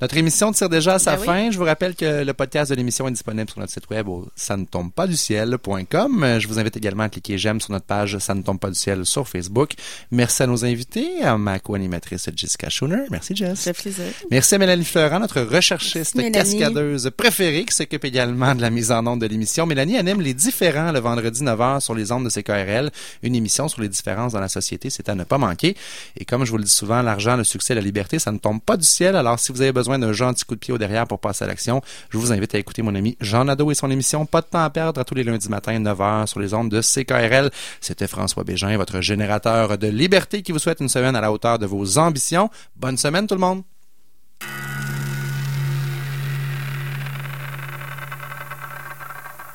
Notre 0.01 0.17
émission 0.17 0.51
tire 0.53 0.69
déjà 0.69 0.95
à 0.95 0.99
sa 0.99 1.13
Ben 1.17 1.21
oui. 1.21 1.27
fin. 1.27 1.51
Je 1.51 1.59
vous 1.59 1.65
rappelle 1.65 1.95
que 1.95 2.25
le 2.25 2.35
podcast 2.35 2.71
de 2.71 2.77
l'émission 2.77 3.07
est 3.09 3.13
disponible 3.13 3.49
sur 3.49 3.61
notre 3.61 3.73
site 3.73 3.89
web 3.91 4.09
au 4.09 4.27
ça 4.35 4.57
ne 4.57 4.65
tombe 4.65 4.93
pas 4.93 5.07
du 5.07 5.17
ciel.com. 5.17 6.37
Je 6.39 6.49
vous 6.49 6.59
invite 6.59 6.77
également 6.77 7.05
à 7.05 7.09
cliquer 7.09 7.39
j'aime 7.39 7.61
sur 7.61 7.73
notre 7.73 7.87
page 7.87 8.19
ça 8.19 8.35
ne 8.35 8.43
tombe 8.43 8.59
pas 8.59 8.69
du 8.69 8.75
ciel 8.75 9.05
sur 9.07 9.29
Facebook. 9.29 9.73
Merci 10.11 10.43
à 10.43 10.47
nos 10.47 10.65
invités, 10.65 11.23
à 11.23 11.37
ma 11.39 11.59
co-animatrice 11.59 12.29
Jessica 12.35 12.69
Schooner. 12.69 13.05
Merci 13.11 13.37
Jess. 13.37 13.63
Fait 13.65 13.73
plaisir. 13.73 14.05
Merci 14.31 14.55
à 14.55 14.59
Mélanie 14.59 14.85
Florent, 14.85 15.21
notre 15.21 15.41
recherchiste 15.43 16.15
Merci, 16.15 16.33
cascadeuse 16.33 17.11
préférée 17.17 17.65
qui 17.65 17.75
s'occupe 17.75 18.05
également 18.05 18.55
de 18.55 18.63
la 18.63 18.71
mise 18.71 18.91
en 18.91 19.07
onde 19.07 19.21
de 19.21 19.27
l'émission. 19.27 19.67
Mélanie 19.67 19.99
anime 19.99 20.21
Les 20.21 20.35
Différents 20.35 20.93
le 20.93 21.01
vendredi 21.01 21.43
9h 21.43 21.81
sur 21.81 21.95
les 21.95 22.13
ondes 22.13 22.25
de 22.25 22.31
CKRL, 22.31 22.91
une 23.23 23.35
émission 23.35 23.69
sur 23.69 23.81
les 23.81 23.89
différences 23.89 24.33
dans 24.33 24.41
la 24.41 24.49
société, 24.49 24.91
c'est 24.91 25.09
à 25.09 25.15
ne 25.15 25.25
pas 25.25 25.39
manquer. 25.39 25.77
Et 26.17 26.25
comme 26.25 26.45
je 26.45 26.51
vous 26.51 26.59
le 26.59 26.65
dis 26.65 26.71
souvent, 26.71 27.03
l'argent, 27.03 27.37
le 27.37 27.45
succès, 27.45 27.75
la 27.75 27.81
liberté, 27.81 28.19
ça 28.19 28.33
ne 28.33 28.39
tombe 28.39 28.61
pas 28.61 28.77
du 28.77 28.87
ciel. 28.87 29.17
Alors 29.17 29.39
si 29.39 29.53
vous 29.53 29.61
avez 29.61 29.73
besoin 29.73 29.82
d'un 29.83 30.13
gentil 30.13 30.45
coup 30.45 30.55
de 30.55 30.61
pied 30.61 30.73
au 30.73 30.79
derrière 30.79 31.07
pour 31.07 31.19
passer 31.19 31.45
à 31.45 31.47
l'action, 31.47 31.83
je 32.11 32.19
vous 32.19 32.33
invite 32.33 32.55
à 32.55 32.59
écouter 32.59 32.83
mon 32.83 32.95
ami 32.95 33.17
Jean 33.21 33.45
Nadeau 33.45 33.71
et 33.71 33.75
son 33.75 33.91
émission 33.91 34.27
Pas 34.27 34.41
de 34.41 34.47
temps 34.47 34.65
à 34.65 34.71
perdre 34.71 35.01
à 35.01 35.05
tous 35.05 35.15
les 35.15 35.25
lundis 35.25 35.49
matins 35.49 35.79
9h 35.79 36.27
sur 36.27 36.41
les 36.41 36.55
ondes 36.55 36.71
de 36.71 36.81
CKRL. 36.81 37.51
C'était 37.81 38.07
François 38.07 38.45
Bégin, 38.45 38.77
votre 38.77 39.01
générateur 39.01 39.79
de 39.79 39.89
liberté 39.89 40.43
qui 40.43 40.53
vous 40.53 40.59
souhaite 40.59 40.81
une 40.81 40.89
semaine 40.89 41.17
à 41.17 41.21
la 41.21 41.33
hauteur 41.33 41.59
de 41.59 41.67
vos 41.67 41.99
ambitions. 41.99 42.51
Bonne 42.77 42.97
semaine 42.97 43.27
tout 43.27 43.35
le 43.35 43.41
monde. 43.41 43.63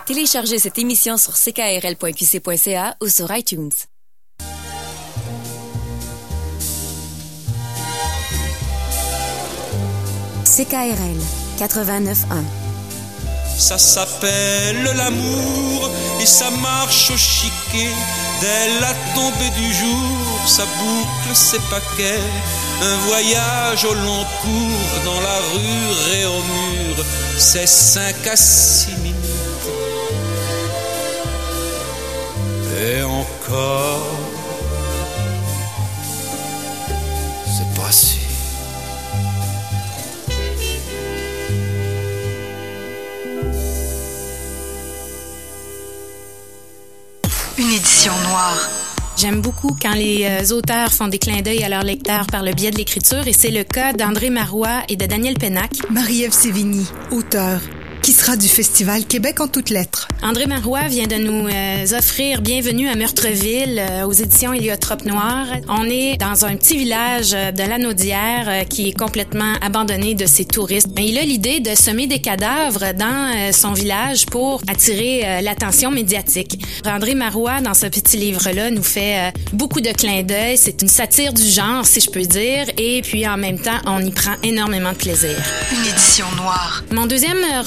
Téléchargez 0.06 0.58
cette 0.58 0.80
émission 0.80 1.18
sur 1.18 1.34
ckrl.qc.ca 1.34 2.96
ou 3.02 3.10
sur 3.10 3.36
iTunes. 3.36 3.72
CKRL 10.58 11.20
89.1 11.60 12.16
Ça 13.60 13.78
s'appelle 13.78 14.84
l'amour 14.96 15.92
et 16.20 16.26
ça 16.26 16.50
marche 16.50 17.12
au 17.12 17.18
chiquet. 17.18 17.92
Dès 18.42 18.80
la 18.82 18.92
tombée 19.14 19.52
du 19.56 19.72
jour, 19.72 20.48
ça 20.48 20.64
boucle 20.64 21.36
ses 21.36 21.60
paquets. 21.70 22.24
Un 22.82 22.98
voyage 23.06 23.86
au 23.86 23.94
long 23.94 24.26
cours 24.42 25.06
dans 25.06 25.22
la 25.22 25.38
rue 25.54 26.18
et 26.18 26.26
au 26.26 26.42
mur, 26.42 27.06
c'est 27.38 27.68
cinq 27.68 28.16
à 28.26 28.36
six 28.36 28.98
minutes. 29.04 29.16
Et 32.84 33.04
encore, 33.04 34.08
c'est 37.46 37.80
pas 37.80 37.92
sûr. 47.64 47.74
édition 47.74 48.14
noire. 48.30 48.70
J'aime 49.18 49.42
beaucoup 49.42 49.76
quand 49.82 49.94
les 49.94 50.26
euh, 50.26 50.54
auteurs 50.56 50.94
font 50.94 51.08
des 51.08 51.18
clins 51.18 51.42
d'œil 51.42 51.64
à 51.64 51.70
leurs 51.70 51.84
lecteurs 51.84 52.28
par 52.28 52.44
le 52.44 52.54
biais 52.54 52.70
de 52.70 52.78
l'écriture 52.78 53.28
et 53.28 53.34
c'est 53.34 53.50
le 53.50 53.64
cas 53.64 53.94
d'André 53.94 54.30
Marois 54.30 54.84
et 54.90 54.96
de 54.96 55.06
Daniel 55.08 55.34
Pénac. 55.34 55.72
Marie-Ève 55.90 56.34
Sévigny, 56.34 56.86
auteur, 57.12 57.60
qui 58.08 58.14
sera 58.14 58.38
du 58.38 58.48
Festival 58.48 59.04
Québec 59.04 59.42
en 59.42 59.50
toutes 59.50 59.70
lettres. 59.70 60.08
André 60.24 60.46
Marois 60.46 60.88
vient 60.88 61.08
de 61.08 61.16
nous 61.16 61.46
euh, 61.50 61.98
offrir 61.98 62.42
Bienvenue 62.42 62.88
à 62.88 62.96
Meurtreville 62.96 63.80
euh, 63.80 64.06
aux 64.06 64.14
éditions 64.14 64.54
Héliotrope 64.54 65.04
Noir. 65.04 65.46
On 65.68 65.84
est 65.84 66.16
dans 66.16 66.46
un 66.46 66.56
petit 66.56 66.78
village 66.78 67.34
euh, 67.34 67.52
de 67.52 67.64
l'Anaudière 67.64 68.46
euh, 68.48 68.64
qui 68.64 68.88
est 68.88 68.98
complètement 68.98 69.56
abandonné 69.62 70.16
de 70.16 70.26
ses 70.26 70.46
touristes. 70.46 70.88
Mais 70.96 71.06
il 71.06 71.18
a 71.18 71.24
l'idée 71.24 71.60
de 71.60 71.76
semer 71.76 72.08
des 72.08 72.20
cadavres 72.20 72.94
dans 72.94 73.34
euh, 73.36 73.52
son 73.52 73.74
village 73.74 74.26
pour 74.28 74.62
attirer 74.70 75.24
euh, 75.26 75.42
l'attention 75.42 75.92
médiatique. 75.92 76.64
André 76.86 77.14
Marois, 77.14 77.60
dans 77.60 77.74
ce 77.74 77.88
petit 77.88 78.16
livre-là, 78.16 78.72
nous 78.72 78.84
fait 78.84 79.18
euh, 79.20 79.32
beaucoup 79.52 79.82
de 79.82 79.90
clins 79.92 80.24
d'œil. 80.24 80.58
C'est 80.58 80.82
une 80.82 80.88
satire 80.88 81.34
du 81.34 81.44
genre, 81.44 81.86
si 81.86 82.00
je 82.00 82.10
peux 82.10 82.22
dire, 82.22 82.68
et 82.78 83.02
puis 83.02 83.28
en 83.28 83.36
même 83.36 83.60
temps, 83.60 83.80
on 83.86 84.00
y 84.00 84.12
prend 84.12 84.36
énormément 84.44 84.94
de 84.94 84.98
plaisir. 84.98 85.36
Une 85.74 85.90
édition 85.90 86.26
noire. 86.38 86.86
Mon 86.94 87.06
deuxième 87.06 87.44
euh, 87.44 87.64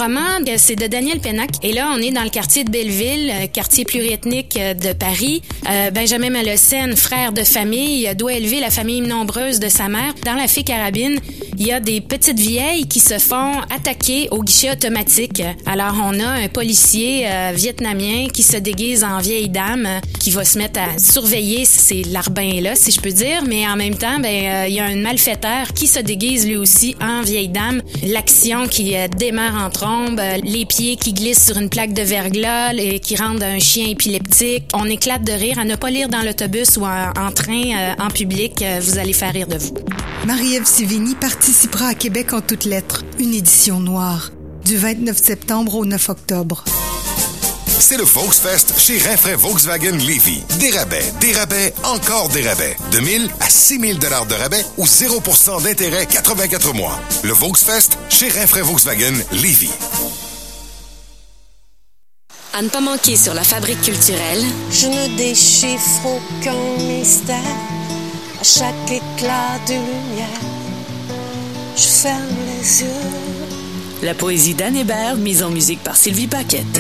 c'est 0.57 0.77
de 0.77 0.87
Daniel 0.87 1.21
Pénac. 1.21 1.51
Et 1.63 1.73
là, 1.73 1.93
on 1.95 2.01
est 2.01 2.11
dans 2.11 2.23
le 2.23 2.31
quartier 2.31 2.65
de 2.65 2.71
Belleville, 2.71 3.31
euh, 3.31 3.47
quartier 3.47 3.85
pluriethnique 3.85 4.57
euh, 4.57 4.75
de 4.75 4.93
Paris. 4.93 5.43
Euh, 5.69 5.91
Benjamin 5.91 6.31
Malocène, 6.31 6.97
frère 6.97 7.33
de 7.33 7.43
famille, 7.43 8.13
doit 8.17 8.33
élever 8.33 8.61
la 8.61 8.71
famille 8.71 9.01
nombreuse 9.01 9.61
de 9.61 9.69
sa 9.69 9.89
mère. 9.89 10.15
Dans 10.25 10.35
la 10.35 10.49
fée 10.49 10.63
carabine, 10.63 11.21
il 11.59 11.67
y 11.67 11.73
a 11.73 11.81
des 11.81 12.01
petites 12.01 12.39
vieilles 12.39 12.87
qui 12.87 13.01
se 13.01 13.19
font 13.19 13.53
attaquer 13.75 14.29
au 14.31 14.43
guichet 14.43 14.73
automatique. 14.73 15.43
Alors, 15.67 15.95
on 16.03 16.19
a 16.19 16.27
un 16.27 16.49
policier 16.49 17.27
vietnamien 17.55 18.29
qui 18.33 18.43
se 18.43 18.57
déguise 18.57 19.05
en 19.05 19.19
vieille 19.19 19.51
dame, 19.51 19.87
qui 20.19 20.31
va 20.31 20.45
se 20.45 20.57
mettre 20.57 20.81
à 20.81 20.99
surveiller 20.99 21.67
ces 21.67 22.03
larbins-là, 22.05 22.77
si 22.77 22.93
je 22.93 23.01
peux 23.01 23.11
dire. 23.11 23.43
Mais 23.47 23.69
en 23.69 23.77
même 23.77 23.95
temps, 23.95 24.19
ben, 24.21 24.67
il 24.69 24.75
y 24.75 24.81
a 24.81 24.87
un 24.87 24.97
malfaiteur 24.97 25.75
qui 25.75 25.87
se 25.87 25.99
déguise 25.99 26.47
lui 26.47 26.57
aussi 26.57 26.97
en 27.01 27.21
vieille 27.21 27.49
dame. 27.49 27.83
L'action 28.07 28.67
qui 28.67 28.95
démarre 29.19 29.63
en 29.63 29.69
trombe, 29.69 30.20
euh, 30.21 30.37
les 30.45 30.65
pieds 30.67 30.97
qui 30.97 31.13
glissent 31.13 31.47
sur 31.47 31.57
une 31.57 31.69
plaque 31.69 31.93
de 31.93 32.03
verglas 32.03 32.73
et 32.75 33.01
qui 33.01 33.17
rendent 33.17 33.43
un 33.43 33.59
chien 33.59 33.87
épileptique. 33.89 34.65
On 34.75 34.85
éclate 34.85 35.25
de 35.25 35.33
rire 35.33 35.59
à 35.59 35.65
ne 35.65 35.75
pas 35.77 35.91
lire 35.91 36.09
dans 36.09 36.23
l'autobus 36.23 36.77
ou 36.77 36.85
en, 36.85 37.11
en 37.19 37.33
train, 37.33 37.63
euh, 37.77 37.95
en 37.99 38.09
public. 38.09 38.63
euh, 38.63 38.81
vous 38.83 38.99
allez 38.99 39.13
faire 39.13 39.33
rire 39.33 39.47
de 39.49 39.57
vous. 39.57 39.75
Marie-Ève 40.27 40.67
Sévigny 40.67 41.15
participera 41.15 41.87
à 41.89 41.95
Québec 41.95 42.33
en 42.33 42.41
toutes 42.41 42.65
lettres, 42.65 43.05
une 43.19 43.35
édition 43.35 43.81
noire, 43.81 44.31
du 44.65 44.77
29 44.77 45.17
septembre 45.17 45.75
au 45.77 45.85
9 45.87 46.09
octobre. 46.11 46.65
C'est 47.67 47.97
le 47.97 48.05
Volksfest 48.05 48.79
chez 48.79 48.99
Rinfraie 48.99 49.37
Volkswagen 49.37 49.93
Levy. 49.97 50.43
Des 50.59 50.71
rabais, 50.71 51.03
des 51.23 51.33
rabais, 51.33 51.73
encore 51.83 52.29
des 52.29 52.47
rabais. 52.47 52.77
De 52.93 53.01
1000 53.01 53.31
à 53.41 53.49
6000 53.49 53.99
dollars 53.99 54.27
de 54.27 54.35
rabais 54.35 54.65
ou 54.77 54.85
0% 54.85 55.63
d'intérêt 55.63 56.05
84 56.07 56.75
mois. 56.75 57.01
Le 57.23 57.33
Volksfest 57.33 57.97
chez 58.11 58.29
Rinfraie 58.29 58.61
Volkswagen 58.63 59.15
Levy. 59.33 59.71
À 62.53 62.63
ne 62.63 62.69
pas 62.69 62.81
manquer 62.81 63.17
sur 63.17 63.33
la 63.33 63.45
fabrique 63.45 63.81
culturelle, 63.81 64.43
Je 64.73 64.87
ne 64.87 65.17
déchiffre 65.17 66.01
aucun 66.05 66.57
mystère 66.85 67.37
à 68.41 68.43
chaque 68.43 68.91
éclat 68.91 69.59
de 69.69 69.75
lumière. 69.75 70.41
Je 71.77 71.83
ferme 71.83 72.27
les 72.49 72.83
yeux. 72.83 72.89
La 74.03 74.15
poésie 74.15 74.55
d'Anne 74.55 74.77
Hébert, 74.77 75.17
mise 75.17 75.45
en 75.45 75.51
musique 75.51 75.83
par 75.85 75.97
Sylvie 75.97 76.27
Paquette. 76.27 76.67